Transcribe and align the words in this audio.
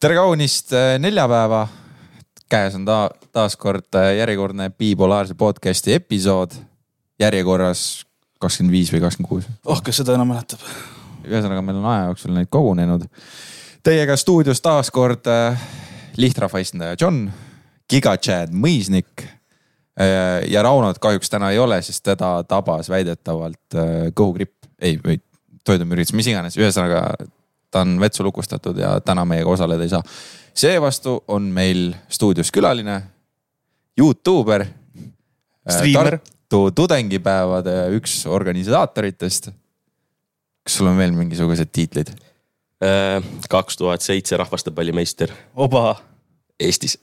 tere 0.00 0.16
kaunist 0.16 0.72
äh, 0.72 0.98
neljapäeva. 0.98 1.68
käes 2.48 2.74
on 2.74 2.84
ta 2.84 3.10
taas 3.32 3.56
kord 3.56 3.94
äh, 3.96 4.16
järjekordne 4.16 4.70
bipolaarse 4.70 5.34
podcast'i 5.34 5.94
episood. 5.94 6.52
järjekorras 7.20 8.06
kakskümmend 8.40 8.72
viis 8.72 8.92
või 8.92 9.00
kakskümmend 9.00 9.28
kuus. 9.28 9.44
oh, 9.64 9.82
kes 9.82 10.02
seda 10.02 10.14
enam 10.14 10.32
mäletab. 10.32 10.60
ühesõnaga, 11.24 11.62
meil 11.62 11.80
on 11.80 11.90
aja 11.92 12.06
jooksul 12.10 12.34
neid 12.36 12.50
kogunenud. 12.50 13.06
Teiega 13.82 14.16
stuudios 14.16 14.60
taas 14.60 14.90
kord 14.90 15.26
äh, 15.26 15.60
lihtrahva 16.16 16.60
esindaja 16.60 16.96
John, 17.00 17.26
Gigachad 17.90 18.52
Mõisnik 18.52 19.28
ja 20.48 20.62
Raunot 20.64 20.96
kahjuks 20.98 21.28
täna 21.28 21.50
ei 21.52 21.58
ole, 21.60 21.76
sest 21.84 22.00
teda 22.06 22.38
tabas 22.48 22.88
väidetavalt 22.88 23.76
kõhugripp, 24.16 24.54
ei, 24.80 24.96
või 24.96 25.18
toidumürgitus, 25.68 26.14
mis 26.16 26.30
iganes, 26.32 26.56
ühesõnaga 26.56 27.02
ta 27.72 27.82
on 27.86 27.96
vetsu 28.00 28.24
lukustatud 28.26 28.78
ja 28.78 28.96
täna 29.00 29.24
meiega 29.28 29.50
osaleda 29.50 29.82
ei 29.82 29.92
saa. 29.92 30.02
seevastu 30.54 31.16
on 31.28 31.48
meil 31.52 31.92
stuudios 32.08 32.52
külaline, 32.52 33.00
Youtuber. 33.98 34.66
Äh, 35.70 35.92
Tartu 35.92 36.70
tudengipäevade 36.74 37.74
üks 37.96 38.22
organisaatoritest. 38.26 39.50
kas 40.62 40.76
sul 40.78 40.90
on 40.90 40.98
veel 40.98 41.14
mingisugused 41.16 41.72
tiitlid? 41.72 42.12
Äh, 42.82 43.22
kaks 43.48 43.76
tuhat 43.76 44.04
seitse 44.04 44.36
rahvastepallimeister. 44.36 45.32
oba. 45.54 45.96
Eestis 46.60 46.98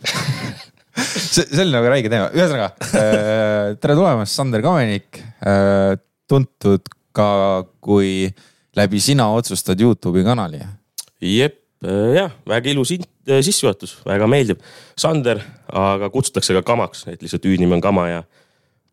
see, 1.34 1.44
see 1.44 1.64
oli 1.64 1.74
nagu 1.74 1.90
räige 1.90 2.12
teema, 2.12 2.30
ühesõnaga 2.36 2.70
äh, 2.94 3.74
tere 3.82 3.98
tulemast, 3.98 4.36
Sander 4.38 4.62
Kamenik. 4.64 5.18
tuntud 6.30 6.86
ka 7.16 7.66
kui 7.82 8.30
läbi 8.80 9.02
sina 9.04 9.30
otsustad 9.36 9.80
Youtube'i 9.82 10.24
kanali. 10.24 10.62
jep, 11.22 11.60
äh, 11.86 12.16
jah, 12.16 12.32
väga 12.48 12.72
ilus 12.72 12.94
äh, 12.96 13.42
sissejuhatus, 13.44 14.00
väga 14.08 14.28
meeldib. 14.28 14.64
Sander, 14.98 15.42
aga 15.68 16.10
kutsutakse 16.14 16.56
ka 16.60 16.64
Kamaks, 16.74 17.06
et 17.12 17.22
lihtsalt 17.22 17.46
hüüdnimi 17.46 17.78
on 17.78 17.84
Kama 17.84 18.08
ja 18.10 18.24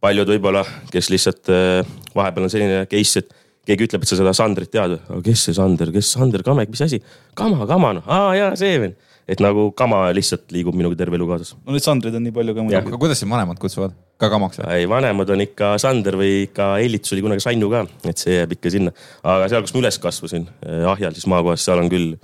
paljud 0.03 0.29
võib-olla, 0.29 0.65
kes 0.93 1.11
lihtsalt 1.11 1.51
äh, 1.53 1.81
vahepeal 2.15 2.47
on 2.47 2.53
selline 2.53 2.85
case, 2.91 3.23
et 3.23 3.35
keegi 3.67 3.89
ütleb, 3.89 4.05
et 4.05 4.11
sa 4.11 4.19
seda 4.19 4.35
Sandrit 4.37 4.71
tead. 4.71 4.99
kes 5.25 5.49
see 5.49 5.57
Sander, 5.57 5.91
kes 5.95 6.13
Sander 6.17 6.45
Kamek, 6.47 6.71
mis 6.71 6.85
asi? 6.87 7.01
Kama, 7.35 7.67
Kama 7.67 7.97
noh, 7.99 8.07
aa 8.07 8.35
jaa, 8.39 8.53
see 8.59 8.79
vend. 8.83 8.99
Et 9.29 9.43
nagu 9.43 9.71
Kama 9.77 10.07
lihtsalt 10.15 10.53
liigub 10.55 10.77
minuga 10.79 10.97
terve 10.99 11.19
elu 11.19 11.27
kaasas. 11.29 11.57
no 11.59 11.75
neid 11.75 11.85
Sandreid 11.85 12.15
on 12.15 12.25
nii 12.27 12.35
palju 12.35 12.55
ka 12.55 12.65
muidugi. 12.65 12.93
aga 12.93 13.01
kuidas 13.03 13.23
sind 13.23 13.33
vanemad 13.33 13.59
kutsuvad? 13.63 13.97
ka 14.21 14.31
kamaks 14.33 14.61
või? 14.61 14.69
ei, 14.77 14.87
vanemad 14.91 15.33
on 15.35 15.43
ikka 15.45 15.73
Sander 15.83 16.17
või 16.21 16.47
ikka 16.47 16.69
Eilits 16.83 17.13
oli 17.15 17.25
kunagi 17.27 17.45
Sanju 17.45 17.71
ka, 17.73 17.83
et 18.07 18.23
see 18.23 18.39
jääb 18.39 18.55
ikka 18.57 18.73
sinna. 18.73 18.95
aga 19.23 19.51
seal, 19.51 19.67
kus 19.67 19.75
ma 19.75 19.83
üles 19.83 19.99
kasvasin, 20.03 20.47
eh, 20.67 20.87
Ahjal 20.93 21.17
siis 21.17 21.27
maakohas, 21.31 21.65
seal 21.67 21.83
on 21.83 21.91
küll. 21.93 22.15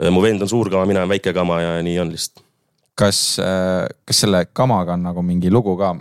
Eh, 0.00 0.10
mu 0.14 0.22
vend 0.24 0.42
on 0.46 0.48
suur 0.48 0.70
kama, 0.72 0.86
mina 0.88 1.02
olen 1.02 1.12
väike 1.16 1.34
kama 1.36 1.60
ja 1.60 1.76
nii 1.84 1.98
on 2.04 2.14
lihtsalt. 2.14 2.46
kas, 3.00 3.38
eh, 3.42 3.88
kas 4.06 4.24
selle 4.26 4.46
kamaga 4.52 4.94
on 4.94 5.08
nagu 5.10 5.22
mingi 5.26 5.50
lugu 5.50 5.76
ka? 5.76 5.94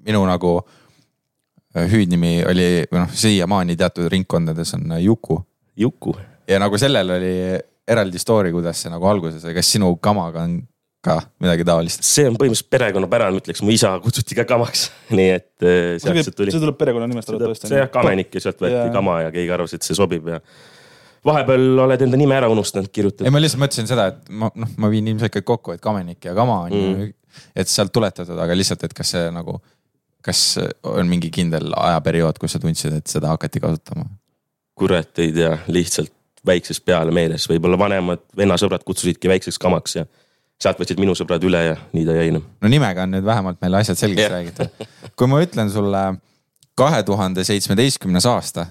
minu 0.00 0.24
nagu 0.24 0.60
hüüdnimi 1.76 2.40
oli 2.48 2.86
või 2.90 3.02
noh, 3.04 3.10
siiamaani 3.14 3.76
teatud 3.76 4.08
ringkondades 4.10 4.74
on 4.74 4.96
Juku. 4.98 5.36
Juku. 5.76 6.16
ja 6.48 6.58
nagu 6.58 6.78
sellel 6.78 7.10
oli 7.14 7.34
eraldi 7.90 8.20
story, 8.22 8.52
kuidas 8.54 8.84
see 8.84 8.92
nagu 8.92 9.08
alguses, 9.10 9.44
kas 9.56 9.72
sinu 9.76 9.92
kamaga 10.02 10.44
on 10.46 10.60
ka 11.04 11.16
midagi 11.40 11.64
taolist? 11.68 12.04
see 12.04 12.26
on 12.28 12.36
põhimõtteliselt 12.40 12.72
perekonnapärane, 12.74 13.40
ütleks, 13.40 13.62
mu 13.64 13.72
isa 13.74 13.94
kutsuti 14.04 14.36
ka 14.38 14.44
kamaks, 14.48 14.88
nii 15.18 15.30
et 15.36 15.64
äh, 15.64 15.94
sealt 16.02 16.20
see 16.26 16.36
tuli. 16.36 16.54
see 16.54 16.62
tuleb 16.62 16.76
perekonnanimest 16.80 17.32
arvatavasti. 17.32 17.70
see 17.72 17.80
jah, 17.80 17.88
kamenik 17.92 18.36
ja 18.36 18.44
sealt 18.46 18.60
võeti 18.60 18.76
ja. 18.76 18.92
kama 18.94 19.22
ja 19.24 19.32
keegi 19.34 19.56
arvas, 19.56 19.74
et 19.76 19.86
see 19.86 19.96
sobib 19.98 20.28
ja 20.34 20.40
vahepeal 21.26 21.84
oled 21.86 22.04
enda 22.06 22.20
nime 22.20 22.36
ära 22.36 22.52
unustanud 22.52 22.92
kirjutada. 22.92 23.28
ei, 23.28 23.34
ma 23.34 23.42
lihtsalt 23.42 23.64
mõtlesin 23.64 23.90
seda, 23.90 24.10
et 24.12 24.30
ma 24.42 24.52
noh, 24.54 24.76
ma 24.80 24.92
viin 24.92 25.08
ilmselt 25.12 25.34
kõik 25.38 25.48
kokku, 25.54 25.76
et 25.76 25.84
kamenik 25.84 26.30
ja 26.30 26.36
kama 26.36 26.62
on 26.68 26.76
mm. 26.76 27.02
ju, 27.08 27.10
et 27.64 27.72
sealt 27.72 27.92
tuletatud, 27.96 28.38
aga 28.40 28.56
lihtsalt, 28.56 28.84
et 28.88 28.96
kas 28.96 29.16
see 29.16 29.26
nagu, 29.34 29.58
kas 30.24 30.44
on 30.84 31.08
mingi 31.08 31.32
kindel 31.32 31.72
ajaperiood, 31.76 32.40
kus 32.40 32.56
sa 32.56 32.62
tundsid, 32.62 33.00
et 33.00 33.12
seda 33.12 33.32
hakati 33.32 33.62
kasutama? 33.62 34.08
kurat, 34.80 35.12
ei 35.20 35.32
tea, 35.36 35.58
lihtsalt 35.68 36.12
väiksest 36.46 36.84
peale 36.84 37.12
meeles, 37.14 37.46
võib-olla 37.50 37.78
vanemad 37.78 38.22
vennasõbrad 38.36 38.84
kutsusidki 38.86 39.28
väikseks 39.28 39.58
kamaks 39.60 39.96
ja 39.98 40.06
sealt 40.60 40.80
võtsid 40.80 41.00
minu 41.00 41.14
sõbrad 41.16 41.44
üle 41.46 41.60
ja 41.70 41.76
nii 41.96 42.06
ta 42.08 42.16
jäi 42.16 42.32
noh. 42.34 42.44
no 42.60 42.70
nimega 42.72 43.06
on 43.06 43.14
nüüd 43.16 43.24
vähemalt 43.26 43.60
meil 43.64 43.78
asjad 43.80 44.00
selgeks 44.00 44.26
yeah. 44.26 44.34
räägitud. 44.36 44.88
kui 45.16 45.30
ma 45.30 45.40
ütlen 45.44 45.72
sulle 45.72 46.04
kahe 46.80 47.02
tuhande 47.04 47.44
seitsmeteistkümnes 47.44 48.26
aasta, 48.28 48.66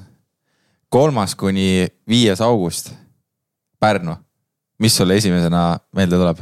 kolmas 0.89 1.35
kuni 1.37 1.87
viies 2.09 2.41
august, 2.41 2.93
Pärnu, 3.79 4.11
mis 4.83 4.95
sulle 4.97 5.15
esimesena 5.15 5.77
meelde 5.95 6.17
tuleb? 6.19 6.41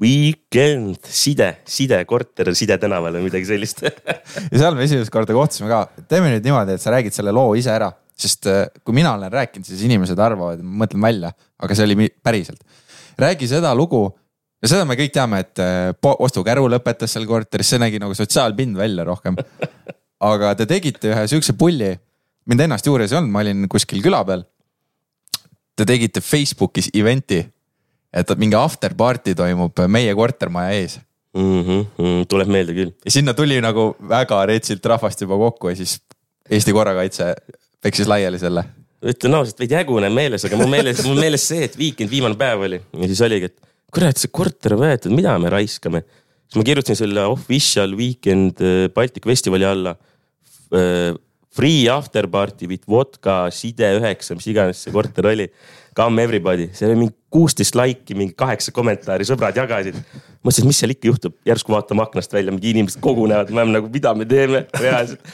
Weekend, 0.00 0.96
side, 1.04 1.50
side 1.68 1.98
korter 2.08 2.48
Side 2.56 2.78
tänaval 2.80 3.18
või 3.18 3.26
midagi 3.26 3.44
sellist 3.46 3.82
ja 3.84 4.56
seal 4.56 4.74
me 4.74 4.86
esimest 4.86 5.12
korda 5.12 5.36
kohtusime 5.36 5.68
ka, 5.70 5.84
teeme 6.08 6.32
nüüd 6.32 6.46
niimoodi, 6.46 6.78
et 6.78 6.82
sa 6.82 6.94
räägid 6.94 7.14
selle 7.14 7.34
loo 7.34 7.52
ise 7.58 7.70
ära, 7.74 7.90
sest 8.22 8.48
äh, 8.50 8.64
kui 8.84 8.96
mina 8.96 9.14
olen 9.16 9.32
rääkinud, 9.32 9.66
siis 9.66 9.82
inimesed 9.86 10.18
arvavad, 10.18 10.62
ma 10.62 10.84
mõtlen 10.84 11.02
välja, 11.02 11.32
aga 11.62 11.76
see 11.76 11.88
oli 11.88 12.08
päriselt. 12.24 12.62
räägi 13.18 13.48
seda 13.50 13.74
lugu 13.76 14.06
ja 14.62 14.70
seda 14.70 14.86
me 14.88 14.96
kõik 14.98 15.12
teame, 15.14 15.42
et 15.44 15.62
äh, 15.62 15.90
ostukäru 16.12 16.68
lõpetas 16.70 17.16
seal 17.16 17.26
korteris, 17.28 17.72
see 17.74 17.82
nägi 17.82 18.00
nagu 18.02 18.14
sotsiaalpind 18.16 18.78
välja 18.78 19.06
rohkem. 19.08 19.36
aga 20.32 20.54
te 20.58 20.66
tegite 20.70 21.12
ühe 21.12 21.26
sihukese 21.28 21.56
pulli, 21.58 21.92
mind 22.46 22.66
ennast 22.68 22.86
juures 22.86 23.12
ei 23.12 23.18
olnud, 23.18 23.34
ma 23.34 23.42
olin 23.42 23.68
kuskil 23.70 24.02
küla 24.04 24.22
peal. 24.26 24.46
Te 25.76 25.86
tegite 25.88 26.20
Facebookis 26.20 26.90
event'i, 26.94 27.40
et 28.12 28.36
mingi 28.38 28.58
after 28.58 28.92
party 28.94 29.34
toimub 29.34 29.80
meie 29.88 30.12
kortermaja 30.14 30.76
ees 30.76 30.98
mm. 31.34 31.62
-hmm, 31.62 32.26
tuleb 32.28 32.48
meelde 32.48 32.74
küll. 32.76 32.92
ja 33.04 33.10
sinna 33.10 33.34
tuli 33.34 33.60
nagu 33.60 33.94
väga 34.08 34.46
retsilt 34.46 34.86
rahvast 34.86 35.20
juba 35.20 35.36
kokku 35.36 35.68
ja 35.68 35.76
siis 35.76 36.00
Eesti 36.50 36.72
korrakaitse 36.72 37.34
peksis 37.82 38.08
laiali 38.10 38.38
selle 38.40 38.64
ütlen 39.02 39.34
ausalt, 39.34 39.58
veidi 39.58 39.74
hägune 39.74 40.06
meeles, 40.14 40.44
aga 40.46 40.58
mul 40.60 40.70
meeles, 40.70 41.00
mul 41.02 41.18
meeles 41.18 41.42
see, 41.50 41.66
et 41.66 41.74
Weekend 41.78 42.10
viimane 42.12 42.38
päev 42.38 42.62
oli 42.68 42.78
ja 42.78 43.08
siis 43.10 43.22
oligi, 43.26 43.50
et 43.50 43.72
kurat, 43.92 44.18
see 44.18 44.32
korter 44.32 44.76
on 44.76 44.84
võetud, 44.86 45.12
mida 45.14 45.34
me 45.42 45.50
raiskame. 45.52 46.04
siis 46.46 46.60
ma 46.60 46.64
kirjutasin 46.68 46.98
selle 47.02 47.26
official 47.28 47.92
weekend 47.98 48.62
äh, 48.64 48.88
Baltic 48.94 49.26
festivali 49.28 49.68
alla. 49.68 49.96
Äh, 50.72 51.12
free 51.52 51.84
after 51.92 52.24
party 52.32 52.66
with 52.66 52.88
vodka, 52.88 53.50
side 53.52 53.90
üheksa, 53.98 54.32
mis 54.38 54.46
iganes 54.48 54.78
see 54.80 54.92
korter 54.92 55.28
oli. 55.28 55.50
Come 55.92 56.22
everybody, 56.24 56.70
seal 56.72 56.94
oli 56.94 57.02
mingi 57.02 57.14
kuusteist 57.32 57.76
laiki, 57.76 58.16
mingi 58.16 58.32
kaheksa 58.36 58.72
kommentaari, 58.72 59.26
sõbrad 59.28 59.58
jagasid. 59.60 59.98
mõtlesin, 60.40 60.64
et 60.64 60.70
mis 60.70 60.80
seal 60.80 60.94
ikka 60.94 61.10
juhtub, 61.10 61.34
järsku 61.46 61.74
vaatame 61.74 62.06
aknast 62.06 62.32
välja, 62.32 62.54
mingi 62.54 62.72
inimesed 62.72 63.02
kogunevad, 63.04 63.52
me 63.52 63.60
oleme 63.60 63.76
nagu, 63.76 63.92
mida 63.92 64.14
me 64.16 64.24
teeme 64.28 64.64
reaalselt. 64.80 65.28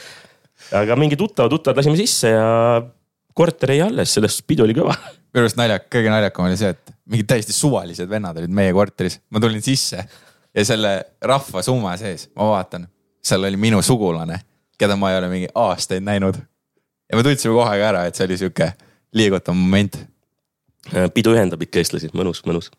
Aga 0.79 0.97
mingi 0.99 1.17
tuttavad, 1.19 1.51
tuttavad 1.53 1.81
lasime 1.81 1.97
sisse 1.99 2.33
ja 2.33 2.47
korter 3.33 3.75
jäi 3.75 3.81
alles, 3.87 4.13
sellest 4.13 4.43
pidu 4.47 4.65
oli 4.65 4.75
kõva 4.77 4.95
minu 5.29 5.43
arust 5.43 5.59
naljak, 5.59 5.85
kõige 5.93 6.11
naljakam 6.11 6.47
oli 6.47 6.57
see, 6.57 6.73
et 6.73 6.93
mingid 7.09 7.29
täiesti 7.29 7.53
suvalised 7.53 8.09
vennad 8.09 8.37
olid 8.41 8.53
meie 8.53 8.73
korteris, 8.75 9.19
ma 9.29 9.41
tulin 9.41 9.61
sisse 9.65 10.01
ja 10.01 10.65
selle 10.65 10.93
rahva 11.21 11.63
summa 11.65 11.95
sees, 12.01 12.27
ma 12.37 12.49
vaatan, 12.53 12.87
seal 13.25 13.45
oli 13.45 13.59
minu 13.61 13.81
sugulane, 13.85 14.39
keda 14.79 14.97
ma 14.97 15.13
ei 15.13 15.19
ole 15.19 15.29
mingi 15.31 15.51
aastaid 15.55 16.05
näinud. 16.05 16.39
ja 17.09 17.17
me 17.17 17.25
tundsime 17.25 17.53
kohe 17.53 17.77
ka 17.77 17.89
ära, 17.91 18.05
et 18.07 18.17
see 18.17 18.25
oli 18.25 18.37
sihuke 18.41 18.71
liigutav 19.13 19.55
moment. 19.55 19.99
pidu 21.13 21.33
ühendab 21.35 21.61
ikka 21.61 21.83
eestlasi, 21.83 22.09
mõnus, 22.17 22.41
mõnus. 22.47 22.71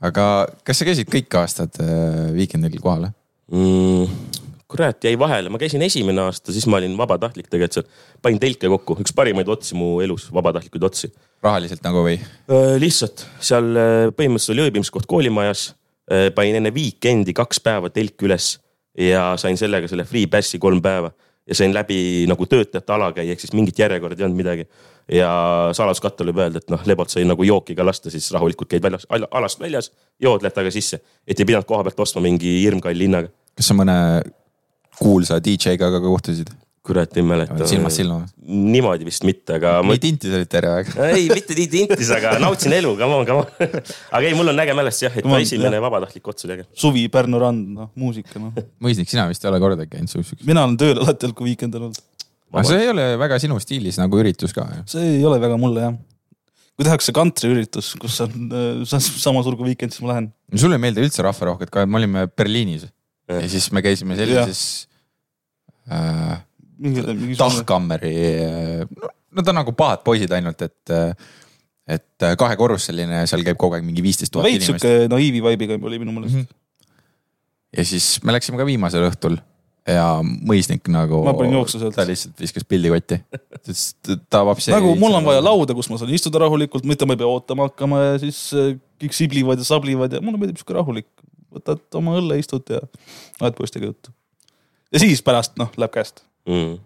aga 0.00 0.48
kas 0.64 0.80
sa 0.80 0.88
käisid 0.88 1.10
kõik 1.12 1.34
aastad 1.36 1.80
äh, 1.82 2.32
Viikendil 2.32 2.80
kohal 2.80 3.10
mm,? 3.52 4.37
Kurat, 4.68 5.00
jäi 5.04 5.16
vahele, 5.18 5.48
ma 5.48 5.60
käisin 5.60 5.82
esimene 5.82 6.26
aasta, 6.26 6.52
siis 6.52 6.66
ma 6.68 6.76
olin 6.80 6.96
vabatahtlik 6.98 7.48
tegelikult 7.48 7.78
seal. 7.78 7.86
panin 8.22 8.40
telke 8.42 8.68
kokku, 8.68 8.98
üks 9.02 9.14
parimaid 9.16 9.48
otsi 9.48 9.76
mu 9.78 9.98
elus, 10.04 10.28
vabatahtlikuid 10.34 10.84
otsi. 10.90 11.12
rahaliselt 11.42 11.84
nagu 11.86 12.04
või? 12.04 12.18
lihtsalt 12.82 13.24
seal 13.40 13.70
põhimõtteliselt 14.16 14.56
oli 14.56 14.66
ööbimiskoht 14.66 15.08
koolimajas. 15.08 15.72
panin 16.34 16.60
enne 16.60 16.72
Weekend'i 16.74 17.32
kaks 17.36 17.60
päeva 17.64 17.90
telk 17.90 18.22
üles 18.28 18.58
ja 18.98 19.32
sain 19.40 19.56
sellega 19.56 19.88
selle 19.88 20.04
free 20.04 20.26
pass'i 20.26 20.60
kolm 20.60 20.82
päeva 20.82 21.12
ja 21.48 21.54
sain 21.54 21.74
läbi 21.74 22.26
nagu 22.28 22.46
töötajate 22.46 22.92
ala 22.92 23.12
käia, 23.16 23.32
ehk 23.32 23.40
siis 23.40 23.54
mingit 23.56 23.78
järjekorda 23.78 24.20
ei 24.20 24.26
olnud 24.26 24.36
midagi. 24.36 24.68
ja 25.08 25.28
saladuskattel 25.72 26.28
võib 26.28 26.42
öelda, 26.42 26.60
et 26.60 26.68
noh, 26.68 26.82
lebot 26.84 27.08
sai 27.08 27.24
nagu 27.24 27.44
jooki 27.46 27.72
ka 27.76 27.86
lasta, 27.86 28.10
siis 28.12 28.26
rahulikult 28.34 28.68
käid 28.68 28.84
väljas, 28.84 29.06
alast 29.08 29.60
väljas, 29.60 29.88
jood, 30.20 30.44
lähed 30.44 30.54
tagasi 30.54 30.82
sisse. 30.82 31.00
et 31.26 31.40
ei 31.40 31.48
pidanud 31.48 31.64
koha 31.68 31.86
pealt 31.86 32.00
ostma 32.04 32.20
mingi 32.20 32.58
hirmkalli 32.60 33.08
hinnaga. 33.08 33.32
kas 33.56 33.70
sa 33.72 33.76
mõne 33.78 33.96
kuulsa 34.98 35.38
DJ-ga 35.44 35.90
ka 35.94 36.00
kohtusid? 36.04 36.50
kurat, 36.88 37.16
ei 37.20 37.24
mäleta. 37.26 37.66
silmast 37.68 38.00
silma? 38.00 38.22
niimoodi 38.48 39.04
vist 39.08 39.24
mitte, 39.28 39.58
aga. 39.58 39.74
nii 39.84 40.00
tintis 40.00 40.32
olid 40.38 40.48
terve 40.48 40.70
aeg 40.78 40.92
ei, 41.04 41.26
mitte 41.28 41.56
nii 41.58 41.66
tintis, 41.72 42.08
aga 42.16 42.36
nautisin 42.40 42.72
elu, 42.78 42.94
come 42.96 43.18
on, 43.18 43.26
come 43.28 43.42
on. 43.44 43.74
aga 44.16 44.22
ei, 44.24 44.36
mul 44.38 44.52
on 44.54 44.62
äge 44.64 44.76
mälestus 44.78 45.04
jah, 45.04 45.18
et 45.20 45.26
ka 45.26 45.40
esimene 45.44 45.82
vabatahtlik 45.84 46.30
ots 46.32 46.48
oli 46.48 46.56
äge. 46.56 46.64
suvi, 46.84 47.04
Pärnu 47.12 47.42
rand, 47.42 47.66
noh, 47.76 47.90
muusika, 48.00 48.40
noh. 48.40 48.56
mõisnik, 48.84 49.10
sina 49.12 49.26
vist 49.28 49.44
ei 49.44 49.52
ole 49.52 49.60
kordagi 49.60 49.92
käinud 49.98 50.14
suusüks? 50.14 50.46
mina 50.48 50.64
olen 50.64 50.78
tööl 50.80 51.02
alati 51.04 51.28
olnud, 51.28 51.38
kui 51.42 51.50
Weekend 51.50 51.76
on 51.76 51.90
olnud. 51.90 52.02
aga 52.54 52.66
see 52.72 52.80
ei 52.86 52.92
ole 52.94 53.08
väga 53.20 53.40
sinu 53.44 53.60
stiilis 53.60 54.00
nagu 54.00 54.22
üritus 54.24 54.56
ka 54.56 54.64
ju? 54.78 54.84
see 54.96 55.14
ei 55.18 55.24
ole 55.28 55.40
väga 55.44 55.60
mulle 55.60 55.84
jah. 55.90 55.96
kui 56.78 56.88
tehakse 56.88 57.12
kantriüritus, 57.12 57.92
kus 58.00 58.16
on 58.24 58.48
äh, 58.48 58.68
sa- 58.88 59.02
sama 59.04 59.44
suur 59.44 59.60
kui 59.60 59.74
Weekend, 59.74 59.92
siis 59.92 60.06
ma 60.06 60.14
lähen. 60.14 60.32
sulle 60.56 60.80
ei 60.80 60.86
meeldi 60.88 61.04
üldse 61.04 61.26
rahvarohked 61.26 61.68
ka, 61.74 61.84
me 61.84 62.00
olime 62.00 62.30
Berliinis 62.32 62.88
ja 63.28 63.44
siis 63.44 63.68
me 63.76 63.84
käisime 63.84 64.16
sellises 64.16 64.87
äh, 65.92 66.38
mingi, 66.78 67.04
mingi. 67.10 67.36
Tahkammeri, 67.40 68.14
no 68.96 69.12
nad 69.38 69.52
on 69.52 69.60
nagu 69.60 69.74
pahad 69.76 70.04
poisid 70.06 70.32
ainult, 70.34 70.62
et, 70.64 70.94
et 71.88 72.28
kahekorruseline, 72.40 73.24
seal 73.30 73.44
käib 73.46 73.58
kogu 73.60 73.78
aeg 73.78 73.86
mingi 73.86 74.04
viisteist 74.04 74.32
tuhat 74.34 74.48
veits 74.48 74.66
inimest 74.66 74.86
sihuke 74.86 75.12
naiivi 75.12 75.44
vibe'iga 75.44 75.78
oli 75.78 76.00
minu 76.00 76.14
meelest 76.16 76.34
mm. 76.34 76.40
mm. 76.40 76.48
-hmm. 76.48 77.78
ja 77.78 77.84
siis 77.92 78.08
me 78.24 78.34
läksime 78.34 78.60
ka 78.60 78.66
viimasel 78.66 79.06
õhtul 79.10 79.38
ja 79.88 80.06
mõisnik 80.22 80.88
nagu. 80.92 81.22
Ma 81.26 81.34
panin 81.36 81.56
jooksu 81.58 81.80
sealt. 81.80 81.96
ta 81.96 82.04
lihtsalt 82.08 82.40
viskas 82.42 82.66
pildi 82.68 82.90
kotti, 82.92 83.18
sest 83.68 84.10
ta 84.30 84.42
vapsi. 84.46 84.72
nagu 84.74 84.94
mul 85.00 85.16
on 85.18 85.26
vaja. 85.28 85.42
lauda, 85.44 85.76
kus 85.76 85.88
ma 85.92 86.00
saan 86.00 86.12
istuda 86.14 86.42
rahulikult, 86.44 86.86
mitte 86.88 87.08
ma 87.08 87.16
ei 87.16 87.22
pea 87.22 87.30
ootama 87.30 87.68
hakkama 87.70 88.02
ja 88.04 88.20
siis 88.22 88.42
äh, 88.56 88.74
kõik 89.02 89.16
siblivad 89.16 89.60
ja 89.60 89.66
sablivad 89.68 90.16
ja 90.16 90.22
mulle 90.24 90.40
meeldib 90.40 90.60
sihuke 90.60 90.76
rahulik. 90.76 91.08
võtad 91.54 91.80
oma 91.96 92.18
õlle, 92.20 92.36
istud 92.36 92.68
ja 92.68 92.82
ajad 93.40 93.54
poistega 93.56 93.88
juttu. 93.88 94.12
Ja 94.92 95.02
siis 95.02 95.22
pärast 95.24 95.56
noh, 95.60 95.70
läheb 95.76 95.94
käest. 95.94 96.22
mm.. 96.48 96.76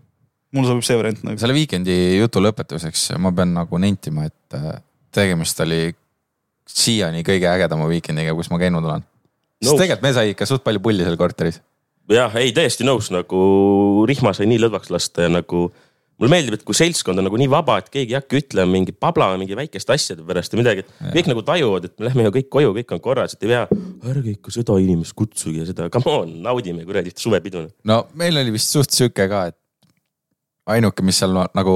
mulle 0.56 0.70
sobib 0.70 0.87
see 0.87 0.99
variant 0.99 1.22
nagu. 1.26 1.40
selle 1.40 1.56
Weekend'i 1.56 1.99
jutu 2.19 2.43
lõpetuseks 2.43 3.10
ma 3.22 3.32
pean 3.37 3.54
nagu 3.56 3.82
nentima, 3.82 4.26
et 4.31 4.58
äh, 4.58 4.81
tegemist 5.14 5.60
oli 5.64 5.84
siiani 6.69 7.25
kõige 7.26 7.50
ägedama 7.50 7.88
Weekend'iga, 7.90 8.34
kus 8.38 8.50
ma 8.52 8.60
käinud 8.62 8.84
olen. 8.87 9.04
sest 9.60 9.70
Nõus. 9.70 9.81
tegelikult 9.81 10.08
me 10.08 10.14
sai 10.16 10.34
ikka 10.34 10.49
suht 10.49 10.64
palju 10.66 10.82
pulli 10.82 11.06
seal 11.06 11.19
korteris. 11.20 11.60
jah, 12.12 12.34
ei 12.40 12.52
täiesti 12.56 12.87
nõus, 12.87 13.12
nagu 13.14 13.43
rihma 14.08 14.34
sai 14.37 14.48
nii 14.50 14.64
lõdvaks 14.66 14.93
lasta 14.94 15.28
ja 15.28 15.32
nagu 15.32 15.69
mulle 16.20 16.30
meeldib, 16.32 16.56
et 16.58 16.64
kui 16.66 16.76
seltskond 16.76 17.18
on 17.18 17.26
nagu 17.26 17.38
nii 17.40 17.50
vaba, 17.50 17.78
et 17.82 17.88
keegi 17.92 18.14
ei 18.14 18.18
hakka 18.18 18.38
ütlema 18.38 18.70
mingi 18.74 18.94
pabla 18.94 19.30
mingi 19.40 19.56
väikeste 19.58 19.94
asjade 19.94 20.26
pärast 20.26 20.52
ja 20.54 20.60
midagi, 20.60 20.84
et 20.84 21.14
kõik 21.16 21.30
nagu 21.32 21.44
tajuvad, 21.46 21.88
et 21.88 21.96
me 21.98 22.08
lähme 22.08 22.28
ju 22.28 22.34
kõik 22.38 22.50
koju, 22.58 22.74
kõik 22.78 22.94
on 22.96 23.02
korras, 23.04 23.36
et 23.36 23.46
ei 23.46 23.54
pea, 23.54 23.64
ärge 24.12 24.36
ikka 24.36 24.54
seda 24.54 24.76
inimest 24.82 25.16
kutsuge 25.18 25.64
ja 25.64 25.68
seda, 25.68 25.88
come 25.94 26.14
on, 26.22 26.36
naudime 26.44 26.86
kuradi 26.88 27.14
suvepidu. 27.16 27.66
no 27.88 28.04
meil 28.18 28.38
oli 28.42 28.54
vist 28.54 28.70
suht 28.74 28.94
sihuke 28.94 29.28
ka, 29.32 29.46
et 29.50 29.58
ainuke, 30.70 31.02
mis 31.02 31.18
seal 31.18 31.34
nagu 31.34 31.74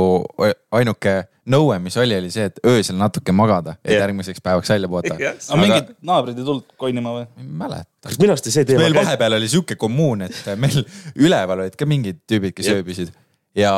ainuke 0.76 1.16
nõue, 1.50 1.78
mis 1.82 1.96
oli, 1.98 2.14
oli 2.18 2.30
see, 2.30 2.46
et 2.50 2.60
öösel 2.66 2.98
natuke 2.98 3.34
magada, 3.34 3.76
et 3.84 3.94
Jah. 3.96 4.04
järgmiseks 4.04 4.42
päevaks 4.42 4.70
välja 4.70 4.90
puhata. 4.92 5.16
aga 5.16 5.60
mingid 5.60 5.92
naabrid 6.06 6.38
ei 6.38 6.46
tulnud 6.46 6.78
konnima 6.78 7.18
või? 7.18 7.26
ei 7.40 7.50
mäleta. 7.64 7.90
kas 8.06 8.18
minu 8.22 8.34
arust 8.34 8.50
see 8.50 8.66
teema 8.68 8.86
meil 8.86 8.98
vahepeal 8.98 9.38
oli 9.38 9.50
sihuke 9.50 9.78
kommuun, 9.80 10.26
et 10.28 10.50
meil 10.58 10.82
üleval 11.14 11.66
olid 11.66 11.78
ka 11.78 11.88
mingid 11.88 12.22
tüübid, 12.30 12.54
kes 12.56 12.70
Jep. 12.70 12.82
ööbisid 12.82 13.14
ja 13.56 13.72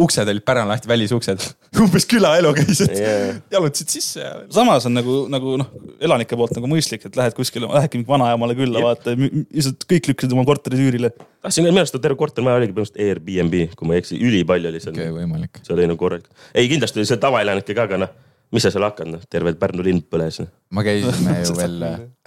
uksed 0.00 0.28
olid 0.28 0.44
pärana 0.46 0.72
lahti, 0.72 0.88
välisuksed. 0.90 1.44
umbes 1.82 2.06
külaelu 2.10 2.50
käis, 2.56 2.80
et 2.84 2.96
Jaa. 2.98 3.34
jalutasid 3.54 3.92
sisse 3.92 4.22
ja. 4.22 4.32
samas 4.52 4.86
on 4.88 4.96
nagu, 4.96 5.16
nagu 5.30 5.54
noh, 5.60 5.68
elanike 6.02 6.38
poolt 6.38 6.56
nagu 6.56 6.70
mõistlik, 6.70 7.04
et 7.06 7.18
lähed 7.18 7.36
kuskile, 7.36 7.68
lähedki 7.70 8.00
mingi 8.00 8.10
vanaemale 8.10 8.56
külla, 8.58 8.82
Jep. 8.82 8.88
vaata, 8.88 9.14
lihtsalt 9.14 9.86
kõik 9.92 10.10
lükkasid 10.10 10.34
oma 10.34 10.44
korterid 10.48 10.82
üürile. 10.82 11.12
tahtsin 11.44 11.66
minu 11.66 11.78
arust 11.82 11.98
terve 12.02 12.18
kortermaja 12.18 12.58
oligi 12.58 12.74
põhimõtteliselt 12.74 13.06
Airbnb, 13.06 13.76
kui 13.78 13.90
ma 13.90 13.96
ei 13.96 14.04
eksi, 14.04 14.18
ülipalju 14.18 14.72
oli 14.72 14.82
seal 14.82 14.96
okei, 14.98 15.14
võimalik. 15.14 15.62
see 15.62 15.76
oli 15.76 15.86
nagu 15.86 16.02
korralik. 16.02 16.30
ei, 16.54 16.66
kindlasti 16.72 17.02
oli 17.02 17.10
seal 17.12 17.22
tavaelanikke 17.22 17.76
ka, 17.78 17.86
aga 17.86 18.04
noh, 18.04 18.14
mis 18.50 18.66
sa 18.66 18.74
seal 18.74 18.88
hakkad, 18.88 19.14
noh, 19.14 19.26
terve 19.30 19.54
Pärnu 19.60 19.86
linn 19.86 20.02
põles. 20.10 20.42
noh. 20.42 20.50
ma 20.74 20.86
käisime 20.86 21.38
ju 21.44 21.54
veel 21.60 21.84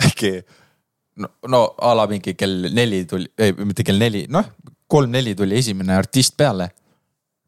äkki 0.07 0.37
no, 1.19 1.35
no 1.51 1.65
a 1.83 1.91
la 1.99 2.07
mingi 2.07 2.37
kell 2.39 2.71
neli 2.71 3.03
tuli, 3.09 3.27
ei 3.37 3.51
mitte 3.59 3.83
kell 3.83 3.99
neli, 3.99 4.23
noh 4.31 4.47
kolm-neli 4.93 5.33
tuli 5.35 5.57
esimene 5.57 5.95
artist 5.97 6.37
peale. 6.37 6.69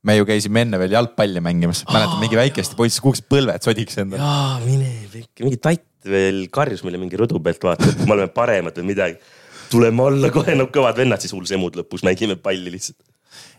Me 0.06 0.16
ju 0.20 0.28
käisime 0.28 0.64
enne 0.66 0.80
veel 0.82 0.94
jalgpalli 0.96 1.42
mängimas, 1.44 1.84
mäletan 1.90 2.22
mingi 2.22 2.38
väikeste 2.38 2.78
poiss 2.78 3.02
kukkusid 3.04 3.28
põlved 3.32 3.66
sodiks 3.66 3.98
endale. 4.04 4.22
jaa, 4.22 4.60
mine 4.66 4.92
pekki, 5.12 5.48
mingi 5.48 5.60
tatt 5.62 6.10
veel 6.10 6.46
karjus 6.54 6.86
meile 6.86 7.02
mingi 7.02 7.18
rõdu 7.20 7.42
pealt, 7.44 7.64
vaata, 7.66 7.90
et 7.90 8.06
me 8.06 8.14
oleme 8.18 8.32
paremad 8.34 8.78
või 8.78 8.92
midagi. 8.94 9.18
tuleme 9.72 10.06
alla 10.06 10.30
kohe, 10.34 10.56
no 10.56 10.70
kõvad 10.74 11.02
vennad, 11.02 11.24
siis 11.24 11.34
hull 11.34 11.48
semud 11.50 11.78
lõpus 11.80 12.06
mängime 12.06 12.38
palli 12.38 12.74
lihtsalt. 12.76 13.00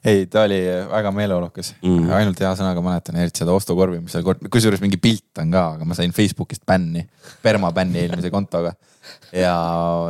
ei, 0.07 0.29
ta 0.31 0.45
oli 0.47 0.61
väga 0.93 1.11
meeleolukas 1.13 1.75
Mm. 1.83 2.11
ainult 2.21 2.41
hea 2.41 2.55
sõnaga 2.55 2.83
mäletan, 2.85 3.19
eriti 3.21 3.43
seda 3.43 3.53
ostukorvi, 3.53 4.01
mis 4.05 4.15
seal 4.15 4.25
kord, 4.25 4.47
kusjuures 4.51 4.81
mingi 4.81 5.01
pilt 5.03 5.43
on 5.43 5.51
ka, 5.51 5.67
aga 5.77 5.85
ma 5.85 5.99
sain 5.99 6.15
Facebookist 6.15 6.63
bänni, 6.67 7.09
permabänni 7.43 8.05
eelmise 8.07 8.31
kontoga. 8.31 8.77
ja 9.33 9.57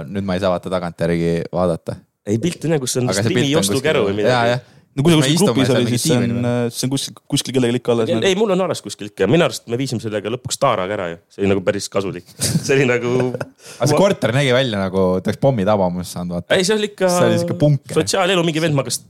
nüüd 0.05 0.25
ma 0.25 0.37
ei 0.37 0.41
saa 0.45 0.53
vaata 0.53 0.71
tagantjärgi 0.71 1.49
vaadata. 1.53 1.97
ei, 2.27 2.39
pilt 2.39 2.65
on 2.65 2.77
jah, 2.77 2.81
kus 2.81 2.97
on 3.01 3.09
on 3.09 3.61
ostukäru 3.65 4.09
või 4.11 4.21
midagi. 4.21 4.61
No 4.97 5.05
kui 5.05 5.13
sa 5.13 5.19
Me 5.21 5.27
kuskil 5.27 5.43
grupis 5.45 5.69
seal 5.69 5.77
oli, 5.77 5.87
mingi 5.87 5.99
siis 6.01 6.07
see 6.09 6.17
on, 6.17 6.47
see 6.73 6.87
on 6.87 6.93
kuskil, 6.93 7.17
kuskil 7.33 7.55
kellelgi 7.57 7.81
ikka 7.83 7.93
alles. 7.93 8.13
ei, 8.17 8.37
mul 8.39 8.55
on 8.55 8.65
alles 8.65 8.81
kuskil 8.85 9.11
ikka, 9.11 9.29
minu 9.31 9.45
arust 9.47 9.67
me 9.69 9.79
viisime 9.81 10.01
sellega 10.03 10.33
lõpuks 10.33 10.61
Taaraga 10.63 10.97
ära 10.97 11.09
ju, 11.11 11.19
see 11.35 11.43
oli 11.43 11.51
nagu 11.53 11.63
päris 11.67 11.89
kasulik. 11.93 12.33
see 12.39 12.79
oli 12.79 12.87
nagu, 12.89 13.13
aga 13.81 13.91
see 13.93 14.01
korter 14.01 14.33
nägi 14.37 14.55
välja 14.57 14.81
nagu 14.81 15.05
ta 15.21 15.33
oleks 15.33 15.43
pommitabamus 15.43 16.15
saanud, 16.17 16.39
vaata. 16.39 16.57
ei, 16.57 16.65
see 16.67 16.79
oli 16.79 16.91
ikka 16.93 17.13
See 17.13 17.29
oli 17.29 17.43
siuke 17.43 17.59
punker. 17.61 18.01
sotsiaalelu, 18.01 18.47
mingi 18.47 18.65
vend 18.65 18.79
magas 18.79 19.03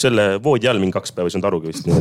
selle 0.00 0.26
voodi 0.42 0.72
all 0.72 0.80
mingi 0.82 0.96
kaks 0.96 1.12
päeva, 1.16 1.28
ei 1.28 1.36
saanud 1.36 1.50
arugi 1.50 1.72
vist. 1.72 1.92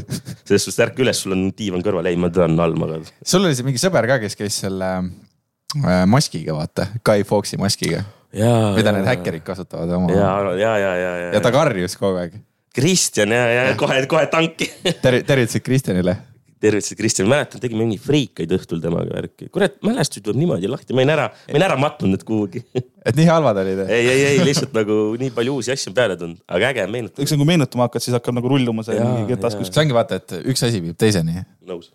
selles 0.48 0.68
suhtes 0.70 0.82
ärka 0.88 1.04
üles, 1.04 1.24
sul 1.26 1.36
on 1.36 1.48
diivan 1.58 1.84
kõrval, 1.86 2.08
ei 2.12 2.20
ma 2.20 2.32
tean 2.34 2.56
all 2.64 2.80
magada. 2.80 3.12
sul 3.20 3.44
oli 3.44 3.58
see 3.58 3.68
mingi 3.68 3.82
sõber 3.82 4.08
ka, 4.14 4.22
kes 4.24 4.40
käis 4.40 4.64
selle 4.64 4.92
äh, 5.04 6.04
maskiga, 6.08 6.56
vaata, 6.56 6.88
Guy 7.04 7.28
Fawkesi 7.28 7.60
maskiga, 7.60 8.06
mida 8.32 8.96
need 8.96 9.12
häkkerid 9.12 9.44
kasutavad 9.48 9.92
oma. 10.00 10.12
ja, 10.16 10.34
ja, 10.56 10.76
ja, 10.80 10.98
ja, 11.04 11.16
ja, 11.26 11.32
ja 11.36 11.44
ta 11.44 11.52
karjus 11.56 12.00
kogu 12.00 12.24
aeg. 12.24 12.40
Kristjan 12.76 13.32
ja, 13.32 13.44
ja 13.50 13.76
kohe, 13.80 14.00
kohe 14.12 14.28
tanki. 14.32 14.68
Ter-, 15.04 15.22
tervitused 15.28 15.64
Kristjanile. 15.64 16.18
tervitused 16.62 16.98
Kristjan, 16.98 17.28
mäletan, 17.30 17.62
tegime 17.62 17.84
mingi 17.84 18.00
freikaid 18.02 18.52
õhtul 18.56 18.82
temaga 18.84 19.14
värki. 19.16 19.48
kurat, 19.54 19.76
mälestused 19.86 20.26
tuleb 20.26 20.40
niimoodi 20.42 20.70
lahti, 20.72 20.96
ma 20.96 21.04
olin 21.04 21.14
ära, 21.14 21.28
ma 21.48 21.56
olin 21.56 21.66
ära 21.68 21.76
mattunud 21.80 22.16
need 22.16 22.24
kuhugi. 22.28 22.64
et 23.06 23.18
nii 23.18 23.28
halvad 23.30 23.60
olid? 23.62 23.84
ei, 23.86 24.08
ei, 24.12 24.24
ei 24.32 24.40
lihtsalt 24.44 24.74
nagu 24.76 24.98
nii 25.22 25.32
palju 25.36 25.60
uusi 25.60 25.76
asju 25.76 25.92
on 25.92 25.98
peale 26.00 26.18
tulnud, 26.20 26.40
aga 26.48 26.72
äge 26.72 26.88
on 26.88 26.96
meenutada. 26.96 27.26
eks 27.26 27.36
nagu 27.36 27.48
meenutama 27.52 27.88
hakkad, 27.88 28.06
siis 28.06 28.16
hakkab 28.18 28.40
nagu 28.40 28.52
rulluma 28.56 28.88
see 28.88 28.98
mingi 29.00 29.38
kuskil. 29.38 29.68
see 29.70 29.84
ongi 29.84 30.00
vaata, 30.00 30.20
et 30.20 30.40
üks 30.42 30.66
asi 30.68 30.82
viib 30.84 30.98
teiseni. 31.00 31.44
nõus. 31.70 31.92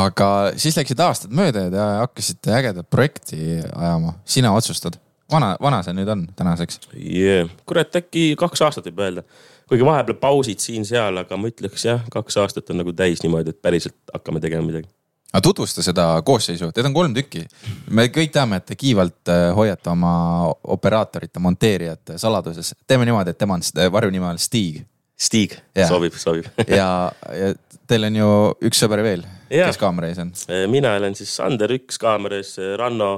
aga 0.00 0.32
siis 0.60 0.80
läksid 0.80 1.04
aastad 1.06 1.36
mööda 1.36 1.68
ja 1.68 1.76
te 1.76 1.86
hakkasite 2.00 2.58
ägedat 2.58 2.90
projekti 2.90 3.60
ajama, 3.70 4.16
sina 4.24 4.52
otsustad. 4.56 4.98
vana, 5.30 5.54
vana 5.62 5.84
see 5.86 5.94
nüüd 5.96 6.10
on 6.10 6.26
tänaseks? 6.36 6.82
yeah.. 6.96 7.48
kurat, 7.70 7.94
äkki 8.02 8.32
kaks 8.40 8.66
aastat 8.66 8.90
võib 8.90 9.06
öelda. 9.06 9.24
Kuigi 9.70 9.86
vahepeal 9.86 10.18
pausid 10.20 10.62
siin-seal, 10.62 11.22
aga 11.22 11.38
ma 11.38 11.50
ütleks 11.50 11.86
jah, 11.86 12.02
kaks 12.10 12.40
aastat 12.42 12.72
on 12.74 12.82
nagu 12.82 12.94
täis 12.96 13.22
niimoodi, 13.22 13.54
et 13.54 13.62
päriselt 13.62 13.96
hakkame 14.12 14.42
tegema 14.42 14.66
midagi. 14.66 14.90
aga 15.30 15.42
tutvusta 15.46 15.84
seda 15.86 16.06
koosseisu, 16.26 16.72
teid 16.74 16.88
on 16.90 16.96
kolm 16.96 17.14
tükki. 17.14 17.44
me 17.94 18.08
kõik 18.10 18.34
teame, 18.34 18.58
et 18.58 18.66
te 18.66 18.78
kiivalt 18.78 19.30
äh, 19.30 19.50
hoiate 19.56 19.92
oma 19.92 20.12
operaatorite, 20.76 21.42
monteerijate 21.42 22.18
saladuses. 22.18 22.74
teeme 22.86 23.06
niimoodi, 23.06 23.30
et 23.30 23.38
tema 23.38 23.58
on, 23.58 23.66
varjunimi 23.92 24.32
on 24.34 24.38
Stig 24.38 24.82
Stig 25.20 25.52
sobib, 25.88 26.14
sobib. 26.16 26.46
ja, 26.80 27.12
ja 27.36 27.52
teil 27.90 28.08
on 28.08 28.16
ju 28.16 28.28
üks 28.70 28.80
sõber 28.80 29.02
veel, 29.04 29.26
kes 29.50 29.78
kaamera 29.80 30.08
ees 30.08 30.20
on. 30.22 30.32
mina 30.72 30.94
olen 30.96 31.14
siis 31.18 31.34
Sander 31.36 31.74
üks 31.76 32.00
kaameras, 32.00 32.54
Ranno 32.80 33.12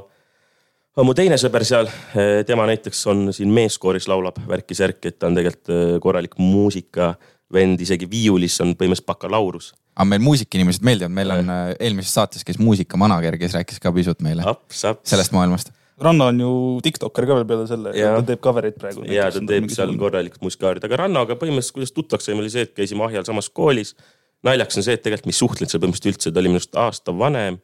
on 0.96 1.08
mu 1.08 1.14
teine 1.16 1.38
sõber 1.40 1.64
seal. 1.66 1.90
tema 2.46 2.66
näiteks 2.68 3.04
on 3.10 3.28
siin 3.34 3.52
meeskooris 3.54 4.08
laulab 4.10 4.40
värki-särki, 4.48 5.12
et 5.12 5.18
ta 5.18 5.30
on 5.30 5.38
tegelikult 5.38 5.72
eh, 5.72 5.92
korralik 6.02 6.36
muusikavend, 6.40 7.84
isegi 7.84 8.08
viiulis 8.10 8.58
on 8.64 8.74
põhimõtteliselt 8.76 9.08
bakalaureus. 9.08 9.72
aga 9.96 10.08
meil 10.08 10.24
muusikainimesed 10.24 10.84
meeldivad, 10.84 11.12
meil 11.12 11.36
on 11.36 11.52
äh, 11.52 11.62
eelmises 11.80 12.14
saates 12.16 12.44
käis 12.48 12.60
muusikamanager, 12.60 13.38
kes 13.40 13.56
rääkis 13.58 13.80
ka 13.80 13.92
pisut 13.92 14.24
meile 14.24 14.44
aps, 14.48 14.84
aps. 14.88 15.08
sellest 15.12 15.34
maailmast. 15.36 15.72
Ranno 16.02 16.26
on 16.32 16.40
ju 16.40 16.52
tiktokker 16.82 17.26
ka 17.28 17.36
veel 17.36 17.44
peale 17.46 17.66
selle, 17.68 17.92
ta 17.94 18.22
teeb 18.26 18.40
cover'eid 18.42 18.78
praegu. 18.80 19.04
ja 19.12 19.28
ta 19.30 19.42
teeb 19.48 19.68
seal 19.72 19.92
korralikult 20.00 20.44
musikaarid, 20.44 20.84
aga 20.88 21.04
Rannoga 21.04 21.36
põhimõtteliselt, 21.40 21.76
kuidas 21.76 21.92
tuttavaks 21.96 22.28
saime, 22.28 22.42
oli 22.42 22.52
see, 22.52 22.64
et 22.66 22.72
käisime 22.76 23.04
Ahjal 23.06 23.28
samas 23.28 23.48
koolis. 23.52 23.94
naljakas 24.42 24.80
on 24.80 24.88
see, 24.88 24.96
et 24.98 25.04
tegelikult 25.04 25.28
me 25.28 25.36
ei 25.36 25.40
suhtlenud 25.40 25.72
seal 25.72 25.84
põhimõtteliselt 25.84 26.16
üldse, 26.16 26.32
ta 26.32 26.42
oli 26.42 26.52
minust 26.56 26.80
aasta 26.80 27.14
vanem. 27.16 27.60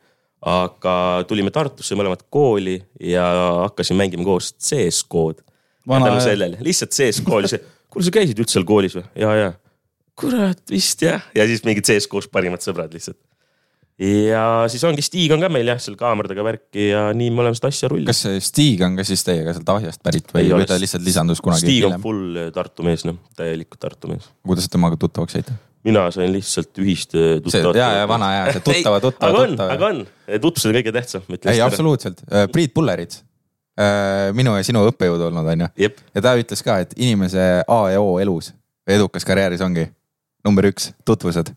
Aga 0.47 0.95
tulime 1.29 1.51
Tartusse 1.55 1.97
mõlemad 1.99 2.23
kooli 2.31 2.79
ja 3.03 3.27
hakkasime 3.65 4.05
mängima 4.05 4.27
koos 4.27 4.53
CS-kood. 4.55 5.43
Tänu 5.89 6.21
sellele, 6.21 6.59
lihtsalt 6.63 6.93
CS-kool, 6.93 7.49
see, 7.49 7.63
kuule 7.89 8.05
sa 8.05 8.13
käisid 8.13 8.39
üldse 8.43 8.59
seal 8.59 8.67
koolis 8.69 8.99
või? 8.99 9.07
ja, 9.17 9.31
ja. 9.39 9.49
kurat 10.19 10.61
vist 10.69 11.01
jah, 11.01 11.25
ja 11.35 11.47
siis 11.49 11.65
mingid 11.65 11.89
CS-koos 11.89 12.29
parimad 12.29 12.61
sõbrad 12.61 12.93
lihtsalt. 12.93 13.17
ja 14.05 14.43
siis 14.69 14.85
ongi 14.85 15.03
Stig 15.07 15.33
on 15.33 15.41
ka 15.41 15.49
meil 15.53 15.73
jah, 15.73 15.81
seal 15.81 15.97
kaameradega 15.99 16.45
värki 16.45 16.91
ja 16.91 17.07
nii 17.17 17.31
me 17.33 17.47
oleme 17.47 17.57
seda 17.57 17.73
asja 17.73 17.89
rullinud. 17.89 18.11
kas 18.13 18.21
see 18.27 18.43
Stig 18.45 18.85
on 18.85 19.01
ka 19.01 19.07
siis 19.09 19.25
teiega 19.27 19.57
sealt 19.57 19.73
Ahjast 19.79 20.05
pärit 20.05 20.29
või 20.37 20.45
või 20.53 20.69
ta 20.69 20.77
lihtsalt 20.79 21.07
lisandus 21.09 21.41
kunagi 21.41 21.65
Stig 21.65 21.89
on 21.89 21.97
full 22.05 22.45
Tartu 22.55 22.85
mees, 22.87 23.09
noh, 23.09 23.17
täielikult 23.41 23.81
Tartu 23.89 24.13
mees 24.13 24.29
kuidas 24.45 24.69
te 24.69 24.77
temaga 24.77 25.01
tuttavaks 25.01 25.39
saite? 25.41 25.57
Mina 25.89 26.07
sain 26.15 26.33
lihtsalt 26.35 26.83
ühist 26.83 27.17
eh, 27.17 27.39
see 27.41 27.63
tuttavat. 27.63 27.81
ja, 27.81 27.89
ja 28.03 28.09
vana 28.11 28.31
hea, 28.35 28.45
see 28.57 28.67
tuttava, 28.69 29.01
tuttava, 29.05 29.33
aga 29.33 29.45
on, 29.45 29.57
tuttava 29.57 29.79
aga. 29.79 29.91
on, 29.93 30.41
tutvus 30.45 30.69
on 30.69 30.77
kõige 30.79 30.95
tähtsam. 30.95 31.27
ei, 31.41 31.63
absoluutselt, 31.65 32.23
Priit 32.53 32.75
Pullerit, 32.77 33.21
minu 34.37 34.57
ja 34.59 34.65
sinu 34.67 34.85
õppejõud 34.91 35.29
olnud, 35.31 35.53
on 35.55 35.67
ju. 35.67 35.93
ja 36.15 36.25
ta 36.25 36.35
ütles 36.41 36.65
ka, 36.67 36.81
et 36.85 36.97
inimese 36.99 37.49
A 37.63 37.81
ja 37.95 38.03
O 38.03 38.19
elus, 38.23 38.53
edukas 38.89 39.27
karjääris 39.29 39.65
ongi 39.65 39.89
number 40.47 40.69
üks, 40.71 40.93
tutvused. 41.07 41.53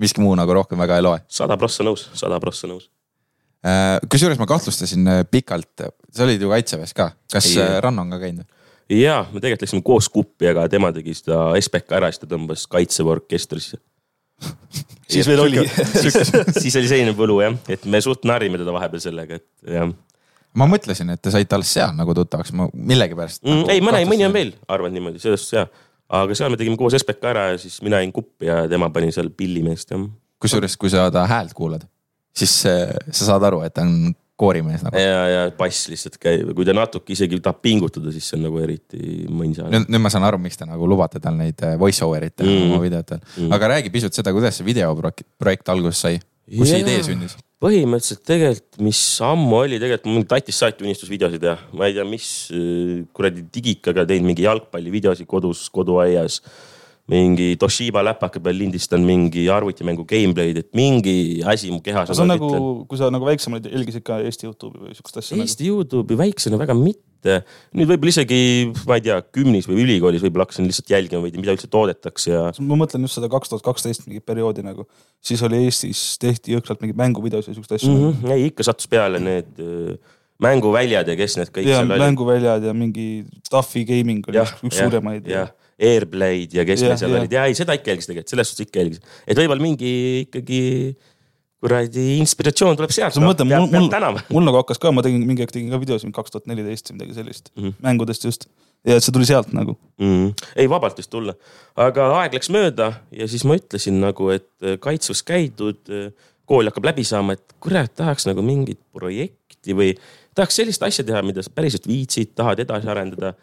miski 0.00 0.22
muu 0.24 0.32
nagu 0.38 0.54
rohkem 0.56 0.80
väga 0.80 0.96
ei 0.96 1.04
loe. 1.04 1.20
sada 1.28 1.56
prossa 1.60 1.84
nõus, 1.86 2.08
sada 2.16 2.40
prossa 2.40 2.70
nõus. 2.70 2.88
kusjuures 4.08 4.40
ma 4.40 4.48
kahtlustasin 4.48 5.08
äh, 5.08 5.20
pikalt, 5.30 5.84
sa 6.10 6.24
olid 6.24 6.40
ju 6.40 6.48
kaitseväes 6.52 6.94
ka, 6.96 7.10
kas 7.32 7.50
Ei. 7.52 7.60
äh, 7.62 7.76
Ranno 7.84 8.06
on 8.06 8.14
ka 8.14 8.20
käinud? 8.22 8.48
Ja 8.90 9.22
me 9.30 9.38
tegelikult 9.38 9.66
läksime 9.66 9.86
koos 9.86 10.08
kuppi, 10.12 10.50
aga 10.50 10.66
tema 10.72 10.90
tegi 10.94 11.14
seda 11.14 11.50
SBK 11.60 11.98
ära, 12.00 12.10
siis 12.10 12.22
ta 12.22 12.28
tõmbas 12.30 12.66
kaitseväe 12.70 13.16
orkestrisse. 13.16 13.80
siis 15.12 15.28
veel 15.28 15.42
oli. 15.42 15.64
siis 16.56 16.76
oli 16.80 16.88
selline 16.88 17.14
põlu 17.16 17.40
jah, 17.44 17.58
et 17.68 17.84
me 17.84 18.00
suht 18.04 18.24
narrime 18.28 18.60
teda 18.60 18.72
vahepeal 18.74 19.02
sellega, 19.04 19.40
et 19.40 19.74
jah 19.76 19.90
ma 20.58 20.66
mõtlesin, 20.70 21.12
et 21.14 21.20
te 21.22 21.32
saite 21.32 21.54
alles 21.56 21.70
seal 21.76 21.92
nagu 21.94 22.14
tuttavaks, 22.16 22.52
ma 22.56 22.66
millegipärast 22.74 23.44
mm,. 23.44 23.68
ei, 23.70 23.82
mõne, 23.84 24.02
mõni 24.08 24.26
on 24.26 24.34
veel, 24.34 24.54
arvan 24.72 24.94
niimoodi, 24.96 25.22
selles 25.22 25.44
suhtes 25.44 25.60
jah. 25.60 25.68
aga 26.20 26.36
seal 26.38 26.50
me 26.50 26.58
tegime 26.58 26.78
koos 26.80 26.96
SBK 26.98 27.30
ära 27.30 27.44
ja 27.52 27.60
siis 27.62 27.78
mina 27.86 28.00
jäin 28.02 28.14
kuppi 28.14 28.48
ja 28.50 28.64
tema 28.70 28.90
pani 28.90 29.12
seal 29.14 29.30
pillimeest 29.30 29.94
jah. 29.94 30.08
kusjuures, 30.42 30.74
kui 30.80 30.90
sa 30.92 31.06
ta 31.14 31.26
häält 31.30 31.54
kuulad, 31.54 31.86
siis 32.34 32.56
sa 32.64 33.20
saad 33.20 33.46
aru, 33.46 33.62
et 33.66 33.76
ta 33.76 33.86
on 33.86 34.10
koorimees 34.40 34.82
nagu. 34.86 34.96
ja, 35.00 35.20
ja 35.34 35.42
bass 35.58 35.86
lihtsalt 35.92 36.16
käib, 36.22 36.54
kui 36.56 36.64
ta 36.68 36.74
natuke 36.76 37.12
isegi 37.14 37.38
tahab 37.44 37.60
pingutada, 37.64 38.12
siis 38.14 38.26
see 38.30 38.38
on 38.40 38.46
nagu 38.48 38.62
eriti 38.64 39.26
mõnsa. 39.28 39.68
nüüd, 39.72 39.92
ma 40.00 40.12
saan 40.12 40.24
aru, 40.28 40.40
miks 40.42 40.56
te 40.60 40.68
nagu 40.68 40.88
lubate 40.88 41.20
tal 41.22 41.36
neid 41.38 41.60
voice 41.80 42.02
over'id 42.06 42.34
teha 42.36 42.48
Mm. 42.50 42.72
oma 42.72 42.80
videotel 42.82 43.20
Mm. 43.36 43.52
aga 43.52 43.68
räägi 43.76 43.92
pisut 43.92 44.16
seda, 44.16 44.32
kuidas 44.36 44.56
see 44.58 44.66
videoprojekt 44.66 45.28
projekt 45.38 45.68
alguse 45.68 46.00
sai, 46.00 46.18
kus 46.50 46.68
see 46.72 46.80
idee 46.82 47.02
sündis? 47.06 47.36
põhimõtteliselt 47.60 48.22
tegelikult, 48.24 48.78
mis 48.80 48.98
ammu 49.20 49.56
oli, 49.58 49.76
tegelikult 49.82 50.08
mul 50.14 50.22
tatist 50.30 50.62
saati 50.62 50.84
unistusvideosid 50.86 51.42
teha, 51.44 51.58
ma 51.76 51.90
ei 51.90 51.92
tea, 51.98 52.06
mis 52.08 52.28
äh, 52.56 53.02
kuradi 53.12 53.42
digikaga 53.52 54.06
teinud 54.08 54.30
mingi 54.30 54.46
jalgpallivideosid 54.46 55.28
kodus, 55.28 55.66
koduaias. 55.74 56.38
Mingi 57.10 57.50
Toshiba 57.60 58.02
läpaka 58.06 58.40
peal 58.42 58.58
lindistan 58.60 59.04
mingi 59.06 59.46
arvutimängu 59.52 60.06
gameplay'd, 60.08 60.62
et 60.62 60.70
mingi 60.76 61.42
asi 61.46 61.70
mu 61.72 61.80
kehas. 61.84 62.12
see 62.14 62.24
on 62.24 62.30
nagu, 62.30 62.50
kui 62.88 63.00
sa 63.00 63.10
nagu 63.12 63.26
väiksem 63.28 63.56
olid, 63.56 63.70
jälgisid 63.70 64.04
ka 64.06 64.20
Eesti 64.24 64.48
Youtube'i 64.48 64.88
või 64.88 64.98
siukest 64.98 65.22
asja 65.22 65.36
nagu. 65.36 65.46
Eesti 65.46 65.70
Youtube'i 65.70 66.18
väiksena 66.20 66.60
väga 66.60 66.76
mitte. 66.78 67.40
nüüd 67.76 67.90
võib-olla 67.90 68.14
isegi, 68.14 68.36
ma 68.88 68.96
ei 68.96 69.02
tea, 69.04 69.18
kümnis 69.36 69.66
või 69.68 69.82
ülikoolis 69.82 70.22
võib-olla 70.24 70.46
hakkasin 70.46 70.70
lihtsalt 70.70 70.94
jälgima 70.94 71.20
või 71.20 71.34
mida 71.36 71.52
üldse 71.52 71.68
toodetakse 71.68 72.30
ja 72.32 72.46
nagu? 72.46 72.68
ma 72.70 72.78
mõtlen 72.80 73.04
just 73.04 73.18
seda 73.18 73.28
kaks 73.32 73.52
tuhat 73.52 73.66
kaksteist 73.66 74.06
mingit 74.06 74.24
perioodi 74.24 74.64
nagu, 74.64 74.86
siis 75.20 75.42
oli 75.44 75.66
Eestis 75.66 76.14
tehti 76.22 76.56
jõhkralt 76.56 76.80
mingeid 76.80 76.96
mänguvideosid 77.02 77.52
ja 77.52 77.58
siukest 77.58 77.76
asja 77.76 77.90
mm. 77.90 78.00
mm. 78.06 78.16
-hmm. 78.22 78.32
ei, 78.38 78.48
ikka 78.48 78.64
sattus 78.70 78.88
peale 78.88 79.20
need 79.20 79.60
äh, 79.60 80.16
mänguväljad 80.40 81.08
ja 81.12 81.16
kes 81.18 81.36
need 81.38 81.52
kõik 81.52 81.68
ja 81.68 81.80
seal 81.80 81.90
olid. 81.90 82.04
mänguväljad 82.04 82.66
ja 82.70 82.74
mingi 82.76 83.06
Duffy 83.50 83.84
Gaming 83.88 84.24
oli 84.28 84.40
jah, 84.40 84.52
üks 84.64 84.78
suuremaid. 84.80 85.28
jah, 85.28 85.52
Airblade 85.80 86.58
ja 86.58 86.66
kes 86.68 86.84
meil 86.84 86.98
seal 87.00 87.14
olid 87.16 87.32
ja 87.32 87.46
ei, 87.48 87.56
seda 87.58 87.76
ikka 87.76 87.94
jälgis 87.94 88.10
tegelikult, 88.10 88.32
selles 88.34 88.52
suhtes 88.52 88.68
ikka 88.68 88.82
jälgis, 88.82 89.00
et 89.26 89.38
võib-olla 89.38 89.64
mingi 89.64 89.92
ikkagi 90.26 90.60
kuradi 91.60 92.06
inspiratsioon 92.20 92.78
tuleb 92.78 92.92
sealt. 92.94 93.16
sa 93.16 93.22
mõtled, 93.22 93.48
mul, 93.50 93.68
mul 93.74 94.20
mul 94.32 94.48
nagu 94.48 94.62
hakkas 94.62 94.80
ka, 94.80 94.92
ma 94.94 95.04
tegin 95.04 95.26
mingi 95.28 95.44
aeg 95.44 95.52
tegin 95.52 95.72
ka 95.72 95.80
videosid 95.82 96.12
kaks 96.16 96.34
tuhat 96.34 96.48
neliteist 96.48 96.92
või 96.92 97.00
midagi 97.00 97.18
sellist 97.20 97.52
mm. 97.52 97.62
-hmm. 97.62 97.78
mängudest 97.84 98.24
just 98.24 98.48
ja 98.86 98.96
see 99.00 99.12
tuli 99.12 99.28
sealt 99.28 99.52
nagu. 99.56 99.76
mm.. 100.00 100.32
ei, 100.56 100.68
vabalt 100.70 100.98
võis 101.00 101.10
tulla, 101.12 101.36
aga 101.76 102.08
aeg 102.22 102.38
läks 102.38 102.52
mööda 102.52 102.92
ja 103.12 103.28
siis 103.28 103.44
ma 103.48 103.58
ütlesin 103.60 104.00
nagu, 104.00 104.30
et 104.32 104.48
äh, 104.64 104.78
kaitseväes 104.80 105.22
käidud, 105.28 105.82
kool 106.50 106.70
hakkab 106.70 106.88
läbi 106.90 107.04
saama, 107.06 107.36
et 107.36 107.54
kurat, 107.62 107.92
tahaks 107.94 108.26
nagu 108.26 108.42
mingit 108.44 108.80
projekti 108.96 109.76
või 109.76 109.92
tahaks 110.34 110.60
sellist 110.62 110.82
asja 110.86 111.04
teha, 111.06 111.22
mida 111.26 111.44
sa 111.44 111.52
päriselt 111.54 111.86
viitsid, 111.90 112.34
tahad 112.38 112.62
edasi 112.64 112.90
arendada. 112.90 113.34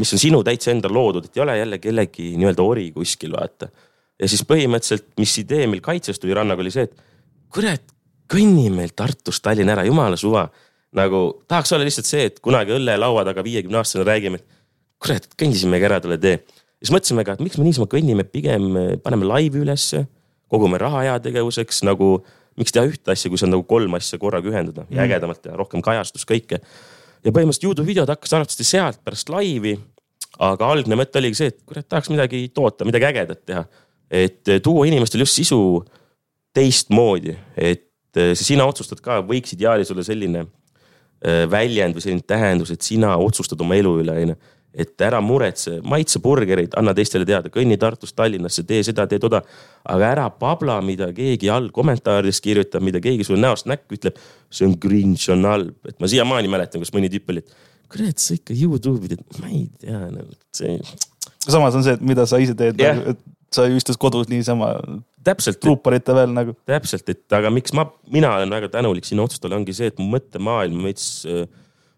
Mis 0.00 0.12
on 0.16 0.20
sinu 0.22 0.38
täitsa 0.46 0.70
enda 0.72 0.88
loodud, 0.88 1.26
et 1.28 1.36
ei 1.36 1.42
ole 1.44 1.58
jälle 1.58 1.78
kellegi 1.78 2.30
nii-öelda 2.40 2.64
ori 2.64 2.86
kuskil, 2.94 3.34
vaata. 3.36 3.68
ja 4.20 4.28
siis 4.28 4.40
põhimõtteliselt, 4.48 5.10
mis 5.20 5.34
idee 5.42 5.66
meil 5.68 5.82
kaitses 5.84 6.20
tuli 6.20 6.32
rannaga, 6.36 6.64
oli 6.64 6.72
see, 6.72 6.86
et 6.88 6.94
kurat, 7.52 7.84
kõnni 8.30 8.70
meil 8.72 8.94
Tartust 8.96 9.42
Tallinna 9.44 9.74
ära, 9.76 9.84
jumala 9.88 10.16
suva. 10.20 10.48
nagu 10.96 11.42
tahaks 11.46 11.70
olla 11.72 11.86
lihtsalt 11.86 12.08
see, 12.08 12.24
et 12.26 12.40
kunagi 12.42 12.72
õllelaua 12.74 13.22
taga 13.28 13.44
viiekümne 13.46 13.78
aastasena 13.78 14.08
räägime, 14.08 14.40
et 14.40 14.58
kurat, 15.02 15.28
kõndisimegi 15.38 15.86
ära 15.86 16.00
tolle 16.00 16.18
tee. 16.18 16.40
siis 16.80 16.92
mõtlesime 16.94 17.24
ka, 17.24 17.36
et 17.36 17.44
miks 17.44 17.58
me 17.58 17.66
niisama 17.66 17.86
kõnnime, 17.90 18.24
pigem 18.24 18.72
paneme 19.04 19.28
laivi 19.28 19.62
ülesse, 19.62 20.06
kogume 20.50 20.80
raha 20.82 21.04
heategevuseks 21.06 21.84
nagu, 21.86 22.22
miks 22.58 22.74
teha 22.74 22.88
ühte 22.88 23.12
asja, 23.12 23.30
kui 23.30 23.38
saad 23.38 23.52
nagu 23.52 23.62
kolm 23.68 23.94
asja 23.98 24.18
korraga 24.18 24.50
ühendada 24.50 24.86
ja 24.90 25.04
ägedamalt 25.06 25.42
teha, 25.44 25.56
rohkem 25.58 25.82
kajastust, 25.84 26.26
kõike. 26.28 26.60
Ja 27.24 27.32
põhimõtteliselt 27.32 27.68
Youtube 27.68 27.88
videod 27.88 28.10
hakkasid 28.10 28.38
arvatavasti 28.38 28.66
sealt 28.66 29.00
pärast 29.04 29.32
laivi. 29.32 29.78
aga 30.40 30.68
algne 30.72 30.96
mõte 30.96 31.18
oligi 31.18 31.36
see, 31.36 31.50
et 31.52 31.58
kurat, 31.66 31.84
tahaks 31.88 32.08
midagi 32.08 32.46
toota, 32.54 32.86
midagi 32.88 33.08
ägedat 33.10 33.44
teha. 33.46 33.64
et 34.10 34.48
eh, 34.48 34.60
tuua 34.60 34.86
inimestele 34.86 35.22
just 35.22 35.38
sisu 35.38 35.84
teistmoodi, 36.54 37.36
et 37.56 38.16
eh, 38.16 38.32
sina 38.34 38.66
otsustad 38.66 39.00
ka, 39.04 39.20
võiks 39.26 39.54
ideaalis 39.54 39.90
olla 39.94 40.02
selline 40.06 40.46
eh, 40.46 41.44
väljend 41.50 41.94
või 41.94 42.02
selline 42.06 42.26
tähendus, 42.26 42.72
et 42.74 42.82
sina 42.82 43.16
otsustad 43.16 43.60
oma 43.60 43.76
elu 43.78 44.00
üle, 44.02 44.16
onju. 44.24 44.40
Et 44.74 45.02
ära 45.02 45.18
muretse, 45.24 45.78
maitse 45.82 46.20
burgereid, 46.22 46.76
anna 46.78 46.94
teistele 46.94 47.26
teada, 47.26 47.50
kõnni 47.50 47.78
Tartust 47.80 48.14
Tallinnasse, 48.18 48.62
tee 48.68 48.84
seda, 48.86 49.06
tee 49.10 49.18
toda. 49.22 49.42
aga 49.84 50.10
ära 50.12 50.28
pabla, 50.30 50.80
mida 50.84 51.08
keegi 51.16 51.50
all 51.50 51.70
kommentaarides 51.74 52.40
kirjutab, 52.44 52.84
mida 52.86 53.00
keegi 53.00 53.24
sulle 53.26 53.40
näost 53.40 53.66
näkku 53.66 53.96
ütleb. 53.98 54.18
see 54.50 54.66
on 54.66 54.78
cringe, 54.78 55.32
on 55.32 55.44
halb, 55.44 55.74
et 55.88 55.98
ma 56.00 56.06
siiamaani 56.10 56.48
mäletan, 56.48 56.82
kus 56.82 56.92
mõni 56.94 57.10
tüüp 57.10 57.30
oli, 57.30 57.42
et 57.44 57.54
kurat, 57.90 58.18
sa 58.18 58.34
ikka 58.34 58.54
Youtube'i 58.54 59.10
teed, 59.10 59.26
ma 59.40 59.50
ei 59.50 59.66
tea, 59.80 60.00
nagu 60.10 60.34
see 60.54 60.78
samas 61.48 61.74
on 61.74 61.84
see, 61.84 61.94
et 61.96 62.02
mida 62.04 62.26
sa 62.28 62.40
ise 62.42 62.56
teed 62.58 62.80
yeah., 62.80 62.98
et 63.12 63.20
sa 63.50 63.64
ju 63.66 63.78
istud 63.80 63.98
kodus 63.98 64.28
niisama 64.30 64.68
täpselt, 65.26 65.58
truuparite 65.62 66.14
veel 66.14 66.30
nagu. 66.34 66.54
täpselt, 66.68 67.08
et 67.10 67.34
aga 67.34 67.50
miks 67.52 67.74
ma, 67.76 67.88
mina 68.12 68.30
olen 68.36 68.52
väga 68.54 68.70
tänulik 68.76 69.08
sinu 69.08 69.26
otsustele, 69.26 69.58
ongi 69.58 69.74
see, 69.76 69.90
et 69.90 69.98
mu 69.98 70.06
mõttemaailm 70.12 70.86
veits 70.86 71.08
äh, 71.26 71.42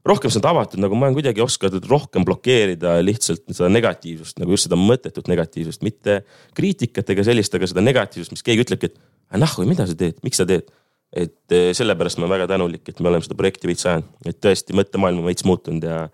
rohkem 0.07 0.33
saanud 0.33 0.49
avatud, 0.51 0.83
nagu 0.83 0.99
ma 0.99 1.07
olen 1.09 1.17
kuidagi 1.17 1.43
osanud 1.45 1.87
rohkem 1.91 2.27
blokeerida 2.27 2.97
lihtsalt 3.05 3.45
seda 3.53 3.71
negatiivsust, 3.71 4.41
nagu 4.43 4.57
just 4.57 4.67
seda 4.67 4.79
mõttetut 4.79 5.31
negatiivsust, 5.31 5.85
mitte 5.87 6.23
kriitikat 6.59 7.13
ega 7.15 7.27
sellist, 7.27 7.55
aga 7.55 7.71
seda 7.71 7.85
negatiivsust, 7.85 8.35
mis 8.35 8.47
keegi 8.47 8.67
ütlebki, 8.67 8.91
et 8.91 8.99
"Ah, 9.31 9.39
nahku, 9.39 9.67
mida 9.69 9.87
sa 9.87 9.95
teed, 9.95 10.19
miks 10.23 10.43
sa 10.43 10.47
teed. 10.47 10.71
et 11.15 11.53
äh, 11.53 11.75
sellepärast 11.77 12.17
ma 12.17 12.25
olen 12.25 12.41
väga 12.41 12.47
tänulik, 12.49 12.89
et 12.89 13.01
me 13.01 13.09
oleme 13.11 13.21
seda 13.21 13.35
projekti 13.37 13.69
veits 13.69 13.85
ajanud, 13.85 14.07
et 14.25 14.39
tõesti 14.41 14.73
mõttemaailm 14.73 15.19
on 15.21 15.27
veits 15.29 15.45
muutunud 15.45 15.85
ja 15.85 16.09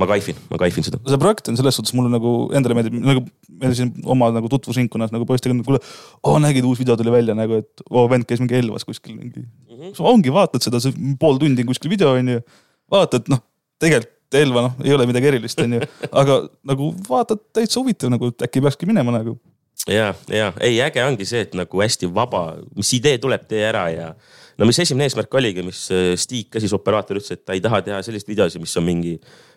ma 0.00 0.08
kaifin, 0.08 0.38
ma 0.50 0.58
kaifin 0.60 0.86
seda. 0.86 0.98
see 1.06 1.20
projekt 1.20 1.50
on 1.52 1.58
selles 1.58 1.76
suhtes 1.78 1.92
mulle 1.94 2.10
nagu 2.10 2.32
endale 2.56 2.74
meeldib, 2.78 2.96
nagu 3.04 3.22
meil 3.62 3.76
siin 3.76 3.92
oma 4.08 4.32
nagu 4.34 4.48
tutvusringkonnas 4.50 5.12
nagu 5.14 5.28
poistega, 5.28 5.54
kuule, 5.66 5.78
oo 6.26 6.40
nägid, 6.42 6.66
uus 6.66 6.80
video 6.80 6.96
tuli 6.98 7.12
välja 7.12 7.36
nagu, 7.38 7.60
et 7.62 7.84
oo 7.90 8.06
vend 8.10 8.26
käis 8.28 8.40
mingi 8.42 8.56
Elvas 8.58 8.86
kuskil 8.88 9.14
mingi 9.14 9.44
mm. 9.44 9.76
-hmm. 9.76 10.02
ongi, 10.10 10.32
vaatad 10.32 10.64
seda, 10.64 10.80
see 10.82 11.14
pool 11.20 11.38
tundi 11.38 11.62
on 11.62 11.70
kuskil 11.70 11.92
video 11.92 12.16
onju, 12.16 12.40
vaatad 12.92 13.30
noh, 13.32 13.42
tegelikult 13.82 14.18
Elva 14.32 14.62
noh, 14.64 14.76
ei 14.80 14.94
ole 14.94 15.04
midagi 15.04 15.28
erilist 15.28 15.58
onju, 15.60 15.82
aga 16.22 16.38
nagu 16.64 16.86
vaatad 17.04 17.42
täitsa 17.52 17.80
huvitav 17.82 18.08
nagu, 18.14 18.30
et 18.32 18.46
äkki 18.46 18.62
peakski 18.64 18.88
minema 18.88 19.12
nagu. 19.12 19.34
ja, 19.84 20.12
ja 20.32 20.52
ei, 20.60 20.78
äge 20.80 21.04
ongi 21.04 21.26
see, 21.28 21.42
et 21.44 21.52
nagu 21.58 21.82
hästi 21.82 22.08
vaba, 22.14 22.46
mis 22.76 22.94
idee 22.96 23.18
tuleb, 23.20 23.44
tee 23.50 23.60
ära 23.68 23.82
ja 23.92 24.06
no 24.62 24.68
mis 24.70 24.78
esimene 24.78 25.08
eesmärk 25.10 25.34
oligi, 25.34 25.64
mis 25.66 25.86
äh, 25.90 26.12
Stig 26.20 26.52
ka 26.52 26.62
siis 26.62 26.72
operaator 26.76 27.18
ütles, 27.18 27.34
et 27.34 27.42
ta 27.42 27.56
ei 27.56 27.62
taha 27.62 27.82
teha 27.82 27.98
sellist 28.06 28.28
videosi, 28.30 28.62
mis 28.62 28.76
on 28.78 28.86
mingi 28.86 29.16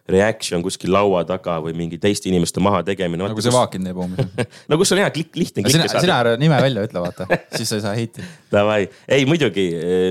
reaction 0.10 0.62
kuskil 0.62 0.92
laua 0.94 1.24
taga 1.26 1.56
või 1.64 1.74
mingi 1.78 1.98
teiste 2.02 2.30
inimeste 2.30 2.62
maha 2.62 2.84
tegemine. 2.86 3.26
nagu 3.26 3.42
see 3.42 3.54
Vaakin 3.54 3.88
teeb 3.88 4.02
umbes. 4.02 4.28
no 4.70 4.78
kus 4.82 4.94
on 4.94 5.02
hea 5.02 5.08
klikk, 5.14 5.32
lihtne 5.38 5.64
sina, 5.66 5.86
klikke 5.86 5.94
sina 5.94 6.02
saada. 6.02 6.18
ära 6.18 6.42
nime 6.42 6.60
välja 6.62 6.84
ütle, 6.86 7.02
vaata, 7.02 7.26
siis 7.56 7.70
sa 7.70 7.80
ei 7.80 7.86
saa 7.86 7.94
heiti. 7.98 8.26
Davai, 8.54 8.84
ei 9.10 9.26
muidugi 9.30 9.66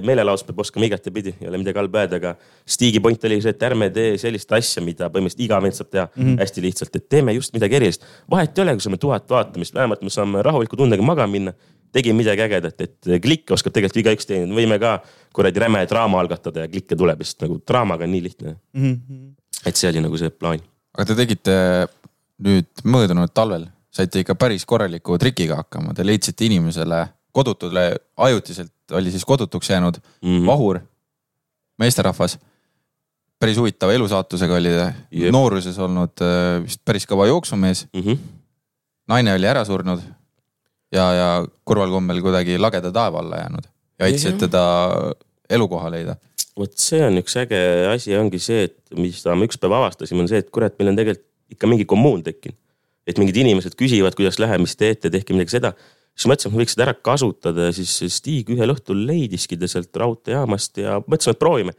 meelelaos 0.07 0.43
peab 0.47 0.65
oskama 0.65 0.89
igatepidi, 0.91 1.37
ei 1.41 1.51
ole 1.51 1.63
midagi 1.63 1.79
halba 1.83 2.03
öelda, 2.03 2.19
aga 2.23 2.35
Stigi 2.67 3.03
point 3.05 3.29
oli 3.31 3.39
see, 3.45 3.55
et 3.55 3.63
ärme 3.67 3.91
tee 3.95 4.17
sellist 4.19 4.51
asja, 4.57 4.83
mida 4.83 5.11
põhimõtteliselt 5.15 5.47
iga 5.47 5.61
vend 5.63 5.79
saab 5.79 5.93
teha 5.93 6.09
mm 6.11 6.23
-hmm. 6.25 6.43
hästi 6.43 6.67
lihtsalt, 6.67 6.99
et 6.99 7.09
teeme 7.09 7.35
just 7.39 7.55
midagi 7.55 7.79
erilist. 7.79 8.07
vahet 8.31 8.59
ei 8.59 8.67
ole, 8.67 8.75
kui 8.75 8.87
saame 8.89 8.99
tuhat 8.99 9.31
vaatamist, 9.31 9.75
vähemalt 9.75 10.03
me 10.03 10.11
saame 10.11 10.43
rahuliku 10.43 10.77
tundega 10.77 11.03
magama 11.03 11.31
minna. 11.31 11.55
Tegime 11.95 12.23
midagi 12.23 12.45
ägedat, 12.45 12.81
et 12.85 13.11
klikke 13.23 13.55
oskab 13.57 13.75
tegelikult 13.75 14.03
igaüks 14.03 14.29
teenida, 14.29 14.55
võime 14.57 14.79
ka 14.83 14.97
kuradi 15.35 15.63
räme 15.63 15.85
draama 15.91 16.21
algatada 16.23 16.65
ja 16.65 16.71
klikke 16.71 16.99
tuleb, 16.99 17.23
sest 17.27 17.45
nagu 17.45 17.61
draamaga 17.67 18.07
on 18.07 18.15
nii 18.15 18.25
lihtne. 18.25 18.57
et 19.65 19.77
see 19.77 19.91
oli 19.91 20.03
nagu 20.05 20.19
see 20.21 20.31
plaan. 20.31 20.63
aga 20.95 21.07
te 21.11 21.19
tegite 21.19 21.55
nüüd 22.45 22.85
möödunud 22.85 23.33
talvel, 23.35 23.69
saite 23.95 24.25
ikka 24.25 24.35
päris 24.39 24.67
korraliku 24.67 25.19
trikiga 25.19 25.63
hakkama, 25.63 25.95
te 25.95 26.07
leidsite 26.07 26.47
inimesele 26.49 27.05
kodutule, 27.35 27.85
ajutiselt 28.17 28.95
oli 28.95 29.11
siis 29.11 29.25
kodutuks 29.25 29.71
jäänud 29.71 29.97
mm. 29.97 30.29
-hmm. 30.29 30.47
vahur, 30.47 30.81
meesterahvas. 31.79 32.39
päris 33.39 33.57
huvitava 33.57 33.93
elusaatusega 33.93 34.55
oli 34.55 34.71
ta 34.71 34.93
nooruses 35.33 35.79
olnud 35.79 36.21
äh, 36.23 36.63
vist 36.65 36.81
päris 36.85 37.07
kõva 37.07 37.27
jooksumees, 37.27 37.87
Mm 37.93 38.01
-hmm. 38.01 38.19
naine 39.09 39.35
oli 39.35 39.47
ära 39.47 39.65
surnud 39.65 40.01
ja, 40.95 41.07
ja 41.19 41.29
kurval 41.67 41.93
kombel 41.93 42.23
kuidagi 42.25 42.59
lageda 42.61 42.93
taeva 42.95 43.23
alla 43.23 43.43
jäänud 43.43 43.71
ja 43.99 44.09
aitasid 44.09 44.39
teda 44.47 44.65
elukoha 45.51 45.91
leida. 45.93 46.17
vot 46.59 46.75
see 46.79 47.03
on 47.03 47.19
üks 47.19 47.35
äge 47.41 47.61
asi, 47.91 48.15
ongi 48.19 48.39
see, 48.43 48.69
et 48.69 48.99
mis 48.99 49.19
me 49.27 49.49
üks 49.49 49.59
päev 49.61 49.75
avastasime, 49.75 50.23
on 50.23 50.31
see, 50.31 50.43
et 50.43 50.51
kurat, 50.55 50.77
meil 50.79 50.93
on 50.93 51.01
tegelikult 51.01 51.31
ikka 51.55 51.71
mingi 51.71 51.87
kommuun 51.89 52.23
tekkinud. 52.27 52.59
et 53.05 53.19
mingid 53.21 53.37
inimesed 53.43 53.75
küsivad, 53.77 54.15
kuidas 54.17 54.39
läheb, 54.41 54.63
mis 54.65 54.79
teete, 54.81 55.11
tehke 55.13 55.37
midagi 55.37 55.59
seda. 55.59 55.75
siis 56.15 56.31
mõtlesin, 56.31 56.55
et 56.55 56.63
võiks 56.63 56.77
seda 56.77 56.87
ära 56.89 56.95
kasutada 56.95 57.69
ja 57.69 57.75
siis 57.77 57.93
Stig 58.17 58.51
ühel 58.55 58.73
õhtul 58.75 59.05
leidiski 59.09 59.59
ta 59.61 59.69
sealt 59.71 59.95
raudteejaamast 60.03 60.83
ja 60.83 61.01
mõtlesime, 61.05 61.37
et 61.37 61.43
proovime. 61.43 61.77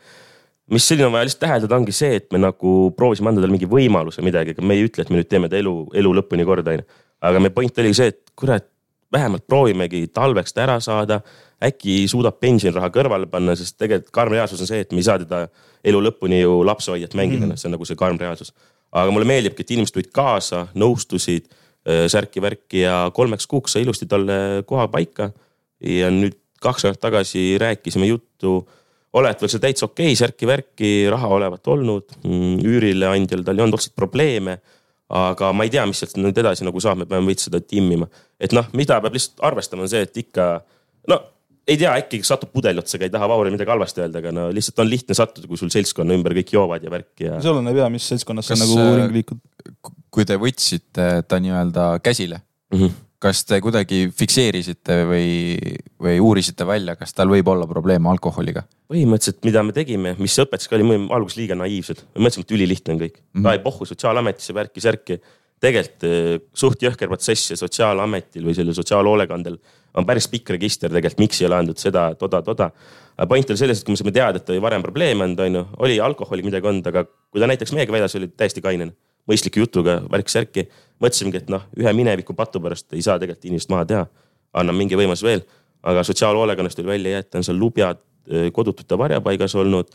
mis 0.71 0.87
siin 0.87 1.05
on 1.05 1.13
vaja 1.13 1.27
lihtsalt 1.27 1.43
täheldada, 1.45 1.79
ongi 1.79 1.93
see, 1.95 2.15
et 2.19 2.31
me 2.33 2.41
nagu 2.41 2.75
proovisime 2.97 3.31
anda 3.31 3.43
talle 3.43 3.53
mingi 3.53 3.69
võimaluse 3.69 4.23
midagi, 4.25 4.55
aga 4.55 4.65
me 4.65 4.77
ei 4.77 4.87
ütle, 4.87 5.05
et 5.05 5.11
me 5.13 5.21
nüüd 5.21 5.29
teeme 5.29 5.49
ta 5.49 5.59
elu, 5.59 5.75
elu 5.93 6.13
lõpuni 6.19 6.45
korda, 6.45 6.77
onju. 6.77 7.03
aga 7.25 7.41
meie 7.41 7.53
point 7.53 7.83
oli 7.83 7.93
see, 7.93 8.11
et 8.13 8.21
kurat, 8.37 8.65
vähemalt 9.13 9.47
proovimegi 9.47 10.07
talveks 10.07 10.53
ta 10.53 10.65
ära 10.65 10.79
saada. 10.79 11.21
äkki 11.65 12.03
suudab 12.11 12.35
pensioniraha 12.39 12.89
kõrvale 12.91 13.25
panna, 13.31 13.53
sest 13.55 13.77
tegelikult 13.79 14.11
karm 14.13 14.33
reaalsus 14.33 14.59
on 14.61 14.67
see, 14.67 14.81
et 14.83 14.91
me 14.91 14.99
ei 14.99 15.05
saa 15.07 15.19
teda 15.21 15.47
elu 15.87 16.01
lõpuni 16.03 16.41
ju 16.41 16.57
lapsehoidjat 16.67 17.15
mängida 17.15 17.45
mm, 17.45 17.55
see 17.57 17.69
on 17.69 17.77
nagu 17.77 17.85
see 17.87 17.95
karm 17.95 18.19
reaalsus. 18.19 18.51
aga 18.91 19.11
mulle 19.11 19.25
meeldibki, 19.25 19.63
et 19.63 19.71
inimesed 19.71 19.95
tulid 19.95 20.11
kaasa, 20.13 20.67
nõustusid 20.75 21.47
Äh, 21.85 22.07
särki-värki 22.09 22.79
ja 22.81 23.11
kolmeks 23.13 23.45
kuuks 23.45 23.75
sai 23.75 23.83
ilusti 23.85 24.07
talle 24.09 24.63
koha 24.65 24.87
paika. 24.89 25.29
ja 25.85 26.07
nüüd 26.09 26.33
kaks 26.63 26.85
nädalat 26.85 27.01
tagasi 27.03 27.59
rääkisime 27.61 28.07
juttu, 28.07 28.63
olevat 29.13 29.43
see 29.45 29.61
täitsa 29.61 29.85
okei 29.85 30.07
okay,, 30.07 30.17
särki-värki, 30.17 31.11
raha 31.13 31.27
olevat 31.27 31.67
olnud, 31.67 32.15
mm, 32.23 32.63
üürileandjal 32.65 33.43
tal 33.45 33.59
ei 33.59 33.65
olnud 33.67 33.77
otseselt 33.77 33.95
probleeme 33.99 34.55
aga 35.09 35.51
ma 35.53 35.65
ei 35.67 35.73
tea, 35.73 35.85
mis 35.85 36.01
sealt 36.01 36.17
nüüd 36.17 36.37
edasi 36.41 36.65
nagu 36.65 36.81
saab, 36.81 37.03
me 37.03 37.09
peame 37.09 37.29
veits 37.29 37.45
seda 37.49 37.61
timmima. 37.61 38.07
et 38.39 38.55
noh, 38.55 38.65
mida 38.73 38.99
peab 39.01 39.13
lihtsalt 39.13 39.43
arvestama, 39.45 39.85
on 39.85 39.91
see, 39.91 40.01
et 40.07 40.17
ikka 40.25 40.49
no 41.11 41.19
ei 41.65 41.77
tea, 41.81 41.91
äkki 41.97 42.21
satub 42.25 42.51
pudeli 42.53 42.81
otsa, 42.81 42.99
ei 43.01 43.11
taha 43.13 43.27
Vaurile 43.29 43.53
midagi 43.55 43.73
halvasti 43.73 44.03
öelda, 44.03 44.21
aga 44.21 44.33
no 44.35 44.47
lihtsalt 44.53 44.81
on 44.83 44.89
lihtne 44.89 45.17
sattuda, 45.17 45.49
kui 45.49 45.57
sul 45.59 45.71
seltskonna 45.73 46.17
ümber 46.17 46.35
kõik 46.37 46.53
joovad 46.53 46.85
ja 46.85 46.93
värk 46.93 47.25
ja. 47.25 47.39
see 47.41 47.51
oleneb 47.51 47.79
ja, 47.81 47.89
mis 47.93 48.05
seltskonnas 48.11 48.51
sa 48.51 48.57
nagu 48.59 48.77
äh, 48.81 48.91
ringi 48.99 49.19
liikud. 49.19 49.41
kui 50.13 50.27
te 50.29 50.37
võtsite 50.41 51.07
ta 51.27 51.41
nii-öelda 51.41 51.87
käsile 52.05 52.41
mm, 52.73 52.79
-hmm. 52.79 52.97
Kas 53.23 53.43
te 53.47 53.59
kuidagi 53.63 54.05
fikseerisite 54.15 54.97
või, 55.09 55.29
või 56.01 56.17
uurisite 56.23 56.67
välja, 56.67 56.97
kas 56.99 57.15
tal 57.15 57.31
võib 57.31 57.47
olla 57.51 57.67
probleeme 57.69 58.09
alkoholiga? 58.11 58.65
põhimõtteliselt, 58.91 59.39
mida 59.47 59.63
me 59.65 59.73
tegime, 59.73 60.11
mis 60.21 60.35
õpetas 60.43 60.69
ka, 60.69 60.77
oli 60.77 60.85
me 60.85 60.99
alguses 61.15 61.39
liiga 61.39 61.55
naiivsed, 61.57 62.03
me 62.13 62.27
mõtlesime, 62.27 62.45
et 62.45 62.53
ülilihtne 62.53 62.93
on 62.93 62.99
kõik 63.01 63.15
mm. 63.17 63.39
-hmm. 63.39 63.49
ai 63.49 63.63
pohhu 63.63 63.87
sotsiaalametisse 63.89 64.53
värki-särki. 64.53 65.19
tegelikult 65.59 66.03
eh, 66.03 66.39
suht 66.53 66.83
jõhker 66.83 67.07
protsess 67.07 67.51
ja 67.51 67.57
sotsiaalametil 67.57 68.45
või 68.45 68.53
sellel 68.53 68.75
sotsiaalhoolekandel 68.77 69.57
on 69.95 70.05
päris 70.05 70.27
pikk 70.27 70.51
register 70.55 70.91
tegelikult, 70.91 71.23
miks 71.23 71.41
ei 71.41 71.47
ole 71.47 71.55
antud 71.61 71.79
seda, 71.79 72.09
toda, 72.19 72.41
toda. 72.41 72.69
aga 73.15 73.27
point 73.31 73.49
oli 73.49 73.57
selles, 73.57 73.79
et 73.79 73.87
kui 73.87 73.95
me 73.95 73.97
saime 73.97 74.11
teada, 74.11 74.41
et 74.41 74.49
oli 74.49 74.61
varem 74.61 74.83
probleeme 74.83 75.23
olnud, 75.23 75.39
on 75.39 75.59
ju, 75.59 75.65
oli 75.87 75.99
alkoholiga 76.03 76.51
midagi 76.51 76.67
olnud, 76.67 76.87
aga 76.91 77.05
kui 77.05 77.41
ta 77.41 77.47
näiteks 77.47 77.73
meiega 77.73 77.95
väljas 77.95 78.15
oli 78.19 78.27
täiesti 78.27 78.61
kainene, 78.61 78.95
mõistliku 79.29 79.63
jutuga, 79.63 79.99
värk-särki. 80.11 80.67
mõtlesimegi, 81.01 81.43
et 81.43 81.49
noh, 81.51 81.65
ühe 81.77 81.93
mineviku 81.93 82.33
patu 82.33 82.61
pärast 82.63 82.93
ei 82.93 83.01
saa 83.01 83.19
tegelikult 83.19 83.45
inimest 83.45 83.69
maha 83.69 83.85
teha. 83.85 84.05
anname 84.53 84.77
mingi 84.77 84.95
võimalus 84.95 85.23
veel, 85.23 85.41
aga 85.83 86.03
sotsiaalhoolekannast 86.03 86.77
tuli 86.77 86.87
välja, 86.87 87.19
et 87.19 87.35
on 87.35 87.43
seal 87.43 87.57
lubjad 87.59 87.99
kodutute 88.53 88.97
varjapaigas 88.97 89.55
olnud 89.55 89.89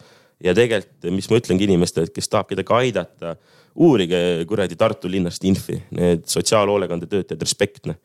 ja 0.44 0.54
tegelikult, 0.54 1.10
mis 1.10 1.30
ma 1.30 1.40
ütlengi 1.40 1.64
inimestele, 1.64 2.12
kes 2.14 2.28
tahab 2.28 2.50
kedagi 2.52 2.72
aidata, 2.72 3.36
uurige 3.74 4.44
kuradi 4.48 4.76
Tartu 4.76 5.10
linnast 5.10 5.44
infi, 5.44 5.80
need 5.90 6.26
sotsiaalhoolekande 6.28 7.06
töötajad, 7.06 7.42
respektne 7.42 7.96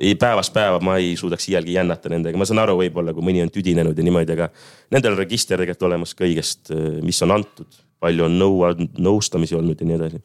ei 0.00 0.14
päevast 0.14 0.52
päeva 0.52 0.80
ma 0.80 0.96
ei 0.96 1.12
suudaks 1.16 1.48
iialgi 1.50 1.74
jännata 1.76 2.08
nendega, 2.08 2.38
ma 2.40 2.46
saan 2.48 2.62
aru, 2.62 2.78
võib-olla 2.80 3.12
kui 3.16 3.24
mõni 3.24 3.42
on 3.44 3.50
tüdinenud 3.52 3.98
ja 3.98 4.06
niimoodi, 4.06 4.32
aga 4.32 4.48
nendel 4.94 5.12
on 5.12 5.20
register 5.20 5.60
tegelikult 5.60 5.88
olemas 5.90 6.14
kõigest, 6.16 6.72
mis 7.04 7.20
on 7.26 7.34
antud, 7.36 7.80
palju 8.00 8.24
on 8.24 8.38
nõu, 8.40 8.62
nõustamisi 8.96 9.58
olnud 9.58 9.80
ja 9.80 9.88
nii 9.88 9.98
edasi. 9.98 10.22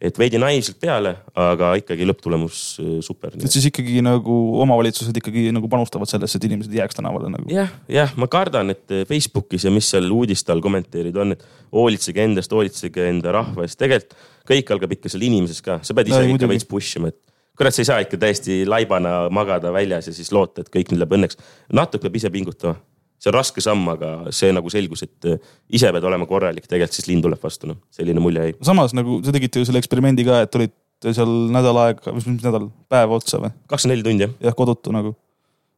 Et 0.00 0.18
veidi 0.20 0.36
naiivselt 0.40 0.76
peale, 0.80 1.14
aga 1.40 1.72
ikkagi 1.80 2.04
lõpptulemus 2.08 2.62
äh, 2.82 2.94
super. 3.04 3.32
et 3.32 3.52
siis 3.52 3.68
ikkagi 3.70 4.02
nagu 4.04 4.36
omavalitsused 4.64 5.16
ikkagi 5.22 5.48
nagu 5.56 5.70
panustavad 5.72 6.10
sellesse, 6.10 6.36
et 6.36 6.48
inimesed 6.50 6.74
jääks 6.76 6.98
tänavale 6.98 7.32
nagu 7.32 7.48
ja,? 7.48 7.64
jah, 7.64 7.76
jah, 8.00 8.16
ma 8.20 8.28
kardan, 8.32 8.74
et 8.74 8.96
Facebookis 9.08 9.64
ja 9.64 9.72
mis 9.72 9.88
seal 9.94 10.10
uudiste 10.12 10.52
all 10.52 10.64
kommenteerid 10.64 11.16
on, 11.22 11.36
et 11.36 11.46
hoolitsege 11.72 12.26
endast, 12.28 12.52
hoolitsege 12.52 13.08
enda 13.08 13.32
rahva 13.36 13.64
eest, 13.64 13.80
tegelikult 13.80 14.18
kõik 14.46 14.74
algab 14.74 14.92
ikka 14.96 15.10
seal 15.12 15.24
inimeses 15.26 15.62
ka, 15.64 15.80
sa 15.82 15.96
pead 15.96 16.12
ise 16.12 16.20
no, 16.22 16.36
ikka 16.36 16.50
veits 16.50 16.68
push 16.68 17.00
ima, 17.00 17.10
et 17.10 17.18
kurat, 17.56 17.74
sa 17.74 17.82
ei 17.82 17.88
saa 17.88 18.02
ikka 18.04 18.20
täiesti 18.20 18.60
laibana 18.68 19.26
magada 19.32 19.72
väljas 19.74 20.10
ja 20.10 20.14
siis 20.16 20.30
loota, 20.34 20.62
et 20.62 20.70
kõik 20.72 20.92
nüüd 20.92 21.02
läheb 21.02 21.16
õnneks. 21.18 21.40
natuke 21.72 22.06
peab 22.06 22.20
ise 22.20 22.30
pingutama. 22.32 22.76
See 23.20 23.30
on 23.32 23.36
raske 23.36 23.62
samm, 23.64 23.86
aga 23.92 24.32
see 24.34 24.52
nagu 24.54 24.70
selgus, 24.72 25.04
et 25.06 25.28
äh, 25.30 25.52
ise 25.78 25.90
pead 25.94 26.06
olema 26.08 26.28
korralik, 26.28 26.66
tegelikult 26.68 26.96
siis 26.96 27.08
lind 27.10 27.24
tuleb 27.24 27.42
vastu, 27.42 27.70
noh, 27.70 27.78
selline 27.94 28.22
mulje 28.22 28.48
jäi. 28.48 28.56
samas 28.66 28.94
nagu 28.96 29.20
te 29.24 29.34
tegite 29.34 29.62
ju 29.62 29.68
selle 29.68 29.80
eksperimendi 29.82 30.26
ka, 30.26 30.42
et 30.46 30.58
olite 30.58 31.14
seal 31.16 31.32
nädal 31.52 31.80
aega, 31.84 32.14
mis 32.16 32.28
nädal, 32.28 32.68
päev 32.92 33.16
otsa 33.16 33.40
või? 33.42 33.52
kakskümmend 33.70 33.96
neli 33.96 34.06
tundi 34.08 34.26
jah. 34.26 34.36
jah, 34.48 34.58
kodutu 34.58 34.94
nagu. 34.94 35.14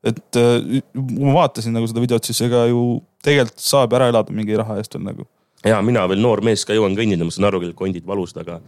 et 0.06 0.40
äh, 0.40 0.82
ma 0.94 1.36
vaatasin 1.40 1.74
nagu 1.78 1.90
seda 1.90 2.02
videot, 2.04 2.26
siis 2.26 2.42
ega 2.48 2.66
ju 2.70 2.84
tegelikult 3.24 3.62
saab 3.62 3.94
ära 3.98 4.10
elada 4.12 4.34
mingi 4.34 4.58
raha 4.58 4.80
eest 4.82 4.98
veel 4.98 5.06
nagu. 5.06 5.28
ja 5.66 5.78
mina 5.84 6.06
veel 6.10 6.22
noor 6.24 6.42
mees 6.44 6.66
ka 6.66 6.76
jõuan 6.76 6.98
kõndida, 6.98 7.26
ma 7.26 7.34
saan 7.34 7.50
aru 7.52 7.62
küll, 7.62 7.76
kondid 7.78 8.06
valusad, 8.08 8.42
aga 8.42 8.58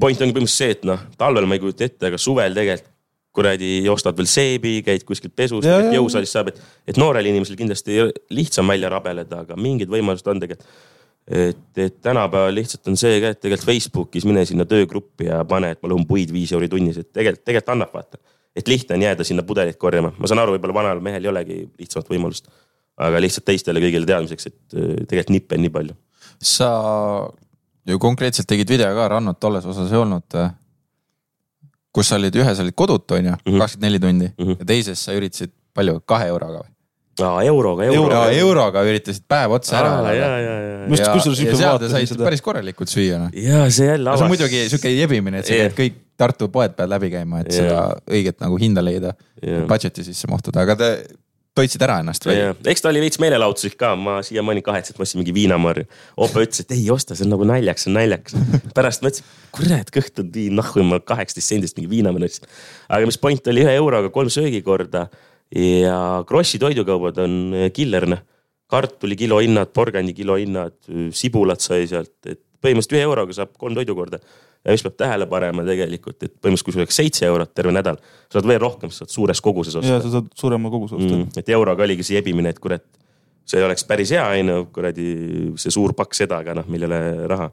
point 0.00 0.20
ongi 0.22 0.32
põhimõtteliselt 0.32 0.56
see, 0.56 0.78
et 0.78 0.88
noh, 0.88 1.04
talvel 1.20 1.48
ma 1.50 1.58
ei 1.58 1.62
kujuta 1.62 1.84
ette, 1.84 2.08
aga 2.08 2.20
suvel 2.20 2.56
tegelikult 2.56 2.96
kuradi 3.34 3.84
ostad 3.90 4.16
veel 4.18 4.28
seebi, 4.30 4.78
käid 4.86 5.04
kuskil 5.06 5.32
pesus, 5.34 5.66
jõusaalis 5.94 6.32
saab, 6.34 6.50
et, 6.50 6.62
et 6.90 6.98
noorel 6.98 7.28
inimesel 7.30 7.58
kindlasti 7.58 8.00
lihtsam 8.34 8.70
välja 8.70 8.90
rabeleda, 8.90 9.44
aga 9.44 9.58
mingid 9.60 9.90
võimalused 9.92 10.30
on 10.30 10.42
tegelikult. 10.42 10.80
et, 11.30 11.78
et 11.78 12.00
tänapäeval 12.02 12.56
lihtsalt 12.56 12.88
on 12.90 12.96
see 12.98 13.20
ka, 13.22 13.30
et 13.30 13.38
tegelikult 13.38 13.68
Facebookis 13.68 14.24
mine 14.26 14.42
sinna 14.48 14.64
töögruppi 14.66 15.28
ja 15.28 15.44
pane, 15.46 15.74
et 15.76 15.82
ma 15.82 15.92
lõhun 15.92 16.06
puid 16.08 16.32
viis 16.34 16.50
euri 16.56 16.68
tunnis, 16.68 16.98
et 16.98 17.12
tegelikult, 17.12 17.44
tegelikult 17.46 17.74
annab 17.76 17.94
vaata. 17.94 18.18
et 18.56 18.68
lihtne 18.68 18.96
on 18.96 19.04
jääda 19.04 19.24
sinna 19.24 19.44
pudelit 19.46 19.78
korjama, 19.78 20.10
ma 20.18 20.30
saan 20.30 20.42
aru, 20.42 20.56
võib-olla 20.56 20.74
vanal 20.80 21.04
mehel 21.04 21.28
ei 21.28 21.30
olegi 21.30 21.60
lihtsamat 21.78 22.10
võimalust. 22.10 22.50
aga 23.00 23.20
lihtsalt 23.22 23.46
teistele 23.46 23.80
kõigile 23.80 24.08
teadmiseks, 24.10 24.46
et 24.50 24.74
äh, 24.74 24.96
tegelikult 25.06 25.36
nippe 25.36 25.54
on 25.54 25.64
nii 25.66 25.76
palju. 25.76 25.94
sa 26.40 26.72
ju 27.86 27.98
konkreetselt 27.98 28.48
tegid 28.50 28.68
video 28.68 28.90
ka, 28.96 29.08
Rannut 29.08 29.38
tolles 29.40 29.66
osas 29.66 29.92
ei 29.92 30.00
olnud. 30.00 30.40
Kus 31.92 32.08
sa 32.08 32.16
olid, 32.20 32.34
ühes 32.36 32.60
olid 32.62 32.74
kodutu, 32.74 33.14
on 33.18 33.24
ju, 33.24 33.36
Mhm. 33.46 33.58
kakskümmend 33.58 33.82
neli 33.88 33.98
tundi 33.98 34.28
Mhm. 34.38 34.56
ja 34.60 34.64
teises 34.64 34.98
sa 35.04 35.12
üritasid 35.12 35.50
palju, 35.74 36.00
kahe 36.06 36.28
euroga 36.28 36.60
või? 36.62 36.70
aa, 37.20 37.42
euroga, 37.44 37.84
euroga. 37.84 38.20
ja 38.32 38.40
euroga 38.40 38.82
üritasid 38.84 39.24
päev 39.28 39.50
otsa 39.52 39.76
ära 39.78 39.88
ja, 39.88 40.12
ja, 40.12 40.12
elada. 40.12 40.40
ja, 40.40 40.86
Just 40.88 41.02
ja, 41.04 41.12
kusjuures 41.12 41.38
ja 41.40 41.44
hüppe 41.44 41.56
seal 41.58 41.78
te 41.78 41.88
saite 41.88 42.06
seda. 42.14 42.24
päris 42.24 42.40
korralikult 42.40 42.88
süüa 42.88 43.18
noh. 43.18 43.30
ja 43.34 43.66
see 43.70 43.86
jälle 43.90 44.14
see 44.16 44.24
on 44.24 44.30
muidugi 44.32 44.68
sihuke 44.70 44.88
jebimine, 44.96 45.38
et 45.42 45.46
sa 45.46 45.52
pead 45.52 45.74
kõik 45.76 45.98
Tartu 46.20 46.48
poed 46.52 46.74
pead 46.76 46.88
läbi 46.92 47.08
käima, 47.10 47.40
et 47.40 47.46
Jah. 47.48 47.62
seda 47.64 47.96
õiget 48.12 48.40
nagu 48.44 48.58
hinda 48.60 48.82
leida. 48.84 49.14
Jah. 49.40 49.62
Budget'i 49.66 50.04
sisse 50.04 50.28
mahtuda, 50.28 50.60
aga 50.66 50.74
te 50.76 50.88
toitsid 51.58 51.82
ära 51.84 51.98
ennast 52.02 52.26
või? 52.26 52.36
Eks 52.70 52.84
ta 52.84 52.90
oli 52.90 53.02
veits 53.02 53.20
meelelahutuslik 53.22 53.76
ka, 53.80 53.92
ma 53.98 54.18
siiamaani 54.26 54.62
kahetsen, 54.66 54.94
et 54.94 55.00
ma 55.00 55.06
ostsin 55.06 55.20
mingi 55.20 55.34
viinamarju. 55.34 55.86
Opa 56.26 56.44
ütles, 56.44 56.62
et 56.62 56.74
ei 56.76 56.84
osta, 56.94 57.16
see 57.18 57.26
on 57.26 57.34
nagu 57.34 57.46
naljakas, 57.48 57.86
see 57.86 57.92
on 57.92 57.98
naljakas. 57.98 58.36
pärast 58.76 59.04
mõtlesin, 59.04 59.32
kurat, 59.56 59.90
kõht 59.94 60.22
on 60.22 60.30
nii 60.34 60.50
nahku, 60.60 60.84
ma 60.86 61.00
kaheksateist 61.12 61.54
sendist 61.54 61.80
mingi 61.80 61.90
viinamarju 61.90 62.30
ostsin. 62.30 62.52
aga 62.88 63.10
mis 63.10 63.20
point 63.20 63.52
oli 63.52 63.64
ühe 63.66 63.74
euroga 63.80 64.12
kolm 64.14 64.30
söögikorda 64.32 65.08
ja 65.56 65.96
Krossi 66.26 66.60
toidukaubad 66.62 67.18
on 67.24 67.40
killer 67.74 68.06
noh. 68.08 68.22
kartuli 68.70 69.16
kilohinnad, 69.18 69.72
porgandi 69.74 70.14
kilohinnad, 70.14 70.76
sibulat 71.10 71.60
sai 71.64 71.88
sealt, 71.90 72.14
et 72.30 72.38
põhimõtteliselt 72.62 72.98
ühe 72.98 73.08
euroga 73.08 73.34
saab 73.34 73.56
kolm 73.58 73.74
toidukorda. 73.74 74.20
Ja 74.64 74.74
mis 74.74 74.84
peab 74.84 74.96
tähele 75.00 75.26
panema 75.30 75.64
tegelikult, 75.66 76.18
et 76.20 76.32
põhimõtteliselt 76.36 76.68
kui 76.68 76.74
sul 76.74 76.84
oleks 76.84 76.98
seitse 77.00 77.26
eurot 77.28 77.52
terve 77.56 77.72
nädal, 77.74 77.98
sa 78.28 78.38
saad 78.38 78.48
veel 78.50 78.60
rohkem, 78.62 78.92
sa 78.92 79.04
saad 79.04 79.14
suures 79.14 79.40
koguses 79.44 79.76
osta 79.80 79.96
ja 79.96 80.00
sa 80.04 80.12
saad 80.16 80.30
suurema 80.36 80.72
koguse 80.72 80.98
osta 80.98 81.14
mm,. 81.16 81.40
et 81.40 81.52
euroga 81.56 81.86
oligi 81.86 82.06
see 82.06 82.18
jebimine, 82.18 82.52
et 82.52 82.60
kurat, 82.62 82.84
see 83.48 83.62
oleks 83.64 83.86
päris 83.88 84.12
hea, 84.14 84.24
onju, 84.42 84.62
kuradi 84.74 85.08
see 85.60 85.74
suur 85.74 85.96
pakk 85.96 86.16
seda, 86.18 86.42
aga 86.44 86.58
noh, 86.60 86.68
ole 86.90 87.00
raha. 87.30 87.50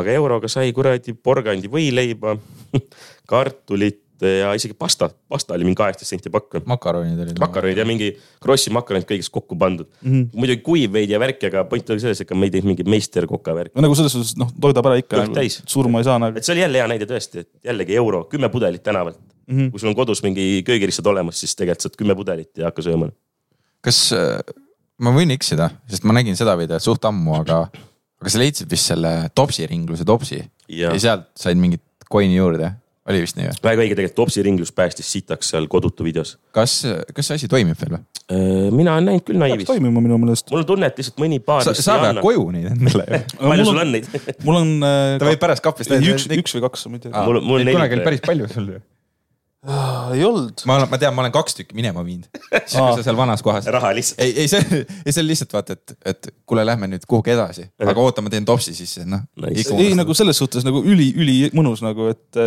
aga 0.00 0.14
euroga 0.16 0.48
sai 0.48 0.72
kuradi 0.72 1.12
porgandi 1.14 1.68
võileiba 1.68 2.36
kartulit 3.30 4.00
ja 4.26 4.52
isegi 4.56 4.74
pasta, 4.78 5.10
pasta 5.28 5.54
oli 5.56 5.66
mingi 5.66 5.78
kaheksateist 5.80 6.14
senti 6.14 6.32
pakk. 6.32 6.60
makaronid 6.68 7.22
olid. 7.24 7.40
makaronid 7.40 7.80
ja 7.80 7.86
mingi 7.88 8.12
Krossi 8.42 8.72
makaronid 8.74 9.08
kõigest 9.08 9.32
kokku 9.34 9.58
pandud 9.58 9.88
mm. 9.88 10.12
-hmm. 10.12 10.28
muidugi 10.34 10.62
kuiv 10.66 10.92
veidi 10.92 11.16
ja 11.16 11.20
värk, 11.22 11.42
aga 11.50 11.64
point 11.70 11.90
oli 11.90 12.02
selles, 12.02 12.20
ega 12.20 12.34
me 12.34 12.48
ei 12.48 12.54
teinud 12.54 12.72
mingit 12.72 12.88
meisterkoka 12.88 13.54
värki. 13.54 13.76
no 13.76 13.86
nagu 13.86 13.98
selles 13.98 14.12
suhtes 14.16 14.36
noh, 14.40 14.52
toidab 14.60 14.90
ära 14.92 15.00
ikka 15.00 15.26
surma 15.66 16.00
ei 16.00 16.08
saa 16.08 16.18
nagu 16.22 16.38
et 16.38 16.44
see 16.46 16.54
oli 16.56 16.64
jälle 16.66 16.82
hea 16.82 16.88
näide 16.94 17.08
tõesti, 17.10 17.44
et 17.44 17.72
jällegi 17.72 17.96
euro, 17.96 18.24
kümme 18.30 18.48
pudelit 18.48 18.82
tänavalt 18.82 19.18
mm. 19.18 19.58
-hmm. 19.58 19.70
kui 19.70 19.80
sul 19.80 19.88
on 19.88 19.98
kodus 19.98 20.22
mingi 20.22 20.62
köögiristad 20.66 21.06
olemas, 21.06 21.40
siis 21.40 21.56
tegelikult 21.56 21.86
saad 21.86 21.96
kümme 21.98 22.14
pudelit 22.14 22.58
ja 22.58 22.70
hakka 22.70 22.82
sööma. 22.82 23.10
kas 23.80 24.12
äh, 24.12 24.40
ma 25.00 25.12
võin 25.14 25.32
eksida, 25.34 25.70
sest 25.88 26.04
ma 26.04 26.16
nägin 26.16 26.36
seda 26.38 26.56
videot 26.60 26.84
suht 26.84 27.04
ammu, 27.08 27.34
aga, 27.40 27.62
aga 28.20 28.32
sa 28.32 28.42
leidsid 28.42 28.70
vist 28.70 28.92
selle 28.92 29.30
Topsi 29.34 29.66
ringluse 29.66 30.04
Topsi 30.04 30.38
ja, 30.38 30.46
ja 30.68 30.94
ja 30.94 31.00
sealt 31.00 31.30
said 31.38 31.60
mingit 31.60 31.82
coin'i 32.10 32.36
juurde, 32.36 32.72
oli 33.10 33.24
vist 33.24 33.38
nii 33.38 33.50
või? 33.50 33.60
väga 33.68 33.84
õige, 33.84 33.98
tegelikult 33.98 34.18
Topsi 34.20 34.44
ringlus 34.46 34.72
päästis 34.74 35.10
sitaks 35.12 35.52
seal 35.54 35.68
kodutu 35.70 36.06
videos. 36.06 36.36
kas, 36.56 36.80
kas 37.14 37.30
see 37.30 37.40
asi 37.40 37.50
toimib 37.50 37.78
veel 37.80 37.98
või? 37.98 38.04
mina 38.70 38.94
olen 38.94 39.10
näinud 39.10 39.24
küll 39.26 39.40
naivis. 39.40 39.66
toimima 39.66 40.02
minu 40.02 40.18
meelest. 40.22 40.50
mul 40.52 40.62
on 40.62 40.68
tunne, 40.68 40.90
et 40.90 41.00
lihtsalt 41.00 41.18
mõni 41.22 41.40
paar. 41.42 41.64
sa, 41.66 41.74
sa 41.74 41.98
pead 42.02 42.20
koju 42.22 42.46
neid 42.54 42.70
endale 42.70 43.06
ju. 43.08 43.24
palju 43.42 43.66
sul 43.66 43.82
on 43.82 43.92
neid? 43.96 44.08
mul 44.46 44.60
on 44.60 44.72
äh, 44.86 45.18
ta 45.18 45.28
võib 45.30 45.42
pärast 45.42 45.64
kapist 45.64 45.90
ei, 45.94 46.06
üks, 46.12 46.28
üks 46.30 46.56
või 46.56 46.64
kaks, 46.68 46.86
ma 46.86 47.00
ei 47.00 47.04
tea. 47.08 47.26
mul- 47.26 47.42
mul 47.42 47.60
neid 47.60 47.70
neli- 47.70 47.76
kunagi 47.78 47.98
oli 47.98 48.06
päris 48.06 48.22
palju 48.26 48.48
sul 48.52 48.70
ju. 48.76 48.80
ei 50.14 50.24
olnud. 50.28 50.62
ma 50.70 50.78
olen, 50.78 50.92
ma 50.92 51.00
tean, 51.02 51.16
ma 51.16 51.24
olen 51.24 51.34
kaks 51.34 51.58
tükki 51.58 51.76
minema 51.78 52.06
viinud. 52.06 52.30
siis 52.52 52.78
kui 52.78 53.02
sa 53.02 53.08
seal 53.08 53.18
vanas 53.18 53.42
kohas. 53.46 53.66
raha 53.74 53.92
lihtsalt. 53.98 54.22
ei, 54.22 54.36
ei 54.44 54.52
see, 54.52 54.84
ei 54.86 55.10
see 55.10 55.24
on 55.24 55.30
lihtsalt 55.32 55.58
vaata, 55.58 55.76
et, 55.76 55.98
et 56.14 56.32
kuule, 56.46 56.64
lähme 56.68 56.92
nüüd 56.94 57.06
kuhugi 57.10 57.34
edasi, 57.34 57.66
aga 57.82 57.98
oota, 58.00 58.22
ma 58.22 58.32
teen 58.32 58.46
topsi 58.48 58.76
sisse, 58.78 59.04
noh. 59.08 59.26
Nice. 59.42 59.74
ei 59.74 59.98
nagu 59.98 60.14
selles 60.16 60.38
suhtes 60.38 60.66
nagu 60.68 60.84
üli, 60.86 61.10
ülimõnus 61.18 61.82
nagu, 61.84 62.12
et 62.14 62.44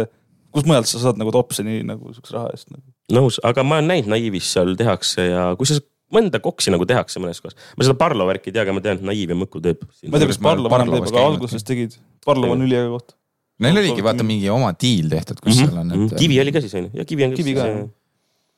eh, 0.54 0.60
kus 0.60 0.68
mujalt 0.70 0.90
sa 0.90 1.02
saad 1.02 1.20
nagu 1.22 1.34
topsi 1.34 1.66
nii 1.66 1.82
nagu 1.88 2.14
siukse 2.14 2.36
raha 2.36 2.54
eest 2.54 2.70
nagu.. 2.70 2.86
nõus, 3.14 3.40
aga 3.44 3.66
ma 3.66 3.82
olen 3.82 3.90
näinud 3.94 4.14
Naivis 4.14 4.52
seal 4.54 4.78
tehakse 4.80 5.26
ja 5.28 5.48
kui 5.58 5.70
sa 5.70 5.80
mõnda 6.14 6.42
koksi 6.44 6.74
nagu 6.74 6.86
tehakse 6.90 7.22
mõnes 7.24 7.42
kohas. 7.42 7.58
ma 7.78 7.88
seda 7.88 7.98
Parlo 7.98 8.28
värki 8.30 8.52
ei 8.52 8.56
tea, 8.56 8.66
aga 8.66 8.76
ma 8.76 8.84
tean, 8.86 9.02
et 9.02 9.08
Naiv 9.10 9.34
ja 9.34 9.38
Mõku 9.40 9.62
teeb. 9.64 9.82
ma 9.82 10.18
ei 10.18 10.24
tea, 10.24 10.30
kas 10.32 10.40
ma 10.42 10.52
Parlo 10.52 10.72
varem 10.74 10.94
teeb, 10.94 11.10
aga 11.10 11.26
alguses 11.32 11.66
tegid. 11.68 11.98
Parlo 12.26 12.52
on 12.54 12.66
üliäge 12.66 12.92
koht. 12.94 13.18
Neil 13.64 13.80
oligi 13.80 14.04
vaata 14.06 14.26
mingi 14.26 14.50
oma 14.52 14.72
diil 14.80 15.10
tehtud, 15.12 15.42
kus 15.44 15.60
seal 15.62 15.76
on, 15.80 15.92
et 15.96 16.16
kivi 16.20 16.40
oli 16.42 16.54
ka 16.54 16.62
siis 16.64 16.74
on 16.78 16.88
ju, 16.88 16.94
ja 17.00 17.06
kivi 17.08 17.28
on. 17.28 17.36
Kivi 17.38 17.56
ka, 17.58 17.68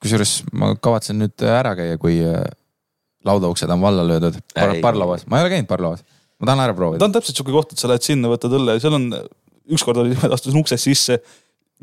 kusjuures 0.04 0.36
ma 0.56 0.72
kavatsen 0.76 1.20
nüüd 1.22 1.46
ära 1.50 1.74
käia, 1.78 2.00
kui 2.02 2.20
äh, 2.26 2.44
laudauksed 3.28 3.72
on 3.76 3.84
valla 3.84 4.06
löödud 4.08 4.38
Par. 4.54 4.76
Parlovas, 4.84 5.26
ma 5.28 5.40
ei 5.40 5.48
ole 5.48 5.56
käinud 5.56 5.70
Parlovas, 5.70 6.06
ma 6.40 6.50
tahan 6.50 6.64
ära 6.64 6.76
ta 6.76 6.80
proovida. 6.80 7.08
on 7.08 7.16
täpselt 7.16 7.42
siuke 7.42 7.54
koht, 7.56 7.76
et 7.76 7.82
sa 7.82 7.92
lähed 7.92 8.06
sinna, 8.06 8.32
võtad 8.32 8.56
õlle 8.56 8.78
ja 8.78 8.84
seal 8.84 8.98
on, 8.98 9.10
ükskord 9.76 10.00
oli 10.02 10.12
niimoodi, 10.14 10.38
astusin 10.38 10.62
uksest 10.64 10.90
sisse, 10.90 11.20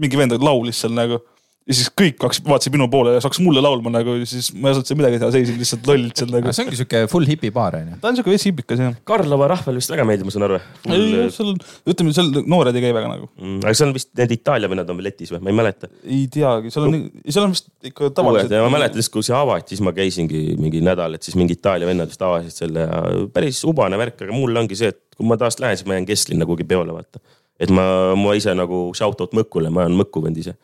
mingi 0.01 0.19
vend 0.19 0.39
laulis 0.41 0.83
seal 0.83 0.95
nagu 0.97 1.21
ja 1.63 1.77
siis 1.77 1.91
kõik 1.95 2.17
kaks 2.21 2.41
vaatasid 2.47 2.75
minu 2.75 2.89
poole 2.91 3.13
ja 3.15 3.23
hakkas 3.23 3.41
mulle 3.43 3.63
laulma 3.63 3.93
nagu 3.95 4.17
ja 4.19 4.27
siis 4.27 4.49
ma 4.57 4.71
ei 4.71 4.75
osanud 4.75 4.89
seal 4.89 4.99
midagi 4.99 5.21
teha, 5.23 5.31
seisin 5.35 5.59
lihtsalt 5.61 5.87
lollilt 5.87 6.19
seal 6.19 6.33
nagu. 6.35 6.55
see 6.55 6.65
ongi 6.65 6.79
siuke 6.81 7.03
full 7.11 7.29
hipi 7.29 7.53
baar 7.55 7.77
on 7.79 7.93
ju. 7.93 7.99
ta 8.03 8.11
on 8.11 8.19
siuke 8.19 8.33
veits 8.33 8.47
hipikas 8.49 8.83
jah. 8.83 8.97
Karlova 9.07 9.49
rahvale 9.53 9.79
vist 9.79 9.93
väga 9.93 10.07
meeldib, 10.09 10.27
ma 10.27 10.35
saan 10.35 10.47
aru. 10.49 10.59
ei, 10.89 11.29
seal 11.37 11.53
on, 11.53 11.61
ütleme 11.93 12.15
seal 12.17 12.33
noored 12.41 12.79
ei 12.79 12.85
käi 12.85 12.95
väga 12.97 13.13
nagu. 13.13 13.29
Mm, 13.39 13.61
aga 13.63 13.75
seal 13.79 13.93
on 13.93 13.97
vist 13.99 14.11
need 14.19 14.35
Itaalia 14.39 14.71
vennad 14.73 14.91
on 14.91 14.99
veel 14.99 15.09
letis 15.11 15.31
või, 15.35 15.43
ma 15.45 15.53
ei 15.53 15.59
mäleta. 15.61 15.91
ei 16.03 16.25
teagi, 16.35 16.73
seal 16.75 16.89
on, 16.89 16.99
seal 17.29 17.47
on 17.47 17.55
vist 17.55 17.71
ikka 17.93 18.11
tavalised. 18.17 18.57
ma 18.67 18.73
mäletan, 18.75 18.99
siis 18.99 19.13
kui 19.15 19.27
see 19.27 19.37
avati, 19.39 19.77
siis 19.77 19.85
ma 19.87 19.95
käisingi 19.95 20.43
mingi 20.59 20.83
nädal, 20.83 21.15
et 21.19 21.29
siis 21.29 21.39
mingi 21.39 21.55
Itaalia 21.59 21.87
vennad 21.87 22.11
vist 22.11 22.27
avasid 22.27 22.59
selle 22.65 22.89
ja 22.89 23.05
päris 23.35 23.63
ubane 23.69 24.01
värk, 24.01 24.27
aga 24.27 24.35
mul 24.35 24.65
ongi 24.65 24.79
see, 24.79 24.91
et 24.91 25.03
kui 25.15 25.31
ma 25.31 25.39
taas 25.39 25.63
lähen, 25.63 25.79
siis 25.79 25.87
ma 25.87 25.95
jään 25.95 26.11
kesklinna 26.11 26.49
kuhugi 26.49 26.67
peole 26.67 26.97
vaata. 26.97 27.23
Et 27.63 27.71
ma, 27.75 27.85
ma 28.19 28.35
ise 28.39 28.55
nagu 28.59 28.89
shout 28.97 29.21
out 29.23 29.37
Mõkkule, 29.37 29.71
ma 29.73 29.87
olen 29.87 29.99
Mõkku 30.03 30.23
vend 30.25 30.41
ise. 30.43 30.57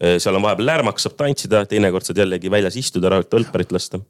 seal 0.00 0.36
on 0.36 0.44
vahepeal 0.46 0.66
lärmaks, 0.70 1.04
saab 1.04 1.16
tantsida, 1.20 1.62
teinekord 1.68 2.06
saad 2.06 2.18
jällegi 2.22 2.50
väljas 2.52 2.78
istuda, 2.80 3.12
rahulikult 3.12 3.38
õlparit 3.40 3.72
lasta. 3.76 4.00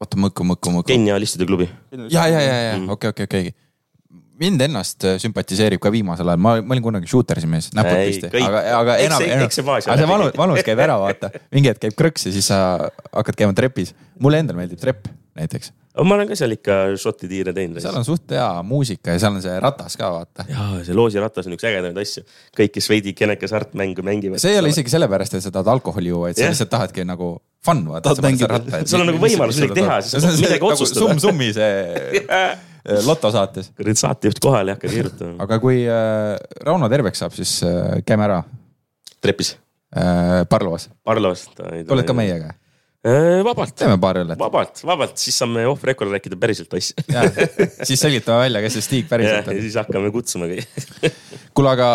oota, 0.00 0.20
Mõkku, 0.20 0.46
Mõkku, 0.46 0.72
Mõkku. 0.78 0.88
genialistide 0.92 1.46
klubi. 1.48 1.68
ja, 2.12 2.26
ja, 2.28 2.40
ja, 2.40 2.56
ja 2.68 2.80
okei, 2.92 3.10
okei, 3.14 3.24
okei. 3.30 3.54
mind 4.38 4.60
ennast 4.66 5.04
äh, 5.06 5.16
sümpatiseerib 5.22 5.80
ka 5.80 5.92
viimasel 5.94 6.28
ajal, 6.28 6.42
ma, 6.42 6.56
ma 6.60 6.74
olin 6.74 6.82
kunagi 6.82 7.10
shooter'i 7.10 7.46
mees, 7.46 7.70
näpud 7.74 8.00
püsti, 8.00 8.30
aga, 8.42 8.64
aga 8.80 8.96
enam, 9.04 9.22
enam, 9.22 9.46
aga 9.46 9.54
see 9.54 10.08
valus, 10.10 10.34
valus 10.36 10.66
käib 10.66 10.82
ära, 10.82 10.98
vaata. 11.00 11.30
mingi 11.54 11.70
hetk 11.70 11.86
käib 11.86 11.96
krõks 11.98 12.26
ja 12.28 12.34
siis 12.34 12.50
sa 12.50 12.58
hakkad 13.14 13.38
käima 13.38 13.54
trepis. 13.54 13.94
mulle 14.20 14.42
endale 14.42 14.58
meeldib 14.62 14.82
trepp 14.82 15.06
näiteks. 15.38 15.72
Ma 16.02 16.16
olen 16.16 16.26
ka 16.30 16.36
seal 16.38 16.56
ikka 16.56 16.76
šoti 16.98 17.28
tiire 17.30 17.52
teinud. 17.54 17.78
seal 17.82 17.94
on 17.98 18.06
suht 18.06 18.34
hea 18.34 18.48
muusika 18.66 19.14
ja 19.14 19.22
seal 19.22 19.36
on 19.36 19.44
see 19.44 19.54
ratas 19.62 19.94
ka, 20.00 20.10
vaata. 20.10 20.46
ja 20.50 20.66
see 20.86 20.96
loosiratas 20.96 21.46
on 21.46 21.54
üks 21.54 21.66
ägedamaid 21.70 22.00
asju, 22.02 22.24
kõik, 22.58 22.74
kes 22.74 22.90
veidi 22.90 23.14
keneke 23.14 23.46
hasartmängu 23.46 24.02
mängivad. 24.06 24.42
see 24.42 24.56
ei 24.56 24.62
ole 24.62 24.72
isegi 24.74 24.90
sellepärast, 24.90 25.38
et 25.38 25.46
sa 25.46 25.52
tahad 25.54 25.70
alkoholi 25.76 26.10
juua, 26.10 26.32
et 26.32 26.40
sa 26.40 26.50
lihtsalt 26.50 26.72
tahadki 26.72 27.06
nagu 27.06 27.36
fun 27.64 27.84
vaata. 27.88 28.14
Sul 28.18 29.04
on 29.04 29.10
nagu 29.12 29.22
võimalus 29.22 29.60
midagi 29.62 29.80
teha, 29.80 30.00
midagi 30.44 30.70
otsustada. 30.70 31.04
summ-summi 31.04 31.52
see 31.54 31.70
äh, 32.40 32.56
lotosaates. 33.06 33.70
kuradi 33.78 34.02
saatejuht 34.02 34.42
kohale 34.42 34.74
ei 34.74 34.78
hakka 34.78 34.90
keerutama. 34.96 35.38
aga 35.46 35.60
kui 35.62 35.84
äh, 35.86 36.34
Rauno 36.66 36.90
terveks 36.92 37.22
saab, 37.22 37.38
siis 37.38 37.56
äh, 37.66 38.02
käime 38.06 38.26
ära 38.26 38.42
trepis, 39.24 39.54
äh, 39.96 40.42
Parlovas. 40.50 40.90
Parlovas. 41.06 41.46
tuled 41.54 42.04
ka? 42.10 42.18
meiega? 42.18 42.52
vabalt, 43.44 43.74
teeme 43.76 43.98
paar 44.00 44.22
õllet. 44.22 44.38
vabalt, 44.40 44.80
vabalt, 44.86 45.18
siis 45.20 45.36
saame 45.42 45.66
off 45.68 45.84
record 45.84 46.14
rääkida 46.14 46.38
päriselt 46.40 46.72
asju. 46.78 47.04
siis 47.82 48.00
selgitame 48.00 48.46
välja, 48.46 48.64
kes 48.64 48.78
see 48.78 48.86
Stig 48.86 49.04
ja 49.04 49.10
päriselt 49.12 49.52
on. 49.52 49.60
siis 49.60 49.76
hakkame 49.80 50.10
kutsuma 50.14 50.48
kõik. 50.48 50.88
kuule, 51.56 51.74
aga 51.74 51.90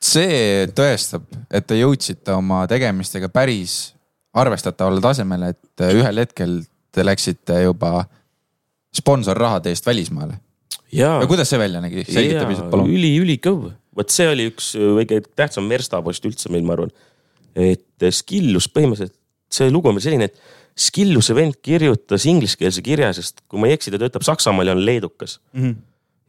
see 0.00 0.66
tõestab, 0.74 1.28
et 1.52 1.66
te 1.68 1.78
jõudsite 1.78 2.34
oma 2.34 2.64
tegemistega 2.70 3.30
päris 3.32 3.92
arvestatavale 4.36 5.02
tasemele, 5.04 5.52
et 5.54 5.84
ühel 5.90 6.22
hetkel 6.22 6.60
te 6.94 7.04
läksite 7.06 7.62
juba 7.64 8.04
sponsorrahade 8.94 9.70
eest 9.70 9.86
välismaale. 9.86 10.40
ja 10.92 11.20
ja, 11.20 11.28
kuidas 11.30 11.50
see 11.50 11.60
välja 11.60 11.82
nägi, 11.82 12.04
selgita 12.08 12.46
pisut 12.48 12.70
palun. 12.72 12.90
üli, 12.90 13.12
ülikõv, 13.22 13.70
vot 13.96 14.10
see 14.10 14.26
oli 14.30 14.48
üks 14.50 14.72
kõige 14.74 15.22
tähtsam 15.38 15.70
verstapost 15.70 16.26
üldse 16.26 16.50
meil, 16.50 16.66
ma 16.66 16.74
arvan. 16.78 16.90
et 17.54 18.10
Skillus 18.14 18.66
põhimõtteliselt, 18.72 19.19
see 19.52 19.70
lugu 19.72 19.90
on 19.90 19.98
veel 19.98 20.08
selline, 20.08 20.30
et 20.30 20.58
Skilluse 20.80 21.34
vend 21.36 21.56
kirjutas 21.66 22.24
ingliskeelse 22.30 22.82
kirja, 22.86 23.10
sest 23.12 23.42
kui 23.50 23.60
ma 23.60 23.68
ei 23.68 23.74
eksi, 23.76 23.90
ta 23.92 23.98
töötab 24.00 24.24
Saksamaal 24.24 24.70
ja 24.70 24.76
on 24.76 24.84
leedukas 24.86 25.40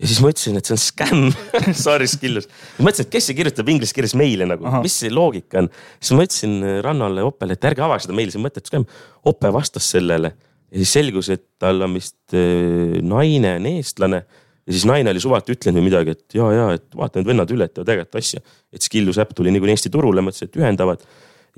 ja 0.01 0.10
siis 0.10 0.19
ma 0.23 0.31
ütlesin, 0.34 0.57
et 0.57 0.67
see 0.67 0.75
on 0.75 0.81
skämm 0.81 1.27
Sorry, 1.86 2.07
Skillus. 2.10 2.49
mõtlesin, 2.81 3.05
et 3.05 3.13
kes 3.13 3.29
see 3.29 3.38
kirjutab 3.38 3.69
inglise 3.69 3.95
keeles 3.95 4.15
meile 4.17 4.47
nagu 4.49 4.65
mis 4.81 4.97
see 5.03 5.13
loogika 5.13 5.62
on. 5.62 5.69
siis 5.99 6.15
ma 6.17 6.25
ütlesin 6.25 6.55
Rannale, 6.86 7.25
Oppele, 7.27 7.57
et 7.57 7.69
ärge 7.69 7.86
avage 7.86 8.07
seda 8.07 8.17
meili, 8.17 8.34
see 8.34 8.41
on 8.41 8.47
mõttetu 8.47 8.73
skämm. 8.73 8.88
Oppe 9.29 9.51
vastas 9.53 9.91
sellele 9.93 10.34
ja 10.34 10.79
siis 10.81 10.93
selgus, 10.97 11.29
et 11.34 11.45
tal 11.62 11.84
on 11.86 11.97
vist 11.99 12.36
äh, 12.38 12.97
naine 13.05 13.57
on 13.60 13.67
eestlane 13.75 14.23
ja 14.23 14.73
siis 14.73 14.86
naine 14.89 15.12
oli 15.12 15.21
suvalt 15.21 15.49
ütlenud 15.51 15.84
midagi, 15.84 16.15
et 16.15 16.38
ja, 16.38 16.47
ja, 16.55 16.69
et 16.77 16.88
vaata 16.97 17.19
need 17.19 17.31
vennad 17.34 17.51
üle, 17.53 17.67
et 17.67 17.75
teevad 17.75 17.93
ägedat 17.95 18.21
asja. 18.21 18.41
et 18.73 18.86
Skillus 18.86 19.19
äpp 19.21 19.36
tuli 19.38 19.53
niikuinii 19.53 19.77
Eesti 19.77 19.91
turule, 19.93 20.23
mõtlesin, 20.25 20.49
et 20.49 20.62
ühendavad. 20.62 21.03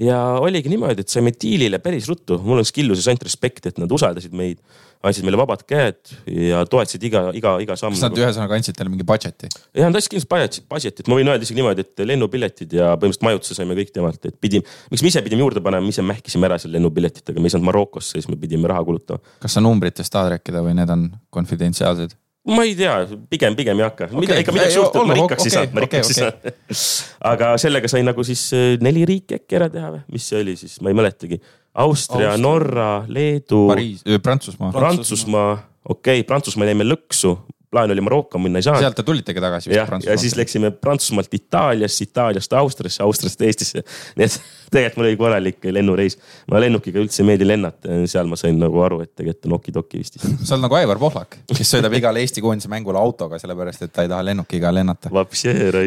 Ja 0.01 0.19
oligi 0.41 0.71
niimoodi, 0.71 1.03
et 1.03 1.11
saime 1.11 1.33
diilile 1.37 1.79
päris 1.83 2.07
ruttu, 2.09 2.39
mul 2.41 2.61
on 2.61 2.67
Skilluses 2.67 3.07
ainult 3.11 3.27
respekt, 3.27 3.67
et 3.69 3.79
nad 3.81 3.91
usaldasid 3.93 4.33
meid, 4.37 4.61
andsid 5.03 5.25
meile 5.27 5.37
vabad 5.37 5.65
käed 5.67 6.13
ja 6.31 6.61
toetasid 6.69 7.03
iga, 7.09 7.25
iga, 7.35 7.57
iga 7.63 7.75
samm. 7.79 7.93
kas 7.95 8.05
nad 8.05 8.17
ühesõnaga 8.21 8.55
andsid 8.57 8.77
teile 8.77 8.91
mingi 8.93 9.05
budget'i? 9.07 9.51
ja 9.75 9.89
nad 9.89 9.99
andsid 9.99 10.13
kindlasti 10.13 10.31
budget'it, 10.31 10.67
budget'it, 10.71 11.11
ma 11.11 11.19
võin 11.19 11.33
öelda 11.33 11.45
isegi 11.45 11.59
niimoodi, 11.59 11.85
et 11.85 12.05
lennupiletid 12.07 12.77
ja 12.79 12.93
põhimõtteliselt 12.95 13.27
majutuse 13.27 13.59
saime 13.59 13.77
kõik 13.77 13.93
temalt, 13.95 14.29
et 14.31 14.39
pidime, 14.41 14.65
miks 14.93 15.03
me 15.03 15.11
ise 15.11 15.25
pidime 15.27 15.45
juurde 15.45 15.63
panema, 15.65 15.85
me 15.85 15.93
ise 15.93 16.05
mähkisime 16.07 16.49
ära 16.49 16.57
seal 16.61 16.73
lennupiletitega, 16.77 17.43
me 17.43 17.51
ei 17.51 17.57
saanud 17.57 17.69
Marokosse, 17.69 18.15
siis 18.15 18.31
me 18.31 18.39
pidime 18.39 18.71
raha 18.71 18.85
kulutama. 18.87 19.35
kas 19.43 19.59
sa 19.59 19.63
numbritest 19.65 20.13
tahad 20.15 20.37
rääkida 20.37 20.63
või 20.63 20.77
need 20.79 20.95
on 20.95 21.09
konfidentsiaalsed? 21.35 22.15
Ma 22.43 22.65
ei 22.67 22.75
tea, 22.75 22.93
pigem, 23.31 23.55
pigem 23.55 23.79
ei 23.79 23.85
hakka 23.87 24.09
okay., 24.11 24.41
ikka 24.43 24.55
midagi 24.55 24.73
Ei, 24.73 24.75
suurt, 24.75 24.97
ma 25.07 25.15
rikkaks 25.15 25.45
ei 25.47 25.51
okei, 25.51 25.55
saa, 25.55 25.73
ma 25.75 25.83
rikkaks 25.85 26.11
ei 26.11 26.27
okei, 26.27 26.53
saa. 26.67 26.79
aga 27.33 27.51
sellega 27.61 27.91
sai 27.91 28.03
nagu 28.03 28.25
siis 28.27 28.45
äh, 28.57 28.73
neli 28.83 29.05
riiki 29.07 29.37
äkki 29.39 29.59
ära 29.59 29.69
teha 29.71 29.93
või, 29.95 30.03
mis 30.15 30.27
see 30.27 30.41
oli 30.41 30.55
siis, 30.59 30.79
ma 30.83 30.91
ei 30.91 30.97
mäletagi. 30.99 31.39
Austria, 31.73 32.33
Austria. 32.33 32.41
Norra, 32.43 32.89
Leedu, 33.09 33.63
Pariis, 33.71 34.03
Prantsusmaa. 34.21 34.73
Prantsusmaa, 34.75 35.51
okei 35.87 36.19
okay,, 36.19 36.27
Prantsusmaal 36.27 36.73
jäime 36.73 36.85
lõksu, 36.85 37.37
plaan 37.73 37.91
oli 37.93 38.03
Maroko 38.05 38.39
minna 38.41 38.61
ei 38.61 38.65
saanud. 38.67 38.83
sealt 38.85 38.97
te 38.99 39.05
tulitegi 39.07 39.41
tagasi 39.41 39.71
vist 39.71 39.79
jah, 39.79 39.89
ja 40.05 40.17
siis 40.21 40.35
läksime 40.37 40.71
Prantsusmaalt 40.77 41.33
Itaaliasse, 41.33 42.05
Itaaliast 42.05 42.53
Austriasse, 42.59 43.01
Austriast 43.03 43.41
Eestisse. 43.41 43.81
nii 44.19 44.27
et 44.29 44.37
tegelikult 44.69 45.01
mul 45.01 45.09
oli 45.09 45.17
korralik 45.17 45.67
lennureis. 45.77 46.17
ma 46.51 46.61
lennukiga 46.61 47.01
üldse 47.01 47.23
ei 47.23 47.27
meeldi 47.31 47.47
lennata, 47.49 47.99
seal 48.09 48.29
ma 48.29 48.37
sain 48.39 48.57
nagu 48.61 48.81
aru, 48.85 49.01
et 49.05 49.13
tegelikult 49.15 49.49
on 49.49 49.57
okidoki 49.59 50.01
vist. 50.03 50.19
sa 50.21 50.55
oled 50.55 50.67
nagu 50.67 50.77
Aivar 50.79 51.01
Pohlak, 51.01 51.39
kes 51.49 51.73
sõidab 51.75 51.97
igale 51.97 52.23
Eesti 52.23 52.41
koondise 52.45 52.71
mängule 52.71 53.01
autoga, 53.01 53.41
sellepärast 53.41 53.85
et 53.87 53.93
ta 53.93 54.05
ei 54.05 54.11
taha 54.11 54.25
lennukiga 54.29 54.73
lennata. 54.73 55.09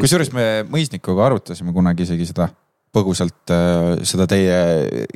kusjuures 0.02 0.32
me 0.36 0.46
mõisnikuga 0.70 1.26
arutasime 1.30 1.74
kunagi 1.76 2.06
isegi 2.06 2.28
seda 2.32 2.50
põgusalt 2.96 3.52
äh, 3.52 4.00
seda 4.08 4.26
teie, 4.30 5.06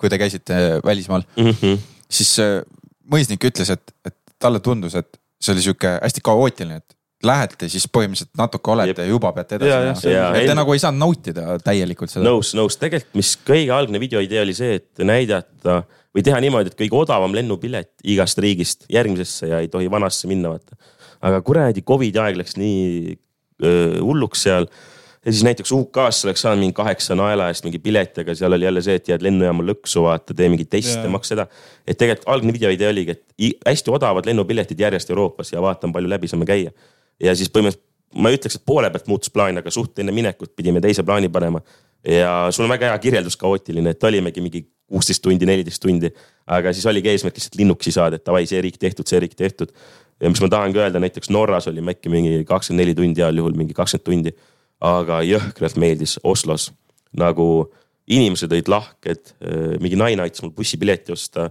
kui 0.00 0.10
te 0.12 0.18
käisite 0.20 0.80
välismaal, 0.84 1.24
Mhm. 1.36 1.78
siis 2.08 2.38
äh, 2.42 2.62
mõisnik 3.12 3.44
ütles, 3.48 3.70
et, 3.70 3.94
et 4.04 4.16
talle 4.38 4.60
tundus, 4.60 4.94
et 4.98 5.18
see 5.40 5.52
oli 5.54 5.62
sihuke 5.64 5.98
hästi 6.02 6.22
kaootiline, 6.24 6.76
et 6.82 6.94
lähete, 7.26 7.68
siis 7.72 7.86
põhimõtteliselt 7.88 8.36
natuke 8.38 8.70
olete 8.74 9.02
ja 9.02 9.08
juba 9.08 9.30
peate 9.32 9.56
edasi 9.56 9.70
minema 9.80 9.94
et 10.36 10.42
ei- 10.42 10.46
te 10.50 10.54
nagu 10.58 10.72
ei 10.76 10.82
saanud 10.82 11.00
nautida 11.00 11.58
täielikult 11.64 12.12
seda. 12.12 12.24
nõus, 12.28 12.52
nõus, 12.58 12.76
tegelikult, 12.80 13.14
mis 13.18 13.30
kõige 13.46 13.72
algne 13.72 14.00
video 14.02 14.20
idee 14.20 14.42
oli 14.44 14.54
see, 14.54 14.74
et 14.82 15.04
näidata 15.04 15.78
või 16.16 16.22
teha 16.24 16.40
niimoodi, 16.44 16.72
et 16.72 16.78
kõige 16.78 16.96
odavam 17.02 17.32
lennupilet 17.36 17.90
igast 18.04 18.38
riigist 18.38 18.84
järgmisesse 18.92 19.48
ja 19.48 19.60
ei 19.64 19.68
tohi 19.72 19.88
vanasse 19.90 20.28
minna, 20.28 20.52
vaata. 20.54 20.76
aga 21.22 21.40
kuradi 21.42 21.82
Covidi 21.82 22.18
aeg 22.20 22.36
läks 22.36 22.56
nii 22.60 23.16
öö, 23.64 24.00
hulluks 24.04 24.42
seal. 24.46 24.68
Ja 25.26 25.32
siis 25.32 25.44
näiteks 25.44 25.72
UK-sse 25.72 26.28
oleks 26.28 26.44
saanud 26.46 26.62
mingi 26.62 26.76
kaheksa 26.76 27.16
naela 27.18 27.48
eest 27.50 27.64
mingi 27.66 27.80
pileti, 27.82 28.22
aga 28.22 28.34
seal 28.38 28.54
oli 28.54 28.64
jälle 28.64 28.82
see, 28.86 28.94
et 29.00 29.08
jääd 29.10 29.24
lennujaama 29.26 29.64
lõksu, 29.66 30.04
vaata, 30.06 30.34
tee 30.34 30.46
mingeid 30.52 30.70
teste 30.70 31.02
Jaa., 31.02 31.10
maksa 31.10 31.34
seda. 31.34 31.46
et 31.86 31.98
tegelikult 31.98 32.28
algne 32.34 32.54
video 32.54 32.70
idee 32.70 32.92
oligi, 32.92 33.16
et 33.16 33.58
hästi 33.66 33.90
odavad 33.90 34.28
lennupiletid 34.30 34.80
järjest 34.80 35.10
Euroopas 35.10 35.52
ja 35.52 35.62
vaatame, 35.62 35.96
palju 35.96 36.12
läbi 36.14 36.30
saame 36.30 36.46
käia. 36.46 36.70
ja 37.20 37.34
siis 37.34 37.50
põhimõtteliselt 37.50 37.84
ma 38.14 38.30
ei 38.30 38.38
ütleks, 38.38 38.58
et 38.58 38.64
poole 38.66 38.90
pealt 38.92 39.10
muutus 39.10 39.32
plaan, 39.32 39.58
aga 39.60 39.72
suht 39.72 39.98
enne 40.00 40.14
minekut 40.14 40.54
pidime 40.56 40.80
teise 40.84 41.04
plaani 41.06 41.28
panema. 41.32 41.60
ja 42.06 42.48
sul 42.54 42.64
on 42.64 42.70
väga 42.70 42.92
hea 42.92 42.98
kirjeldus, 43.02 43.36
kaootiline, 43.40 43.96
et 43.96 44.04
olimegi 44.04 44.40
mingi 44.40 44.62
kuusteist 44.86 45.22
tundi, 45.22 45.46
neliteist 45.48 45.82
tundi. 45.82 46.12
aga 46.46 46.72
siis 46.72 46.86
oligi 46.86 47.10
eesmärk 47.10 47.36
lihtsalt 47.36 47.58
linnukesi 47.58 47.92
saada, 47.98 48.16
et 48.20 48.26
davai, 48.26 48.46
see 48.46 48.60
riik 48.62 48.78
tehtud, 48.78 49.08
see 49.10 49.20
riik 49.20 49.34
tehtud. 49.34 49.72
ja 50.20 50.30
mis 50.30 50.40
ma 50.40 50.48
tahangi 50.48 50.78
öelda, 50.78 51.02
näiteks 51.02 51.30
Norras 51.34 51.66
olime 51.68 51.96
äkki 51.96 52.12
mingi 52.12 52.44
kakskümmend 52.44 52.84
neli 52.84 52.94
tundi, 52.94 53.24
heal 53.24 53.42
juhul 53.42 53.58
mingi 53.58 53.74
kakskümmend 53.74 54.06
tundi. 54.06 54.36
Aga 54.84 55.22
jõhkralt 55.24 55.78
meeldis 55.80 56.18
Oslos 56.24 56.70
nagu 57.16 57.72
inimesed 58.06 58.52
olid 58.52 58.68
lahked, 58.70 59.32
mingi 59.82 59.98
naine 59.98 60.22
aitas 60.22 60.44
mul 60.44 60.54
bussipileti 60.54 61.14
osta 61.14 61.48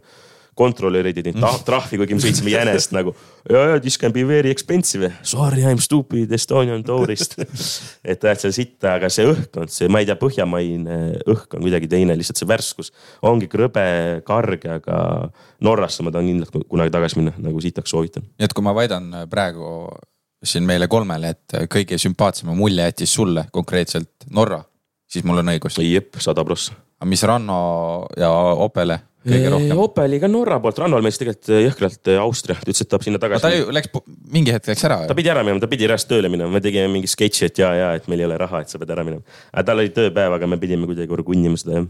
kontrolörid 0.55 1.17
olid 1.19 1.35
ta- 1.35 1.57
trahvi, 1.67 1.97
kuigi 1.99 2.15
me 2.15 2.23
sõitsime 2.23 2.53
jänest 2.53 2.93
nagu. 2.95 3.11
this 3.81 3.97
can 3.99 4.13
be 4.15 4.23
very 4.23 4.49
expensive. 4.49 5.11
Sorry, 5.21 5.61
I 5.61 5.73
m 5.75 5.81
stupid 5.83 6.31
Estonian 6.31 6.83
tourist. 6.83 7.35
et 8.11 8.23
seal 8.39 8.55
sitta, 8.55 8.95
aga 8.95 9.09
see 9.11 9.27
õhkkond, 9.27 9.73
see, 9.73 9.89
ma 9.91 9.99
ei 9.99 10.07
tea, 10.07 10.15
põhjamaine 10.15 11.19
õhk 11.27 11.57
on 11.57 11.65
kuidagi 11.65 11.91
teine, 11.91 12.15
lihtsalt 12.15 12.39
see 12.39 12.47
värskus 12.47 12.93
ongi 13.27 13.51
krõbe, 13.51 13.85
karge, 14.27 14.79
aga 14.79 14.97
Norrasse 15.65 16.07
ma 16.07 16.15
tahan 16.15 16.31
kindlalt 16.31 16.67
kunagi 16.71 16.95
tagasi 16.95 17.19
minna, 17.19 17.35
nagu 17.43 17.59
sitaks 17.63 17.91
soovitan. 17.91 18.23
nii 18.39 18.47
et 18.47 18.55
kui 18.55 18.63
ma 18.63 18.75
väidan 18.77 19.11
praegu 19.31 19.91
siin 20.45 20.65
meile 20.67 20.87
kolmele, 20.91 21.33
et 21.35 21.57
kõige 21.71 21.99
sümpaatsema 22.01 22.55
mulje 22.57 22.85
jättis 22.89 23.13
sulle 23.17 23.47
konkreetselt 23.53 24.29
Norra, 24.33 24.61
siis 25.09 25.25
mul 25.25 25.41
on 25.43 25.53
õigus. 25.55 25.81
jep, 25.83 26.15
sada 26.19 26.45
prossa. 26.45 26.73
aga 26.99 27.09
mis 27.09 27.23
Ranno 27.23 27.59
ja 28.17 28.31
Opele 28.65 28.99
kõige 29.25 29.51
rohkem? 29.51 29.81
Opeliga 29.81 30.29
Norra 30.31 30.59
poolt, 30.63 30.79
Rannol 30.81 31.03
meeldis 31.05 31.19
tegelikult 31.21 31.51
jõhkralt 31.65 32.11
äh, 32.11 32.21
Austria, 32.21 32.57
ta 32.59 32.69
ütles, 32.69 32.83
et 32.85 32.91
tahab 32.91 33.05
sinna 33.05 33.21
ta 33.21 33.27
tagasi 33.27 33.51
ju. 33.59 33.69
läks, 33.75 33.93
mingi 34.33 34.53
hetk 34.53 34.69
läks 34.71 34.85
ära 34.87 35.01
ta 35.09 35.17
pidi 35.17 35.31
ära 35.33 35.43
minema, 35.45 35.63
ta 35.63 35.69
pidi 35.71 35.89
reaalselt 35.89 36.11
tööle 36.13 36.31
minema, 36.31 36.51
me 36.53 36.61
tegime 36.63 36.89
mingi 36.93 37.09
sketši, 37.11 37.49
et 37.49 37.61
ja, 37.63 37.71
ja, 37.77 37.93
et 37.97 38.09
meil 38.11 38.23
ei 38.23 38.29
ole 38.29 38.39
raha, 38.41 38.63
et 38.63 38.73
sa 38.73 38.81
pead 38.81 38.93
ära 38.95 39.05
minema. 39.07 39.25
aga 39.51 39.65
tal 39.69 39.81
oli 39.81 39.93
tööpäev, 39.95 40.37
aga 40.37 40.49
me 40.51 40.59
pidime 40.61 40.89
kuidagi 40.89 41.17
orgunnima 41.17 41.59
seda 41.61 41.79
jah. 41.79 41.89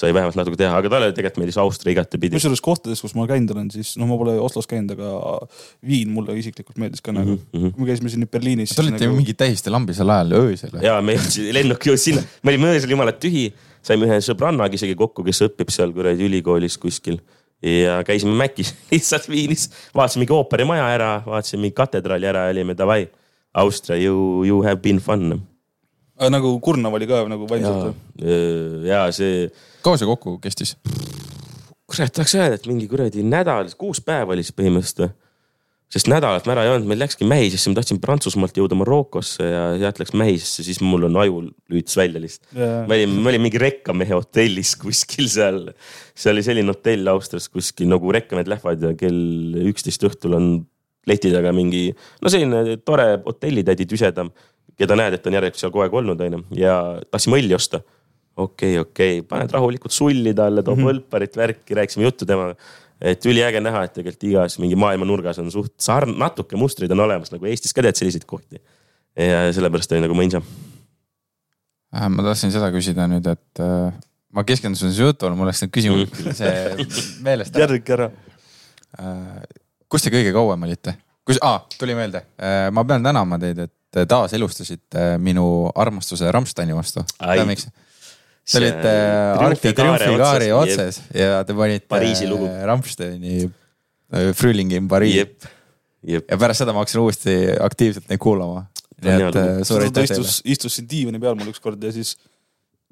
Sai 0.00 0.14
vähemalt 0.16 0.38
natuke 0.38 0.56
teha, 0.60 0.72
aga 0.80 0.90
talle 0.92 1.10
tegelikult 1.12 1.42
meeldis 1.42 1.58
Austria 1.60 1.94
igatepidi. 1.94 2.38
kusjuures 2.38 2.62
kohtades, 2.64 3.02
kus 3.04 3.14
ma 3.18 3.26
käinud 3.28 3.52
olen, 3.54 3.70
siis 3.74 3.92
noh, 4.00 4.08
ma 4.08 4.16
pole 4.20 4.36
Oslos 4.40 4.68
käinud, 4.70 4.94
aga 4.96 5.40
Viin 5.86 6.12
mulle 6.14 6.36
isiklikult 6.40 6.80
meeldis 6.80 7.04
ka 7.04 7.14
nagu. 7.16 7.36
Mhm, 7.52 7.74
kui 7.74 7.84
me 7.84 7.90
käisime 7.90 8.12
siin 8.12 8.28
Berliinis. 8.30 8.74
Te 8.76 8.84
olite 8.84 9.08
ju 9.08 9.16
mingi 9.16 9.34
täiesti 9.38 9.72
lambisel 9.72 10.14
ajal 10.14 10.38
öösel. 10.40 10.78
ja 10.84 10.96
me 11.04 11.18
jõudsime 11.18 11.56
lennuk 11.58 11.90
jõudis 11.90 12.06
sinna, 12.08 12.24
me 12.42 12.54
olime 12.54 12.72
öösel 12.72 12.96
jumala 12.96 13.12
tühi, 13.12 13.50
saime 13.84 14.08
ühe 14.08 14.22
sõbrannaga 14.24 14.80
isegi 14.80 14.96
kokku, 14.96 15.24
kes 15.26 15.44
õpib 15.48 15.72
seal 15.74 15.92
kuradi 15.96 16.26
ülikoolis 16.28 16.78
kuskil 16.80 17.20
ja 17.62 18.00
käisime 18.06 18.34
Mäkis 18.36 18.74
lihtsalt 18.92 19.28
Viinis, 19.28 19.68
vaatasime 19.94 20.24
mingi 20.24 20.36
ooperimaja 20.36 20.88
ära, 20.94 21.12
vaatasime 21.26 21.66
mingi 21.66 21.76
katedraali 21.76 22.28
ära 22.30 22.48
ja 22.48 22.56
olime 22.56 22.76
davai. 22.76 23.04
Austria, 23.52 23.96
you, 23.98 24.44
you 24.46 24.62
have 24.62 24.78
been 24.80 25.00
fun. 25.02 25.40
Nagu 26.28 26.52
kurnav 26.60 26.98
oli 26.98 27.08
ka 27.08 27.22
nagu 27.30 27.48
vaimselt., 27.48 27.96
ja 28.84 29.06
see, 29.14 29.48
kaua 29.84 30.00
see 30.00 30.10
kokku 30.10 30.36
kestis? 30.42 30.76
kurat, 31.90 32.12
tahaks 32.14 32.36
öelda, 32.36 32.60
et 32.60 32.68
mingi 32.70 32.86
kuradi 32.90 33.24
nädal, 33.26 33.72
kuus 33.78 33.98
päeva 34.04 34.36
oli 34.36 34.44
siis 34.46 34.54
põhimõtteliselt 34.54 35.08
või 35.08 35.14
sest 35.90 36.06
nädalat 36.10 36.46
me 36.46 36.54
ära 36.54 36.64
ei 36.64 36.70
olnud, 36.70 36.86
meil 36.86 37.00
läkski 37.02 37.26
mähisesse, 37.26 37.70
me 37.70 37.78
tahtsime 37.78 38.02
Prantsusmaalt 38.02 38.58
jõuda 38.60 38.76
Marokosse 38.78 39.46
ja 39.46 39.62
sealt 39.80 39.98
läks 39.98 40.12
mähisesse, 40.14 40.62
siis 40.66 40.78
mul 40.84 41.08
on 41.08 41.18
aju 41.18 41.40
lüütis 41.72 41.98
välja 41.98 42.22
lihtsalt. 42.22 42.46
me 42.54 42.94
olime, 42.94 43.16
me 43.16 43.32
olime 43.32 43.48
mingi 43.48 43.58
rekkamehe 43.58 44.14
hotellis 44.14 44.76
kuskil 44.78 45.26
seal, 45.30 45.64
see 46.14 46.30
oli 46.30 46.44
selline 46.46 46.70
hotell 46.70 47.10
Austrias 47.10 47.50
kuskil 47.50 47.90
nagu 47.90 48.14
rekkamehed 48.14 48.50
lähevad 48.52 48.86
ja 48.86 48.92
kell 48.98 49.66
üksteist 49.72 50.06
õhtul 50.06 50.38
on 50.38 50.52
leti 51.10 51.32
taga 51.34 51.50
mingi, 51.56 51.88
no 52.22 52.30
selline 52.30 52.78
tore 52.86 53.08
hotellitädi 53.24 53.88
tüsedam, 53.90 54.30
keda 54.80 54.96
näed, 54.98 55.16
et 55.16 55.26
on 55.28 55.36
järelikult 55.36 55.60
seal 55.60 55.72
kogu 55.74 55.84
aeg 55.84 55.96
olnud, 56.00 56.20
onju, 56.26 56.44
ja 56.58 56.74
tahtsime 57.10 57.38
õlli 57.40 57.56
osta 57.56 57.82
okei 58.36 58.78
okay,, 58.78 58.80
okei 58.80 59.18
okay., 59.18 59.28
paned 59.28 59.54
rahulikult 59.54 59.94
sulli 59.94 60.34
talle, 60.36 60.62
toob 60.62 60.78
mm 60.78 60.84
-hmm. 60.84 61.00
võlparit, 61.00 61.36
värki, 61.36 61.74
rääkisime 61.74 62.04
juttu 62.04 62.26
temaga. 62.26 62.54
et 63.00 63.26
üliäge 63.26 63.60
näha, 63.60 63.84
et 63.84 63.92
tegelikult 63.96 64.24
igas 64.28 64.58
mingi 64.58 64.76
maailma 64.76 65.06
nurgas 65.08 65.38
on 65.38 65.50
suht 65.50 65.72
sarn-, 65.80 66.18
natuke 66.18 66.56
mustrid 66.56 66.90
on 66.90 67.00
olemas 67.00 67.32
nagu 67.32 67.46
Eestis 67.46 67.72
ka 67.72 67.82
tead 67.82 67.96
selliseid 67.96 68.24
kohti. 68.26 68.60
ja 69.16 69.52
sellepärast 69.52 69.92
oli 69.92 70.04
nagu 70.04 70.14
mõisam. 70.14 70.44
Äh, 71.96 72.08
ma 72.08 72.22
tahtsin 72.22 72.52
seda 72.52 72.70
küsida 72.70 73.08
nüüd, 73.10 73.26
et 73.26 73.60
äh, 73.64 73.92
ma 74.32 74.44
keskendusin 74.44 74.92
su 74.92 75.08
jutule, 75.08 75.34
mul 75.34 75.48
läks 75.50 75.64
nüüd 75.64 75.72
küsimus 75.74 76.36
see 76.38 76.86
meelest 77.26 77.56
ära. 77.56 77.66
järgi 77.66 77.96
ära. 77.96 78.10
kus 79.88 80.02
te 80.02 80.10
kõige 80.10 80.32
kauem 80.32 80.68
olite? 80.68 80.96
kus 81.26 81.38
ah,, 81.42 81.60
tuli 81.78 81.94
meelde, 81.94 82.24
ma 82.72 82.84
pean 82.84 83.02
tänama 83.04 83.38
teid, 83.38 83.58
et 83.58 83.74
te 83.90 84.06
taaselustasite 84.10 85.06
minu 85.22 85.44
armastuse 85.74 86.30
Rammsteini 86.32 86.76
vastu. 86.76 87.04
Te 87.20 88.58
olite 88.58 88.92
de 89.62 89.72
Triomphe'i 89.76 90.52
otsas 90.56 91.00
ja 91.14 91.42
te 91.46 91.56
panite 91.56 91.86
Pariisi 91.90 92.28
lugu. 92.30 92.48
Rammsteini 92.48 93.44
äh, 93.44 94.30
Frühling 94.36 94.72
in 94.78 94.88
jep, 95.10 95.48
ja 96.06 96.38
pärast 96.38 96.64
seda 96.64 96.74
ma 96.74 96.84
hakkasin 96.84 97.02
uuesti 97.02 97.36
aktiivselt 97.60 98.08
neid 98.10 98.22
kuulama. 98.22 98.66
nii 99.00 99.28
et 99.28 99.36
äh, 99.40 99.50
suur 99.64 99.84
aitäh 99.84 100.04
teile. 100.04 100.20
istus, 100.20 100.40
istus 100.44 100.74
siin 100.76 100.88
diivani 100.88 101.20
peal 101.20 101.36
mul 101.38 101.52
ükskord 101.52 101.82
ja 101.82 101.92
siis 101.92 102.16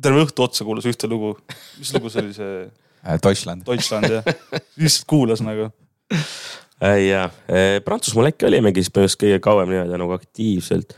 terve 0.02 0.22
õhtu 0.24 0.44
otsa 0.46 0.64
kuulas 0.64 0.86
ühte 0.88 1.10
lugu. 1.10 1.34
mis 1.78 1.92
lugu 1.94 2.12
see 2.12 2.22
oli, 2.22 2.36
see 2.36 2.68
Äh, 3.02 3.18
Deutschland. 3.22 3.62
Deutschland 3.66 4.10
jah, 4.10 4.24
lihtsalt 4.76 5.06
kuulas 5.06 5.42
nagu. 5.44 5.70
Ja 6.80 7.26
Prantsusmaal 7.84 8.30
äkki 8.30 8.46
olimegi 8.46 8.84
siis 8.84 8.92
põhimõtteliselt 8.94 9.24
kõige 9.24 9.42
kauem 9.42 9.72
nii-öelda 9.72 9.98
nagu 9.98 10.14
aktiivselt. 10.14 10.94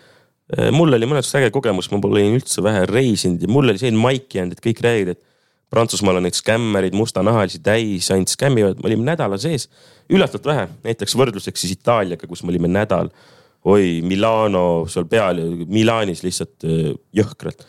mul 0.77 0.93
oli 0.93 1.09
mõnes 1.09 1.25
mõttes 1.25 1.39
äge 1.41 1.51
kogemus, 1.55 1.89
ma 1.93 2.01
pole 2.03 2.25
üldse 2.27 2.63
vähe 2.63 2.85
reisinud 2.91 3.43
ja 3.43 3.49
mul 3.49 3.71
oli 3.71 3.81
selline 3.81 4.03
maik 4.03 4.35
jäänud, 4.35 4.57
et 4.57 4.65
kõik 4.65 4.83
räägivad, 4.85 5.17
et 5.17 5.27
Prantsusmaal 5.71 6.19
on 6.19 6.27
neid 6.27 6.35
skämmerid 6.35 6.97
mustanahalisi 6.99 7.61
täis, 7.63 8.11
ainult 8.11 8.33
skämmivad, 8.33 8.81
me 8.83 8.91
olime 8.91 9.07
nädala 9.07 9.39
sees, 9.39 9.69
üllatavalt 10.11 10.49
vähe, 10.51 10.65
näiteks 10.89 11.15
võrdluseks 11.15 11.63
siis 11.63 11.77
Itaaliaga, 11.77 12.27
kus 12.27 12.43
me 12.43 12.51
olime 12.51 12.69
nädal. 12.69 13.13
oi, 13.65 14.01
Milano 14.03 14.87
seal 14.89 15.05
peal, 15.07 15.39
Milanis 15.69 16.25
lihtsalt 16.25 16.65
jõhkralt 17.15 17.63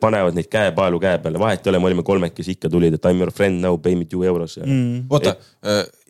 panevad 0.00 0.36
neid 0.36 0.48
käepaelu 0.52 1.00
käe 1.02 1.18
peale, 1.22 1.40
vahet 1.40 1.66
ei 1.66 1.72
ole, 1.72 1.80
me 1.82 1.90
olime 1.90 2.04
kolmekesi, 2.06 2.56
ikka 2.56 2.70
tulid, 2.72 2.96
et 2.98 3.08
I 3.08 3.14
m 3.14 3.24
your 3.24 3.32
friend 3.34 3.62
now, 3.64 3.78
pay 3.82 3.96
me 3.98 4.06
two 4.10 4.24
euros 4.26 4.56
ja 4.56 4.66
mm.. 4.66 5.06
oota, 5.10 5.36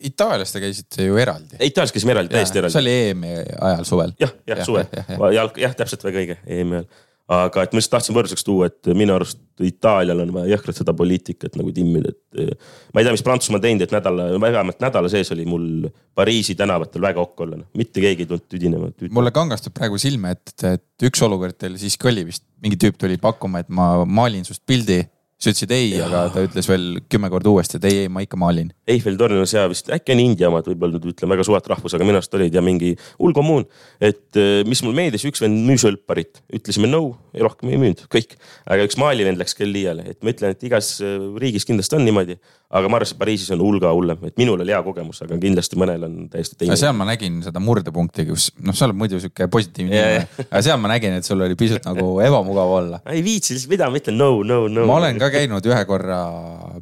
Itaalias 0.07 0.53
te 0.53 0.61
käisite 0.61 1.07
ju 1.07 1.17
eraldi. 1.17 1.57
Itaalias 1.59 1.95
käisime 1.95 2.13
eraldi, 2.15 2.35
täiesti 2.35 2.61
eraldi 2.61 2.75
see. 2.77 2.83
oli 2.85 2.95
EM-i 3.09 3.33
ajal 3.69 3.89
suvel. 3.89 4.15
jah, 4.21 4.33
jah, 4.47 4.63
suvel, 4.65 4.87
jalg, 5.35 5.59
jah, 5.61 5.75
täpselt 5.77 6.05
väga 6.07 6.23
õige, 6.23 6.39
EM-i 6.45 6.81
ajal. 6.81 6.89
Aga 7.27 7.63
et 7.65 7.73
ma 7.73 7.81
lihtsalt 7.81 7.97
tahtsin 7.97 8.15
võrdluseks 8.15 8.45
tuua, 8.47 8.69
et 8.69 8.89
minu 8.95 9.15
arust 9.17 9.41
Itaalial 9.65 10.21
on 10.23 10.31
vaja 10.35 10.53
jõhkralt 10.53 10.77
seda 10.79 10.93
poliitikat 10.95 11.57
nagu 11.59 11.73
timmida, 11.75 12.13
et 12.13 12.59
ma 12.93 13.01
ei 13.01 13.07
tea, 13.07 13.13
mis 13.15 13.23
Prantsusmaa 13.25 13.61
teinud, 13.63 13.83
et 13.83 13.95
nädala, 13.95 14.29
vähemalt 14.39 14.79
nädala 14.83 15.11
sees 15.11 15.31
oli 15.35 15.47
mul 15.49 15.89
Pariisi 16.15 16.55
tänavatel 16.57 17.03
väga 17.03 17.21
okk 17.23 17.43
olla, 17.45 17.59
noh, 17.59 17.67
mitte 17.77 18.03
keegi 18.03 18.23
ei 18.23 18.29
tulnud 18.29 18.47
tüdinema. 18.47 18.91
mulle 19.11 19.33
kangastub 19.35 19.75
praegu 19.75 19.99
silme 20.01 20.31
ette, 20.37 20.77
et 20.77 21.07
üks 21.09 21.23
olukord 21.25 21.57
teil 21.59 21.75
siiski 21.81 22.07
oli 22.11 22.23
vist, 22.29 22.45
mingi 22.63 22.79
tüüp 22.79 22.99
tuli 23.01 23.19
pakkuma, 23.21 23.65
et 23.65 23.69
ma 23.69 24.05
maalin 24.05 24.47
sinust 24.47 24.63
pildi. 24.69 25.03
Sa 25.37 25.51
ütlesid 25.51 25.73
ei, 25.75 25.91
aga 26.01 26.23
ta 26.33 26.43
ütles 26.47 26.67
veel 26.69 26.85
kümme 27.11 27.29
korda 27.29 27.51
uuesti, 27.51 27.77
et 27.77 27.85
ei, 27.89 27.99
ei 28.05 28.11
ma 28.11 28.23
ikka 28.25 28.39
maalin. 28.41 28.71
Eiffel 28.89 29.19
torn 29.19 29.37
on 29.37 29.49
seal 29.49 29.69
vist, 29.69 29.91
äkki 29.93 30.15
on 30.15 30.23
India 30.23 30.49
omad, 30.49 30.65
võib-olla 30.69 30.97
nüüd 30.97 31.11
ütlen 31.13 31.29
väga 31.29 31.45
suvat 31.45 31.69
rahvus, 31.69 31.93
aga 31.93 32.07
minu 32.07 32.17
arust 32.17 32.33
olid 32.37 32.57
ja 32.57 32.63
mingi 32.65 32.95
hull 33.19 33.35
kommuun. 33.37 33.67
et 34.01 34.39
eh, 34.39 34.63
mis 34.65 34.81
mul 34.85 34.97
meeldis, 34.97 35.27
üks 35.29 35.43
vend 35.43 35.61
müüs 35.67 35.85
õlparit, 35.85 36.41
ütlesime 36.57 36.89
no, 36.89 37.03
rohkem 37.43 37.71
ei 37.71 37.79
müünud, 37.81 38.03
kõik. 38.11 38.37
aga 38.67 38.85
üks 38.87 38.97
maalivend 38.99 39.41
läks 39.41 39.57
küll 39.57 39.73
liiale, 39.73 40.05
et 40.13 40.19
ma 40.25 40.33
ütlen, 40.33 40.55
et 40.55 40.63
igas 40.67 40.95
eh, 41.03 41.17
riigis 41.41 41.67
kindlasti 41.67 41.97
on 41.97 42.05
niimoodi. 42.07 42.37
aga 42.67 42.89
ma 42.91 42.99
arvan, 42.99 43.07
et 43.13 43.19
Pariisis 43.19 43.51
on 43.55 43.61
hulga 43.63 43.93
hullem, 43.95 44.25
et 44.27 44.35
minul 44.39 44.59
oli 44.59 44.73
hea 44.73 44.81
kogemus, 44.83 45.21
aga 45.23 45.37
kindlasti 45.39 45.79
mõnel 45.79 46.03
on 46.07 46.15
täiesti 46.31 46.57
teine. 46.59 46.75
seal 46.79 46.95
ma 46.97 47.07
nägin 47.07 47.39
seda 47.45 47.61
murdepunkti, 47.63 48.27
kus 48.27 48.49
noh, 48.59 48.75
sa 48.75 48.89
oled 48.89 48.99
muidu 48.99 49.21
sihuke 49.23 49.47
positiivne 49.51 49.95
inimene, 49.95 50.45
aga 50.49 50.63
seal 50.65 50.81
ma 50.83 50.91
nägin, 50.91 51.17
et 51.19 51.27
sul 51.27 51.43
oli 51.45 51.55
pisut 51.59 51.87
nagu 51.87 52.09
ebamugav 52.27 52.75
olla. 52.81 53.01
ei 53.13 53.23
viitsi 53.25 53.55
lihtsalt, 53.55 53.73
mida 53.75 53.91
ma 53.91 54.01
ütlen, 54.01 54.19
no, 54.19 54.31
no, 54.43 54.63
no. 54.71 54.87
ma 54.89 54.99
olen 55.01 55.21
ka 55.21 55.31
käinud 55.33 55.71
ühe 55.71 55.81
korra 55.89 56.21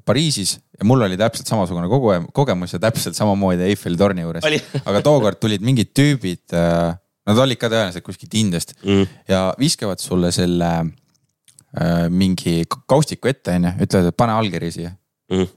Pariisis 0.06 0.58
ja 0.80 0.88
mul 0.88 1.06
oli 1.06 1.18
täpselt 1.20 1.48
samasugune 1.50 1.88
kogu 1.92 2.12
kogemus 2.36 2.76
ja 2.76 2.82
täpselt 2.84 3.16
samamoodi 3.18 3.70
Eiffeli 3.70 4.00
torni 4.00 4.26
juures 4.26 4.46
aga 4.84 5.02
tookord 5.06 5.40
tulid 5.40 5.64
mingid 5.66 5.94
tüübid, 5.96 6.44
nad 7.26 7.42
olid 7.42 7.60
ka 7.62 7.70
tõenäoliselt 7.72 8.06
kuskilt 8.06 8.38
Indiast 8.38 8.76
mm.. 8.84 9.20
ja 9.32 9.48
viskavad 9.60 10.02
sulle 10.04 10.32
selle 10.36 10.72
äh, 10.80 12.06
mingi 12.10 12.64
kaustiku 12.88 13.32
ette, 13.32 13.58
onju, 13.58 13.76
ütlevad, 13.88 14.12
et 14.12 14.18
pane 14.18 14.38
allkiri 14.40 14.72
siia. 14.74 14.96
Mm. 15.34 15.50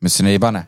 ma 0.00 0.10
ütlesin 0.10 0.30
ei 0.30 0.42
pane. 0.42 0.66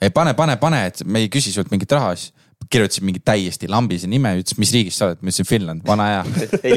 ei 0.00 0.12
pane, 0.14 0.34
pane, 0.34 0.56
pane, 0.60 0.84
et 0.92 1.02
me 1.04 1.24
ei 1.24 1.32
küsi 1.32 1.52
sult 1.52 1.72
mingit 1.72 1.92
raha, 1.92 2.14
siis 2.16 2.32
kirjutasin 2.70 3.04
mingi 3.04 3.20
täiesti 3.24 3.68
lambise 3.70 4.08
nime, 4.10 4.32
ütles, 4.38 4.56
mis 4.60 4.72
riigist 4.74 5.00
sa 5.00 5.08
oled, 5.08 5.20
ma 5.20 5.32
ütlesin 5.32 5.48
Finland, 5.48 5.82
vana 5.86 6.06
hea. 6.06 6.24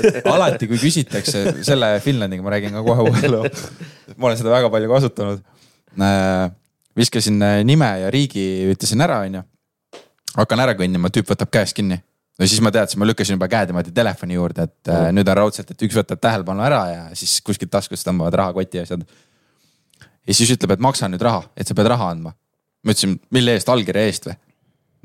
alati, 0.34 0.68
kui 0.70 0.80
küsitakse 0.80 1.44
selle 1.66 1.90
Finlandiga, 2.04 2.44
ma 2.44 2.54
räägin 2.54 2.76
ka 2.76 2.84
kohe 2.86 3.08
uue 3.10 3.32
loo. 3.32 3.48
ma 4.18 4.30
olen 4.30 4.40
seda 4.40 4.54
väga 4.54 4.70
palju 4.72 4.92
kasutanud. 4.94 5.42
viskasin 6.96 7.42
äh, 7.42 7.58
nime 7.66 7.90
ja 8.04 8.12
riigi, 8.14 8.46
ütlesin 8.72 9.04
ära, 9.04 9.20
onju. 9.28 9.44
Hakkan 10.38 10.62
ära 10.64 10.74
kõndima, 10.78 11.10
tüüp 11.12 11.30
võtab 11.30 11.50
käest 11.54 11.76
kinni. 11.76 12.00
no 12.38 12.48
siis 12.50 12.62
ma 12.64 12.72
teadsin, 12.74 12.98
ma 13.00 13.08
lükkasin 13.08 13.36
juba 13.36 13.48
käed 13.50 13.70
niimoodi 13.70 13.92
telefoni 13.94 14.38
juurde, 14.38 14.66
et 14.68 14.90
äh, 14.90 15.10
nüüd 15.14 15.28
on 15.30 15.38
raudselt, 15.38 15.70
et 15.70 15.84
üks 15.86 15.98
võtab 15.98 16.22
tähelepanu 16.22 16.64
ära 16.66 16.80
ja 16.90 17.04
siis 17.18 17.36
kuskilt 17.46 17.70
taskust 17.70 18.06
tõmbavad 18.08 18.34
rahakoti 18.40 18.80
ja 18.80 18.86
asjad. 18.86 19.04
ja 20.26 20.34
siis 20.34 20.50
ütleb, 20.56 20.74
et 20.74 20.82
maksa 20.82 21.10
nüüd 21.10 21.22
raha, 21.22 21.44
et 21.56 21.68
sa 21.68 21.76
pead 21.78 21.90
raha 21.92 22.10
andma. 22.14 22.34
ma 22.84 22.96
ütlesin, 22.96 23.18
mille 23.34 23.54
eest, 23.58 23.70
allkirja 23.70 24.08
eest 24.08 24.30
või? 24.30 24.38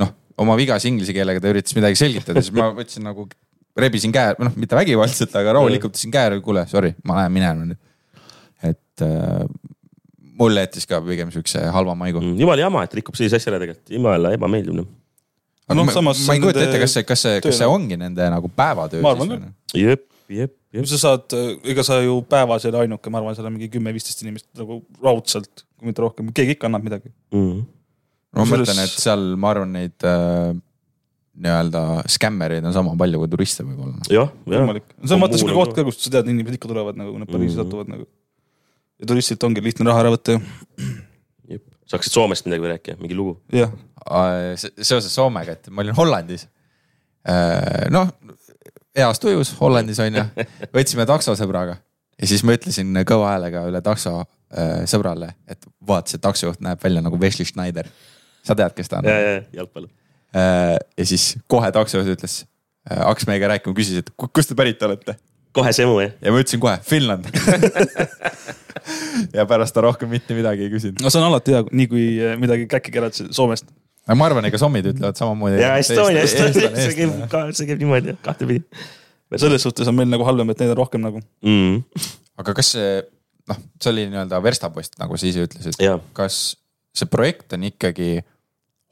noh, 0.03 0.15
oma 0.37 0.57
vigase 0.57 0.89
inglise 0.89 1.13
keelega 1.15 1.43
ta 1.43 1.53
üritas 1.53 1.77
midagi 1.77 1.99
selgitada, 1.99 2.41
siis 2.41 2.55
ma 2.55 2.71
võtsin 2.75 3.05
nagu, 3.05 3.27
rebisin 3.79 4.15
käe, 4.15 4.33
noh, 4.41 4.55
mitte 4.57 4.77
vägivaldselt, 4.79 5.35
aga 5.37 5.59
rahulikult 5.59 5.93
ütlesin 5.93 6.15
käe, 6.15 6.41
kuule, 6.45 6.65
sorry, 6.71 6.95
ma 7.05 7.21
lähen 7.21 7.37
minema 7.37 7.69
nüüd. 7.69 7.85
et 8.65 9.05
äh, 9.05 9.45
mulle 10.39 10.63
jättis 10.65 10.87
ka 10.89 11.01
pigem 11.03 11.31
siukse 11.33 11.61
halva 11.73 11.95
maigu. 11.99 12.21
Mm, 12.23 12.39
jumala 12.39 12.63
jama, 12.63 12.83
et 12.87 12.95
rikub 12.99 13.17
sellise 13.19 13.39
asja 13.39 13.51
ära 13.53 13.61
tegelikult, 13.61 13.91
jumala 13.93 14.33
ebameeldiv 14.35 14.77
noh. 14.79 14.87
Aga 15.69 15.77
Noh, 15.77 15.85
ma, 16.01 16.11
ma 16.13 16.33
ei 16.35 16.41
kujuta 16.43 16.63
ette, 16.65 16.79
kas 16.81 16.93
see, 16.97 17.03
kas 17.07 17.21
see, 17.25 17.41
kas 17.45 17.57
see 17.59 17.65
töö- 17.67 17.73
ongi 17.75 17.97
nende 18.01 18.29
nagu 18.33 18.49
päevatöö 18.49 19.01
siis 19.03 19.29
või? 19.29 19.39
jep, 19.77 20.05
jep, 20.33 20.53
jep. 20.73 20.85
sa 20.89 20.97
saad, 21.03 21.35
ega 21.63 21.83
sa 21.85 21.99
ju 22.01 22.15
päevas 22.29 22.65
ei 22.65 22.71
ole 22.73 22.79
ainuke, 22.87 23.09
ma 23.13 23.21
arvan, 23.21 23.35
seal 23.37 23.45
on 23.49 23.53
mingi 23.57 23.69
kümme-viisteist 23.75 24.23
inimest 24.25 24.47
nagu 24.57 24.81
raudselt, 25.03 25.65
kui 25.77 25.91
mitte 25.91 26.01
rohkem, 26.01 26.31
keegi 26.33 26.57
ikka 26.57 26.67
annab 26.71 26.83
midagi. 26.89 27.13
Mm. 27.35 27.61
ma 28.33 28.43
Kusjuures- 28.43 28.65
mõtlen, 28.69 28.81
et 28.83 28.97
seal 29.05 29.27
ma 29.41 29.53
arvan, 29.53 29.71
neid 29.77 30.05
äh, 30.09 30.55
nii-öelda 31.39 31.83
skämmereid 32.11 32.65
on 32.67 32.73
sama 32.75 32.95
palju 32.99 33.21
kui 33.21 33.29
turiste 33.31 33.63
võib-olla. 33.63 34.01
jah, 34.11 34.27
jah. 34.49 34.63
võimalik. 34.65 34.89
see 35.05 35.15
on 35.15 35.21
vaata 35.23 35.37
siuke 35.39 35.53
on 35.53 35.59
koht 35.61 35.75
ka, 35.77 35.85
kust 35.87 36.01
sa 36.03 36.09
tead, 36.17 36.27
inimesed 36.33 36.57
ikka 36.57 36.67
tulevad 36.71 36.97
nagu, 36.99 37.13
kui 37.13 37.21
nad 37.21 37.29
Pariisi 37.31 37.55
Mhm. 37.55 37.61
satuvad 37.63 37.87
nagu. 37.93 38.07
ja 38.99 39.05
turistilt 39.07 39.43
ongi 39.47 39.61
lihtne 39.63 39.85
raha 39.87 40.01
ära 40.03 40.11
võtta 40.17 40.35
ju. 40.35 40.41
jep, 41.53 41.63
saaksid 41.87 42.11
Soomest 42.11 42.45
midagi 42.49 42.67
rääkida, 42.73 42.97
mingi 42.99 43.15
lugu? 43.15 43.37
jah, 43.55 43.71
seoses 44.81 45.11
Soomega, 45.13 45.57
et 45.57 45.69
ma 45.69 45.83
olin 45.83 45.95
Hollandis. 45.97 46.47
noh, 47.91 48.11
heas 48.97 49.19
tujus 49.19 49.53
Hollandis 49.59 49.99
on 50.03 50.15
ju, 50.15 50.25
võtsime 50.75 51.05
takso 51.09 51.35
sõbraga 51.37 51.77
ja 52.19 52.27
siis 52.27 52.43
ma 52.47 52.55
ütlesin 52.57 52.95
kõva 53.07 53.33
häälega 53.33 53.65
üle 53.69 53.81
takso 53.85 54.19
äh, 54.21 54.83
sõbrale, 54.89 55.33
et 55.47 55.67
vaata, 55.87 56.13
see 56.13 56.21
taksojuht 56.23 56.63
näeb 56.63 56.81
välja 56.83 57.03
nagu 57.05 57.19
Wesley 57.21 57.47
Schneider. 57.47 57.87
sa 58.43 58.55
tead, 58.55 58.73
kes 58.75 58.89
ta 58.89 58.99
on? 58.99 59.07
ja, 59.09 59.19
ja, 59.19 59.41
jalgpall. 59.61 59.89
ja 60.33 61.05
siis 61.05 61.33
kohe 61.47 61.71
taksojuht 61.75 62.15
ütles, 62.17 62.43
hakkas 62.89 63.27
meiega 63.29 63.51
rääkima, 63.53 63.75
küsis, 63.77 64.03
et 64.03 64.11
ku- 64.15 64.31
kust 64.33 64.51
te 64.51 64.55
pärit 64.57 64.83
olete 64.83 65.15
kohe 65.55 65.71
semu 65.73 65.99
jah. 66.03 66.11
ja 66.21 66.33
ma 66.33 66.41
ütlesin 66.43 66.61
kohe 66.61 66.77
Finland. 66.85 67.25
ja 69.37 69.45
pärast 69.49 69.75
ta 69.75 69.83
rohkem 69.85 70.09
mitte 70.11 70.35
midagi 70.37 70.67
ei 70.67 70.73
küsinud. 70.73 71.01
no 71.03 71.11
see 71.11 71.21
on 71.21 71.29
alati 71.29 71.55
hea, 71.55 71.63
nii 71.71 71.87
kui 71.91 72.05
midagi 72.41 72.67
käkki 72.71 72.93
kerad 72.95 73.17
Soomest. 73.17 73.69
Aga 74.09 74.17
ma 74.17 74.29
arvan, 74.29 74.49
ega 74.49 74.57
sommid 74.61 74.89
ütlevad 74.89 75.19
samamoodi. 75.21 75.61
ja 75.61 75.75
Estonia, 75.77 76.25
Estonia, 76.25 76.73
see 76.73 76.95
käib 76.97 77.19
ka, 77.29 77.45
see 77.53 77.69
käib 77.69 77.85
niimoodi 77.85 78.17
kahtepidi 78.25 78.65
selles 79.37 79.61
suhtes 79.61 79.87
on 79.87 79.97
meil 79.97 80.09
nagu 80.09 80.25
halvem, 80.25 80.49
et 80.53 80.63
neid 80.63 80.73
on 80.73 80.79
rohkem 80.79 81.03
nagu. 81.03 81.21
mm.. 81.45 82.01
aga 82.41 82.55
kas 82.57 82.73
see, 82.75 82.97
noh, 83.51 83.61
see 83.81 83.93
oli 83.93 84.07
nii-öelda 84.09 84.41
verstapost, 84.43 84.97
nagu 85.01 85.19
sa 85.19 85.29
ise 85.29 85.45
ütlesid. 85.45 85.79
Kas 86.17 86.41
see 86.95 87.09
projekt 87.11 87.53
on 87.57 87.67
ikkagi 87.69 88.17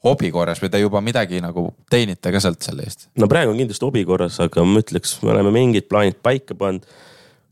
hobi 0.06 0.30
korras 0.30 0.60
või 0.62 0.70
te 0.70 0.78
juba 0.78 1.02
midagi 1.02 1.40
nagu 1.42 1.72
teenite 1.90 2.30
ka 2.30 2.40
sealt 2.42 2.62
selle 2.62 2.86
eest? 2.86 3.08
no 3.18 3.26
praegu 3.30 3.50
on 3.50 3.58
kindlasti 3.58 3.86
hobi 3.88 4.04
korras, 4.06 4.38
aga 4.44 4.62
ma 4.66 4.82
ütleks, 4.84 5.16
me 5.24 5.34
oleme 5.34 5.52
mingid 5.54 5.88
plaanid 5.90 6.20
paika 6.22 6.54
pannud. 6.58 6.86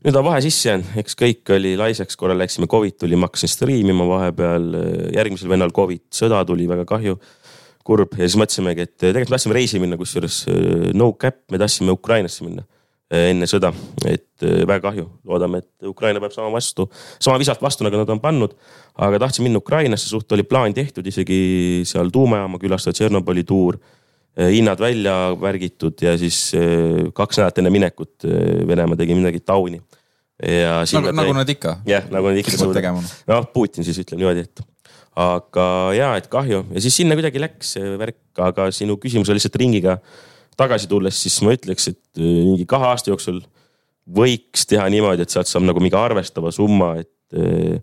nüüd 0.07 0.15
on 0.15 0.27
vahe 0.29 0.39
sisse 0.45 0.69
jäänud, 0.69 0.93
eks 1.01 1.17
kõik 1.19 1.51
oli 1.57 1.73
laisaks, 1.79 2.15
korra 2.15 2.37
läksime, 2.37 2.69
Covid 2.71 3.01
tuli, 3.01 3.19
ma 3.19 3.27
hakkasin 3.27 3.51
striimima 3.51 4.07
vahepeal, 4.07 4.69
järgmisel 5.17 5.51
vennal 5.51 5.75
Covid, 5.75 6.05
sõda 6.13 6.39
tuli, 6.47 6.69
väga 6.69 6.87
kahju. 6.87 7.17
Kurb. 7.87 8.17
Ja 8.17 8.25
siis 8.25 8.37
mõtlesimegi, 8.39 8.87
et 8.87 8.95
tegelikult 8.99 9.31
me 9.31 9.37
tahtsime 9.37 9.57
reisi 9.57 9.81
minna, 9.83 9.99
kusjuures 9.99 10.41
äh, 10.51 10.89
no 10.97 11.13
cap, 11.19 11.39
me 11.53 11.61
tahtsime 11.61 11.95
Ukrainasse 11.95 12.45
minna 12.45 12.63
äh, 12.63 13.29
enne 13.31 13.47
sõda, 13.49 13.71
et 14.05 14.25
väga 14.43 14.81
kahju, 14.89 15.07
loodame, 15.25 15.63
et 15.63 15.89
Ukraina 15.89 16.21
peab 16.21 16.35
sama 16.35 16.51
vastu, 16.53 16.85
sama 17.23 17.39
visalt 17.41 17.61
vastu, 17.63 17.85
nagu 17.87 17.97
nad 17.97 18.09
on 18.13 18.21
pannud. 18.21 18.57
aga 18.97 19.19
tahtsin 19.25 19.47
minna 19.47 19.61
Ukrainasse, 19.63 20.09
suht 20.09 20.31
oli 20.35 20.43
plaan 20.43 20.75
tehtud, 20.75 21.07
isegi 21.07 21.83
seal 21.87 22.11
tuumajaama 22.13 22.59
külastada, 22.61 22.97
Tšernobõli 22.97 23.45
tuur. 23.47 23.79
Eh, 24.37 24.51
hinnad 24.53 24.77
välja 24.77 25.33
värgitud 25.41 25.97
ja 26.01 26.11
siis 26.17 26.51
eh, 26.53 27.07
kaks 27.17 27.39
nädalat 27.39 27.57
enne 27.57 27.71
minekut 27.73 28.25
eh, 28.29 28.59
Venemaa 28.69 28.99
tegi 28.99 29.15
midagi 29.17 29.39
tauni. 29.41 29.79
ja 30.37 30.83
nagu, 30.93 31.09
nagu 31.17 31.33
nad 31.33 31.49
ikka. 31.49 31.79
Jah, 31.89 32.05
nagu 32.13 32.29
nad 32.29 32.37
ikka 32.37 32.91
noh, 32.93 33.47
Putin 33.49 33.87
siis 33.87 33.97
ütleb 34.03 34.21
niimoodi, 34.21 34.43
et 34.45 34.61
aga 35.17 35.67
ja, 35.97 36.13
et 36.19 36.27
kahju 36.29 36.63
ja 36.69 36.81
siis 36.83 36.99
sinna 36.99 37.17
kuidagi 37.17 37.41
läks 37.41 37.75
see 37.77 37.93
värk, 37.97 38.21
aga 38.37 38.67
sinu 38.75 38.99
küsimusele 39.01 39.39
lihtsalt 39.39 39.57
ringiga 39.57 39.97
tagasi 40.57 40.89
tulles, 40.89 41.17
siis 41.21 41.37
ma 41.45 41.53
ütleks, 41.55 41.91
et 41.91 42.19
eh, 42.21 42.41
mingi 42.49 42.65
kahe 42.69 42.89
aasta 42.91 43.11
jooksul 43.13 43.41
võiks 44.17 44.65
teha 44.69 44.87
niimoodi, 44.91 45.25
et 45.25 45.33
sealt 45.33 45.49
saab 45.49 45.65
nagu 45.67 45.81
mingi 45.83 45.97
arvestava 45.99 46.51
summa, 46.55 46.95
et 47.01 47.37
eh, 47.37 47.81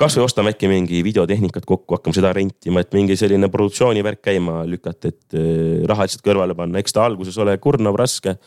kasvõi 0.00 0.24
ostame 0.24 0.54
äkki 0.54 0.70
mingi 0.70 1.02
videotehnikat 1.06 1.66
kokku, 1.68 1.98
hakkame 1.98 2.16
seda 2.16 2.32
rentima, 2.36 2.82
et 2.82 2.96
mingi 2.96 3.18
selline 3.20 3.50
produktsioonivärk 3.52 4.22
käima 4.30 4.62
lükata, 4.68 5.12
et 5.12 5.38
eh, 5.38 5.84
raha 5.90 6.08
lihtsalt 6.08 6.26
kõrvale 6.26 6.56
panna, 6.58 6.82
eks 6.82 6.96
ta 6.96 7.06
alguses 7.06 7.38
ole 7.42 7.58
kurnav, 7.62 7.98
raske. 8.00 8.38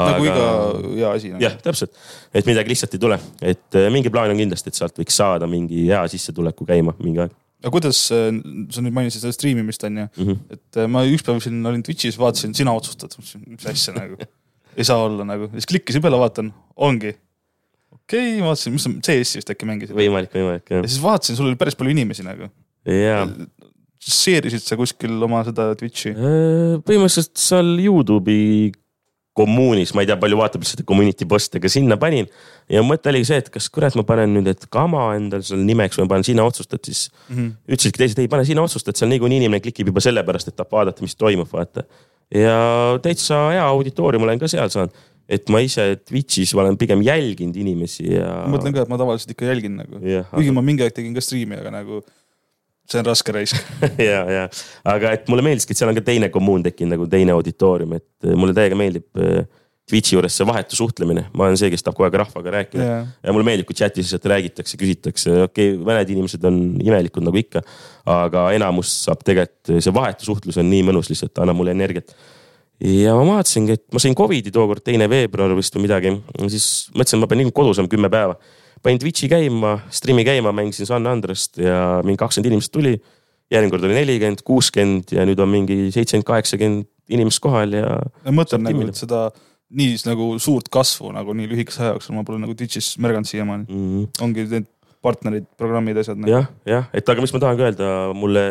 nagu 0.00 0.24
iga 0.24 0.48
hea 0.94 1.08
asi 1.10 1.32
nagu.. 1.32 1.42
jah, 1.44 1.56
täpselt, 1.60 1.92
et 2.32 2.46
midagi 2.48 2.72
lihtsalt 2.72 2.94
ei 2.96 3.02
tule, 3.02 3.20
et 3.42 3.80
mingi 3.92 4.12
plaan 4.12 4.32
on 4.32 4.38
kindlasti, 4.38 4.72
et 4.72 4.78
sealt 4.78 4.96
võiks 5.00 5.16
saada 5.18 5.48
mingi 5.50 5.88
hea 5.90 6.04
sissetuleku 6.08 6.64
käima 6.68 6.94
mingi 7.02 7.24
aeg 7.26 7.34
aga 7.60 7.72
kuidas, 7.74 8.02
sa 8.08 8.82
nüüd 8.84 8.94
mainisid 8.96 9.24
seda 9.24 9.36
striimimist 9.36 9.84
on 9.88 10.02
ju 10.02 10.04
mm. 10.06 10.26
-hmm. 10.26 10.56
et 10.56 10.80
äh, 10.80 10.88
ma 10.88 11.04
ükspäev 11.06 11.40
siin 11.44 11.60
olin 11.66 11.82
Twitch'is, 11.86 12.18
vaatasin, 12.20 12.54
sina 12.56 12.72
otsustad, 12.76 13.14
mis 13.46 13.66
asja 13.68 13.94
nagu. 13.96 14.16
ei 14.78 14.86
saa 14.86 15.02
olla 15.04 15.26
nagu, 15.28 15.50
siis 15.52 15.68
klikkisin 15.68 16.02
peale, 16.02 16.18
vaatan, 16.20 16.52
ongi. 16.76 17.14
okei 17.92 18.36
okay,, 18.36 18.44
vaatasin, 18.44 18.76
mis 18.76 18.86
sa 18.86 18.94
CS-i 19.06 19.42
vist 19.42 19.52
äkki 19.52 19.68
mängisid. 19.68 19.96
võimalik, 19.96 20.32
võimalik 20.34 20.72
jah 20.72 20.80
ja. 20.82 20.88
siis 20.88 21.02
vaatasin, 21.02 21.36
sul 21.36 21.50
oli 21.50 21.60
päris 21.60 21.76
palju 21.76 21.92
inimesi 21.96 22.26
nagu. 22.26 22.48
ja 22.88 23.26
Share'isid 24.00 24.64
sa 24.64 24.78
kuskil 24.80 25.18
oma 25.22 25.42
seda 25.44 25.74
Twitch'i? 25.76 26.14
Äh, 26.16 26.78
põhimõtteliselt 26.86 27.36
seal 27.36 27.74
Youtube'i 27.84 28.70
kommuunis, 29.40 29.94
ma 29.96 30.04
ei 30.04 30.10
tea, 30.10 30.18
palju 30.20 30.38
vaatab 30.40 30.62
lihtsalt 30.64 30.84
community 30.88 31.26
post'e, 31.28 31.58
aga 31.60 31.72
sinna 31.72 31.96
panin. 32.00 32.28
ja 32.70 32.84
mõte 32.86 33.10
oligi 33.10 33.26
see, 33.32 33.40
et 33.42 33.48
kas 33.50 33.66
kurat, 33.72 33.96
ma 33.98 34.04
panen 34.06 34.30
nüüd, 34.36 34.46
et 34.52 34.68
kama 34.70 35.08
endal 35.16 35.42
seal 35.46 35.64
nimeks 35.66 35.98
või 35.98 36.06
ma 36.06 36.14
panen 36.14 36.28
sina 36.28 36.44
otsustad, 36.46 36.84
siis 36.86 37.08
Mhm. 37.30 37.48
ütlesidki 37.66 38.04
teised, 38.04 38.18
ei 38.22 38.28
pane 38.30 38.44
sina 38.46 38.62
otsustad, 38.62 38.94
seal 38.96 39.10
niikuinii 39.10 39.40
inimene 39.42 39.62
klikib 39.64 39.90
juba 39.90 40.00
sellepärast, 40.04 40.52
et 40.52 40.56
tahab 40.56 40.70
vaadata, 40.76 41.02
mis 41.02 41.16
toimub, 41.18 41.50
vaata. 41.50 41.82
ja 42.30 42.98
täitsa 43.02 43.48
hea 43.50 43.64
auditoorium 43.66 44.22
olen 44.22 44.38
ka 44.38 44.46
seal 44.48 44.68
saanud, 44.70 44.94
et 45.30 45.48
ma 45.50 45.58
ise 45.62 45.96
Twitch'is 46.06 46.52
olen 46.54 46.76
pigem 46.78 47.02
jälginud 47.06 47.56
inimesi 47.58 48.06
ja. 48.12 48.44
ma 48.46 48.56
mõtlen 48.56 48.74
ka, 48.74 48.84
et 48.86 48.90
ma 48.92 48.98
tavaliselt 49.00 49.34
ikka 49.34 49.46
jälgin 49.50 49.76
nagu. 49.78 49.98
kuigi 50.30 50.54
ma 50.54 50.62
mingi 50.62 50.86
aeg 50.86 50.94
tegin 50.94 51.14
ka 51.14 51.22
striimi, 51.24 51.58
aga 51.58 51.70
nagu 51.80 52.02
see 52.90 53.00
on 53.00 53.08
raske 53.08 53.34
raisk. 53.34 53.72
ja, 54.10 54.20
ja, 54.34 54.44
aga 54.88 55.14
et 55.16 55.30
mulle 55.30 55.44
meeldiski, 55.46 55.74
et 55.74 55.80
seal 55.80 55.92
on 55.92 55.98
ka 55.98 56.04
teine 56.06 56.30
kommuun 56.32 56.64
tekkinud 56.66 56.96
nagu 56.96 57.08
teine 57.10 57.34
auditoorium, 57.36 57.96
et 58.00 58.28
äh, 58.28 58.36
mulle 58.38 58.56
täiega 58.56 58.78
meeldib 58.78 59.20
äh, 59.20 59.44
Twitch'i 59.90 60.14
juures 60.14 60.36
see 60.38 60.46
vahetu 60.46 60.76
suhtlemine, 60.78 61.24
ma 61.34 61.48
olen 61.48 61.58
see, 61.58 61.70
kes 61.72 61.82
tahab 61.82 61.96
kogu 61.98 62.06
aeg 62.06 62.18
rahvaga 62.20 62.52
rääkida 62.54 62.80
Yeah. 62.80 63.08
ja 63.26 63.32
mulle 63.34 63.46
meeldib, 63.48 63.66
kui 63.68 63.76
chat'is 63.76 64.06
lihtsalt 64.06 64.28
räägitakse, 64.30 64.78
küsitakse, 64.80 65.32
okei 65.48 65.72
okay,, 65.74 65.80
mõned 65.86 66.12
inimesed 66.14 66.44
on 66.46 66.60
imelikud 66.80 67.26
nagu 67.26 67.40
ikka, 67.40 67.62
aga 68.08 68.44
enamus 68.56 68.92
saab 69.06 69.24
tegelikult, 69.26 69.72
see 69.82 69.94
vahetu 69.94 70.28
suhtlus 70.28 70.60
on 70.62 70.70
nii 70.70 70.84
mõnus 70.86 71.10
lihtsalt, 71.10 71.34
annab 71.42 71.58
mulle 71.58 71.74
energiat. 71.74 72.14
ja 72.80 73.16
ma 73.18 73.26
vaatasingi, 73.34 73.76
et 73.76 73.84
ma 73.92 74.02
sain 74.02 74.14
Covidi 74.16 74.54
tookord 74.54 74.84
teine 74.86 75.10
veebruar 75.10 75.52
vist 75.58 75.74
või 75.76 75.88
midagi, 75.88 76.14
siis 76.46 76.70
mõtlesin, 76.94 77.20
ma 77.20 77.28
pean 77.30 77.42
nii 77.42 77.52
kodus 77.56 77.82
olema 77.82 77.92
kümme 77.96 78.12
päeva 78.12 78.38
panin 78.84 79.00
Twitch'i 79.00 79.28
käima, 79.30 79.76
stream'i 79.92 80.24
käima, 80.26 80.52
mängisin 80.56 80.88
San 80.88 81.08
Andrest 81.10 81.60
ja 81.60 82.00
mingi 82.06 82.20
kakskümmend 82.20 82.52
inimest 82.52 82.72
tuli. 82.72 82.96
järgmine 83.50 83.72
kord 83.72 83.84
oli 83.84 83.94
nelikümmend, 83.98 84.42
kuuskümmend 84.46 85.10
ja 85.10 85.24
nüüd 85.26 85.40
on 85.42 85.48
mingi 85.50 85.76
seitsekümmend, 85.90 86.26
kaheksakümmend 86.28 86.90
inimest 87.10 87.42
kohal 87.42 87.72
ja 87.74 87.96
ma 88.28 88.34
mõtlen 88.42 88.62
nagu, 88.62 88.84
et 88.86 88.98
seda 88.98 89.24
nii 89.74 89.96
nagu 90.06 90.32
suurt 90.42 90.70
kasvu 90.70 91.10
nagu 91.14 91.34
nii 91.34 91.48
lühikese 91.50 91.82
aja 91.82 91.96
jooksul 91.96 92.14
ma 92.14 92.22
pole 92.26 92.38
nagu 92.42 92.54
Twitch'is 92.54 92.92
märganud 93.02 93.26
siiamaani. 93.26 93.66
mm, 93.66 94.04
ongi 94.22 94.46
need 94.50 94.68
partnerid, 95.02 95.48
programmid, 95.58 95.98
asjad 96.00 96.20
nagu.. 96.20 96.30
jah, 96.30 96.46
jah, 96.68 96.86
et 96.94 97.08
aga 97.08 97.24
mis 97.24 97.34
ma 97.34 97.42
tahangi 97.42 97.66
öelda, 97.66 97.90
mulle 98.16 98.44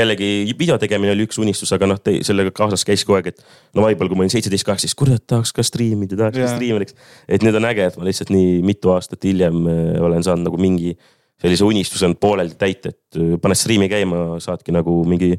jällegi 0.00 0.30
video 0.58 0.76
tegemine 0.80 1.14
oli 1.14 1.26
üks 1.28 1.38
unistus, 1.42 1.72
aga 1.76 1.88
noh, 1.90 2.00
sellega 2.26 2.52
kaasas 2.56 2.84
käis 2.86 3.04
kogu 3.06 3.18
aeg, 3.18 3.30
et 3.32 3.44
no 3.76 3.84
võib-olla 3.86 4.12
kui 4.12 4.18
ma 4.18 4.26
olin 4.26 4.34
seitseteist, 4.34 4.66
kaheksateist, 4.68 4.98
kurat 4.98 5.24
tahaks 5.30 5.54
ka 5.56 5.64
striimida, 5.66 6.18
tahaks 6.18 6.38
ka 6.38 6.44
Jaa. 6.44 6.52
striimeriks. 6.56 6.96
et 7.28 7.46
nüüd 7.46 7.58
on 7.60 7.68
äge, 7.70 7.88
et 7.90 7.98
ma 8.00 8.08
lihtsalt 8.08 8.32
nii 8.34 8.60
mitu 8.66 8.94
aastat 8.94 9.24
hiljem 9.28 9.64
äh, 9.70 9.82
olen 10.02 10.26
saanud 10.26 10.50
nagu 10.50 10.60
mingi 10.60 10.96
sellise 11.40 11.64
unistuse 11.64 12.08
on 12.08 12.16
pooleldi 12.20 12.58
täita, 12.60 12.94
et 12.94 13.20
äh, 13.20 13.36
paned 13.42 13.58
striimi 13.58 13.88
käima, 13.92 14.40
saadki 14.42 14.74
nagu 14.76 15.00
mingi 15.08 15.36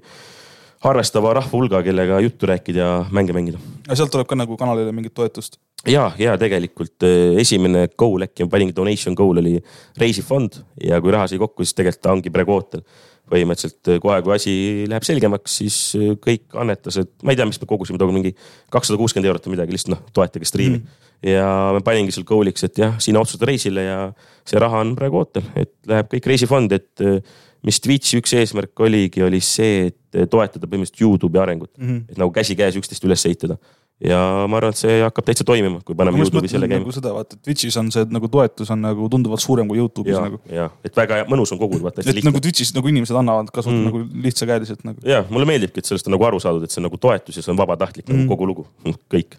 harrastava 0.81 1.35
rahva 1.37 1.53
hulga, 1.53 1.83
kellega 1.85 2.19
juttu 2.25 2.49
rääkida 2.49 2.81
ja 2.81 2.93
mänge 3.13 3.35
mängida 3.37 3.59
aga 3.85 3.97
sealt 3.99 4.13
tuleb 4.13 4.29
ka 4.29 4.37
nagu 4.39 4.57
kanalile 4.57 4.93
mingit 4.95 5.13
toetust. 5.17 5.59
ja, 5.89 6.09
ja 6.19 6.37
tegelikult 6.41 7.05
äh, 7.07 7.37
esimene 7.41 7.87
goal 7.97 8.25
äkki 8.25 8.47
ma 8.47 8.55
paningi 8.55 8.75
donation 8.77 9.17
goal 9.17 9.41
oli 9.41 9.57
reisifond 9.99 10.61
ja 10.83 11.01
kui 11.01 11.13
raha 11.13 11.27
sai 11.29 11.41
kokku, 11.41 11.65
siis 11.65 11.77
tegelikult 11.77 12.05
ta 12.05 12.13
ongi 12.15 12.33
praegu 12.33 12.55
ootel. 12.55 12.85
Põhimõtteliselt 13.31 13.91
äh, 13.93 13.99
kohe, 14.03 14.17
kui 14.25 14.35
asi 14.35 14.55
läheb 14.91 15.05
selgemaks, 15.07 15.59
siis 15.61 15.77
äh, 15.99 16.15
kõik 16.21 16.57
annetused, 16.61 17.13
ma 17.23 17.33
ei 17.33 17.39
tea, 17.39 17.47
mis 17.49 17.61
me 17.61 17.69
kogusime 17.69 18.01
tookord 18.01 18.17
mingi 18.17 18.33
kakssada 18.73 18.99
kuuskümmend 19.01 19.29
eurot 19.31 19.47
või 19.47 19.55
midagi, 19.55 19.75
lihtsalt 19.75 19.95
noh, 19.95 20.03
toetage 20.15 20.49
striimi 20.49 20.79
mm.. 20.79 21.05
ja 21.31 21.47
me 21.75 21.83
paningi 21.85 22.15
seal 22.15 22.27
goal'iks, 22.27 22.67
et 22.67 22.81
jah, 22.83 22.97
sina 23.03 23.23
otsustad 23.23 23.49
reisile 23.49 23.85
ja 23.87 24.01
see 24.47 24.61
raha 24.61 24.83
on 24.85 24.95
praegu 24.99 25.21
ootel, 25.21 25.47
et 25.55 25.73
läheb 25.89 26.11
kõik 26.15 26.31
reisifondi, 26.33 26.81
et 26.81 27.05
äh, 27.07 27.19
mis 27.67 27.77
Twitch'i 27.81 28.17
üks 28.21 28.33
eesmärk 28.39 28.79
oligi, 28.81 29.21
oli 29.23 29.39
see, 29.45 29.91
et 29.91 30.23
toetada 30.31 30.67
põhimõtteliselt 30.67 31.03
Youtube'i 31.03 31.39
arengut 31.43 31.71
Mhm. 31.77 32.09
et 32.09 32.17
nagu 32.17 32.33
käsikäes 32.33 32.75
üksteist 32.79 33.05
üles 33.05 33.25
ehitada. 33.29 33.57
Ja 34.01 34.17
ma 34.49 34.57
arvan, 34.57 34.73
et 34.73 34.79
see 34.81 34.95
hakkab 35.03 35.25
täitsa 35.27 35.45
toimima, 35.45 35.81
kui 35.85 35.93
paneme 35.95 36.17
Youtube'i 36.21 36.49
selle 36.49 36.67
käima 36.69 36.81
nagu 36.81 36.91
seda 36.95 37.11
vaata, 37.13 37.35
et 37.37 37.41
Twitch'is 37.45 37.77
on 37.77 37.91
see 37.93 38.05
nagu 38.09 38.27
toetus 38.33 38.71
on 38.73 38.81
nagu 38.81 39.09
tunduvalt 39.13 39.43
suurem 39.43 39.67
kui 39.69 39.77
Youtube'is 39.77 40.15
ja 40.15 40.21
nagu., 40.25 40.39
ja 40.49 40.69
et 40.83 40.95
väga 40.97 41.19
hea- 41.21 41.27
mõnus 41.29 41.51
on 41.53 41.59
koguda, 41.61 41.83
vaata 41.85 42.01
hästi 42.01 42.09
et 42.09 42.15
lihtne 42.19 42.31
nagu 42.31 42.41
Twitch'is 42.41 42.73
nagu 42.75 42.87
inimesed 42.89 43.15
annavad 43.21 43.51
ka 43.53 43.61
suht 43.61 43.73
Mm. 43.75 43.85
mm. 43.85 43.85
nagu 43.91 44.23
lihtsakäeliselt 44.25 44.83
nagu. 44.83 44.97
ja 45.05 45.23
mulle 45.29 45.45
meeldibki, 45.45 45.79
et 45.79 45.85
sellest 45.85 46.07
on 46.07 46.15
nagu 46.17 46.25
aru 46.25 46.39
saadud, 46.39 46.63
et 46.63 46.71
see 46.73 46.81
on 46.81 46.87
nagu 46.89 46.97
toetus 46.97 47.37
ja 47.37 47.41
see 47.45 47.51
on 47.53 47.57
vabatahtlik 47.61 48.07
mm. 48.07 48.13
Mm. 48.15 48.25
nagu 48.25 48.35
kogu 48.35 48.47
lugu, 48.49 48.65
kõik. 49.13 49.37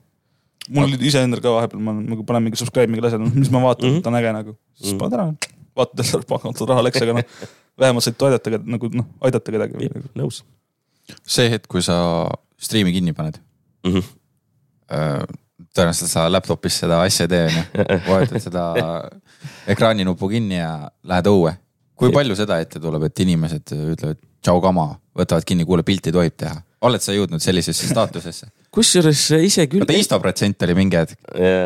mul 0.70 0.84
oli 0.84 0.98
iseendal 1.10 1.40
ka 1.42 1.50
vahepeal, 1.56 1.80
ma 1.82 1.92
nagu 1.98 2.22
panen 2.24 2.42
mingi 2.46 2.56
subscribe 2.56 2.86
mingi 2.92 3.02
asja, 3.06 3.18
mis 3.18 3.50
ma 3.50 3.58
vaatan 3.66 3.82
Mhm. 3.88 3.92
mm, 3.92 3.98
-hmm. 3.98 4.02
ta 4.02 4.10
on 4.10 4.14
äge 4.22 4.32
nagu. 4.32 4.56
siis 4.78 4.92
Mhm. 4.94 4.98
paned 4.98 5.12
ära, 5.18 5.26
vaatad, 5.76 6.00
et 6.20 6.26
pangakontol 6.30 6.68
raha 6.70 6.82
läks, 6.86 7.02
aga 7.02 7.12
noh, 7.18 7.24
vähemalt 7.78 8.04
said 8.04 8.14
toidata 8.16 8.50
nagu 8.64 8.88
noh, 8.94 9.06
aidata 9.20 9.50
kedagi. 9.52 9.90
nõus 10.14 10.42
see 11.26 11.48
hetk, 11.50 11.66
kui 11.68 11.82
sa 11.82 12.28
striimi 12.58 12.92
kinni 12.92 13.12
paned, 13.12 13.38
mm. 13.84 13.90
-hmm. 13.92 14.02
Tõenäoliselt 15.72 16.10
sa 16.12 16.26
laptop'is 16.32 16.80
seda 16.84 17.00
asja 17.06 17.26
ei 17.26 17.32
tee, 17.32 17.44
onju. 17.48 18.00
vajutad 18.08 18.44
seda 18.44 18.64
ekraaninupu 19.72 20.28
kinni 20.32 20.58
ja 20.58 20.72
lähed 21.08 21.30
õue. 21.30 21.54
kui 21.96 22.12
palju 22.14 22.36
seda 22.36 22.58
ette 22.62 22.80
tuleb, 22.82 23.06
et 23.08 23.24
inimesed 23.24 23.74
ütlevad 23.76 24.20
tšau 24.42 24.60
kama, 24.62 24.88
võtavad 25.18 25.46
kinni, 25.46 25.66
kuule 25.68 25.84
pilti 25.86 26.12
tohib 26.14 26.34
teha. 26.36 26.56
oled 26.82 27.02
sa 27.02 27.14
jõudnud 27.14 27.42
sellisesse 27.42 27.88
staatusesse? 27.88 28.50
kusjuures 28.74 29.22
ise 29.44 29.66
küll. 29.70 29.84
vaata 29.84 29.98
Isto 30.00 30.18
protsent 30.20 30.64
oli 30.66 30.76
mingi 30.76 30.98
hetk, 30.98 31.18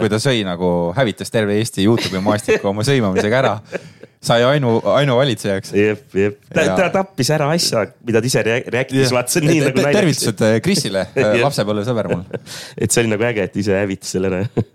kui 0.03 0.11
ta 0.13 0.19
sõi 0.23 0.43
nagu, 0.47 0.71
hävitas 0.97 1.33
terve 1.33 1.57
Eesti 1.61 1.87
Youtube'i 1.87 2.23
maastiku 2.25 2.73
oma 2.73 2.85
sõimamisega 2.87 3.43
ära. 3.43 3.55
sai 4.27 4.43
ainu, 4.47 4.77
ainuvalitsejaks. 4.97 5.73
jep, 5.77 6.07
jep, 6.19 6.39
ta, 6.55 6.89
tappis 6.95 7.31
ära 7.35 7.49
asja, 7.55 7.85
mida 8.07 8.23
ta 8.23 8.31
ise 8.31 8.43
rea- 8.47 8.63
rääkis, 8.79 9.13
vaata 9.15 9.35
see 9.35 9.43
on 9.45 9.51
nii 9.53 9.61
nagu 9.65 9.83
naljakas. 9.83 9.99
tervitused 10.01 10.47
äh, 10.47 10.57
Krisile, 10.65 11.05
Jah. 11.17 11.37
lapsepõlvesõber 11.45 12.11
mul. 12.13 12.25
et 12.83 12.91
see 12.91 13.05
oli 13.05 13.13
nagu 13.15 13.29
äge, 13.29 13.47
et 13.51 13.61
ise 13.63 13.77
hävitas 13.79 14.17
selle 14.17 14.33
ära. 14.33 14.67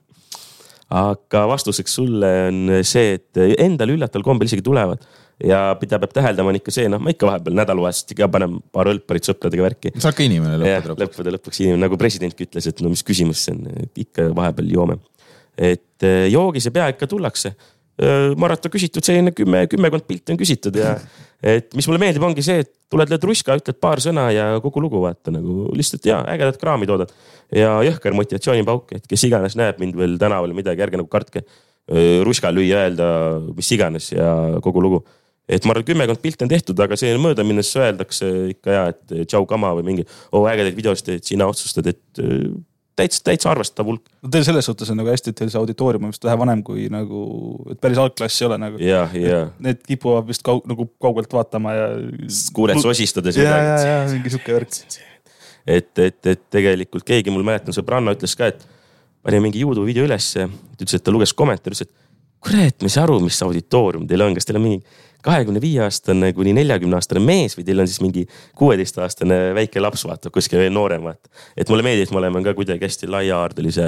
aga 1.02 1.46
vastuseks 1.52 1.98
sulle 2.00 2.30
on 2.50 2.78
see, 2.88 3.18
et 3.20 3.44
endale 3.64 3.96
üllataval 3.98 4.26
kombel 4.28 4.50
isegi 4.50 4.64
tulevad 4.66 5.04
ja 5.48 5.60
mida 5.82 6.00
peab 6.02 6.14
täheldama, 6.16 6.52
on 6.52 6.60
ikka 6.60 6.74
see, 6.74 6.88
noh, 6.92 7.02
ma 7.02 7.14
ikka 7.14 7.28
vahepeal 7.30 7.56
nädalavahetuseti 7.58 8.18
ka 8.20 8.28
panen 8.32 8.60
paar 8.74 8.90
õlparit 8.92 9.30
sõpradega 9.30 9.66
värki. 9.66 9.94
sa 9.98 10.10
oled 10.10 10.18
ka 10.20 10.26
inimene 10.26 10.60
lõppude 10.62 10.94
lõpuks. 10.94 11.02
lõppude 11.06 11.34
lõpuks 11.38 11.62
inimene, 11.64 11.82
nagu 11.86 11.98
presidentki 12.02 12.46
ütles, 12.48 12.68
et 12.70 12.82
no 12.84 12.92
mis 12.94 13.04
küsimus 13.08 13.46
see 13.48 13.56
on, 13.56 13.88
ikka 14.04 14.28
vahepeal 14.38 14.70
joome. 14.76 15.00
et 15.58 16.06
joogis 16.32 16.68
ja 16.70 16.74
pea 16.76 16.90
ikka 16.94 17.10
tullakse. 17.10 17.56
Marat 18.40 18.66
on 18.66 18.72
küsitud 18.74 19.06
selline 19.06 19.34
kümme, 19.36 19.66
kümmekond 19.70 20.06
pilti 20.08 20.34
on 20.34 20.40
küsitud 20.40 20.78
ja 20.80 20.96
et 21.56 21.74
mis 21.78 21.88
mulle 21.90 22.00
meeldib, 22.02 22.24
ongi 22.26 22.44
see, 22.46 22.64
et 22.64 22.72
tuled, 22.92 23.12
lööd 23.12 23.26
ruska, 23.30 23.56
ütled 23.60 23.78
paar 23.82 24.02
sõna 24.04 24.28
ja 24.34 24.48
kogu 24.64 24.84
lugu 24.84 25.02
vaata 25.04 25.34
nagu 25.34 25.68
lihtsalt 25.78 26.08
ja 26.10 26.22
ägedat 26.34 26.60
kraami 26.62 26.90
toodad. 26.90 27.14
ja 27.56 27.76
jõhker 27.86 28.16
motivatsioonipauk, 28.18 28.96
et 28.98 29.08
kes 29.10 29.28
iganes 29.28 29.58
näeb 29.60 29.82
mind 29.82 29.98
veel 30.00 30.18
tänaval 30.22 30.56
midagi, 30.58 30.84
ärge 30.88 31.02
nagu 31.02 31.12
kartke. 31.12 31.44
ruska 32.24 32.52
lüüa, 32.54 32.86
öelda 32.86 33.08
mis 33.56 33.72
iganes 33.76 34.12
ja 34.14 34.60
kogu 34.64 34.82
lugu 34.82 35.02
et 35.52 35.66
ma 35.66 35.74
arvan, 35.74 35.86
kümmekond 35.88 36.22
pilti 36.24 36.46
on 36.46 36.52
tehtud, 36.52 36.80
aga 36.80 36.98
see 37.00 37.12
möödaminnes 37.20 37.72
öeldakse 37.80 38.30
ikka 38.54 38.76
ja, 38.76 38.84
et 38.94 39.16
tšau 39.28 39.46
kama 39.50 39.74
või 39.78 39.88
mingi, 39.90 40.06
oo 40.32 40.46
ägedaid 40.48 40.78
videosid 40.78 41.08
teed, 41.08 41.26
sina 41.28 41.48
otsustad, 41.52 41.90
et 41.92 42.22
äh, 42.24 42.46
täitsa, 43.00 43.22
täitsa 43.30 43.52
arvestatav 43.52 43.90
hulk 43.90 44.04
no 44.22 44.32
teil 44.34 44.46
selles 44.48 44.68
suhtes 44.68 44.90
on 44.94 45.00
nagu 45.00 45.12
hästi, 45.12 45.34
et 45.34 45.40
teil 45.42 45.52
see 45.54 45.60
auditoorium 45.60 46.08
on 46.08 46.14
vist 46.14 46.26
vähe 46.28 46.38
vanem 46.42 46.64
kui 46.66 46.88
nagu, 46.94 47.22
et 47.74 47.80
päris 47.84 48.02
algklass 48.02 48.42
ei 48.42 48.48
ole 48.50 48.60
nagu. 48.62 48.82
ja, 48.84 49.06
ja 49.18 49.42
Need 49.64 49.86
kipuvad 49.88 50.28
vist 50.28 50.44
kaug, 50.48 50.66
nagu 50.70 50.88
kaugelt 51.02 51.34
vaatama 51.34 51.76
ja. 51.78 51.88
kuuled 52.56 52.82
sosistades 52.84 53.40
ja, 53.40 53.56
ja, 53.56 53.80
ja 53.88 54.04
mingi 54.12 54.34
sihuke 54.34 54.58
värk. 54.58 54.82
et, 55.66 55.92
et, 56.00 56.22
et 56.34 56.46
tegelikult 56.54 57.08
keegi 57.08 57.34
mul 57.34 57.46
mäletan, 57.48 57.76
sõbranna 57.76 58.16
ütles 58.18 58.36
ka, 58.38 58.52
et 58.52 58.66
pani 59.24 59.42
mingi 59.44 59.62
Youtube 59.62 59.88
video 59.88 60.06
ülesse, 60.08 60.48
ütles, 60.78 60.98
et 60.98 61.06
ta 61.06 61.14
luges 61.14 61.34
kommentaare, 61.38 61.76
ütles, 61.76 61.88
et 61.88 61.96
kurat, 62.42 62.76
ma 62.82 62.90
ei 62.90 62.96
saa 62.96 63.06
aru, 63.06 63.20
mis 63.24 63.38
auditoorium 63.46 64.08
teil 64.10 64.26
on, 64.26 64.36
kas 64.38 64.48
teil 64.50 64.60
on 64.60 64.66
mingi 64.66 64.82
kahekümne 65.26 65.62
viie 65.64 65.82
aastane 65.86 66.32
kuni 66.38 66.54
neljakümne 66.58 66.98
aastane 66.98 67.24
mees 67.24 67.58
või 67.58 67.66
teil 67.68 67.84
on 67.84 67.90
siis 67.90 68.02
mingi 68.04 68.26
kuueteistaastane 68.58 69.40
väike 69.58 69.84
laps, 69.84 70.06
vaata 70.08 70.32
kuskil 70.34 70.62
veel 70.62 70.74
noorem, 70.76 71.06
vaata. 71.10 71.32
et 71.58 71.70
mulle 71.70 71.86
meeldib, 71.86 72.10
et 72.10 72.16
me 72.16 72.22
oleme 72.22 72.44
ka 72.46 72.56
kuidagi 72.58 72.88
hästi 72.88 73.10
laiahaardelise 73.12 73.88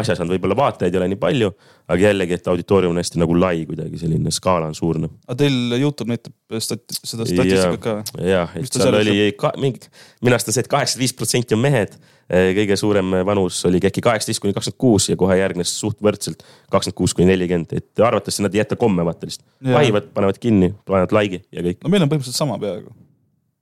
asja 0.00 0.16
saanud, 0.16 0.34
võib-olla 0.36 0.58
vaatajaid 0.62 0.94
ei 0.94 1.02
ole 1.02 1.10
nii 1.12 1.20
palju, 1.20 1.52
aga 1.90 2.06
jällegi, 2.10 2.38
et 2.38 2.50
auditoorium 2.52 2.94
on 2.94 3.02
hästi 3.02 3.20
nagu 3.22 3.36
lai 3.38 3.64
kuidagi 3.68 4.00
selline 4.00 4.32
skaala 4.34 4.70
on 4.70 4.76
suur 4.78 5.00
aga 5.00 5.36
teil 5.42 5.76
Youtube 5.78 6.12
näitab 6.12 6.62
stat-, 6.62 6.96
seda 6.98 7.26
statistikat 7.28 7.82
ka 7.84 7.96
jah, 8.24 8.56
et 8.58 8.80
seal 8.80 8.96
oli 9.00 9.30
ka 9.38 9.52
mingi, 9.60 9.90
minu 10.22 10.36
arust 10.36 10.50
on 10.50 10.56
see, 10.56 10.64
et 10.64 10.70
kaheksakümmend 10.70 11.04
viis 11.04 11.16
protsenti 11.16 11.56
on 11.56 11.62
mehed. 11.64 11.94
Kõige 12.30 12.76
suurem 12.78 13.16
vanus 13.26 13.58
oli 13.66 13.80
äkki 13.82 14.02
kaheksateist 14.04 14.42
kuni 14.42 14.54
kakskümmend 14.54 14.80
kuus 14.80 15.08
ja 15.10 15.16
kohe 15.18 15.38
järgnes 15.40 15.72
suht 15.80 15.98
võrdselt 16.04 16.44
kakskümmend 16.70 16.98
kuus 17.00 17.14
kuni 17.16 17.30
nelikümmend, 17.32 17.74
et 17.74 18.04
arvatavasti 18.06 18.46
nad 18.46 18.54
ei 18.54 18.62
jäta 18.62 18.78
komme 18.80 19.04
vaata 19.06 19.26
lihtsalt. 19.26 19.46
Vahivad, 19.66 20.12
panevad 20.14 20.38
kinni, 20.42 20.70
panevad 20.86 21.14
like'i 21.16 21.42
ja 21.50 21.64
kõik. 21.66 21.80
no 21.82 21.92
meil 21.92 22.06
on 22.06 22.12
põhimõtteliselt 22.12 22.38
sama 22.38 22.58
peaaegu. 22.62 22.94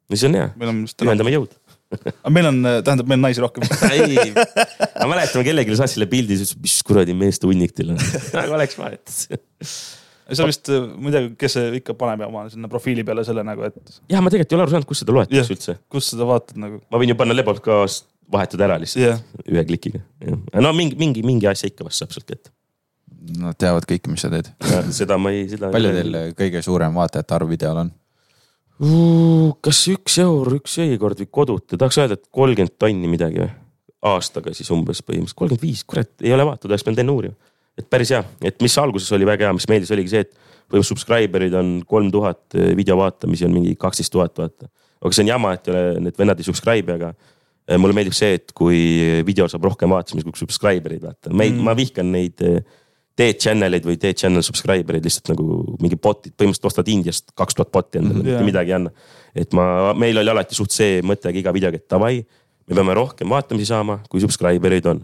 no 0.09 0.21
see 0.21 0.29
on 0.29 0.39
hea, 0.41 0.51
on 0.69 0.85
ühendame 1.09 1.35
jõud. 1.37 1.57
aga 2.23 2.33
meil 2.33 2.49
on, 2.51 2.59
tähendab, 2.85 3.09
meil 3.09 3.19
on 3.19 3.25
naisi 3.29 3.43
rohkem. 3.43 3.65
ei, 3.95 4.33
ma 4.35 5.09
mäletan, 5.15 5.45
kellelegi 5.47 5.79
saatsin 5.79 5.99
selle 5.99 6.11
pildi, 6.11 6.37
siis 6.37 6.53
ütles, 6.53 6.67
mis 6.67 6.83
kuradi 6.87 7.17
meeste 7.17 7.49
hunnik 7.49 7.73
teil 7.77 7.95
on. 7.95 8.03
aga 8.43 8.59
oleks 8.59 8.77
vahet. 8.81 9.15
sa 10.29 10.49
vist, 10.49 10.69
ma 10.69 11.09
ei 11.09 11.17
tea, 11.17 11.33
kes 11.41 11.57
see 11.57 11.73
ikka 11.81 11.97
paneb 11.99 12.27
oma 12.29 12.45
sinna 12.53 12.69
profiili 12.69 13.07
peale 13.09 13.25
selle 13.25 13.45
nagu, 13.47 13.65
et 13.71 14.01
jah, 14.13 14.21
ma 14.21 14.33
tegelikult 14.33 14.53
ei 14.53 14.59
ole 14.59 14.67
aru 14.67 14.77
saanud, 14.77 14.91
kus 14.91 15.03
seda 15.05 15.17
loetakse 15.17 15.57
üldse. 15.57 15.79
kus 15.93 16.13
seda 16.13 16.29
vaatad 16.29 16.61
nagu. 16.61 16.83
ma 16.93 17.01
võin 17.01 17.15
ju 17.15 17.19
panna 17.21 17.37
lebalt 17.37 17.65
ka 17.65 17.81
vahetada 18.33 18.69
ära 18.69 18.79
lihtsalt 18.81 19.05
jah, 19.05 19.21
ühe 19.49 19.65
klikiga. 19.69 20.03
no 20.61 20.73
mingi, 20.77 20.99
mingi, 21.01 21.25
mingi 21.27 21.49
asja 21.51 21.71
ikka 21.71 21.87
vast 21.87 22.03
saab 22.03 22.15
sealt 22.15 22.29
kätte. 22.29 22.53
Nad 23.39 23.59
teavad 23.61 23.85
kõike, 23.89 24.11
mis 24.13 24.23
sa 24.25 24.31
teed. 24.33 24.51
seda 24.95 25.19
ma 25.21 25.33
ei, 25.35 25.47
seda. 25.51 25.73
palju 25.75 25.95
teil 25.97 26.19
kõige 26.39 26.63
suurem 26.65 26.95
vaatajate 26.97 27.37
arv 27.37 27.51
videol 27.51 27.83
on? 27.85 27.95
kas 29.65 29.81
üks 29.91 30.21
eur, 30.23 30.53
üks 30.55 30.77
jõikord 30.79 31.19
või 31.19 31.31
kodutu, 31.35 31.79
tahaks 31.81 31.99
öelda, 31.99 32.15
et 32.15 32.29
kolmkümmend 32.31 32.77
tonni 32.79 33.11
midagi 33.11 33.43
või? 33.43 33.51
aastaga 34.07 34.53
siis 34.55 34.69
umbes 34.71 35.01
põhimõtteliselt, 35.03 35.39
kolmkümmend 35.41 35.65
viis, 35.65 35.83
kurat, 35.83 36.13
ei 36.23 36.31
ole 36.31 36.45
vaatatud, 36.47 36.71
oleks 36.71 36.85
pidanud 36.87 37.03
enne 37.03 37.15
uurima. 37.17 37.35
et 37.79 37.89
päris 37.91 38.13
hea, 38.15 38.23
et 38.47 38.63
mis 38.63 38.77
alguses 38.79 39.11
oli 39.17 39.27
väga 39.27 39.49
hea, 39.49 39.57
mis 39.57 39.67
meeldis, 39.71 39.91
oligi 39.97 40.13
see, 40.13 40.23
et 40.27 40.31
põhimõtteliselt 40.71 40.93
subscriber'id 40.93 41.57
on 41.59 41.73
kolm 41.89 42.13
tuhat, 42.15 42.45
video 42.79 43.01
vaatamisi 43.01 43.49
on 43.49 43.57
mingi 43.57 43.75
kaksteist 43.81 44.15
tuhat, 44.15 44.37
vaata. 44.39 44.71
aga 45.03 45.11
see 45.17 45.27
on 45.27 45.33
jama, 45.33 45.57
et 45.59 45.67
ei 45.67 45.75
ole, 45.75 45.85
need 46.07 46.23
vennad 46.23 46.39
ei 46.39 46.47
subscribe, 46.47 46.95
aga 46.95 47.11
mulle 47.77 47.97
meeldib 47.97 48.17
see, 48.17 48.39
et 48.39 48.53
kui 48.57 48.79
video 49.29 49.49
saab 49.51 49.67
rohkem 49.69 49.93
vaatamisi 49.93 50.25
kui 50.25 50.41
subscriber'id, 50.41 51.03
vaata, 51.05 51.33
ma 51.33 51.45
ei 51.45 51.53
mm., 51.53 51.67
ma 51.67 51.75
vihkan 51.77 52.09
neid 52.15 52.41
D-channel 53.19 53.75
eid 53.75 53.87
või 53.87 53.99
D-channel 53.99 54.45
subscriber 54.47 54.99
eid 54.99 55.07
lihtsalt 55.09 55.33
nagu 55.33 55.59
mingi 55.83 55.99
bot'id, 55.99 56.35
põhimõtteliselt 56.39 56.71
ostad 56.71 56.91
Indiast 56.93 57.33
kaks 57.39 57.59
tuhat 57.59 57.73
bot'i 57.75 58.01
endale, 58.01 58.23
Jaa. 58.23 58.39
mitte 58.39 58.47
midagi 58.47 58.73
ei 58.73 58.77
anna. 58.79 58.93
et 59.35 59.55
ma, 59.59 59.93
meil 59.99 60.21
oli 60.23 60.33
alati 60.33 60.57
suht 60.59 60.75
see 60.75 61.01
mõte 61.07 61.33
iga 61.35 61.53
videoga, 61.55 61.81
et 61.81 61.89
davai, 61.91 62.23
me 62.69 62.79
peame 62.79 62.95
rohkem 62.95 63.35
vaatamisi 63.35 63.73
saama, 63.73 63.99
kui 64.09 64.23
subscriber 64.23 64.77
eid 64.77 64.87
on. 64.87 65.03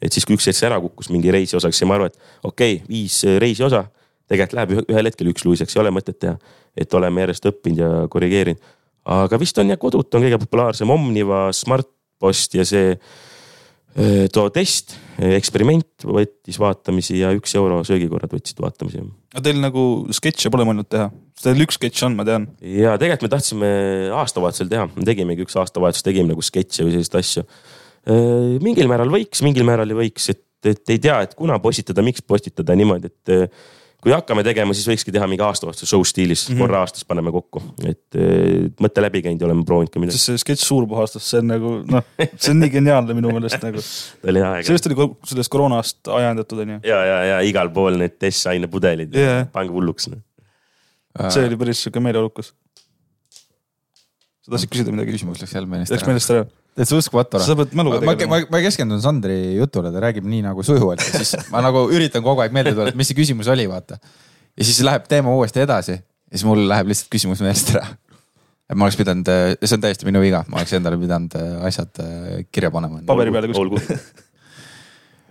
et 0.00 0.12
siis, 0.12 0.24
kui 0.24 0.38
üks 0.38 0.48
hetk 0.48 0.64
ära 0.70 0.80
kukkus 0.80 1.10
mingi 1.12 1.32
reisi 1.34 1.58
osa, 1.58 1.68
siis 1.68 1.84
saime 1.84 1.98
aru, 1.98 2.08
et 2.08 2.16
okei 2.42 2.78
okay,, 2.80 2.86
viis 2.88 3.20
reisi 3.42 3.66
osa, 3.66 3.84
tegelikult 4.30 4.56
läheb 4.56 4.74
ühe- 4.76 4.86
ühel 4.94 5.10
hetkel 5.10 5.32
üks 5.34 5.44
luiseks, 5.44 5.76
ei 5.76 5.84
ole 5.84 5.92
mõtet 5.92 6.16
teha. 6.18 6.38
et 6.76 6.94
oleme 6.94 7.26
järjest 7.26 7.48
õppinud 7.50 7.82
ja 7.82 7.88
korrigeerinud. 8.08 8.60
aga 9.04 9.38
vist 9.40 9.58
on 9.58 9.68
jah, 9.68 9.78
kodut 9.78 10.14
on 10.14 10.24
kõige 10.24 10.38
populaarsem 10.46 10.90
Omniva, 10.90 11.50
Smartpost 12.20 12.54
ja 12.54 12.64
see 12.68 12.92
öö, 13.96 14.28
too 14.32 14.50
test, 14.52 14.96
eksperiment 15.18 16.04
võttis 16.04 16.58
vaatamisi 16.60 17.20
ja 17.20 17.32
üks 17.34 17.54
euro 17.56 17.82
söögikorrad 17.84 18.32
võtsid 18.32 18.60
vaatamisi 18.60 19.02
aga 19.32 19.42
teil 19.46 19.60
nagu 19.62 20.06
sketše 20.12 20.50
pole 20.52 20.66
mõelnud 20.68 20.88
teha? 20.90 21.08
Teil 21.40 21.64
üks 21.64 21.78
sketš 21.78 22.04
on, 22.04 22.16
ma 22.18 22.26
tean. 22.28 22.46
ja 22.60 22.96
tegelikult 23.00 23.26
me 23.26 23.32
tahtsime 23.32 23.72
aastavahetusel 24.20 24.68
teha, 24.68 24.88
me 24.92 25.06
tegimegi 25.08 25.46
üks 25.46 25.56
aastavahetus, 25.56 26.04
tegime 26.04 26.34
nagu 26.34 26.44
sketše 26.44 26.84
või 26.84 26.98
selliseid 26.98 27.20
asju. 27.22 27.44
mingil 28.60 28.90
määral 28.90 29.12
võiks, 29.12 29.42
mingil 29.46 29.64
määral 29.68 29.90
ei 29.90 30.00
võiks, 30.04 30.28
et, 30.34 30.44
et 30.68 30.92
ei 30.92 31.00
tea, 31.00 31.22
et 31.24 31.36
kuna 31.38 31.58
postitada, 31.62 32.04
miks 32.04 32.24
postitada 32.26 32.76
niimoodi, 32.76 33.08
et 33.08 33.32
eh, 33.32 33.70
kui 34.00 34.12
hakkame 34.14 34.42
tegema, 34.46 34.74
siis 34.76 34.88
võikski 34.88 35.12
teha 35.14 35.26
mingi 35.28 35.44
aastavahetuse 35.44 35.88
show 35.88 36.04
stiilis 36.06 36.46
mm, 36.46 36.54
-hmm. 36.54 36.62
korra 36.64 36.80
aastas 36.84 37.04
paneme 37.08 37.32
kokku, 37.34 37.62
et 37.84 38.16
eh, 38.16 38.70
mõte 38.80 39.04
läbi 39.04 39.22
käinud 39.26 39.42
ja 39.42 39.48
oleme 39.48 39.64
proovinud 39.68 39.92
ka 39.92 40.02
midagi. 40.02 40.20
see 40.20 40.40
sketš 40.40 40.64
Suurpuhastus, 40.68 41.26
see 41.30 41.42
on 41.42 41.50
nagu 41.52 41.72
noh, 41.84 42.06
see 42.36 42.54
on 42.54 42.62
nii 42.64 42.72
geniaalne 42.72 43.16
minu 43.18 43.34
meelest 43.36 43.60
nagu. 43.64 43.84
ta 44.22 44.32
oli 44.32 44.44
hea 44.44 44.54
see 44.54 44.72
aeg. 44.72 44.72
vist 44.78 44.88
oli 44.88 45.10
sellest 45.32 45.52
koroonast 45.52 46.12
ajendatud 46.20 46.64
onju. 46.64 46.80
ja, 46.86 47.02
ja, 47.10 47.18
ja 47.34 47.42
igal 47.46 47.72
pool 47.74 48.00
need 48.00 48.16
testaine 48.22 48.70
pudelid 48.72 49.14
Jaa. 49.16 49.44
pange 49.52 49.74
hulluks. 49.76 50.08
noh. 50.14 50.24
see 51.28 51.44
oli 51.50 51.60
päris 51.60 51.84
sihuke 51.84 52.00
meeleolukas. 52.04 52.54
sa 54.40 54.56
tahtsid 54.56 54.72
küsida 54.72 54.96
midagi? 54.96 55.18
küsimus 55.18 55.44
läks 55.44 55.54
jälle 55.58 55.68
meelest 55.68 55.92
Läks 55.92 56.06
ära. 56.06 56.14
meelest 56.14 56.36
ära? 56.38 56.48
Täitsa 56.78 56.98
uskumatu 57.00 57.40
sa 57.40 57.52
ära. 57.52 57.58
pead 57.62 57.74
mäluga 57.78 58.00
ma, 58.00 58.12
ma 58.12 58.16
tegelema., 58.16 58.50
ma 58.52 58.62
keskendun 58.64 59.02
Sandri 59.04 59.38
jutule, 59.56 59.92
ta 59.94 60.02
räägib 60.04 60.28
nii 60.30 60.44
nagu 60.46 60.64
sujuvalt 60.66 61.02
ja 61.04 61.22
siis 61.22 61.50
ma 61.52 61.62
nagu 61.64 61.86
üritan 61.92 62.24
kogu 62.26 62.44
aeg 62.44 62.54
meelde 62.56 62.74
tuletada, 62.76 62.98
mis 62.98 63.10
see 63.10 63.18
küsimus 63.18 63.50
oli, 63.52 63.66
vaata. 63.70 63.98
ja 64.54 64.68
siis 64.68 64.80
läheb 64.86 65.08
teema 65.10 65.34
uuesti 65.36 65.64
edasi 65.64 65.96
ja 65.96 66.38
siis 66.38 66.46
mul 66.48 66.62
läheb 66.70 66.90
lihtsalt 66.92 67.12
küsimus 67.12 67.42
meelest 67.44 67.74
ära. 67.74 67.86
et 68.70 68.78
ma 68.78 68.86
oleks 68.86 68.98
pidanud, 69.00 69.30
see 69.60 69.76
on 69.76 69.84
täiesti 69.84 70.08
minu 70.08 70.22
viga, 70.22 70.44
ma 70.48 70.62
oleks 70.62 70.74
endale 70.78 70.98
pidanud 71.00 71.38
äh, 71.38 71.54
asjad 71.70 72.02
äh, 72.04 72.42
kirja 72.52 72.72
panema. 72.74 73.02
paberi 73.06 73.34
peale 73.34 73.50
kuskil. 73.50 73.66
olgu, 73.66 74.28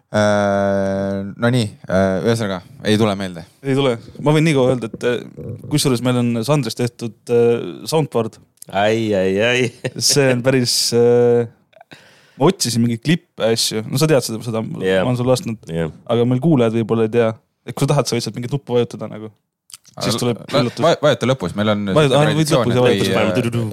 Nonii, 0.09 1.65
ühesõnaga 2.25 2.63
ei 2.89 2.97
tule 2.97 3.13
meelde. 3.17 3.43
ei 3.61 3.75
tule, 3.77 3.91
ma 4.25 4.33
võin 4.33 4.47
nii 4.47 4.55
kaua 4.57 4.71
öelda, 4.73 4.89
et 4.89 5.67
kusjuures 5.69 6.01
meil 6.05 6.17
on 6.23 6.31
Sandrist 6.47 6.79
tehtud 6.81 7.33
eh, 7.33 7.67
soundboard, 7.89 8.39
ai, 8.71 9.13
ai, 9.15 9.33
ai. 9.41 9.91
see 9.97 10.29
on 10.33 10.43
päris 10.45 10.75
äh,. 10.97 11.49
ma 12.39 12.49
otsisin 12.49 12.83
mingeid 12.83 13.03
klippe 13.03 13.51
asju, 13.51 13.83
no 13.89 13.99
sa 13.99 14.07
tead 14.09 14.25
seda, 14.25 14.39
seda 14.45 14.63
yeah. 14.83 15.03
ma 15.03 15.11
olen 15.11 15.19
sulle 15.19 15.33
lasknud, 15.33 15.69
jah, 15.73 15.93
aga 16.09 16.25
meil 16.29 16.41
kuulajad 16.43 16.77
võib-olla 16.79 17.07
ei 17.09 17.13
tea. 17.13 17.29
et 17.67 17.75
kui 17.75 17.85
sa 17.85 17.93
tahad, 17.93 18.09
sa 18.09 18.17
võid 18.17 18.25
sealt 18.25 18.39
mingit 18.39 18.55
nuppu 18.55 18.77
vajutada 18.77 19.09
nagu. 19.11 19.31
Siis 19.99 20.15
tuleb 20.15 20.37
üllatus. 20.55 20.83
vajuta 21.01 21.27
lõpus, 21.27 21.53
meil 21.57 21.73
on 21.73 21.89
äh, 21.91 21.97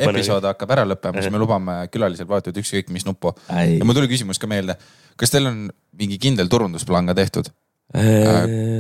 episood 0.09 0.49
hakkab 0.49 0.73
ära 0.75 0.87
lõppema, 0.89 1.23
siis 1.23 1.33
me 1.35 1.39
lubame 1.39 1.77
külalisel 1.93 2.27
vajutada 2.31 2.63
ükskõik 2.63 2.91
mis 2.95 3.07
nuppu. 3.07 3.35
ja. 3.53 3.85
mul 3.87 3.95
tuli 3.95 4.11
küsimus 4.11 4.41
ka 4.43 4.51
meelde, 4.51 4.75
kas 5.21 5.31
teil 5.35 5.47
on 5.53 5.67
mingi 6.01 6.19
kindel 6.23 6.51
turundusplaan 6.51 7.13
ka 7.13 7.17
tehtud? 7.21 7.53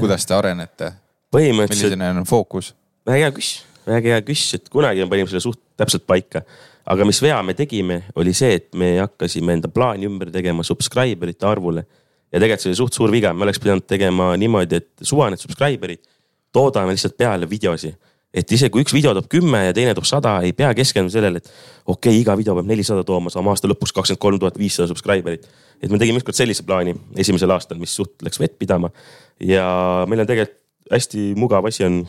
kuidas 0.00 0.26
te 0.26 0.34
arenete, 0.34 0.90
milline 1.36 2.10
on 2.16 2.26
fookus? 2.26 2.72
väga 3.06 3.28
hea 3.28 3.34
küss, 3.36 3.62
väga 3.87 4.16
hea 4.16 4.24
küss, 4.26 4.57
et 4.59 4.70
kunagi 4.72 5.05
me 5.05 5.11
panime 5.11 5.30
selle 5.30 5.45
suht 5.45 5.61
täpselt 5.78 6.07
paika. 6.09 6.43
aga 6.87 7.05
mis 7.05 7.18
vea 7.18 7.41
me 7.43 7.55
tegime, 7.59 8.03
oli 8.14 8.30
see, 8.37 8.61
et 8.61 8.68
me 8.78 8.93
hakkasime 9.01 9.57
enda 9.57 9.68
plaani 9.68 10.07
ümber 10.07 10.30
tegema 10.30 10.62
subscriber 10.62 11.32
ite 11.32 11.47
arvule. 11.47 11.87
ja 12.32 12.41
tegelikult 12.41 12.64
see 12.64 12.72
oli 12.72 12.80
suht 12.82 12.99
suur 12.99 13.12
viga, 13.12 13.32
me 13.32 13.47
oleks 13.47 13.62
pidanud 13.62 13.87
tegema 13.87 14.34
niimoodi, 14.37 14.82
et 14.82 14.91
suva 15.03 15.30
need 15.30 15.43
subscriber'id 15.43 16.03
toodame 16.53 16.95
lihtsalt 16.95 17.16
peale 17.16 17.49
videosi. 17.51 17.95
et 18.37 18.53
isegi 18.53 18.68
kui 18.70 18.82
üks 18.84 18.93
video 18.93 19.14
toob 19.16 19.30
kümme 19.32 19.62
ja 19.64 19.72
teine 19.72 19.95
toob 19.97 20.05
sada, 20.05 20.34
ei 20.45 20.53
pea 20.53 20.72
keskenduma 20.76 21.12
sellele, 21.12 21.41
et 21.41 21.47
okei 21.87 22.11
okay,, 22.11 22.20
iga 22.20 22.34
video 22.37 22.55
peab 22.59 22.66
nelisada 22.68 23.05
tooma, 23.07 23.30
saame 23.32 23.49
aasta 23.49 23.70
lõpuks 23.70 23.95
kakskümmend 23.97 24.20
kolm 24.20 24.41
tuhat 24.43 24.59
viissada 24.61 24.91
subscriber'it. 24.91 25.47
et 25.80 25.91
me 25.91 25.99
tegime 25.99 26.20
ükskord 26.20 26.37
sellise 26.37 26.66
plaani 26.66 26.95
esimesel 27.16 27.51
aastal, 27.55 27.78
mis 27.80 27.95
suht 27.97 28.22
läks 28.22 28.41
vett 28.43 28.59
pidama 28.59 28.91
ja 29.41 29.66
meil 30.09 30.24
on 30.24 30.28
tegelikult 30.28 30.62
hästi 30.91 31.32
mugav 31.39 31.66
asi 31.66 31.84
on 31.84 32.05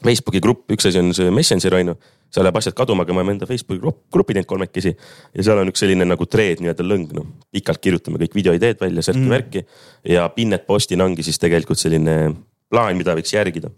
Facebooki 0.00 0.40
grupp, 0.42 0.70
üks 0.72 0.86
asi 0.88 1.00
on 1.02 1.12
see 1.14 1.30
Messenger 1.34 1.76
on 1.78 1.92
ju, 1.92 1.94
seal 2.32 2.46
läheb 2.46 2.58
asjad 2.58 2.76
kaduma, 2.76 3.04
aga 3.04 3.14
me 3.14 3.20
oleme 3.20 3.36
enda 3.36 3.48
Facebooki 3.48 3.82
grupp, 3.82 4.00
grupi 4.14 4.36
teinud 4.36 4.48
kolmekesi 4.48 4.94
ja 4.94 5.44
seal 5.44 5.60
on 5.60 5.70
üks 5.70 5.84
selline 5.84 6.06
nagu 6.08 6.26
thread 6.30 6.62
nii-öelda 6.64 6.86
lõng, 6.86 7.12
noh. 7.18 7.28
pikalt 7.52 7.82
kirjutame 7.82 8.20
kõik 8.22 8.38
videoideed 8.38 8.80
välja, 8.80 9.04
särki-värki 9.10 9.62
mm. 9.62 9.78
ja 10.14 10.26
Pinnet 10.32 10.64
postina 10.66 11.04
ongi 11.04 11.26
siis 11.26 11.38
tegelikult 11.42 11.80
selline 11.82 12.16
plaan, 12.72 12.96
mida 12.96 13.16
võiks 13.18 13.34
järgida. 13.36 13.70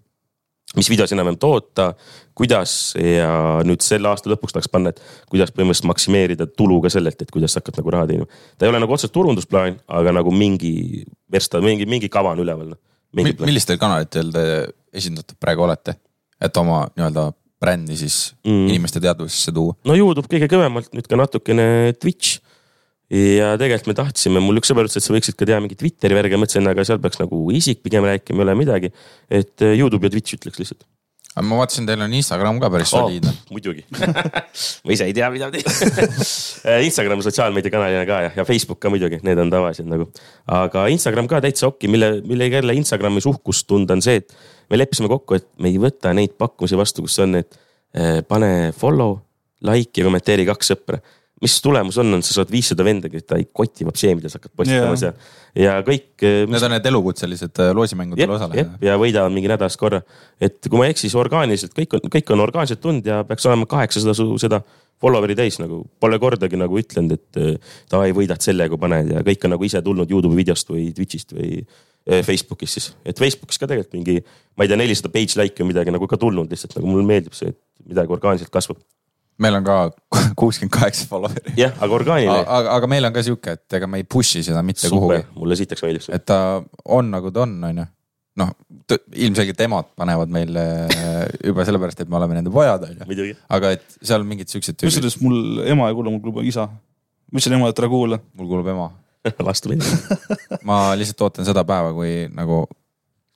mis 0.75 0.89
videos 0.91 1.13
enam-vähem 1.15 1.37
toota, 1.39 1.93
kuidas 2.35 2.95
ja 2.99 3.61
nüüd 3.67 3.83
selle 3.85 4.09
aasta 4.11 4.31
lõpuks 4.31 4.55
tahaks 4.55 4.71
panna, 4.71 4.91
et 4.91 5.03
kuidas 5.31 5.53
põhimõtteliselt 5.55 5.91
maksimeerida 5.91 6.47
tulu 6.51 6.81
ka 6.83 6.91
sellelt, 6.91 7.21
et 7.23 7.31
kuidas 7.31 7.55
sa 7.55 7.61
hakkad 7.61 7.79
nagu 7.79 7.93
raha 7.95 8.09
teenima. 8.11 8.27
ta 8.59 8.67
ei 8.67 8.73
ole 8.73 8.81
nagu 8.83 8.95
otseselt 8.95 9.15
turundusplaan, 9.15 9.79
aga 9.87 10.15
nagu 10.15 10.35
mingi 10.35 11.05
versta, 11.31 11.61
mingi, 11.63 11.87
mingi 11.87 12.09
kava 12.09 12.35
on 12.35 12.43
üleval 12.47 12.73
noh. 12.73 12.81
Millistel 13.15 13.79
kanalitel 13.81 14.33
te 14.35 14.45
esindatud 14.95 15.39
praegu 15.43 15.65
olete, 15.67 15.97
et 16.43 16.57
oma 16.61 16.85
nii-öelda 16.95 17.31
brändi 17.65 17.97
siis 17.97 18.35
Mm. 18.45 18.67
inimeste 18.69 19.01
teadvusesse 19.01 19.53
tuua? 19.55 19.77
no 19.89 19.95
Youtube 19.97 20.29
kõige 20.29 20.49
kõvemalt, 20.53 20.91
nüüd 20.93 21.07
ka 21.09 21.17
natukene 21.17 21.95
Twitch. 22.01 22.41
ja 23.15 23.53
tegelikult 23.61 23.91
me 23.93 23.95
tahtsime, 23.95 24.41
mul 24.43 24.59
üks 24.59 24.71
sõber 24.73 24.89
ütles, 24.89 24.97
et 24.99 25.05
sa 25.07 25.13
võiksid 25.15 25.37
ka 25.39 25.47
teha 25.47 25.61
mingi 25.63 25.77
Twitteri 25.79 26.17
värgi, 26.17 26.35
ma 26.37 26.45
mõtlesin, 26.45 26.67
aga 26.71 26.85
seal 26.89 26.99
peaks 26.99 27.21
nagu 27.21 27.39
isik 27.53 27.83
pigem 27.85 28.05
rääkima, 28.05 28.41
ei 28.41 28.47
ole 28.49 28.55
midagi. 28.59 28.91
et 29.31 29.63
eh, 29.63 29.79
Youtube 29.79 30.07
ja 30.07 30.11
Twitch 30.11 30.35
ütleks 30.39 30.59
lihtsalt. 30.59 30.85
Aga 31.35 31.45
ma 31.49 31.59
vaatasin, 31.59 31.87
teil 31.89 32.03
on 32.05 32.15
Instagram 32.15 32.61
ka 32.63 32.71
päris 32.71 32.93
soliidne. 32.95 33.33
muidugi 33.51 33.85
ma 34.85 34.95
ise 34.95 35.09
ei 35.09 35.15
tea, 35.17 35.31
mida 35.35 35.51
teha 35.55 36.79
Instagram 36.89 37.25
sotsiaalmeediakanalina 37.27 38.05
ka 38.09 38.21
ja, 38.27 38.33
ja 38.39 38.47
Facebook 38.49 38.81
ka 38.83 38.93
muidugi, 38.93 39.19
need 39.27 39.41
on 39.43 39.51
tavalised 39.53 39.89
nagu. 39.91 40.09
aga 40.61 40.87
Instagram 40.95 41.31
ka 41.31 41.43
täitsa 41.45 41.69
okei, 41.73 41.91
mille, 41.91 42.21
millega 42.27 42.63
jälle 42.63 42.79
Instagramis 42.79 43.27
uhkust 43.31 43.67
tunda 43.71 43.97
on 43.99 44.05
see, 44.05 44.23
et 44.23 44.35
me 44.71 44.79
leppisime 44.79 45.11
kokku, 45.11 45.41
et 45.41 45.49
me 45.59 45.73
ei 45.73 45.81
võta 45.83 46.15
neid 46.17 46.39
pakkumisi 46.39 46.79
vastu, 46.79 47.05
kus 47.07 47.19
on, 47.25 47.41
et 47.43 47.59
eh, 47.99 48.23
pane 48.29 48.73
follow, 48.79 49.19
like 49.65 50.01
ja 50.01 50.07
kommenteeri 50.07 50.47
kaks 50.49 50.75
sõpra 50.75 51.03
mis 51.45 51.57
tulemus 51.63 51.99
on, 52.01 52.17
on, 52.17 52.23
sa 52.25 52.39
saad 52.39 52.53
viissada 52.53 52.85
venda, 52.87 53.11
keda 53.13 53.39
ei 53.41 53.47
koti 53.53 53.87
vapsee, 53.87 54.15
mida 54.17 54.31
sa 54.33 54.41
hakkad 54.41 54.55
postitama 54.57 54.97
seal 55.01 55.15
ja 55.59 55.77
kõik. 55.87 56.25
Need 56.51 56.67
on 56.67 56.75
need 56.75 56.89
elukutselised 56.91 57.61
äh, 57.63 57.73
loosimängudel 57.77 58.33
osalejad. 58.37 58.73
ja 58.85 58.97
võidavad 59.01 59.35
mingi 59.35 59.51
nädalas 59.51 59.77
korra, 59.81 60.01
et 60.43 60.59
kui 60.67 60.81
ma 60.81 60.89
ei 60.89 60.95
eksi, 60.95 61.07
siis 61.09 61.19
orgaaniliselt 61.21 61.77
kõik 61.77 61.99
on, 61.99 62.09
kõik 62.17 62.35
on 62.35 62.45
orgaaniliselt 62.47 62.83
tulnud 62.83 63.11
ja 63.11 63.23
peaks 63.29 63.47
olema 63.51 63.69
kaheksasada 63.71 64.17
su 64.19 64.27
seda 64.43 64.63
follower'i 65.03 65.37
täis 65.39 65.59
nagu, 65.61 65.83
pole 66.01 66.19
kordagi 66.23 66.59
nagu 66.59 66.79
ütlenud, 66.81 67.19
et 67.19 67.41
äh, 67.41 67.75
davai, 67.93 68.13
võidad 68.17 68.43
selle, 68.45 68.69
kui 68.73 68.81
paned 68.81 69.13
ja 69.15 69.25
kõik 69.27 69.47
on 69.47 69.57
nagu 69.57 69.69
ise 69.69 69.83
tulnud 69.85 70.11
Youtube'i 70.11 70.43
videost 70.43 70.73
või 70.73 70.89
Twitch'ist 70.97 71.37
või 71.37 71.65
Facebookist 72.05 72.77
siis, 72.77 72.91
et 73.09 73.17
Facebookis 73.17 73.57
ka 73.57 73.65
tegelikult 73.65 73.95
mingi, 73.97 74.19
ma 74.59 74.67
ei 74.67 74.69
tea, 74.69 74.77
nelisada 74.77 75.09
page 75.09 75.39
like'i 75.41 75.63
või 75.63 75.71
midagi 75.71 75.95
nagu 75.95 76.05
ka 76.11 76.19
tulnud 76.21 76.51
lihtsalt 76.53 76.77
nagu 76.77 76.91
mulle 76.91 77.07
meeldib 77.09 77.33
see, 77.33 77.55
et 77.55 77.89
midagi 77.89 78.13
orgaaniliselt 78.13 78.53
kasvab. 78.53 78.83
Meil 79.39 79.59
on 79.59 79.67
ka 79.67 79.77
kuuskümmend 80.41 80.73
kaheksa 80.75 81.09
follower'i. 81.11 81.55
jah, 81.59 81.75
aga 81.81 81.99
orgaaniline. 81.99 82.45
aga, 82.47 82.77
aga 82.79 82.91
meil 82.91 83.09
on 83.09 83.15
ka 83.17 83.25
sihuke, 83.27 83.57
et 83.59 83.77
ega 83.79 83.89
me 83.91 84.01
ei 84.03 84.07
push'i 84.17 84.45
seda 84.47 84.63
mitte 84.67 84.91
kuhugi, 84.93 85.21
mulle 85.35 85.59
sitaks 85.59 85.85
meeldib 85.85 86.07
see. 86.07 86.17
et 86.17 86.27
ta 86.29 86.39
on 86.85 87.11
nagu 87.15 87.33
ta 87.35 87.45
on, 87.47 87.57
on 87.71 87.83
ju. 87.83 87.87
noh, 88.43 88.53
ilmselgelt 89.27 89.63
emad 89.67 89.91
panevad 89.99 90.33
meile 90.35 90.65
juba 91.49 91.67
sellepärast, 91.67 92.05
et 92.05 92.13
me 92.13 92.21
oleme 92.21 92.39
nende 92.39 92.53
pojad, 92.55 92.87
on 92.87 92.99
ju. 92.99 93.09
muidugi. 93.11 93.37
aga 93.59 93.75
et 93.79 93.99
seal 94.01 94.27
mingid 94.29 94.53
siuksed 94.53 94.85
kusjuures 94.85 95.19
mul 95.25 95.65
ema 95.67 95.91
ei 95.91 95.99
kuula, 95.99 96.15
mul 96.15 96.23
kuulab 96.29 96.53
isa. 96.53 96.69
ma 96.69 97.41
ütlesin 97.41 97.59
emale, 97.59 97.75
et 97.75 97.83
ära 97.83 97.91
kuula. 97.91 98.21
mul 98.39 98.53
kuulub 98.53 98.71
ema. 98.75 98.89
vastupidi. 99.51 99.83
ma 100.69 100.87
lihtsalt 100.99 101.27
ootan 101.27 101.49
seda 101.49 101.67
päeva, 101.67 101.95
kui 101.97 102.25
nagu 102.31 102.65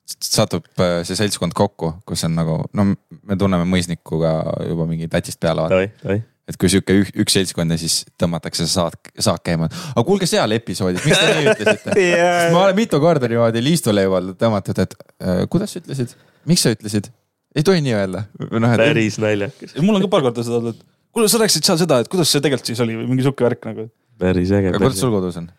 satub 0.09 0.67
äh, 0.81 1.03
see 1.07 1.19
seltskond 1.19 1.55
kokku, 1.57 1.93
kus 2.09 2.25
on 2.29 2.35
nagu, 2.39 2.59
no 2.77 2.89
me 2.89 3.39
tunneme 3.39 3.67
mõisnikuga 3.69 4.33
juba 4.69 4.89
mingi 4.89 5.09
tätist 5.13 5.41
peale 5.43 5.67
vaata. 5.67 6.17
et 6.49 6.57
kui 6.61 6.71
sihuke 6.73 6.97
ük, 7.03 7.13
üks 7.25 7.37
seltskond 7.37 7.75
ja 7.75 7.79
siis 7.81 8.01
tõmmatakse 8.21 8.67
saak, 8.71 9.13
saak 9.21 9.45
käima. 9.47 9.69
aga 9.93 10.05
kuulge 10.09 10.29
seal 10.31 10.57
episoodis, 10.57 11.05
miks 11.05 11.21
te 11.21 11.33
nii 11.37 11.53
ütlesite? 11.53 11.95
Sest 11.99 12.55
ma 12.57 12.65
olen 12.65 12.79
mitu 12.79 13.01
korda 13.05 13.31
niimoodi 13.31 13.65
liistuleivalt 13.65 14.37
tõmmatud, 14.41 14.85
et 14.85 14.99
äh, 15.21 15.43
kuidas 15.53 15.77
sa 15.77 15.83
ütlesid, 15.85 16.17
miks 16.49 16.65
sa 16.65 16.75
ütlesid? 16.77 17.13
ei 17.57 17.67
tohi 17.67 17.83
nii 17.85 17.97
öelda. 17.99 18.25
et 18.41 18.81
päris 18.81 19.21
naljakas. 19.23 19.77
mul 19.83 20.01
on 20.01 20.07
ka 20.07 20.13
paar 20.17 20.29
korda 20.31 20.45
seda 20.47 20.61
olnud, 20.63 20.79
et 20.79 20.87
kuule, 21.13 21.31
sa 21.31 21.41
rääkisid 21.43 21.69
seal 21.69 21.81
seda, 21.81 22.03
et 22.03 22.11
kuidas 22.13 22.33
see 22.33 22.45
tegelikult 22.45 22.73
siis 22.73 22.83
oli 22.85 22.97
või 22.97 23.09
mingi 23.13 23.27
sihuke 23.27 23.45
värk 23.45 23.69
nagu. 23.69 23.89
päris 24.21 24.53
äge. 24.55 24.73
aga 24.73 24.81
kuidas 24.83 25.01
sul 25.05 25.13
kodus 25.15 25.41
on? 25.41 25.51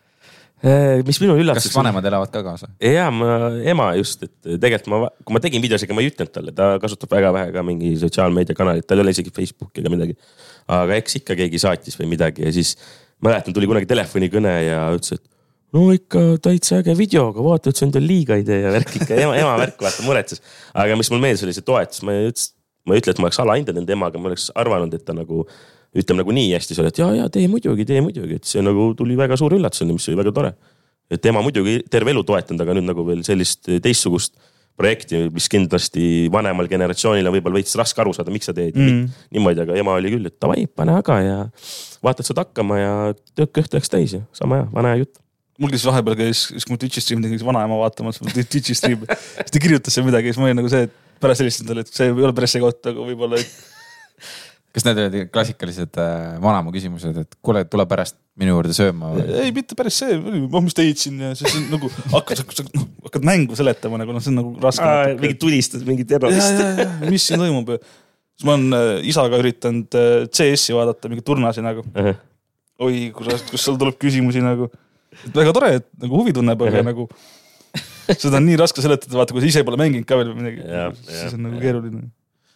Mis 0.60 1.20
minul 1.22 1.38
kas 1.38 1.44
üllatas? 1.44 1.72
vanemad 1.72 2.06
elavad 2.10 2.32
ka 2.32 2.42
kaasa? 2.44 2.68
ja 2.84 3.06
ma, 3.14 3.50
ema 3.72 3.90
just, 3.96 4.26
et 4.26 4.60
tegelikult 4.60 4.90
ma, 4.92 5.10
kui 5.24 5.36
ma 5.36 5.42
tegin 5.42 5.62
videosid, 5.64 5.88
ega 5.88 5.96
ma 5.96 6.04
ei 6.04 6.10
ütelnud 6.12 6.34
talle, 6.34 6.54
ta 6.56 6.74
kasutab 6.82 7.14
väga 7.16 7.32
vähe 7.36 7.54
ka 7.54 7.64
mingi 7.66 7.94
sotsiaalmeediakanalit, 8.02 8.86
tal 8.88 9.00
ei 9.00 9.06
ole 9.06 9.14
isegi 9.16 9.32
Facebooki 9.34 9.80
ega 9.80 9.92
midagi. 9.92 10.18
aga 10.70 10.98
eks 11.00 11.20
ikka 11.22 11.38
keegi 11.38 11.62
saatis 11.62 11.96
või 12.00 12.12
midagi 12.12 12.44
ja 12.44 12.52
siis 12.54 12.76
mäletan, 13.24 13.56
tuli 13.56 13.68
kunagi 13.70 13.88
telefonikõne 13.88 14.54
ja 14.66 14.84
ütles, 14.96 15.16
et 15.16 15.24
no 15.76 15.88
ikka 15.94 16.22
täitsa 16.44 16.80
äge 16.80 16.94
video, 16.98 17.28
aga 17.32 17.44
vaata, 17.44 17.70
et 17.70 17.80
see 17.80 17.88
on 17.88 17.94
teil 17.94 18.08
liiga 18.10 18.38
ei 18.38 18.46
tee 18.46 18.60
ja 18.64 18.72
värk 18.74 18.96
ikka, 19.00 19.16
ema, 19.16 19.36
ema 19.40 19.56
värk 19.60 19.82
vaata 19.84 20.06
muretses. 20.06 20.42
aga 20.74 20.96
mis 20.98 21.10
mul 21.12 21.22
meeldis, 21.22 21.44
oli 21.46 21.56
see 21.56 21.66
toetus, 21.66 22.02
ma 22.06 22.16
ei 22.16 22.30
ütleks, 22.30 22.48
ma 22.88 22.96
ei 22.96 23.02
ütle, 23.02 23.14
et 23.14 23.20
ma 23.20 23.28
oleks 23.28 23.40
alahindanud 23.44 23.82
enda 23.82 23.94
emaga, 23.94 24.20
ma 24.20 24.32
oleks 24.32 24.48
arvanud, 24.58 24.96
et 24.96 25.04
ta 25.06 25.16
nagu 25.16 25.44
ütleme 25.96 26.22
nagu 26.22 26.34
nii 26.34 26.52
hästi 26.54 26.76
seal, 26.76 26.90
et 26.90 27.00
ja, 27.00 27.08
ja 27.16 27.30
tee 27.32 27.48
muidugi, 27.50 27.86
tee 27.88 28.02
muidugi, 28.04 28.38
et 28.38 28.46
see 28.46 28.62
nagu 28.62 28.92
tuli 28.98 29.16
väga 29.18 29.38
suur 29.40 29.56
üllatusena, 29.56 29.96
mis 29.96 30.06
oli 30.10 30.20
väga 30.20 30.34
tore 30.36 30.54
et 31.10 31.22
tema 31.22 31.42
muidugi 31.44 31.80
terve 31.90 32.14
elu 32.14 32.22
toetanud, 32.26 32.62
aga 32.62 32.76
nüüd 32.78 32.88
nagu 32.92 33.04
veel 33.06 33.22
sellist 33.26 33.66
teistsugust 33.82 34.36
projekti, 34.80 35.26
mis 35.34 35.48
kindlasti 35.50 36.04
vanemal 36.32 36.68
generatsioonil 36.70 37.26
on 37.28 37.34
võib-olla 37.34 37.58
veits 37.58 37.74
raske 37.76 38.00
aru 38.00 38.14
saada, 38.16 38.32
miks 38.32 38.48
sa 38.48 38.54
teed 38.56 38.78
mm. 38.78 39.00
niimoodi, 39.34 39.64
aga 39.66 39.76
ema 39.80 39.96
oli 39.98 40.12
küll, 40.14 40.28
et 40.30 40.38
davai, 40.40 40.64
pane 40.72 40.94
aga 40.96 41.16
ja 41.20 41.40
vaata, 42.04 42.22
et 42.22 42.30
saad 42.30 42.40
hakkama 42.44 42.78
ja 42.78 42.94
kõht 43.42 43.74
läks 43.76 43.92
täis 43.92 44.14
ja 44.16 44.22
sama 44.36 44.62
hea, 44.62 44.68
vana 44.72 44.94
hea 44.94 45.02
jutt. 45.02 45.18
mul 45.60 45.74
käis 45.74 45.84
vahepeal 45.84 46.16
käis, 46.22 46.46
siis 46.54 46.64
kui 46.64 46.76
ma 46.76 46.80
Twitch'i 46.80 47.04
striim 47.04 47.26
tegin, 47.26 47.36
siis 47.36 47.48
vanaema 47.50 47.76
vaatamas, 47.82 48.22
Twitch'i 48.38 48.78
striim, 48.78 49.04
siis 49.10 49.52
ta 49.52 49.60
kirjutas 49.66 49.98
seal 49.98 50.06
midagi, 50.06 50.30
siis 50.30 50.40
ma 50.40 50.48
olin 50.48 50.62
nagu 50.62 50.72
see, 50.72 50.86
et 50.88 51.20
pärast 51.20 51.44
helistasin 51.44 51.68
talle, 51.68 51.84
et 51.84 51.92
see 51.92 52.08
ei 52.08 52.24
ole 52.30 52.32
päris 52.38 52.56
see 52.56 52.64
koht, 52.64 52.80
aga 52.88 53.10
võib-olla, 53.10 53.42
et 53.42 54.40
kas 54.74 54.86
need 54.86 55.00
olid 55.02 55.30
klassikalised 55.34 55.98
äh, 55.98 56.36
vanaema 56.42 56.72
küsimused, 56.74 57.16
et 57.24 57.38
kuule, 57.44 57.64
tule 57.70 57.86
pärast 57.90 58.16
minu 58.40 58.54
juurde 58.54 58.74
sööma 58.76 59.10
või? 59.14 59.24
ei, 59.42 59.54
mitte 59.54 59.76
päris 59.78 59.98
see, 60.02 60.18
oh 60.18 60.62
mis 60.62 60.76
tegid 60.76 61.00
siin 61.00 61.18
ja 61.24 61.32
siis 61.38 61.56
on 61.58 61.66
nagu 61.72 61.90
hakkad, 62.14 62.44
hakkad 63.06 63.26
mängu 63.26 63.58
seletama 63.58 63.98
nagu 64.00 64.14
noh, 64.14 64.22
see 64.22 64.32
on 64.32 64.38
nagu 64.40 64.52
raske. 64.62 64.92
mingi 65.22 65.38
tulistad, 65.42 65.82
mingi 65.88 66.06
ja, 66.06 66.12
terrorist. 66.14 66.62
ja, 66.62 66.86
ja 66.86 67.10
mis 67.10 67.26
siin 67.26 67.42
toimub 67.42 67.74
ja 67.74 67.80
siis 67.82 68.46
ma 68.46 68.54
olen 68.56 68.78
äh, 68.78 68.92
isaga 69.10 69.42
üritanud 69.42 69.98
äh, 69.98 70.12
CS-i 70.30 70.76
vaadata, 70.76 71.10
mingeid 71.10 71.26
turnasi 71.26 71.66
nagu. 71.66 71.84
oi, 72.80 72.94
kurat, 73.16 73.42
kus 73.50 73.66
seal 73.66 73.76
tuleb 73.80 73.98
küsimusi 74.00 74.44
nagu. 74.44 74.70
väga 75.34 75.52
tore, 75.56 75.74
et 75.82 75.90
nagu 76.00 76.22
huvi 76.22 76.36
tunneb, 76.36 76.62
aga 76.62 76.86
nagu 76.86 77.10
seda 78.14 78.38
on 78.38 78.46
nii 78.46 78.62
raske 78.62 78.82
seletada, 78.82 79.18
vaata, 79.18 79.34
kui 79.34 79.42
sa 79.42 79.50
ise 79.50 79.66
pole 79.66 79.78
mänginud 79.82 80.06
ka 80.08 80.18
veel 80.18 80.32
midagi 80.38 80.62
siis 81.10 81.36
on 81.36 81.48
nagu 81.48 81.60
keeruline. 81.62 82.06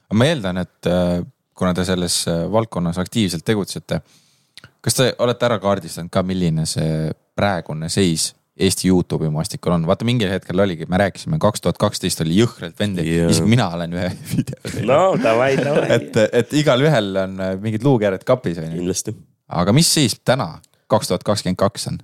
aga 0.08 0.22
ma 0.22 0.30
eeldan, 0.30 0.62
et 0.62 0.90
äh, 0.90 1.18
kuna 1.54 1.74
te 1.74 1.84
selles 1.86 2.22
äh, 2.30 2.44
valdkonnas 2.52 2.98
aktiivselt 3.02 3.44
tegutsete, 3.46 4.00
kas 4.84 4.98
te 4.98 5.10
olete 5.24 5.46
ära 5.48 5.58
kaardistanud 5.62 6.12
ka, 6.12 6.24
milline 6.26 6.66
see 6.68 7.12
praegune 7.34 7.90
seis 7.92 8.32
Eesti 8.54 8.86
Youtube'i 8.86 9.32
maastikul 9.34 9.74
on, 9.74 9.86
vaata 9.88 10.06
mingil 10.06 10.30
hetkel 10.30 10.60
oligi, 10.62 10.86
me 10.86 10.98
rääkisime, 11.00 11.40
kaks 11.42 11.64
tuhat 11.64 11.78
kaksteist 11.82 12.20
oli 12.22 12.36
jõhkralt 12.38 12.78
vendi 12.78 13.02
Jaa. 13.08 13.30
isegi 13.32 13.50
mina 13.50 13.66
olen 13.74 13.96
ühe 13.96 14.10
video 14.30 14.60
teinud 14.68 14.90
no 14.92 14.98
davai, 15.18 15.56
davai. 15.58 15.88
et, 15.96 16.20
et 16.42 16.54
igalühel 16.60 17.10
on 17.24 17.40
äh, 17.42 17.56
mingid 17.62 17.86
luukered 17.86 18.22
kapis 18.26 18.60
on 18.62 18.68
ju, 18.68 18.78
kindlasti. 18.78 19.16
aga 19.58 19.74
mis 19.74 19.90
seis 19.96 20.14
täna, 20.22 20.52
kaks 20.90 21.10
tuhat 21.10 21.26
kakskümmend 21.26 21.58
kaks 21.64 21.90
on? 21.90 21.98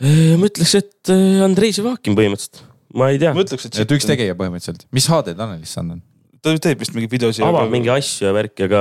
ma 0.00 0.50
ütleks, 0.50 0.74
et 0.80 1.14
äh, 1.14 1.38
Andrei 1.46 1.70
Živakin 1.76 2.18
põhimõtteliselt, 2.18 2.64
ma 2.98 3.12
ei 3.14 3.22
tea 3.22 3.36
ma, 3.36 3.46
ütleks, 3.46 3.70
et 3.70 3.82
et 3.84 3.94
üks 3.94 4.10
tegija 4.10 4.34
põhimõtteliselt, 4.42 4.88
mis 4.96 5.06
HD 5.06 5.38
Tanelist 5.38 5.78
saanud 5.78 6.00
on? 6.00 6.04
Ta 6.40 6.54
teeb 6.66 6.80
vist 6.80 6.94
mingeid 6.96 7.12
videosid. 7.12 7.44
avab 7.44 7.72
mingi 7.72 7.90
asju 7.92 8.28
ja 8.28 8.32
värki, 8.34 8.66
aga 8.68 8.80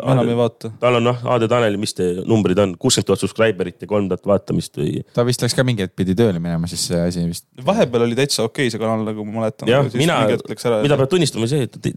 ma 0.00 0.14
enam 0.16 0.30
ei 0.32 0.38
vaata. 0.38 0.70
tal 0.80 0.98
on 1.00 1.06
noh, 1.10 1.20
AD 1.34 1.46
Taneli, 1.52 1.80
mis 1.80 1.94
te 1.96 2.06
numbrid 2.24 2.60
on, 2.62 2.74
kuuskümmend 2.80 3.10
tuhat 3.10 3.24
subscriber'it 3.24 3.84
ja 3.84 3.90
kolm 3.90 4.08
tuhat 4.10 4.24
vaatamist 4.30 4.80
või. 4.80 5.02
ta 5.16 5.26
vist 5.28 5.44
läks 5.44 5.56
ka 5.56 5.66
mingi 5.66 5.84
hetk 5.84 5.96
pidi 6.00 6.16
tööle 6.18 6.40
minema, 6.40 6.70
siis 6.70 6.86
see 6.90 7.02
asi 7.10 7.26
vist. 7.28 7.46
vahepeal 7.66 8.06
oli 8.06 8.18
täitsa 8.18 8.46
okei 8.48 8.72
see 8.72 8.80
kanal, 8.82 9.04
nagu 9.06 9.26
ma 9.28 9.42
mäletan. 9.42 9.70
jah, 9.70 9.88
mina, 10.00 10.20
mida 10.84 11.00
peab 11.00 11.12
tunnistama, 11.12 11.50
see, 11.50 11.68
et 11.68 11.94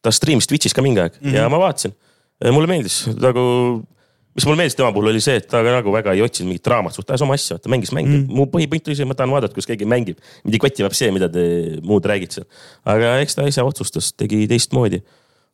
ta 0.00 0.12
stream'is 0.14 0.48
Twitch'is 0.48 0.76
ka 0.76 0.84
mingi 0.84 1.02
aeg 1.02 1.16
mm. 1.18 1.26
-hmm. 1.26 1.36
ja 1.36 1.48
ma 1.52 1.60
vaatasin. 1.60 1.96
mulle 2.56 2.70
meeldis 2.70 3.02
nagu, 3.20 3.44
mis 4.34 4.46
mulle 4.46 4.60
meeldis 4.60 4.76
tema 4.78 4.92
puhul 4.94 5.10
oli 5.10 5.20
see, 5.24 5.36
et 5.40 5.48
ta 5.50 5.60
nagu 5.66 5.92
väga 5.94 6.14
ei 6.16 6.22
otsinud 6.22 6.52
mingit 6.52 6.64
draamat, 6.68 6.94
suht 6.94 7.08
ajas 7.10 7.24
oma 7.26 7.34
asja, 7.38 7.58
ta 7.58 7.70
mängis 7.72 7.90
mänge 7.96 8.10
mm. 8.12 8.26
-hmm. 8.26 8.36
mu 8.38 8.46
põhipoint 8.52 8.86
oli 8.90 8.98
see, 8.98 9.08
ma 9.08 9.16
tahan 9.18 9.32
vaadata, 9.34 9.54
kus 9.56 9.66
keegi 9.66 9.88
mängib. 9.90 10.20
mind 10.44 10.54
ei 10.54 10.62
koti 10.62 10.84
peab 10.86 10.94
see, 10.94 11.10
mida 11.14 11.28
te 11.28 11.42
muud 11.82 12.06
räägite 12.06 12.38
seal. 12.40 12.46
aga 12.84 13.16
eks 13.24 13.34
ta 13.34 13.46
ise 13.50 13.62
otsustas, 13.66 14.12
tegi 14.14 14.46
teistmoodi. 14.50 15.02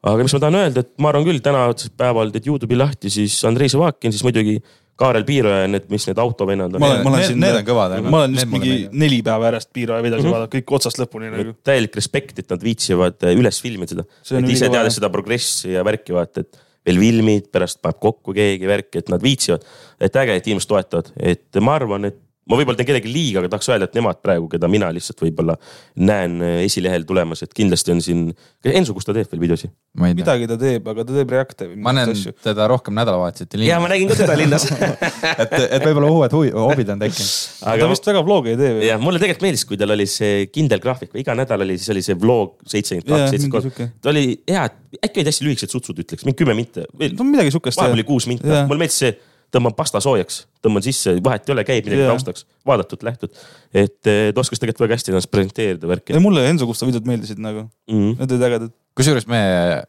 aga 0.03 0.23
mis 0.23 0.33
ma 0.37 0.41
tahan 0.45 0.59
öelda, 0.63 0.81
et 0.85 0.93
ma 0.99 1.09
arvan 1.09 1.25
küll, 1.25 1.41
täna 1.41 1.69
päeval 1.97 2.31
teed 2.35 2.47
Youtube'i 2.47 2.77
lahti, 2.77 3.11
siis 3.11 3.39
Andrei 3.49 3.69
Živakin, 3.69 4.13
siis 4.13 4.23
muidugi 4.23 4.61
Kaarel 4.97 5.25
Piiroja 5.29 5.65
ja 5.65 5.69
need, 5.69 5.89
mis 5.93 6.07
need 6.09 6.17
autovennad 6.19 6.75
on 6.75 6.81
Ma 6.81 6.87
olen- 6.89 7.03
ma 7.05 7.11
olen 7.11 7.25
siin- 7.27 7.41
need 7.41 7.55
on 7.59 7.65
kõvad. 7.65 7.97
ma 8.03 8.19
olen 8.23 8.35
just 8.35 8.47
mingi 8.49 8.89
neli 8.93 9.23
päeva 9.23 9.51
järjest 9.51 9.69
piiraja 9.73 10.03
videosid 10.03 10.25
Mhm. 10.25 10.33
vaadanud, 10.33 10.53
kõik 10.55 10.73
otsast 10.73 10.99
lõpuni 10.99 11.31
nagu. 11.31 11.55
täielik 11.65 11.95
respekt, 11.97 12.39
et 12.39 12.49
nad 12.51 12.61
viitsivad 12.63 13.17
äh, 13.23 13.35
üles 13.37 13.61
filmida 13.61 13.89
seda. 13.89 14.05
Et 14.39 14.49
ise 14.49 14.69
teades 14.69 14.95
seda 14.95 15.11
progressi 15.11 15.73
ja 15.73 15.83
värki 15.85 16.13
vaata, 16.17 16.41
et 16.41 16.57
veel 16.87 17.01
filmid, 17.03 17.51
pärast 17.53 17.81
paneb 17.83 17.99
kokku 18.03 18.35
keegi 18.37 18.69
värki, 18.71 19.03
et 19.03 19.11
nad 19.13 19.23
viitsivad. 19.23 19.65
et 20.01 20.17
äge, 20.17 20.37
et 20.37 20.47
inimesed 20.47 20.69
toetavad, 20.69 21.13
et 21.17 21.61
ma 21.65 21.75
arvan, 21.79 22.05
et 22.05 22.19
ma 22.47 22.59
võib-olla 22.59 22.79
teen 22.79 22.87
kellelegi 22.87 23.11
liiga, 23.11 23.41
aga 23.43 23.51
tahaks 23.51 23.69
öelda, 23.73 23.89
et 23.89 23.97
nemad 23.99 24.21
praegu, 24.23 24.47
keda 24.51 24.69
mina 24.71 24.89
lihtsalt 24.95 25.23
võib-olla 25.25 25.57
näen 25.99 26.39
äh, 26.45 26.61
esilehel 26.67 27.07
tulemas, 27.09 27.43
et 27.43 27.55
kindlasti 27.57 27.95
on 27.95 28.03
siin. 28.05 28.21
Enso, 28.67 28.95
kus 28.95 29.07
ta 29.07 29.15
teeb 29.17 29.31
veel 29.33 29.43
videosid? 29.43 29.73
ma 29.97 30.11
ei 30.11 30.15
tea, 30.15 30.23
midagi 30.23 30.49
ta 30.51 30.59
teeb, 30.61 30.87
aga 30.93 31.05
ta 31.09 31.17
teeb 31.17 31.33
react'e 31.33 31.69
või 31.71 31.79
ma 31.83 31.95
näen 31.97 32.13
asju. 32.13 32.35
teda 32.45 32.67
rohkem 32.71 32.95
nädalavahetuseti 32.99 33.67
ja 33.67 33.79
ma 33.83 33.89
linnas, 33.91 33.97
nägin 33.97 34.11
ka 34.13 34.19
teda 34.21 34.37
linnas. 34.39 34.67
et, 35.43 35.55
et 35.65 35.87
võib-olla 35.87 36.11
uued 36.13 36.37
hobid 36.37 36.91
on 36.95 37.03
tekkinud. 37.03 37.31
ta 37.63 37.75
aga 37.75 37.89
vist 37.91 38.11
väga 38.11 38.23
vlog'e 38.27 38.53
ei 38.53 38.61
tee 38.61 38.73
või? 38.77 38.89
ja 38.91 38.99
mulle 39.03 39.23
tegelikult 39.23 39.47
meeldis, 39.49 39.65
kui 39.69 39.81
tal 39.81 39.95
oli 39.97 40.07
see 40.11 40.49
kindel 40.53 40.83
graafik, 40.85 41.15
iga 41.19 41.35
nädal 41.39 41.65
oli, 41.67 41.79
siis 41.81 41.95
oli 41.95 42.05
see 42.05 42.19
vlog 42.21 42.59
seitsekümmend 42.63 43.09
kaks, 43.09 43.33
seitsekümmend 43.35 43.79
kolm. 43.79 43.95
ta 44.05 44.13
oli 44.13 44.27
hea, 44.53 44.67
äkki 45.01 45.23
olid 45.23 45.33
hästi 45.33 45.49
lühikesed 45.49 45.73
sutsud, 45.79 46.05
ütleks, 46.05 46.27
mingi 46.29 46.43
kümme 46.43 46.59
minti 46.59 46.85
no 47.17 47.27
midagi 47.31 47.55
siukest. 47.57 47.81
vahepeal 47.81 47.99
oli 47.99 48.07
kuus 48.07 48.29
minti, 48.31 48.53
mulle 48.69 48.85
meeldis 48.85 49.01
see, 49.03 49.17
tõmban 49.55 49.75
pasta 49.77 50.01
soojaks, 50.03 50.43
tõmban 50.65 50.85
sisse, 50.85 51.17
vahet 51.25 51.47
ei 51.49 51.55
ole, 51.55 51.65
käib 51.69 51.87
midagi 51.87 52.03
Jaa. 52.03 52.15
taustaks, 52.15 52.47
vaadatud, 52.67 53.03
lähtud. 53.07 53.31
et 53.75 54.11
eh, 54.11 54.33
ta 54.35 54.43
oskas 54.43 54.61
tegelikult 54.63 54.87
väga 54.87 54.99
hästi 54.99 55.13
ennast 55.15 55.31
presenteerida 55.31 55.89
värki 55.91 56.19
mulle 56.23 56.47
Enso 56.51 56.67
Gustav 56.67 56.89
videod 56.91 57.07
meeldisid 57.09 57.39
nagu, 57.43 57.69
Mm. 57.91 58.17
need 58.19 58.33
olid 58.33 58.43
ägedad. 58.49 58.73
kusjuures 58.97 59.27
me 59.31 59.39
äh, 59.39 59.83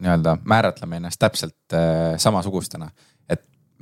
nii-öelda 0.00 0.36
määratleme 0.44 0.96
ennast 1.00 1.18
täpselt 1.20 1.54
äh, 1.72 2.16
samasugustena, 2.18 2.90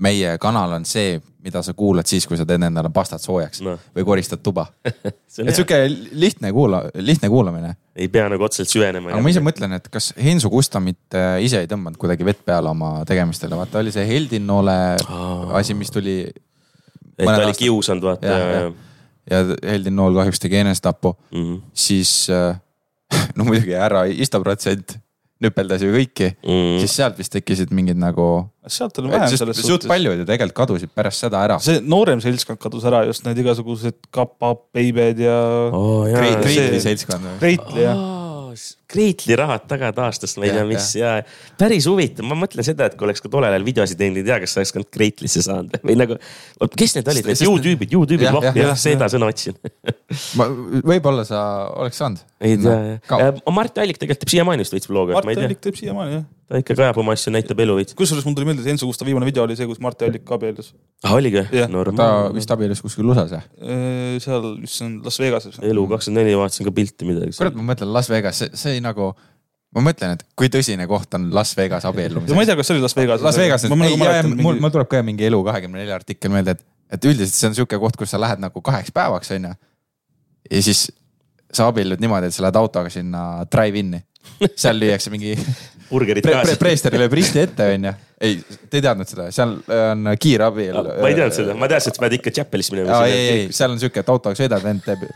meie 0.03 0.37
kanal 0.41 0.73
on 0.77 0.85
see, 0.89 1.19
mida 1.45 1.63
sa 1.65 1.75
kuulad 1.77 2.07
siis, 2.09 2.27
kui 2.29 2.39
sa 2.39 2.47
teed 2.47 2.63
endale 2.67 2.91
pastat 2.95 3.23
soojaks 3.23 3.63
Noh. 3.67 3.79
või 3.97 4.07
koristad 4.07 4.43
tuba. 4.45 4.67
et 4.87 5.55
sihuke 5.55 5.81
lihtne 6.13 6.53
kuula, 6.55 6.83
lihtne 6.95 7.31
kuulamine. 7.33 7.75
ei 7.99 8.09
pea 8.13 8.29
nagu 8.31 8.45
otseselt 8.47 8.71
süvenema. 8.73 9.13
aga 9.13 9.23
ma 9.25 9.33
ise 9.33 9.43
mõtlen, 9.45 9.75
et 9.79 9.89
kas 9.93 10.13
Hensu 10.23 10.51
Kustamit 10.53 11.19
äh, 11.19 11.39
ise 11.47 11.63
ei 11.65 11.71
tõmmanud 11.71 11.99
kuidagi 12.01 12.27
vett 12.27 12.45
peale 12.47 12.71
oma 12.71 13.03
tegemistele, 13.09 13.59
vaata 13.59 13.83
oli 13.83 13.95
see 13.95 14.07
Heldinnoole 14.09 14.79
asi, 15.59 15.75
mis 15.79 15.91
tuli 15.95 16.21
et 17.19 17.27
ta 17.27 17.43
oli 17.43 17.59
kiusanud, 17.59 18.07
vaata 18.13 18.31
Jah, 18.31 18.39
ja, 18.39 18.63
jah. 18.63 18.73
ja 19.31 19.73
Heldinnool 19.73 20.17
kahjuks 20.21 20.43
tegi 20.43 20.63
enesetapu, 20.63 21.17
mm.. 21.35 21.61
siis 21.75 22.15
äh, 22.35 22.55
no 23.37 23.49
muidugi 23.49 23.75
härra 23.79 24.07
Ista 24.11 24.41
protsent 24.43 24.99
nüpeldas 25.41 25.83
ju 25.85 25.93
kõiki 25.95 26.33
Mm. 26.43 26.79
siis 26.83 26.97
sealt 26.99 27.19
vist 27.19 27.33
tekkisid 27.33 27.71
mingid 27.75 27.97
nagu, 28.01 28.49
sealt 28.67 28.99
oli 28.99 29.13
vähem 29.13 29.31
selles 29.37 29.61
suht. 29.63 29.87
paljud 29.87 30.19
ju 30.19 30.25
tegelikult 30.27 30.57
kadusid 30.67 30.91
pärast 30.95 31.21
seda 31.25 31.45
ära. 31.47 31.59
see 31.63 31.81
noorem 31.81 32.21
seltskond 32.21 32.59
kadus 32.59 32.85
ära 32.85 33.05
just 33.07 33.25
need 33.25 33.39
igasugused 33.39 33.95
kapa, 34.11 34.55
beibed 34.75 35.19
ja 35.23 35.39
Oh, 35.73 36.05
Kreitli 36.11 36.81
seltskond. 36.81 37.23
Kreitli 37.39 37.83
ja 37.87 37.95
Aa, 38.59 38.85
Kreitli 38.89 39.37
rahad 39.37 39.67
taga 39.69 39.91
taastas, 39.93 40.33
ma 40.41 40.47
ei 40.47 40.53
tea, 40.55 40.63
Jah, 40.63 40.69
mis 40.69 40.87
ja 40.97 41.11
päris 41.61 41.85
huvitav, 41.91 42.25
ma 42.29 42.39
mõtlen 42.41 42.65
seda, 42.65 42.87
et 42.89 42.97
kui 42.97 43.05
oleks 43.09 43.21
ka 43.21 43.29
tollel 43.33 43.53
ajal 43.53 43.67
videosid 43.67 44.01
teinud, 44.01 44.21
ei 44.23 44.25
tea, 44.25 44.39
kas 44.45 44.57
oleks 44.61 44.73
ka 44.73 44.83
Kreitlisse 44.97 45.43
saanud 45.45 45.77
või 45.85 45.99
nagu. 46.01 46.17
kes 46.73 46.97
need 46.97 47.11
olid, 47.13 47.29
need 47.29 47.41
Sest- 47.41 47.47
ju-tüübid, 47.47 47.93
ju-tüübid 47.93 48.57
Jah,, 48.57 48.73
seda 48.81 49.11
sõna 49.13 49.29
otsin. 49.29 49.59
võib-olla 50.93 51.27
sa 51.29 51.43
oleks 51.77 52.01
saanud. 52.01 52.25
ei 52.41 52.57
tea, 52.63 52.79
jah. 53.11 53.45
Mart 53.53 53.85
Allik 53.85 54.01
tegelikult 54.01 54.25
teeb 54.25 54.37
siiamaani 54.39 54.65
vist 54.65 54.77
veits 54.79 54.89
vlog'e, 54.91 55.19
Mart 55.19 55.29
ma 55.29 55.37
tea 55.37 55.51
Allik, 55.51 55.61
teeb 55.69 55.79
siiamaani 55.81 56.17
jah. 56.21 56.27
Ta 56.49 56.61
ikka 56.63 56.75
kajab 56.79 56.99
oma 57.03 57.13
asju, 57.13 57.33
näitab 57.35 57.59
elu 57.61 57.75
veits. 57.77 57.95
kusjuures 57.99 58.25
mul 58.25 58.35
tuli 58.37 58.49
meelde, 58.49 58.63
et 58.65 58.73
Enso 58.73 58.87
Gustav 58.89 59.09
viimane 59.09 59.27
video 59.29 59.45
oli 59.45 59.57
see, 59.59 59.67
kus 59.69 59.81
Mart 59.85 60.01
Allik 60.07 60.31
abiellus. 60.33 60.71
ah, 61.05 61.15
oligi 61.17 61.43
Jah.? 61.53 61.73
ta 61.99 62.07
vist 62.35 62.53
abiellus 62.55 62.81
kuskil 62.85 63.09
USA-s 63.13 63.35
jah? 63.37 63.49
seal, 64.25 64.47
mis 64.63 64.77
on 64.87 64.95
Las 65.05 65.21
Vegases. 65.21 65.59
elu 65.61 65.85
kakskümmend 65.93 66.25
neli, 66.25 66.37
vaatasin 66.41 66.69
ka 66.71 66.73
pilti 66.79 67.09
midagi. 67.09 67.37
kurat, 67.37 67.59
ma 67.59 67.67
mõtlen 67.75 67.93
Las 67.93 68.09
Vegas, 68.13 68.41
see, 68.41 68.49
see 68.57 68.81
nagu, 68.85 69.11
ma 69.77 69.85
mõtlen, 69.91 70.17
et 70.17 70.25
kui 70.39 70.49
tõsine 70.53 70.89
koht 70.89 71.19
on 71.19 71.29
Las 71.37 71.53
Vegas 71.59 71.85
ma 71.85 71.93
ei 71.93 71.95
abiellumiseks. 71.95 72.47
tea, 72.49 72.57
kas 72.63 72.71
see 72.71 72.79
oli 72.79 72.87
Las 72.87 72.97
Vegas. 72.97 73.27
Las 73.29 73.41
Vegas, 73.41 73.69
mul, 73.69 73.83
mingi 73.85 74.63
mul 74.65 74.73
tuleb 74.73 74.89
ka 74.89 75.03
mingi 75.05 75.29
Elu24 75.29 75.99
artikkel 76.01 76.33
meelde, 76.33 76.57
et, 76.57 76.65
et 76.97 77.11
üldiselt 77.13 77.37
see 77.37 77.53
on 77.53 77.59
sihuke 77.61 77.81
koht, 77.85 78.01
kus 78.01 78.17
sa 78.17 78.21
lähed 78.25 78.41
nagu 78.41 78.65
kaheks 78.65 78.95
päevaks, 78.97 79.37
onju. 79.37 79.53
ja 80.49 80.65
siis 80.65 80.89
sa 81.53 81.69
abiellud 81.69 82.01
niimoodi, 82.01 82.29
et 82.29 82.37
sa 82.37 82.45
lähed 82.45 82.57
autoga 82.61 82.91
sinna 82.93 83.45
drive-in'i. 83.53 84.03
Seal 84.55 84.79
lüüakse 84.81 85.13
mingi 85.13 85.35
burgerid 85.91 86.25
pre, 86.25 86.37
pre,. 86.45 86.57
preester 86.61 86.95
lööb 87.01 87.15
risti 87.17 87.43
ette, 87.43 87.69
onju. 87.75 87.93
ei, 88.25 88.37
te 88.69 88.81
ei 88.81 88.85
teadnud 88.85 89.09
seda, 89.09 89.29
seal 89.35 89.55
on 89.59 90.11
kiirabielu. 90.21 90.85
ma 91.01 91.11
ei 91.11 91.17
teadnud 91.19 91.37
seda, 91.39 91.57
ma 91.59 91.71
teadsin, 91.71 91.95
et 91.95 92.01
sa 92.01 92.05
pead 92.05 92.19
ikka 92.19 92.35
Chapelisse 92.41 92.75
minema. 92.75 93.01
ei, 93.07 93.17
ei, 93.17 93.31
ei, 93.37 93.47
seal 93.57 93.75
on 93.75 93.81
siuke, 93.83 94.05
et 94.05 94.13
autoga 94.13 94.39
sõidad, 94.39 94.63
vend 94.65 94.85
teeb 94.85 95.07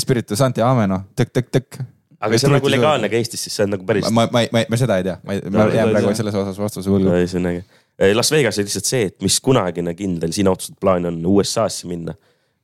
Espiritu 0.00 0.38
Santi 0.38 0.64
Ameno, 0.64 1.04
tõkk-tõkk-tõkk. 1.18 1.82
aga 2.18 2.40
see 2.40 2.50
on 2.50 2.56
nagu 2.58 2.72
legaalne 2.72 3.10
ka 3.12 3.20
Eestis, 3.20 3.46
siis 3.46 3.58
see 3.60 3.68
on 3.68 3.76
nagu 3.76 3.86
päris. 3.88 4.08
ma, 4.10 4.26
ma, 4.32 4.44
ma, 4.54 4.64
ma 4.68 4.80
seda 4.80 4.98
ei 5.00 5.06
tea, 5.06 5.18
ma, 5.22 5.38
ma 5.38 5.58
No, 5.60 5.68
jään 5.74 5.92
ei 5.92 5.98
praegu 5.98 6.16
selles 6.18 6.40
osas 6.42 6.58
vastuse 6.60 6.92
võlgu. 6.92 7.14
ei, 7.18 7.30
see 7.30 7.40
on 7.42 7.52
äge. 7.52 7.66
Las 8.14 8.30
Vegas 8.30 8.58
oli 8.60 8.68
lihtsalt 8.68 8.86
see, 8.86 9.06
et 9.10 9.22
mis 9.26 9.40
kunagine 9.42 9.94
kindel 9.98 10.30
sinu 10.34 10.52
otsustatud 10.54 10.78
plaan 10.82 11.08
on 11.10 11.16
USA-sse 11.26 11.88
minna. 11.90 12.14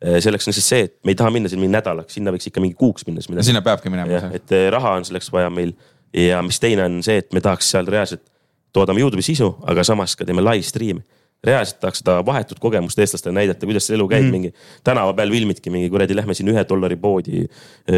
Selleks 0.03 0.47
on 0.49 0.53
lihtsalt 0.53 0.67
see, 0.67 0.87
et 0.89 0.95
me 1.05 1.15
ei 1.15 1.19
taha 1.19 1.31
minna 1.35 1.49
siin 1.49 1.61
mingi 1.63 1.75
nädalaks, 1.77 2.17
sinna 2.17 2.33
võiks 2.35 2.49
ikka 2.51 2.63
mingi 2.63 2.77
kuuks 2.79 3.07
minna. 3.07 3.43
sinna 3.47 3.63
peabki 3.65 3.93
minema 3.93 4.31
et 4.35 4.53
eh, 4.53 4.69
raha 4.73 4.97
on 4.99 5.07
selleks 5.07 5.31
vaja 5.33 5.51
meil 5.51 5.75
ja 6.15 6.43
mis 6.43 6.61
teine 6.61 6.85
on 6.85 7.03
see, 7.07 7.19
et 7.23 7.33
me 7.35 7.43
tahaks 7.45 7.71
seal 7.75 7.89
reaalselt, 7.91 8.25
toodame 8.75 9.03
Youtube'i 9.03 9.25
sisu, 9.25 9.51
aga 9.71 9.85
samas 9.87 10.17
ka 10.19 10.27
teeme 10.27 10.45
live 10.45 10.67
stream'i. 10.67 11.05
Reaalselt 11.45 11.81
tahaks 11.83 12.03
seda 12.03 12.19
vahetut 12.27 12.61
kogemust 12.63 12.99
eestlastele 12.99 13.35
näidata, 13.37 13.67
kuidas 13.69 13.89
see 13.89 13.97
elu 13.99 14.09
käib 14.11 14.27
mm., 14.27 14.35
mingi 14.35 14.53
tänava 14.87 15.15
peal 15.17 15.33
filmidki 15.35 15.73
mingi 15.73 15.91
kuradi, 15.93 16.17
lähme 16.17 16.37
siin 16.37 16.51
ühe 16.53 16.65
dollari 16.69 16.97
poodi, 17.01 17.45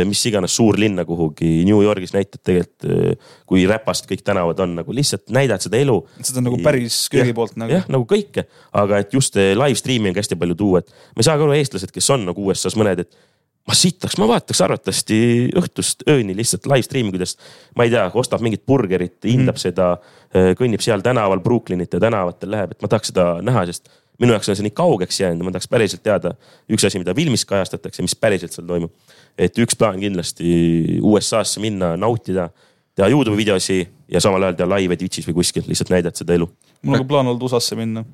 mis 0.08 0.24
iganes 0.30 0.56
suurlinna 0.58 1.06
kuhugi 1.08 1.64
New 1.68 1.82
Yorgis 1.84 2.14
näitad 2.16 2.42
tegelikult, 2.42 3.22
kui 3.46 3.64
räpast 3.68 4.08
kõik 4.10 4.24
tänavad 4.26 4.58
on 4.64 4.74
nagu 4.80 4.94
lihtsalt 4.94 5.30
näidad 5.34 5.62
seda 5.62 5.78
elu. 5.80 5.96
seda 6.20 6.42
nagu 6.44 6.58
päris 6.64 7.06
köögi 7.12 7.34
poolt 7.36 7.56
nagu 7.60 7.76
jah, 7.76 7.86
nagu 7.92 8.06
kõike, 8.08 8.46
aga 8.76 9.02
et 9.04 9.14
just 9.14 9.36
eh, 9.40 9.54
live 9.56 9.78
stream'i 9.78 10.10
on 10.10 10.16
ka 10.16 10.24
hästi 10.24 10.38
palju 10.40 10.58
tuua, 10.58 10.82
et 10.82 10.90
ma 10.90 11.22
ei 11.22 11.28
saa 11.28 11.38
ka 11.38 11.46
aru, 11.46 11.56
eestlased, 11.56 11.92
kes 11.94 12.10
on 12.14 12.26
nagu 12.28 12.46
USA-s 12.50 12.78
mõned, 12.78 13.04
et 13.06 13.18
ma 13.66 13.74
sitaks, 13.74 14.16
ma 14.22 14.28
vaataks 14.30 14.60
arvatavasti 14.62 15.18
õhtust 15.58 16.06
ööni 16.10 16.36
lihtsalt 16.38 16.68
live 16.70 16.86
stream'i, 16.86 17.12
kuidas 17.14 17.36
ma 17.76 17.86
ei 17.86 17.92
tea, 17.92 18.04
ostab 18.14 18.44
mingit 18.44 18.62
burgerit, 18.68 19.18
hindab 19.26 19.56
mm. 19.56 19.62
seda, 19.62 19.88
kõnnib 20.58 20.84
seal 20.84 21.02
tänaval 21.04 21.42
Brooklynite 21.44 22.00
tänavatel 22.02 22.52
läheb, 22.54 22.76
et 22.76 22.84
ma 22.84 22.90
tahaks 22.92 23.12
seda 23.12 23.28
näha, 23.44 23.64
sest 23.70 23.90
minu 24.22 24.36
jaoks 24.36 24.48
on 24.52 24.58
see 24.58 24.64
nii 24.68 24.76
kaugeks 24.76 25.18
jäänud 25.20 25.42
ja 25.42 25.48
ma 25.48 25.54
tahaks 25.56 25.68
päriselt 25.72 26.04
teada 26.06 26.32
üks 26.72 26.86
asi, 26.88 27.00
mida 27.02 27.14
filmis 27.16 27.44
kajastatakse, 27.48 28.04
mis 28.06 28.16
päriselt 28.16 28.54
seal 28.54 28.68
toimub. 28.68 28.94
et 29.36 29.58
üks 29.60 29.76
plaan 29.76 29.98
kindlasti 30.00 31.00
USA-sse 31.04 31.60
minna, 31.60 31.96
nautida, 32.00 32.48
teha 32.96 33.10
Youtube'i 33.12 33.42
videosi 33.42 33.82
ja 34.08 34.22
samal 34.22 34.46
ajal 34.46 34.62
teha 34.62 34.70
laive 34.70 34.96
Twitch'is 34.96 35.26
või 35.28 35.42
kuskil, 35.42 35.66
lihtsalt 35.68 35.92
näidata 35.92 36.22
seda 36.22 36.38
elu 36.38 36.48
mul 36.82 36.96
on 36.96 37.04
ka 37.04 37.08
plaan 37.08 37.30
olnud 37.30 37.42
USA-sse 37.48 37.78
minna. 37.78 38.04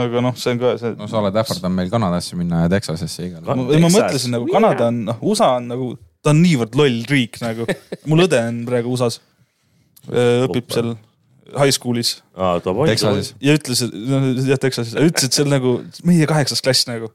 Aga 0.00 0.22
noh, 0.24 0.36
see 0.38 0.54
on 0.54 0.62
ka 0.62 0.72
see 0.80 0.94
no 0.96 1.08
sa 1.10 1.20
oled 1.20 1.36
ähvardanud 1.42 1.76
meil 1.76 1.92
Kanadasse 1.92 2.38
minna 2.38 2.64
ja 2.64 2.72
Texasesse 2.72 3.28
igal 3.28 3.44
Ka- 3.44 3.56
juhul. 3.56 3.68
ma, 3.68 3.76
ei, 3.76 3.84
ma 3.84 3.92
mõtlesin 3.92 4.34
nagu. 4.36 4.48
Kanada 4.52 4.88
on, 4.88 5.04
noh, 5.10 5.22
USA 5.28 5.52
on 5.58 5.68
nagu, 5.72 5.92
ta 6.24 6.32
on 6.32 6.42
niivõrd 6.44 6.76
loll 6.78 7.02
riik 7.10 7.40
nagu. 7.44 7.66
mul 8.10 8.26
õde 8.26 8.40
on 8.48 8.62
praegu 8.68 8.94
USA-s. 8.96 9.20
õpib 10.08 10.72
seal 10.72 10.94
high 11.52 11.72
school'is 11.74 12.16
Texasis. 12.88 13.34
ja 13.42 13.56
ütles, 13.58 13.82
et 13.84 14.48
jah, 14.48 14.60
Texasis, 14.60 14.94
ütles, 14.96 15.28
et 15.28 15.36
see 15.36 15.44
on 15.44 15.52
nagu 15.52 15.76
meie 16.08 16.26
kaheksas 16.28 16.64
klass 16.64 16.88
nagu. 16.88 17.12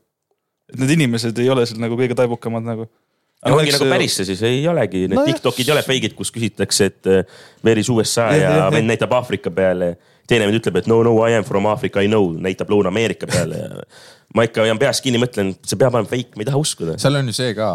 et 0.72 0.80
need 0.82 0.96
inimesed 0.98 1.38
ei 1.42 1.50
ole 1.50 1.66
seal 1.68 1.82
nagu 1.82 1.98
kõige 2.00 2.18
taibukamad 2.18 2.66
nagu. 2.68 2.88
aga 3.42 3.56
ongi 3.58 3.74
nagu 3.76 3.90
päris 3.90 4.18
see 4.20 4.28
siis 4.30 4.44
ei 4.48 4.62
olegi, 4.70 5.06
need 5.08 5.18
No 5.18 5.24
no. 5.24 5.32
Tiktokid 5.32 5.68
ei 5.70 5.76
ole 5.76 5.86
fake'id, 5.86 6.16
kus 6.18 6.32
küsitakse, 6.36 6.92
et 6.92 7.10
äh, 7.12 7.42
where 7.66 7.80
is 7.80 7.90
USA 7.94 8.30
ja 8.34 8.44
jah, 8.44 8.56
jah. 8.64 8.72
vend 8.74 8.90
näitab 8.92 9.14
Aafrika 9.18 9.54
peale. 9.54 9.96
Teine 10.28 10.48
vend 10.48 10.60
ütleb, 10.60 10.82
et 10.82 10.88
no, 10.92 11.00
no 11.06 11.16
I 11.24 11.38
am 11.38 11.46
from 11.48 11.68
Africa, 11.70 12.04
I 12.04 12.12
know, 12.12 12.30
näitab 12.44 12.72
Lõuna-Ameerika 12.72 13.30
peale 13.30 13.60
ja 13.64 13.82
ma 14.36 14.46
ikka 14.48 14.66
hoian 14.66 14.80
peas 14.82 15.00
kinni, 15.04 15.20
mõtlen, 15.22 15.54
see 15.66 15.80
peab 15.80 15.96
olema 15.96 16.10
fake, 16.10 16.36
ma 16.36 16.44
ei 16.44 16.50
taha 16.50 16.62
uskuda. 16.62 16.98
seal 17.02 17.20
on 17.20 17.32
ju 17.32 17.36
see 17.38 17.54
ka, 17.58 17.70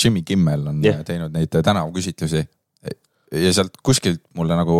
Jimmy 0.00 0.24
Kimmel 0.26 0.68
on 0.72 0.80
yeah. 0.84 1.02
teinud 1.06 1.34
neid 1.34 1.52
tänavaküsitlusi. 1.54 2.44
ja 3.34 3.52
sealt 3.52 3.76
kuskilt 3.84 4.22
mulle 4.38 4.56
nagu 4.56 4.78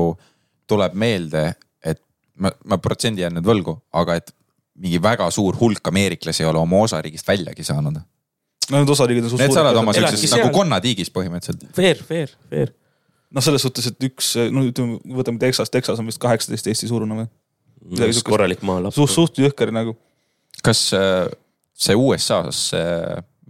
tuleb 0.71 0.97
meelde, 0.99 1.51
et 1.85 2.01
ma, 2.41 2.53
ma 2.71 2.81
protsendi 2.83 3.25
jään 3.25 3.37
nüüd 3.39 3.49
võlgu, 3.49 3.77
aga 4.01 4.17
et 4.21 4.33
mingi 4.81 5.01
väga 5.03 5.29
suur 5.35 5.57
hulk 5.61 5.93
ameeriklasi 5.93 6.43
ei 6.43 6.49
ole 6.51 6.63
oma 6.63 6.83
osariigist 6.87 7.29
väljagi 7.29 7.67
saanud. 7.67 8.01
no 8.71 8.81
need 8.81 8.95
osariigid 8.97 9.27
on 9.27 9.35
suht 9.35 9.45
Need 9.45 9.55
sa 9.55 9.63
oled 9.67 9.83
oma 9.83 9.93
siukses 9.95 10.33
nagu 10.39 10.51
konnatiigis 10.55 11.13
põhimõtteliselt. 11.15 11.69
Fair, 11.77 12.01
fair, 12.03 12.33
fair. 12.51 12.73
noh, 13.35 13.43
selles 13.45 13.65
suhtes, 13.67 13.89
et 13.91 14.07
üks, 14.09 14.35
no 14.55 14.65
ütleme, 14.69 14.99
võtame 15.19 15.41
Texas, 15.43 15.73
Texas 15.75 16.01
on 16.01 16.07
vist 16.11 16.21
kaheksateist 16.23 16.69
Eesti 16.71 16.91
suurune 16.91 17.19
või? 17.23 17.29
Midagi 17.85 18.15
sihukest. 18.17 18.31
korralik 18.31 18.63
maalaps. 18.65 18.97
suht, 18.97 19.13
suht 19.13 19.41
jõhker 19.43 19.73
nagu. 19.75 19.97
kas 20.65 20.87
äh, 20.97 21.27
see 21.77 21.97
USA-sse 21.99 22.81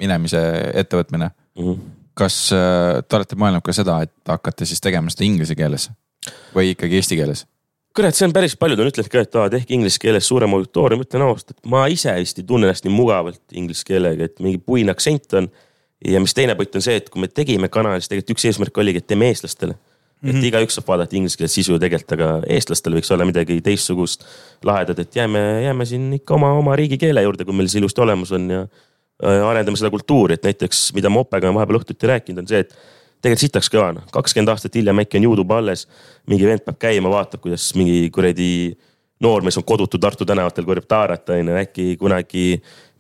minemise 0.00 0.40
ettevõtmine, 0.74 1.30
Mhm. 1.54 1.74
kas 2.18 2.50
äh, 2.52 3.02
te 3.06 3.16
olete 3.16 3.36
mõelnud 3.38 3.62
ka 3.62 3.72
seda, 3.76 4.00
et 4.02 4.12
hakkate 4.26 4.66
siis 4.66 4.80
tegema 4.82 5.10
seda 5.12 5.24
inglise 5.28 5.54
keeles 5.54 5.90
või 6.54 6.72
ikkagi 6.74 6.98
eesti 6.98 7.18
keeles? 7.20 7.44
kurat, 7.94 8.16
see 8.16 8.26
on 8.26 8.32
päris 8.34 8.56
paljud 8.58 8.80
on 8.82 8.88
ütlenud 8.90 9.06
ka, 9.12 9.20
et 9.22 9.36
aa, 9.38 9.50
tehke 9.52 9.70
inglise 9.76 10.00
keeles 10.02 10.26
suurem 10.26 10.50
auditoorium, 10.56 11.04
ütlen 11.04 11.22
ausalt, 11.28 11.52
et 11.54 11.66
ma 11.70 11.84
ise 11.86 12.10
vist 12.18 12.40
ei 12.40 12.46
tunne 12.48 12.66
ennast 12.66 12.82
nii 12.88 12.90
mugavalt 12.94 13.54
inglise 13.54 13.86
keelega, 13.86 14.26
et 14.26 14.40
mingi 14.42 14.58
puine 14.58 14.90
aktsent 14.90 15.36
on. 15.38 15.46
Ja 16.04 16.20
mis 16.20 16.34
teine 16.34 16.54
point 16.58 16.76
on 16.76 16.84
see, 16.84 16.96
et 17.00 17.10
kui 17.10 17.22
me 17.22 17.28
tegime 17.28 17.68
kanali, 17.72 18.02
siis 18.02 18.12
tegelikult 18.12 18.36
üks 18.36 18.46
eesmärk 18.50 18.80
oligi, 18.82 19.02
et 19.02 19.06
teeme 19.10 19.28
eestlastele. 19.32 19.76
et 20.24 20.32
mm 20.32 20.40
-hmm. 20.40 20.44
igaüks 20.48 20.74
saab 20.74 20.86
vaadata 20.88 21.16
inglise 21.16 21.36
keeles 21.36 21.54
sisu 21.54 21.78
tegelikult, 21.78 22.12
aga 22.12 22.28
eestlastel 22.48 22.94
võiks 22.96 23.12
olla 23.12 23.24
midagi 23.24 23.60
teistsugust 23.60 24.24
lahedat, 24.64 24.98
et 24.98 25.16
jääme, 25.16 25.62
jääme 25.64 25.84
siin 25.84 26.12
ikka 26.12 26.34
oma, 26.34 26.52
oma 26.52 26.76
riigikeele 26.76 27.22
juurde, 27.22 27.44
kui 27.44 27.54
meil 27.54 27.68
see 27.68 27.78
ilusti 27.78 28.00
olemas 28.00 28.32
on 28.32 28.50
ja 28.50 28.60
äh, 28.62 29.48
arendame 29.48 29.76
seda 29.76 29.90
kultuuri, 29.90 30.34
et 30.34 30.42
näiteks, 30.42 30.94
mida 30.94 31.10
ma 31.10 31.20
Opega 31.20 31.46
olen 31.46 31.54
vahepeal 31.54 31.78
õhtuti 31.80 32.08
rääkinud, 32.08 32.38
on 32.38 32.48
see, 32.48 32.58
et 32.58 32.72
tegelikult 33.24 33.40
sitaks 33.40 33.70
kõva 33.72 33.92
noh, 33.96 34.06
kakskümmend 34.12 34.52
aastat 34.52 34.74
hiljem 34.74 35.02
äkki 35.04 35.20
on 35.20 35.28
Youtube 35.28 35.54
alles. 35.54 35.86
mingi 36.26 36.46
vend 36.46 36.64
peab 36.64 36.78
käima, 36.78 37.10
vaatab, 37.10 37.40
kuidas 37.44 37.74
mingi 37.74 38.10
kuradi 38.10 38.76
noormees 39.22 39.58
on 39.58 39.64
kodutu 39.66 39.98
Tartu 39.98 40.26
tänavatel, 40.26 40.66
korjab 40.66 40.86
taarat 40.90 41.30
on 41.34 41.52
ju, 41.52 41.56
äkki 41.60 41.86
kunagi 42.00 42.46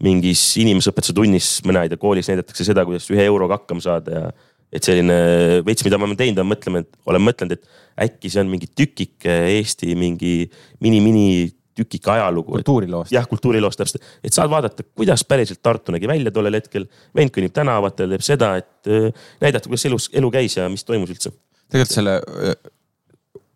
mingis 0.04 0.42
inimeseõpetuse 0.62 1.14
tunnis, 1.16 1.48
mina 1.66 1.84
ei 1.84 1.92
tea, 1.92 2.00
koolis 2.00 2.30
näidatakse 2.30 2.66
seda, 2.66 2.84
kuidas 2.86 3.08
ühe 3.12 3.24
euroga 3.26 3.58
hakkama 3.58 3.82
saada 3.84 4.20
ja. 4.20 4.30
et 4.74 4.86
selline 4.86 5.16
veits, 5.66 5.84
mida 5.86 5.98
me 5.98 6.08
oleme 6.08 6.18
teinud, 6.20 6.40
on 6.42 6.50
mõtlema, 6.52 6.84
et 6.84 7.10
oleme 7.10 7.30
mõtelnud, 7.30 7.58
et 7.58 8.08
äkki 8.08 8.32
see 8.32 8.42
on 8.42 8.50
mingi 8.50 8.70
tükike 8.70 9.36
Eesti 9.56 9.94
mingi 9.98 10.34
mini-mini 10.84 11.52
tükike 11.74 12.10
ajalugu. 12.10 12.52
kultuuriloost. 12.52 13.12
jah, 13.12 13.26
kultuuriloost 13.28 13.80
täpselt, 13.80 14.04
et 14.24 14.32
saad 14.34 14.50
vaadata, 14.50 14.86
kuidas 14.94 15.24
päriselt 15.26 15.62
Tartu 15.62 15.94
nägi 15.94 16.08
välja 16.10 16.30
tollel 16.34 16.60
hetkel. 16.60 16.86
vend 17.16 17.34
kõnnib 17.34 17.54
tänavatel, 17.54 18.14
teeb 18.14 18.26
seda, 18.26 18.54
et 18.62 18.90
äh, 18.90 19.26
näidata, 19.42 19.70
kuidas 19.70 19.86
elus, 19.90 20.08
elu 20.14 20.30
käis 20.34 20.56
ja 20.56 20.68
mis 20.70 20.86
toimus 20.86 21.10
üldse. 21.10 21.34
tegelikult 21.70 21.98
selle 21.98 22.20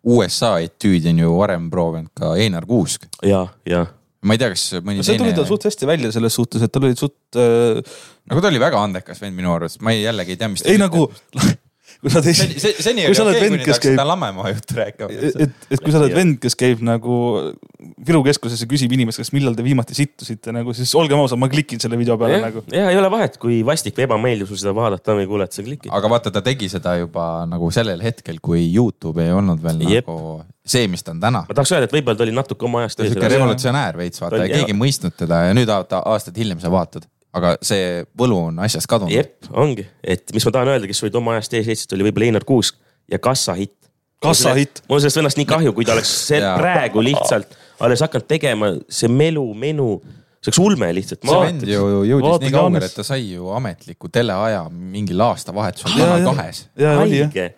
USA 0.03 0.57
etüüdi 0.63 1.11
on 1.11 1.23
ju 1.23 1.37
varem 1.37 1.69
proovinud 1.71 2.11
ka 2.15 2.35
Einar 2.39 2.67
Kuusk. 2.69 3.07
ja, 3.25 3.45
ja 3.67 3.85
ma 4.21 4.35
ei 4.35 4.41
tea, 4.41 4.51
kas 4.51 4.65
mõni 4.83 5.03
see 5.03 5.15
tuli 5.15 5.31
teine 5.31 5.37
tal, 5.39 5.47
suht 5.47 5.65
hästi 5.69 5.87
välja 5.87 6.11
selles 6.11 6.35
suhtes, 6.35 6.63
et 6.65 6.73
tal 6.75 6.87
olid 6.87 6.99
suht 6.99 7.39
äh,, 7.39 7.79
nagu 8.29 8.43
ta 8.43 8.51
oli 8.51 8.61
väga 8.61 8.81
andekas 8.83 9.21
vend 9.23 9.37
minu 9.37 9.53
arvates, 9.53 9.79
ma 9.83 9.95
ei, 9.95 10.03
jällegi 10.03 10.35
ei 10.35 10.41
tea, 10.41 10.51
mis. 10.51 10.63
ei 10.67 10.79
nagu, 10.81 11.07
kui 11.99 12.11
sa 12.13 12.21
teist, 12.23 12.55
see, 12.61 12.75
seni 12.83 13.05
kui 13.07 13.15
oli 13.15 13.23
oled 13.25 13.39
okei, 13.39 13.61
kes 13.63 13.65
ta 13.65 13.73
hakkas 13.75 13.89
seda 13.91 14.05
Lammemaa 14.07 14.51
juttu 14.53 14.77
rääkima. 14.77 15.09
et, 15.29 15.65
et 15.75 15.83
kui 15.83 15.93
sa 15.93 16.01
oled 16.01 16.15
vend, 16.15 16.37
kes 16.43 16.57
käib 16.59 16.83
nagu 16.85 17.15
Viru 18.05 18.21
keskuses 18.25 18.61
ja 18.63 18.67
küsib 18.69 18.93
inimeste 18.95 19.23
käest, 19.23 19.33
millal 19.35 19.55
te 19.55 19.63
viimati 19.65 19.97
sittusite 19.97 20.53
nagu, 20.55 20.73
siis 20.75 20.91
olgem 20.99 21.19
ausad, 21.21 21.39
ma 21.41 21.49
klikin 21.51 21.81
selle 21.81 21.99
video 21.99 22.17
peale 22.19 22.37
ja, 22.39 22.43
nagu. 22.47 22.63
ja 22.75 22.89
ei 22.91 22.99
ole 22.99 23.09
vahet, 23.11 23.39
kui 23.41 23.61
vastik 23.67 23.97
või 23.99 24.07
ebameeldiv 24.07 24.51
sul 24.51 24.61
seda 24.61 24.75
vaadata 24.77 25.15
või 25.17 25.27
kuulata, 25.29 25.59
sa 25.59 25.65
klikid. 25.65 25.91
aga 25.95 26.13
vaata, 26.15 26.33
ta 26.35 26.43
tegi 26.45 26.71
seda 26.71 26.95
juba 26.99 27.27
nagu 27.49 27.71
sellel 27.75 28.03
hetkel, 28.03 28.39
kui 28.43 28.65
Youtube 28.67 29.25
ei 29.25 29.35
olnud 29.35 29.63
veel 29.63 29.83
Jep. 29.89 30.07
nagu 30.07 30.41
see, 30.69 30.87
mis 30.91 31.03
ta 31.03 31.13
on 31.15 31.21
täna. 31.23 31.43
ma 31.47 31.55
tahaks 31.55 31.75
öelda, 31.75 31.89
et 31.89 31.95
võib-olla 31.95 32.19
ta 32.19 32.27
oli 32.27 32.35
natuke 32.35 32.67
oma 32.67 32.83
ajast 32.83 32.99
ta 32.99 33.05
oli 33.05 33.13
siuke 33.15 33.31
revolutsionäär 33.35 33.99
veits, 33.99 34.21
vaata 34.21 34.39
Ta 34.39 34.45
ja 34.45 34.59
keegi 34.59 34.75
ei 34.75 34.77
mõistnud 34.77 35.15
teda 35.17 35.45
ja 35.47 35.55
nüüd 35.57 35.71
vaata 35.71 36.03
aastaid 36.11 36.37
hiljem 36.39 36.61
sa 36.63 36.71
vaatad, 36.73 37.07
aga 37.37 37.55
see 37.65 38.03
võlu 38.17 38.37
on 38.49 38.61
asjast 38.65 38.89
kadunud. 38.89 39.13
jep, 39.13 39.49
ongi, 39.51 39.85
et 40.03 40.33
mis 40.35 40.45
ma 40.47 40.53
tahan 40.55 40.73
öelda, 40.73 40.89
kes 40.89 41.03
olid 41.05 41.17
oma 41.19 41.35
ajast 41.37 41.53
ees 41.59 41.69
Eestit, 41.69 41.97
oli 41.97 42.07
võib-olla 42.07 42.29
Einar 42.31 42.45
Kuusk 42.47 42.79
ja 43.11 43.19
kassahitt. 43.21 43.75
kassahitt, 44.23 44.83
mul 44.87 44.97
on 44.97 45.03
sellest 45.03 45.21
vennast 45.21 45.41
nii 45.41 45.49
kahju, 45.49 45.75
kui 45.77 45.87
ta 45.87 45.95
oleks 45.97 46.13
praegu 46.61 47.03
lihtsalt 47.05 47.57
alles 47.79 48.01
hakanud 48.03 48.27
tegema, 48.27 48.73
see 48.91 49.11
melu, 49.11 49.45
menu, 49.55 49.93
see 50.39 50.51
oleks 50.51 50.61
ulme 50.63 50.91
lihtsalt. 50.97 51.23
see 51.23 51.39
vend 51.45 51.65
ju 51.69 51.87
jõudis 52.09 52.25
vaata, 52.25 52.45
nii 52.45 52.55
kaugele, 52.57 52.89
et 52.89 52.97
ta 52.99 53.05
sai 53.07 53.23
ju 53.29 53.53
ametliku 53.55 54.11
teleaja 54.11 54.65
mingil 54.73 55.25
aastavahetusel 55.29 55.95
Kanal 55.95 56.29
kahes. 56.33 56.65
haige. 56.81 57.49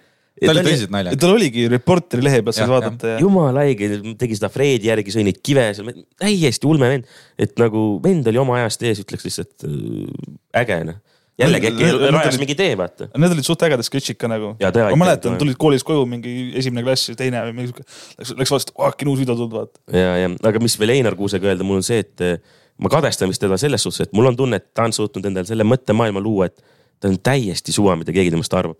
Ta 0.41 0.53
oli 0.53 0.63
tõsiselt 0.65 0.93
naljakas. 0.93 1.21
tal 1.21 1.35
oligi 1.35 1.67
Reporteri 1.71 2.25
lehe 2.25 2.41
peal 2.45 2.55
saad 2.57 2.71
vaadata 2.71 3.13
ja. 3.13 3.21
jumala 3.21 3.65
haige, 3.65 3.89
tegi 4.19 4.37
seda 4.39 4.49
Fredi 4.53 4.89
järgi, 4.89 5.13
sõi 5.13 5.25
neid 5.27 5.39
kive 5.45 5.67
seal, 5.77 5.91
täiesti 6.21 6.69
ulme 6.69 6.89
vend. 6.91 7.15
et 7.41 7.53
nagu 7.61 7.85
vend 8.03 8.27
oli 8.31 8.41
oma 8.41 8.57
ajast 8.61 8.85
ees, 8.87 9.01
ütleks 9.03 9.27
lihtsalt 9.27 9.67
äh, 9.67 10.63
äge 10.63 10.79
noh. 10.89 10.97
jällegi 11.41 11.71
äkki 11.71 11.91
rajas 12.13 12.39
mingi 12.41 12.55
tee, 12.57 12.71
vaata. 12.79 13.09
Need 13.15 13.35
olid 13.37 13.47
suht 13.47 13.65
ägedad 13.67 13.85
sketšid 13.87 14.19
ka 14.21 14.29
nagu. 14.31 14.53
Ma 14.61 14.99
mäletan, 15.03 15.37
tulid 15.41 15.57
koolis 15.61 15.85
koju 15.87 16.07
mingi 16.09 16.51
esimene 16.59 16.83
klass 16.85 17.13
ja 17.13 17.17
teine 17.19 17.43
või 17.47 17.55
mingi 17.59 17.71
sihuke, 17.71 17.85
läks, 18.19 18.35
läks 18.41 18.55
vaatasid, 18.55 18.75
äkki 18.89 19.07
on 19.07 19.13
uus 19.13 19.21
video 19.23 19.37
tulnud, 19.37 19.55
vaata. 19.61 19.83
ja, 19.95 20.17
ja 20.23 20.33
aga 20.51 20.63
mis 20.63 20.77
veel 20.81 20.97
Einar 20.97 21.17
Kuusega 21.19 21.49
öelda, 21.49 21.65
mul 21.67 21.81
on 21.81 21.87
see, 21.87 22.01
et 22.03 22.25
eh, 22.25 22.37
ma 22.81 22.91
kadestan 22.93 23.31
vist 23.31 23.41
teda 23.41 23.57
selles 23.61 23.85
suhtes, 23.85 24.09
et 24.09 24.17
mul 24.17 24.29
on 24.29 24.37
tunne, 24.37 24.61
et 24.61 24.69
ta 24.75 24.85
on 24.89 24.93
suutnud 24.95 25.25
endale 25.29 25.49
selle 25.49 25.65
mõttemaailma 25.69 26.21
luua, 26.21 26.49
et 26.51 26.61
ta 27.01 27.09
on 27.09 27.17
täiesti 27.17 27.73
suva, 27.73 27.97
mida 27.99 28.13
keegi 28.13 28.33
temast 28.33 28.53
arvab. 28.57 28.77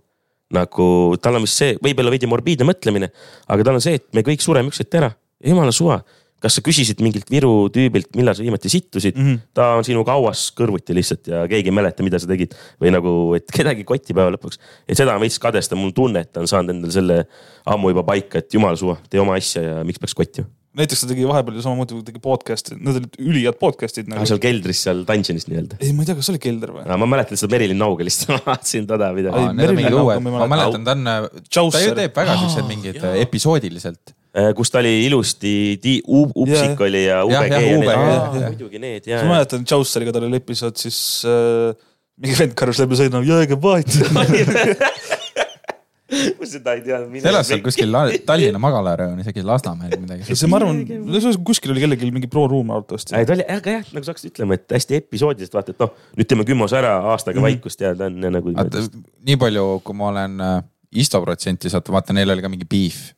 Nagu 0.56 0.88
tal 1.22 1.38
on 1.40 1.46
vist 1.46 1.62
see, 1.62 1.76
võib-olla 1.84 2.14
veidi 2.14 2.30
morbiidne 2.30 2.68
mõtlemine, 2.68 3.12
aga 3.52 3.68
tal 3.68 3.78
on 3.80 3.84
see, 3.84 4.00
et 4.00 4.08
me 4.18 4.24
kõik 4.26 4.44
sureme 4.44 4.72
üks 4.72 4.84
hetk 4.84 5.00
ära, 5.02 5.14
jumala 5.44 5.74
suva. 5.76 6.02
kas 6.42 6.56
sa 6.58 6.62
küsisid 6.66 7.04
mingilt 7.06 7.28
Viru 7.30 7.70
tüübilt, 7.70 8.16
millal 8.18 8.34
sa 8.34 8.42
viimati 8.42 8.70
sittusid 8.70 9.14
mm. 9.14 9.26
-hmm. 9.26 9.42
ta 9.54 9.76
on 9.78 9.84
sinuga 9.86 10.16
hauas 10.16 10.48
kõrvuti 10.58 10.96
lihtsalt 10.98 11.28
ja 11.28 11.44
keegi 11.48 11.70
ei 11.70 11.76
mäleta, 11.76 12.02
mida 12.04 12.18
sa 12.18 12.26
tegid 12.26 12.56
või 12.82 12.90
nagu, 12.90 13.36
et 13.38 13.46
kedagi 13.46 13.86
ei 13.86 13.86
koti 13.86 14.14
päeva 14.14 14.34
lõpuks. 14.34 14.58
et 14.88 14.98
seda 14.98 15.14
on 15.14 15.22
veits 15.22 15.38
kadestan, 15.38 15.78
mul 15.78 15.92
on 15.92 15.94
tunne, 15.94 16.20
et 16.26 16.34
ta 16.34 16.42
on 16.42 16.48
saanud 16.48 16.74
endale 16.74 16.92
selle 16.92 17.28
ammu 17.66 17.94
juba 17.94 18.04
paika, 18.04 18.40
et 18.40 18.54
jumala 18.54 18.76
suva, 18.76 18.98
tee 19.10 19.22
oma 19.22 19.38
asja 19.38 19.62
ja 19.62 19.84
miks 19.84 20.00
peaks 20.00 20.18
kottima. 20.18 20.50
Näiteks 20.78 21.04
ta 21.04 21.10
tegi 21.10 21.26
vahepeal 21.28 21.58
ju 21.58 21.64
samamoodi, 21.66 21.98
tegi 22.08 22.22
podcast'i, 22.24 22.78
need 22.80 23.00
olid 23.02 23.18
ülihead 23.20 23.58
podcast'id 23.60 24.08
nagu. 24.12 24.24
seal 24.30 24.40
keldris 24.44 24.84
seal 24.86 25.04
dungeonis 25.08 25.48
nii-öelda. 25.50 25.80
ei, 25.82 25.92
ma 25.96 26.06
ei 26.06 26.10
tea, 26.10 26.16
kas 26.18 26.30
see 26.30 26.36
oli 26.36 26.42
kelder 26.46 26.72
või? 26.78 26.86
ma 27.04 27.10
mäletan 27.12 27.40
seda 27.40 27.52
Merilin 27.52 27.80
Nauga 27.82 28.08
lihtsalt, 28.08 28.32
ma 28.38 28.54
vaatasin 28.54 28.88
teda 28.90 29.12
video 29.18 29.36
Ai,. 29.36 29.52
Need 29.58 29.74
on 29.74 29.80
mingid 29.82 29.92
Merilin 29.92 30.00
uued, 30.00 30.24
Nauka 30.24 30.46
ma 30.46 30.50
mäletan, 30.56 30.88
ta 30.88 30.96
on, 30.96 31.06
ta 31.76 31.84
ju 31.84 31.94
teeb 32.00 32.20
väga 32.22 32.40
siuksed 32.46 32.68
mingid 32.72 33.00
jaa. 33.02 33.14
episoodiliselt. 33.26 34.16
Äh, 34.32 34.54
kus 34.56 34.72
ta 34.72 34.80
oli 34.80 34.94
ilusti, 35.10 35.54
Upsik 36.40 36.86
oli 36.88 37.04
ja 37.04 37.20
UBG 37.28 37.58
muidugi 38.48 38.80
need 38.80 39.10
ja 39.12 39.20
ma. 39.26 39.36
mäletan, 39.36 39.68
Chauceriga 39.68 40.16
tal 40.16 40.30
oli 40.30 40.40
episood, 40.40 40.80
siis 40.80 41.02
äh, 41.28 41.76
mingi 42.22 42.40
vend 42.40 42.56
karjus 42.56 42.80
läbi 42.80 43.00
sõidma, 43.02 43.26
jõega 43.28 43.60
vahet. 43.60 43.92
ma 46.40 46.48
seda 46.48 46.74
ei 46.76 46.82
teadnud. 46.86 47.22
ta 47.24 47.32
elas 47.32 47.50
seal 47.52 47.62
kuskil 47.64 47.96
Tallinna 48.28 48.60
magalarajoon, 48.62 49.22
isegi 49.24 49.44
Lasnamäel 49.48 49.94
või 49.96 50.02
midagi. 50.06 50.36
see, 50.36 50.50
ma 50.52 50.60
arvan, 50.60 50.82
kuskil 51.48 51.74
oli 51.74 51.84
kellelgi 51.84 52.12
mingi 52.14 52.30
pro 52.32 52.46
room 52.52 52.74
arvatavasti. 52.76 53.16
ei, 53.18 53.28
ta 53.28 53.36
oli, 53.38 53.46
aga 53.56 53.78
jah, 53.78 53.88
nagu 53.96 54.08
sa 54.08 54.16
hakkasid 54.16 54.34
ütlema, 54.34 54.58
et 54.60 54.76
hästi 54.76 55.00
episoodiliselt 55.00 55.58
vaata, 55.58 55.76
et 55.76 55.84
noh, 55.84 55.96
nüüd 56.20 56.30
teeme 56.32 56.46
kümmos 56.48 56.76
ära 56.78 56.98
aastaga 57.14 57.40
mm 57.40 57.46
-hmm. 57.46 57.62
vaikust 57.62 57.86
ja 57.86 57.94
ta 57.96 58.10
on 58.12 58.20
ja 58.24 58.34
nagu. 58.34 58.54
nii 59.30 59.40
palju, 59.46 59.66
kui 59.86 59.98
ma 59.98 60.12
olen 60.12 60.38
äh, 60.50 60.62
Isto 60.92 61.22
protsenti 61.24 61.70
saanud, 61.72 61.94
vaata 61.96 62.14
neil 62.14 62.30
oli 62.30 62.44
ka 62.44 62.50
mingi 62.52 62.68
beef. 62.68 63.14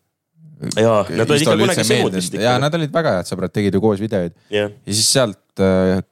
jaa, 0.78 1.06
nad 1.10 1.30
olid 1.30 1.42
ikka 1.42 1.58
kunagi 1.58 1.86
sõbrad 1.88 2.18
vist 2.20 2.34
ja 2.34 2.42
ikka. 2.42 2.58
nad 2.62 2.76
olid 2.78 2.94
väga 2.94 3.16
head 3.18 3.30
sõbrad, 3.32 3.52
tegid 3.52 3.74
ju 3.74 3.82
koos 3.82 4.00
videoid 4.00 4.36
jah, 4.50 4.70
ja 4.70 4.94
siis 4.94 5.14
sealt 5.14 5.60
äh, 5.60 6.04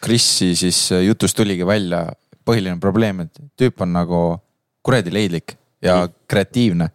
Krisi 0.00 0.54
siis 0.56 0.92
äh, 0.92 1.02
jutust 1.04 1.36
tuligi 1.36 1.66
välja 1.66 2.06
põhiline 2.46 2.78
probleem, 2.80 3.20
et 3.26 3.40
tüüp 3.58 3.82
on 3.84 3.92
nagu 3.92 4.20
kuradi 4.82 5.12
leidlik 5.12 5.59
ja 5.82 6.02
kreatiivne. 6.28 6.90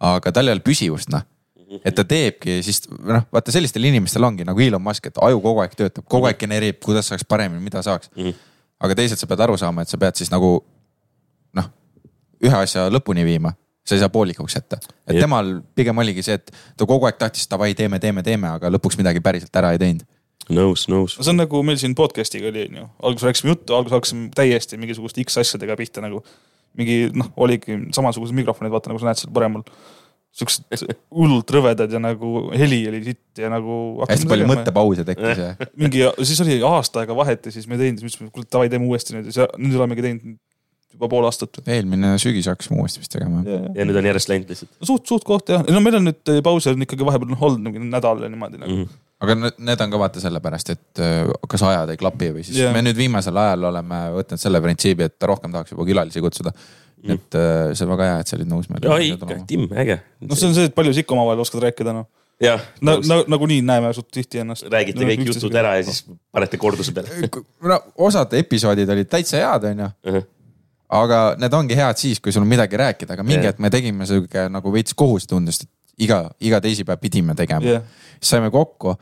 aga 0.00 0.32
tal 0.32 0.48
ei 0.48 0.52
ole 0.52 0.60
püsivust, 0.60 1.08
noh. 1.08 1.22
et 1.82 1.94
ta 1.94 2.04
teebki 2.04 2.60
siis 2.62 2.82
noh, 2.90 3.24
vaata 3.32 3.52
sellistel 3.52 3.84
inimestel 3.84 4.24
ongi 4.24 4.44
nagu 4.44 4.60
Elon 4.60 4.82
Musk, 4.82 5.06
et 5.06 5.22
aju 5.22 5.40
kogu 5.40 5.62
aeg 5.64 5.78
töötab, 5.78 6.04
kogu 6.04 6.28
aeg 6.28 6.38
genereerib, 6.38 6.82
kuidas 6.84 7.08
saaks 7.08 7.24
paremini, 7.24 7.64
mida 7.64 7.82
saaks 7.82 8.12
aga 8.82 8.96
teisalt 8.98 9.20
sa 9.20 9.28
pead 9.30 9.44
aru 9.46 9.56
saama, 9.60 9.84
et 9.84 9.92
sa 9.92 9.98
pead 10.00 10.18
siis 10.18 10.32
nagu 10.32 10.50
noh, 11.56 11.70
ühe 12.44 12.58
asja 12.58 12.86
lõpuni 12.92 13.24
viima, 13.26 13.54
sa 13.86 13.96
ei 13.96 14.02
saa 14.02 14.12
poolikuks 14.12 14.58
jätta. 14.58 14.78
et 15.06 15.16
Jep. 15.16 15.24
temal 15.24 15.56
pigem 15.78 16.02
oligi 16.02 16.24
see, 16.26 16.36
et 16.40 16.52
ta 16.76 16.88
kogu 16.88 17.08
aeg 17.08 17.18
tahtis 17.20 17.48
davai, 17.50 17.72
teeme, 17.78 18.00
teeme, 18.02 18.24
teeme, 18.26 18.50
aga 18.58 18.70
lõpuks 18.72 18.98
midagi 19.00 19.22
päriselt 19.24 19.56
ära 19.56 19.72
ei 19.74 19.80
teinud. 19.82 20.04
nõus, 20.50 20.86
nõus 20.92 21.16
no. 21.16 21.24
see 21.24 21.32
on 21.32 21.40
nagu 21.40 21.62
meil 21.66 21.80
siin 21.80 21.96
podcast'iga 21.98 22.50
oli, 22.52 22.68
onju. 22.70 22.88
alguses 23.02 23.30
rääkisime 23.30 23.54
juttu, 23.54 23.78
alguses 23.78 23.96
hakkasime 23.96 24.28
täiesti 24.36 24.80
mingisuguste 24.80 25.24
X 25.24 25.40
asjadega 25.42 25.78
pihta 25.78 26.04
nagu. 26.04 26.22
Mingi 26.78 26.96
noh, 27.16 27.30
oligi 27.42 27.78
samasugused 27.96 28.36
mikrofonid, 28.36 28.72
vaata 28.74 28.92
nagu 28.92 29.02
sa 29.02 29.10
näed 29.10 29.22
seal 29.22 29.34
paremal. 29.36 29.64
siuksed 30.36 30.90
hullult 31.16 31.48
rõvedad 31.54 31.92
ja 31.92 32.00
nagu 32.02 32.50
heli 32.52 32.82
oli 32.90 32.98
sitt 33.06 33.40
ja 33.40 33.48
nagu. 33.52 33.76
hästi 34.08 34.28
palju. 34.28 34.48
mõttepause 34.50 35.06
tekkis 35.08 35.40
ja 35.44 35.54
mingi, 35.80 36.04
siis 36.22 36.42
oli 36.44 36.58
aasta 36.60 37.02
aega 37.02 37.16
vahet 37.16 37.48
ja 37.48 37.54
siis 37.54 37.68
me 37.68 37.78
ei 37.78 37.86
teinud, 37.86 38.02
siis 38.02 38.18
mõtlesime, 38.18 38.34
kuule 38.34 38.50
davai, 38.52 38.72
teeme 38.72 38.90
uuesti 38.90 39.16
nüüd 39.16 39.32
ja 39.32 39.48
nüüd 39.56 39.78
olemegi 39.78 40.04
teinud 40.04 40.36
juba 40.96 41.08
pool 41.12 41.26
aastat. 41.28 41.60
eelmine 41.64 42.14
sügis 42.20 42.48
hakkasime 42.50 42.80
uuesti 42.80 43.02
vist 43.02 43.12
tegema. 43.12 43.42
ja 43.46 43.88
nüüd 43.88 44.00
on 44.00 44.08
järjest 44.10 44.32
läinud 44.32 44.52
lihtsalt 44.52 44.86
suht, 44.90 45.08
suht 45.08 45.26
koht 45.28 45.52
jah, 45.52 45.64
no 45.72 45.82
meil 45.84 45.98
on 46.00 46.08
nüüd 46.10 46.36
pause 46.44 46.72
on 46.76 46.86
ikkagi 46.86 47.06
vahepeal 47.08 47.32
noh 47.32 47.48
olnud 47.48 47.64
mingi 47.66 47.84
nädal 47.88 48.24
ja 48.24 48.32
niimoodi 48.32 48.60
nagu. 48.62 48.72
mm. 48.72 48.84
-hmm. 48.84 49.02
Aga 49.24 49.36
need- 49.40 49.80
on 49.80 49.92
ka 49.92 50.00
vaata 50.00 50.20
sellepärast, 50.20 50.72
et 50.74 51.00
äh, 51.00 51.30
kas 51.48 51.64
ajad 51.64 51.92
ei 51.92 52.00
klapi 52.00 52.32
või 52.34 52.44
siis 52.44 52.58
yeah. 52.60 52.74
me 52.74 52.82
nüüd 52.84 52.98
viimasel 52.98 53.36
ajal 53.40 53.70
oleme 53.70 54.00
võtnud 54.18 54.40
selle 54.40 54.60
printsiibi, 54.64 55.08
et 55.08 55.28
rohkem 55.30 55.54
tahaks 55.54 55.72
juba 55.72 55.86
külalisi 55.88 56.20
kutsuda 56.24 56.52
mm.. 56.52 57.16
et 57.16 57.38
äh, 57.40 57.72
see 57.72 57.86
on 57.86 57.94
väga 57.94 58.10
hea, 58.10 58.20
et 58.20 58.30
sa 58.30 58.36
olid 58.36 58.50
nõus 58.50 58.68
meile. 58.72 58.92
ja 58.92 59.16
ikka, 59.16 59.40
Tim, 59.48 59.66
äge. 59.72 59.98
noh, 60.20 60.36
see 60.36 60.50
on 60.50 60.56
see, 60.58 60.68
et 60.68 60.76
palju 60.76 60.92
sa 60.92 61.04
ikka 61.04 61.16
omavahel 61.16 61.44
oskad 61.46 61.64
rääkida 61.64 61.96
noh. 61.96 62.08
jah, 62.44 62.62
na-, 62.84 62.98
na-, 63.08 63.22
nagunii 63.36 63.62
näeme 63.64 63.92
suht 63.96 64.10
tihti 64.12 64.42
ennast. 64.44 64.68
räägite 64.72 65.08
kõik 65.08 65.24
jutud 65.32 65.60
ära 65.62 65.78
ja 65.78 65.86
siis 65.88 66.04
panete 66.34 66.60
korduse 66.60 66.92
peale. 66.96 67.30
no 67.64 67.80
osad 68.08 68.36
episoodid 68.36 68.92
olid 68.92 69.08
täitsa 69.12 69.40
head, 69.40 69.70
onju. 69.72 70.24
aga 71.00 71.22
need 71.40 71.56
ongi 71.56 71.78
head 71.78 72.04
siis, 72.04 72.20
kui 72.20 72.36
sul 72.36 72.44
on 72.44 72.52
midagi 72.52 72.76
rääkida, 72.84 73.16
aga 73.16 73.24
mingi 73.24 73.48
hetk 73.48 73.64
me 73.64 73.72
tegime 73.72 74.08
sihuke 74.08 74.44
nagu 74.52 74.76
veits 74.76 74.92
kohustundest, 74.92 75.64
et 75.64 75.72
iga, 76.02 76.22
iga 76.42 76.60
teisipäev 76.64 77.00
pidime 77.02 77.36
tegema 77.38 77.76
jah, 77.76 77.84
siis 78.18 78.32
saime 78.34 78.50
kokku. 78.54 78.94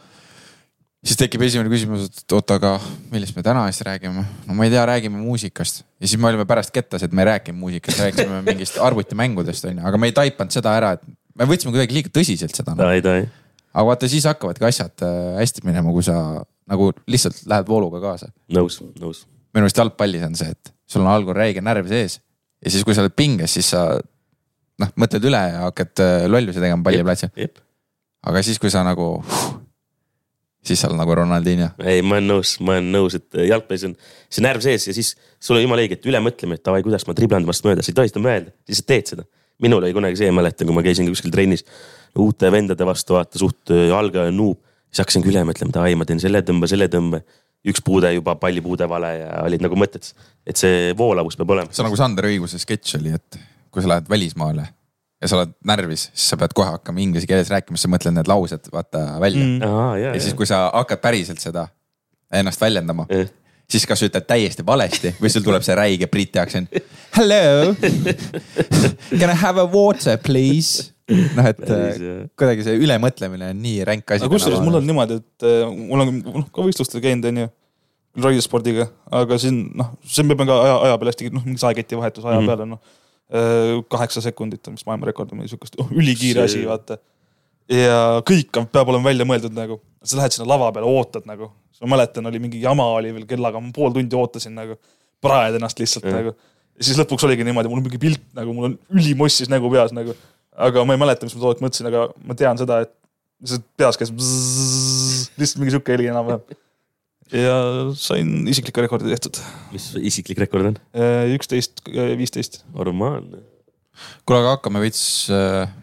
siis 1.05 1.18
tekib 1.20 1.42
esimene 1.45 1.70
küsimus, 1.72 2.07
et 2.09 2.34
oot, 2.36 2.55
aga 2.57 2.74
millest 3.12 3.36
me 3.36 3.45
täna 3.47 3.66
siis 3.70 3.84
räägime? 3.86 4.24
no 4.47 4.57
ma 4.57 4.66
ei 4.66 4.72
tea, 4.72 4.86
räägime 4.88 5.20
muusikast 5.20 5.84
ja 5.84 6.09
siis 6.09 6.20
me 6.20 6.30
olime 6.30 6.47
pärast 6.49 6.74
kettas, 6.74 7.07
et 7.07 7.12
me 7.12 7.24
ei 7.24 7.30
rääkinud 7.32 7.61
muusikast, 7.61 8.03
rääkisime 8.07 8.42
mingist 8.49 8.80
arvutimängudest 8.82 9.70
onju, 9.70 9.84
aga 9.90 10.01
me 10.01 10.11
ei 10.11 10.16
taipanud 10.16 10.55
seda 10.55 10.74
ära, 10.78 10.95
et 10.99 11.07
me 11.38 11.49
võtsime 11.51 11.74
kuidagi 11.74 11.99
liiga 11.99 12.12
tõsiselt 12.14 12.57
seda 12.57 12.76
no.. 12.78 12.88
aga 13.74 13.86
vaata, 13.90 14.11
siis 14.11 14.26
hakkavadki 14.30 14.68
asjad 14.70 15.07
äh, 15.07 15.38
hästi 15.40 15.66
minema, 15.66 15.92
kui 15.95 16.07
sa 16.07 16.18
nagu 16.70 16.92
lihtsalt 17.11 17.42
lähed 17.51 17.68
vooluga 17.68 18.01
kaasa. 18.01 18.30
nõus, 18.55 18.78
nõus. 19.01 19.24
minu 19.55 19.66
arust 19.66 19.82
jalgpallis 19.82 20.24
on 20.26 20.38
see, 20.38 20.55
et 20.55 20.72
sul 20.88 21.03
on 21.05 21.11
algul 21.12 21.36
räige 21.36 21.61
närv 21.64 21.90
sees 21.90 22.20
ja 22.64 22.72
siis, 22.72 22.84
kui 22.86 22.97
sa 22.97 23.05
oled 23.05 23.14
pinges, 23.16 23.59
siis 23.59 23.72
sa 23.74 23.84
noh, 24.83 24.95
mõtled 25.01 25.29
üle 25.29 25.43
ja 25.51 25.66
hakkad 25.68 26.03
äh, 26.03 26.25
lollusi 26.31 26.62
tegema 26.62 26.83
palliplatsil. 26.87 27.53
aga 28.25 28.43
siis, 28.47 28.59
kui 28.62 28.72
sa 28.72 28.83
nagu, 28.87 29.09
siis 30.64 30.81
sa 30.81 30.91
oled 30.91 30.99
nagu 30.99 31.16
Ronaldinho. 31.20 31.70
ei, 31.85 32.03
ma 32.03 32.18
olen 32.18 32.31
nõus, 32.33 32.57
ma 32.64 32.77
olen 32.77 32.91
nõus, 32.95 33.18
et 33.18 33.41
jalgpallis 33.51 33.87
on 33.91 33.97
see 34.29 34.45
närv 34.45 34.64
sees 34.64 34.89
ja 34.91 34.97
siis 34.97 35.14
sul 35.39 35.61
on 35.61 35.64
jumala 35.66 35.85
õige, 35.85 36.01
et 36.01 36.11
üle 36.11 36.20
mõtlema, 36.25 36.59
et 36.59 36.64
davai, 36.66 36.83
kuidas 36.87 37.07
ma 37.09 37.16
triblan 37.16 37.47
temast 37.47 37.66
mööda, 37.66 37.85
sa 37.85 37.93
ei 37.93 37.99
tohi 38.01 38.12
seda 38.12 38.25
mõelda, 38.25 38.55
lihtsalt 38.70 38.91
teed 38.91 39.14
seda. 39.14 39.29
minul 39.62 39.85
oli 39.85 39.95
kunagi 39.95 40.18
see, 40.18 40.33
mäletan, 40.35 40.66
kui 40.66 40.75
ma 40.77 40.83
käisin 40.83 41.07
kuskil 41.07 41.31
trennis 41.31 41.62
uute 42.18 42.51
vendade 42.51 42.87
vastu, 42.87 43.14
vaata 43.14 43.39
suht 43.39 43.70
äh, 43.75 43.95
algaja 43.95 44.35
nuub, 44.35 44.59
siis 44.91 45.05
hakkasingi 45.05 45.31
üle 45.31 45.47
mõtlema, 45.47 45.75
davai, 45.75 45.95
ma 45.99 46.07
teen 46.09 46.22
selle 46.22 46.43
tõmbe, 46.47 46.70
selle 46.70 46.91
tõmbe. 46.91 47.25
üks 47.64 47.81
puude 47.81 48.11
juba 48.12 48.35
pallipuude 48.37 48.85
vale 48.85 49.11
ja 49.22 49.29
olid 49.47 49.62
nagu 49.64 49.77
mõtted, 49.81 50.05
et 50.45 50.59
see 50.61 50.93
voolavus 50.99 51.39
peab 51.41 51.51
olema. 51.55 51.72
see 51.72 51.81
on 51.81 51.89
nagu 51.89 51.97
Sander 51.97 52.27
Õiguse 52.29 52.59
sketš 52.61 52.99
oli, 52.99 53.14
et 53.16 53.39
kui 53.75 53.83
sa 53.85 53.91
lähed 53.95 54.09
välismaale 54.11 54.68
ja 55.22 55.29
sa 55.31 55.39
oled 55.41 55.55
närvis, 55.66 56.09
siis 56.14 56.31
sa 56.35 56.37
pead 56.41 56.53
kohe 56.57 56.70
hakkama 56.77 57.01
inglise 57.03 57.27
keeles 57.31 57.51
rääkima, 57.53 57.77
siis 57.79 57.87
sa 57.89 57.93
mõtled 57.93 58.14
need 58.16 58.29
laused 58.31 58.68
vaata 58.72 59.05
välja 59.22 59.41
mm.. 59.45 59.62
aa, 59.66 59.95
ja, 59.99 60.12
ja 60.14 60.20
siis, 60.20 60.35
kui 60.39 60.47
sa 60.49 60.66
hakkad 60.75 61.01
päriselt 61.05 61.41
seda 61.43 61.66
ennast 62.35 62.61
väljendama, 62.61 63.07
Eh. 63.14 63.29
siis 63.70 63.87
kas 63.89 64.01
sa 64.03 64.09
ütled 64.11 64.27
täiesti 64.29 64.64
valesti 64.66 65.14
või 65.22 65.31
sul 65.33 65.45
tuleb 65.47 65.62
see 65.64 65.75
räige 65.79 66.07
briti 66.12 66.39
aktsent. 66.43 66.72
Hello, 67.16 67.75
can 69.18 69.31
I 69.31 69.37
have 69.39 69.61
a 69.61 69.64
water 69.70 70.18
please? 70.18 70.91
noh, 71.37 71.45
et 71.51 71.59
jah. 71.68 72.25
kuidagi 72.39 72.64
see 72.64 72.79
ülemõtlemine 72.81 73.51
on 73.53 73.59
nii 73.61 73.83
ränk 73.85 74.09
asi. 74.14 74.25
aga 74.25 74.33
kusjuures 74.33 74.62
mul 74.64 74.79
on 74.81 74.87
niimoodi, 74.89 75.18
et 75.20 75.45
äh, 75.45 75.66
mul 75.68 76.01
on 76.05 76.12
noh 76.25 76.47
ka 76.49 76.64
võistlustel 76.64 77.03
käinud, 77.05 77.27
onju. 77.29 77.49
raiespordiga, 78.25 78.87
aga 79.20 79.37
siin 79.43 79.59
noh, 79.77 79.91
see 80.07 80.25
me 80.25 80.33
peame 80.39 80.47
ka 80.49 80.57
aja, 80.64 80.77
aja 80.89 80.99
peale 81.03 81.12
hästi, 81.12 81.29
noh 81.35 81.45
mingi 81.45 81.61
saeketi 81.61 81.99
vahetus 81.99 82.25
aja 82.25 82.39
Mhm. 82.41 82.49
peale 82.49 82.68
noh. 82.72 82.81
Kaheksa 83.91 84.22
sekundit 84.24 84.68
on 84.68 84.78
vist 84.78 84.87
maailmarekord 84.87 85.32
või 85.32 85.43
midagi 85.43 85.55
siukest, 85.55 85.76
ülikiire 86.01 86.45
asi, 86.47 86.62
vaata. 86.68 86.99
ja 87.72 88.22
kõik 88.26 88.61
on, 88.61 88.68
peab 88.70 88.93
olema 88.93 89.11
välja 89.11 89.26
mõeldud 89.28 89.55
nagu, 89.57 89.80
sa 90.05 90.20
lähed 90.20 90.37
sinna 90.37 90.49
lava 90.53 90.70
peale, 90.74 90.91
ootad 90.91 91.26
nagu. 91.28 91.51
ma 91.82 91.97
mäletan, 91.97 92.26
oli 92.30 92.39
mingi 92.41 92.62
jama 92.62 92.87
oli 92.97 93.11
veel 93.12 93.26
kellaga, 93.28 93.61
ma 93.61 93.72
pool 93.74 93.93
tundi 93.93 94.16
ootasin 94.16 94.55
nagu, 94.57 94.78
praed 95.24 95.59
ennast 95.59 95.80
lihtsalt 95.82 96.07
Jah. 96.07 96.20
nagu. 96.20 96.35
ja 96.78 96.87
siis 96.87 97.01
lõpuks 97.01 97.26
oligi 97.26 97.47
niimoodi, 97.47 97.72
mul 97.72 97.82
on 97.82 97.89
mingi 97.89 98.01
pilt 98.01 98.22
nagu, 98.37 98.55
mul 98.57 98.70
on 98.70 98.76
ülimossis 98.95 99.51
nägu 99.53 99.70
peas 99.72 99.93
nagu. 99.97 100.14
aga 100.55 100.85
ma 100.87 100.95
ei 100.95 101.03
mäleta, 101.03 101.26
mis 101.26 101.35
ma 101.35 101.43
too 101.43 101.55
hetk 101.55 101.64
mõtlesin, 101.64 101.91
aga 101.91 102.07
ma 102.22 102.39
tean 102.39 102.61
seda, 102.61 102.85
et 102.87 102.95
lihtsalt 103.43 103.66
peas 103.76 103.99
käis 104.01 104.12
bzzz, 104.14 105.26
lihtsalt 105.41 105.62
mingi 105.62 105.74
sihuke 105.74 105.97
heli 105.97 106.09
enam-vähem. 106.12 106.61
Ja 107.33 107.57
sain 107.99 108.49
isikliku 108.51 108.85
rekordi 108.85 109.12
tehtud, 109.12 109.41
mis 109.72 109.93
isiklik 110.01 110.43
rekord 110.45 110.72
on? 110.72 110.79
üksteist, 111.37 111.85
viisteist. 112.18 112.62
normaalne. 112.75 113.43
kuule, 114.27 114.41
aga 114.43 114.57
hakkame 114.57 114.83
veits, 114.83 115.31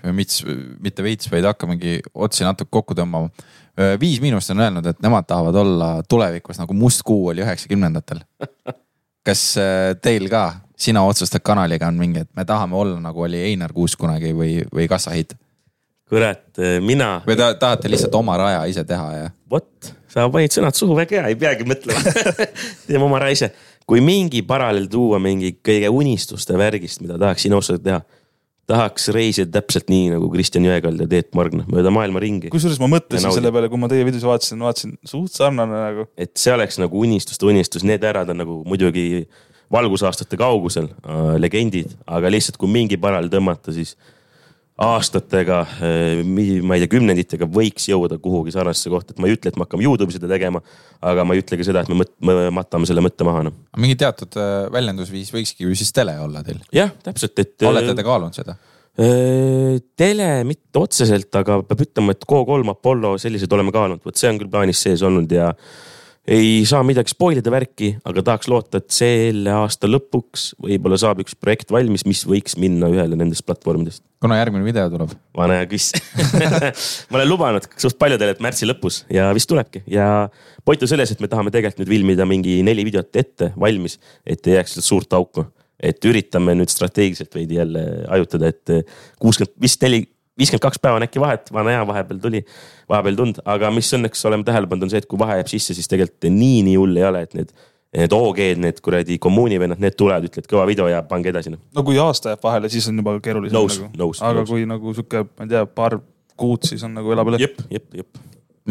veits, 0.04 0.44
mitte 0.84 1.06
veits, 1.06 1.32
vaid 1.32 1.48
hakkamegi 1.48 2.00
otsi 2.14 2.46
natuke 2.48 2.72
kokku 2.74 2.98
tõmbama. 2.98 3.32
Viis 4.02 4.20
Miinust 4.22 4.52
on 4.52 4.60
öelnud, 4.62 4.86
et 4.86 5.00
nemad 5.02 5.26
tahavad 5.26 5.56
olla 5.56 5.92
tulevikus 6.04 6.60
nagu 6.60 6.76
Must 6.76 7.06
Kuu 7.08 7.32
oli 7.32 7.42
üheksakümnendatel. 7.46 8.20
kas 9.28 9.46
äh, 9.62 9.94
teil 10.02 10.28
ka, 10.30 10.44
sina 10.78 11.04
otsustad 11.08 11.44
kanaliga 11.46 11.88
on 11.88 12.00
mingi, 12.02 12.26
et 12.26 12.30
me 12.36 12.46
tahame 12.46 12.76
olla 12.76 13.00
nagu 13.00 13.24
oli 13.24 13.40
Einar 13.52 13.74
Kuusk 13.74 14.02
kunagi 14.02 14.34
või, 14.38 14.60
või 14.74 14.88
Kassahiit 14.92 15.38
kurat, 16.12 16.60
mina, 16.84 17.22
või 17.24 17.38
ta, 17.40 17.54
tahate 17.56 17.88
lihtsalt 17.92 18.16
oma 18.20 18.36
raja 18.40 18.66
ise 18.68 18.84
teha 18.88 19.12
ja? 19.16 19.30
vot, 19.52 19.92
sa 20.12 20.28
panid 20.32 20.56
sõnad 20.56 20.78
suhu 20.78 20.96
väga 20.98 21.20
hea, 21.20 21.32
ei 21.32 21.38
peagi 21.40 21.68
mõtlema. 21.68 22.16
teeme 22.88 23.06
oma 23.06 23.20
ära 23.22 23.32
ise. 23.34 23.52
kui 23.90 24.04
mingi 24.04 24.44
paralleel 24.48 24.88
tuua 24.92 25.20
mingi 25.20 25.56
kõige 25.64 25.90
unistuste 25.92 26.58
värgist, 26.60 27.02
mida 27.04 27.18
tahaks 27.20 27.48
sinu 27.48 27.60
otsusega 27.60 27.84
teha, 27.86 28.02
tahaks 28.72 29.10
reisida 29.16 29.50
täpselt 29.58 29.90
nii 29.92 30.12
nagu 30.14 30.30
Kristjan 30.32 30.66
Jõekald 30.68 31.02
ja 31.04 31.08
Teet 31.12 31.32
Margna 31.36 31.66
mööda 31.72 31.92
maailma 31.94 32.22
ringi. 32.24 32.52
kusjuures 32.54 32.80
ma 32.82 32.90
mõtlesin 32.92 33.34
selle 33.34 33.52
peale, 33.54 33.72
kui 33.72 33.82
ma 33.82 33.90
teie 33.92 34.06
videos 34.08 34.26
vaatasin, 34.28 34.62
vaatasin 34.64 34.96
suht 35.08 35.36
sarnane 35.36 35.82
nagu. 35.82 36.08
et 36.16 36.34
see 36.40 36.54
oleks 36.54 36.80
nagu 36.82 37.02
unistuste 37.02 37.48
unistus, 37.50 37.86
need 37.88 38.06
härrad 38.06 38.32
on 38.32 38.42
nagu 38.44 38.62
muidugi 38.68 39.26
valgusaastate 39.72 40.40
kaugusel 40.40 40.90
äh, 40.92 41.36
legendid, 41.40 41.96
aga 42.08 42.32
lihtsalt 42.32 42.60
kui 42.62 42.72
mingi 42.72 43.00
paralleel 43.02 43.32
tõmmata, 43.32 43.74
siis 43.76 43.96
aastatega, 44.82 45.60
ma 46.26 46.78
ei 46.78 46.84
tea, 46.84 46.90
kümnenditega 46.96 47.48
võiks 47.54 47.86
jõuda 47.92 48.18
kuhugi 48.22 48.54
sarnasesse 48.56 48.90
kohta, 48.94 49.14
et 49.14 49.22
ma 49.22 49.30
ei 49.30 49.36
ütle, 49.36 49.52
et 49.52 49.60
me 49.60 49.66
hakkame 49.68 49.86
Youtube'i 49.86 50.16
seda 50.16 50.30
tegema. 50.32 50.62
aga 51.02 51.26
ma 51.26 51.36
ei 51.36 51.44
ütle 51.44 51.60
ka 51.60 51.68
seda, 51.68 51.84
et 51.84 51.92
me 51.92 52.00
mõt-, 52.02 52.16
me 52.26 52.50
matame 52.56 52.90
selle 52.90 53.04
mõtte 53.06 53.26
maha 53.28 53.46
noh. 53.48 53.56
mingi 53.82 53.98
teatud 54.02 54.38
äh, 54.42 54.66
väljendusviis 54.74 55.32
võikski 55.36 55.68
ju 55.68 55.78
siis 55.78 55.94
tele 55.94 56.18
olla 56.22 56.44
teil. 56.46 56.60
jah, 56.74 56.94
täpselt, 57.06 57.38
et. 57.44 57.56
olete 57.70 57.96
te 57.98 58.06
kaalunud 58.06 58.38
seda? 58.42 58.58
tele 59.98 60.26
mitte 60.44 60.82
otseselt, 60.82 61.30
aga 61.40 61.62
peab 61.64 61.86
ütlema, 61.86 62.12
et 62.12 62.26
Go3 62.28 62.74
Apollo 62.74 63.14
sellised 63.24 63.54
oleme 63.56 63.72
kaalunud, 63.74 64.04
vot 64.04 64.20
see 64.20 64.28
on 64.30 64.42
küll 64.42 64.52
plaanis 64.52 64.82
sees 64.84 65.02
olnud 65.08 65.32
ja 65.32 65.54
ei 66.28 66.62
saa 66.70 66.84
midagi 66.86 67.12
spoil 67.14 67.40
ida 67.42 67.52
värki, 67.54 67.96
aga 68.06 68.24
tahaks 68.26 68.50
loota, 68.52 68.82
et 68.82 68.94
selle 68.94 69.50
aasta 69.56 69.90
lõpuks 69.90 70.52
võib-olla 70.62 71.00
saab 71.02 71.24
üks 71.24 71.34
projekt 71.38 71.74
valmis, 71.74 72.06
mis 72.06 72.22
võiks 72.30 72.58
minna 72.62 72.92
ühele 72.94 73.18
nendest 73.18 73.46
platvormidest. 73.48 74.04
kuna 74.22 74.38
järgmine 74.38 74.66
video 74.66 74.86
tuleb? 74.94 75.16
vana 75.38 75.58
hea 75.58 75.70
küss 75.72 75.96
ma 77.10 77.18
olen 77.18 77.30
lubanud 77.30 77.66
suht 77.74 77.98
paljudele, 78.02 78.36
et 78.36 78.44
märtsi 78.44 78.70
lõpus 78.70 79.02
ja 79.10 79.32
vist 79.34 79.50
tulebki 79.50 79.82
ja 79.90 80.30
point 80.66 80.86
on 80.86 80.92
selles, 80.92 81.12
et 81.12 81.24
me 81.24 81.32
tahame 81.32 81.54
tegelikult 81.54 81.82
nüüd 81.82 81.94
filmida 81.96 82.30
mingi 82.30 82.60
neli 82.66 82.86
videot 82.86 83.18
ette 83.18 83.52
valmis, 83.58 83.98
et 84.26 84.46
ei 84.46 84.60
jääks 84.60 84.78
lihtsalt 84.78 84.90
suurt 84.92 85.18
auku. 85.18 85.48
et 85.82 86.06
üritame 86.06 86.54
nüüd 86.54 86.70
strateegiliselt 86.70 87.34
veidi 87.34 87.58
jälle 87.58 87.82
hajutada, 88.06 88.52
et 88.54 88.94
kuuskümmend, 89.18 89.56
vist 89.58 89.82
neli, 89.82 90.04
viiskümmend 90.40 90.64
kaks 90.64 90.80
päeva 90.82 91.00
on 91.00 91.06
äkki 91.06 91.22
vahet, 91.22 91.52
vana 91.54 91.74
hea 91.76 91.82
vahepeal 91.88 92.22
tuli, 92.24 92.44
vahepeal 92.90 93.20
tulnud, 93.20 93.42
aga 93.46 93.72
mis 93.76 93.92
õnneks 93.98 94.24
oleme 94.30 94.48
tähele 94.48 94.70
pannud, 94.70 94.88
on 94.88 94.94
see, 94.94 95.02
et 95.04 95.10
kui 95.10 95.20
vahe 95.20 95.40
jääb 95.42 95.52
sisse, 95.52 95.76
siis 95.78 95.92
tegelikult 95.92 96.30
nii, 96.32 96.64
nii 96.70 96.78
hull 96.80 97.02
ei 97.02 97.08
ole, 97.10 97.26
et 97.28 97.38
need 97.38 97.54
Need 97.92 98.14
OG-d, 98.16 98.56
need 98.64 98.78
kuradi 98.80 99.18
kommuunivennad, 99.20 99.80
need 99.84 99.98
tulevad, 100.00 100.24
ütled 100.24 100.46
kõva 100.48 100.64
video 100.64 100.86
ja 100.88 101.02
pange 101.04 101.28
edasi 101.28 101.52
noh. 101.52 101.60
no 101.76 101.84
kui 101.84 101.98
aasta 102.00 102.32
jääb 102.32 102.46
vahele, 102.46 102.70
siis 102.72 102.86
on 102.88 103.02
juba 103.02 103.18
keerulisem 103.20 103.58
nagu.. 103.58 103.90
aga 104.24 104.32
nõus. 104.38 104.48
kui 104.48 104.64
nagu 104.64 104.94
sihuke, 104.96 105.26
ma 105.28 105.44
ei 105.44 105.52
tea, 105.52 105.66
paar 105.68 105.98
kuud, 106.40 106.70
siis 106.70 106.86
on 106.88 106.96
nagu 106.96 107.12
elab 107.12 107.34
üle. 107.34 107.42
jep, 107.44 107.60
jep, 107.68 107.90
jep. 108.00 108.22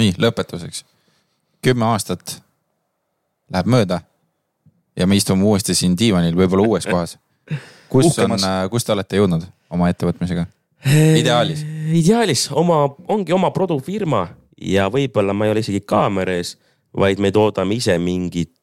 nii 0.01 0.15
lõpetuseks. 0.25 0.87
kümme 1.61 1.85
aastat 1.91 2.39
läheb 3.53 3.69
mööda 3.77 4.01
ja 4.97 5.05
me 5.05 5.21
istume 5.21 5.45
uuesti 5.45 5.77
siin 5.77 5.99
diivanil, 6.01 6.33
võib-olla 6.41 6.65
uues 6.65 6.89
kohas. 6.89 7.19
kus 7.93 8.09
on 8.09 8.11
Uhkemas., 8.15 8.49
kus 8.73 8.89
te 8.89 8.97
olete 8.97 9.21
jõudnud 9.21 9.45
oma 9.69 9.93
ettevõtmisega? 9.93 10.47
Ideaalis.. 10.87 11.65
ideaalis 11.93 12.47
oma, 12.57 12.87
ongi 13.13 13.35
oma 13.37 13.51
produfirma 13.53 14.25
ja 14.61 14.89
võib-olla 14.93 15.35
ma 15.37 15.47
ei 15.47 15.55
ole 15.55 15.65
isegi 15.65 15.83
kaamera 15.85 16.39
ees, 16.39 16.55
vaid 16.97 17.21
me 17.23 17.31
toodame 17.35 17.77
ise 17.77 17.95
mingit, 18.03 18.55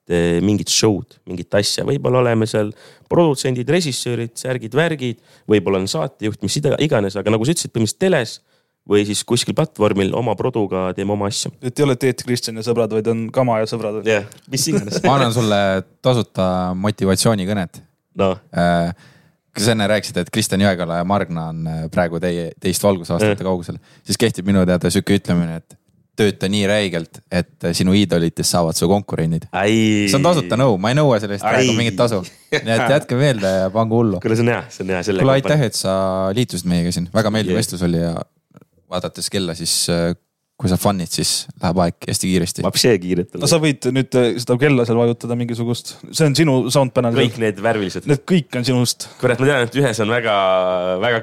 mingit 0.43 0.71
show'd, 0.71 1.19
mingit 1.29 1.53
asja, 1.57 1.85
võib-olla 1.87 2.23
oleme 2.23 2.47
seal 2.49 2.71
produtsendid, 3.11 3.69
režissöörid, 3.71 4.33
särgid, 4.39 4.75
värgid, 4.75 5.21
võib-olla 5.49 5.81
on 5.83 5.89
saatejuht, 5.91 6.41
mis 6.43 6.59
iganes, 6.59 7.17
aga 7.19 7.33
nagu 7.33 7.47
sa 7.47 7.55
ütlesid, 7.55 7.73
põhimõtteliselt 7.75 8.03
teles 8.03 8.37
või 8.87 9.03
siis 9.07 9.23
kuskil 9.27 9.55
platvormil 9.55 10.13
oma 10.15 10.35
produga 10.39 10.87
teeme 10.95 11.13
oma 11.15 11.27
asju. 11.31 11.51
et 11.61 11.79
ei 11.79 11.85
ole 11.85 11.97
Teet 11.99 12.23
Kristjan 12.23 12.59
ja 12.59 12.63
sõbrad, 12.65 12.93
vaid 12.95 13.09
on 13.11 13.27
Kama 13.35 13.59
ja 13.61 13.69
sõbrad. 13.69 13.99
jah, 14.07 14.25
mis 14.51 14.67
iganes. 14.71 15.01
ma 15.07 15.17
annan 15.19 15.35
sulle 15.35 15.59
tasuta 16.03 16.47
motivatsioonikõnet. 16.79 17.81
noh, 18.17 18.39
kui 18.47 19.16
sa 19.63 19.73
enne 19.73 19.87
rääkisid, 19.89 20.21
et 20.21 20.31
Kristjan 20.33 20.63
Jõekala 20.63 21.01
ja 21.01 21.07
Margna 21.07 21.49
on 21.53 21.67
äh, 21.69 21.81
praegu 21.93 22.21
teie, 22.23 22.51
teist 22.61 22.83
valgusaastate 22.83 23.45
kaugusel, 23.45 23.81
siis 24.07 24.19
kehtib 24.21 24.47
minu 24.49 24.65
teada 24.67 24.91
sihuke 24.93 25.17
ütlemine, 25.19 25.59
et 25.61 25.77
tööta 26.17 26.49
nii 26.49 26.63
räigelt, 26.69 27.19
et 27.29 27.67
äh, 27.67 27.73
sinu 27.77 27.93
iidolitest 27.97 28.55
saavad 28.55 28.77
su 28.77 28.89
konkurendid. 28.89 29.47
see 29.53 30.15
on 30.17 30.25
tasuta 30.25 30.57
nõu, 30.59 30.77
ma 30.81 30.93
ei 30.93 30.97
nõua 30.97 31.19
selle 31.21 31.37
eest 31.37 31.45
praegu 31.45 31.75
mingit 31.77 31.97
tasu. 31.99 32.23
nii 32.53 32.73
et 32.77 32.95
jätke 32.95 33.19
meelde 33.23 33.51
ja 33.63 33.67
pange 33.73 33.97
hullu. 33.97 34.21
kuule, 34.23 34.37
see 34.39 34.47
on 34.47 34.53
hea, 34.55 34.63
see 34.73 34.85
on 34.85 34.95
hea. 34.95 35.03
kuule, 35.11 35.35
aitäh, 35.37 35.67
et 35.69 35.77
sa 35.77 35.93
liitusid 36.37 36.69
meiega 36.69 36.93
siin, 36.95 37.09
väga 37.13 37.33
meeldiv 37.33 37.59
vestlus 37.59 37.85
oli 37.85 38.01
ja 38.01 38.15
vaadates 38.89 39.29
kella, 39.33 39.55
siis 39.57 39.75
äh, 39.93 40.09
kui 40.57 40.71
sa 40.71 40.77
fun'id, 40.81 41.11
siis 41.13 41.45
läheb 41.61 41.79
aeg 41.83 42.07
hästi 42.09 42.29
kiiresti. 42.31 42.63
Vapšee 42.65 42.95
kiirelt. 43.01 43.35
no 43.37 43.49
sa 43.49 43.59
võid 43.61 43.85
nüüd 43.93 44.15
äh, 44.17 44.29
seda 44.41 44.57
kella 44.61 44.87
seal 44.89 44.97
vajutada 44.97 45.37
mingisugust, 45.37 45.93
see 46.09 46.25
on 46.25 46.37
sinu 46.37 46.55
sound 46.73 46.95
panel. 46.95 47.17
kõik 47.17 47.37
need 47.43 47.61
värvilised. 47.61 48.07
Need 48.09 48.23
kõik 48.29 48.57
on 48.57 48.65
sinust. 48.65 49.05
kurat, 49.21 49.37
ma 49.41 49.51
tean, 49.51 49.67
et 49.67 49.77
ühes 49.77 50.01
on 50.01 50.13
väga, 50.15 50.37
väga 51.03 51.21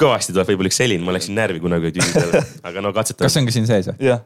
kõvasti 0.00 0.34
tuleb 0.34 0.52
võib-olla 0.52 0.72
üks 0.72 0.80
selin, 0.82 1.04
ma 1.06 1.14
läksin 1.16 1.36
närvi 1.38 1.62
kunagi 1.64 1.94
tüübi 1.96 2.12
peale, 2.12 2.44
aga 2.68 2.84
no 2.84 2.92
katsetame. 2.96 3.24
kas 3.24 3.38
see 3.38 3.44
ongi 3.44 3.56
siin 3.56 3.70
sees 3.70 3.88
või? 3.88 3.96
jah, 4.10 4.20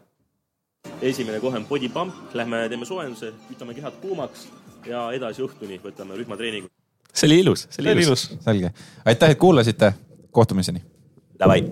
esimene 1.06 1.38
kohe 1.44 1.60
on 1.60 1.68
body 1.70 1.92
pump, 1.94 2.34
lähme 2.38 2.64
teeme 2.72 2.88
soojenduse, 2.88 3.30
kütame 3.52 3.78
kehad 3.78 4.02
kuumaks 4.02 4.48
ja 4.88 5.06
edasi 5.14 5.46
õhtuni 5.46 5.78
võtame 5.84 6.18
rühmatreeningu. 6.18 6.72
see 7.12 7.30
oli 7.30 7.42
ilus, 7.44 7.68
see 7.70 7.86
oli 7.86 8.08
ilus. 8.08 8.26
selge, 8.42 8.74
aitäh, 9.04 9.36
et 9.36 9.38
kuulasite, 9.38 9.94
kohtumiseni. 10.34 10.82
Davai 11.38 11.62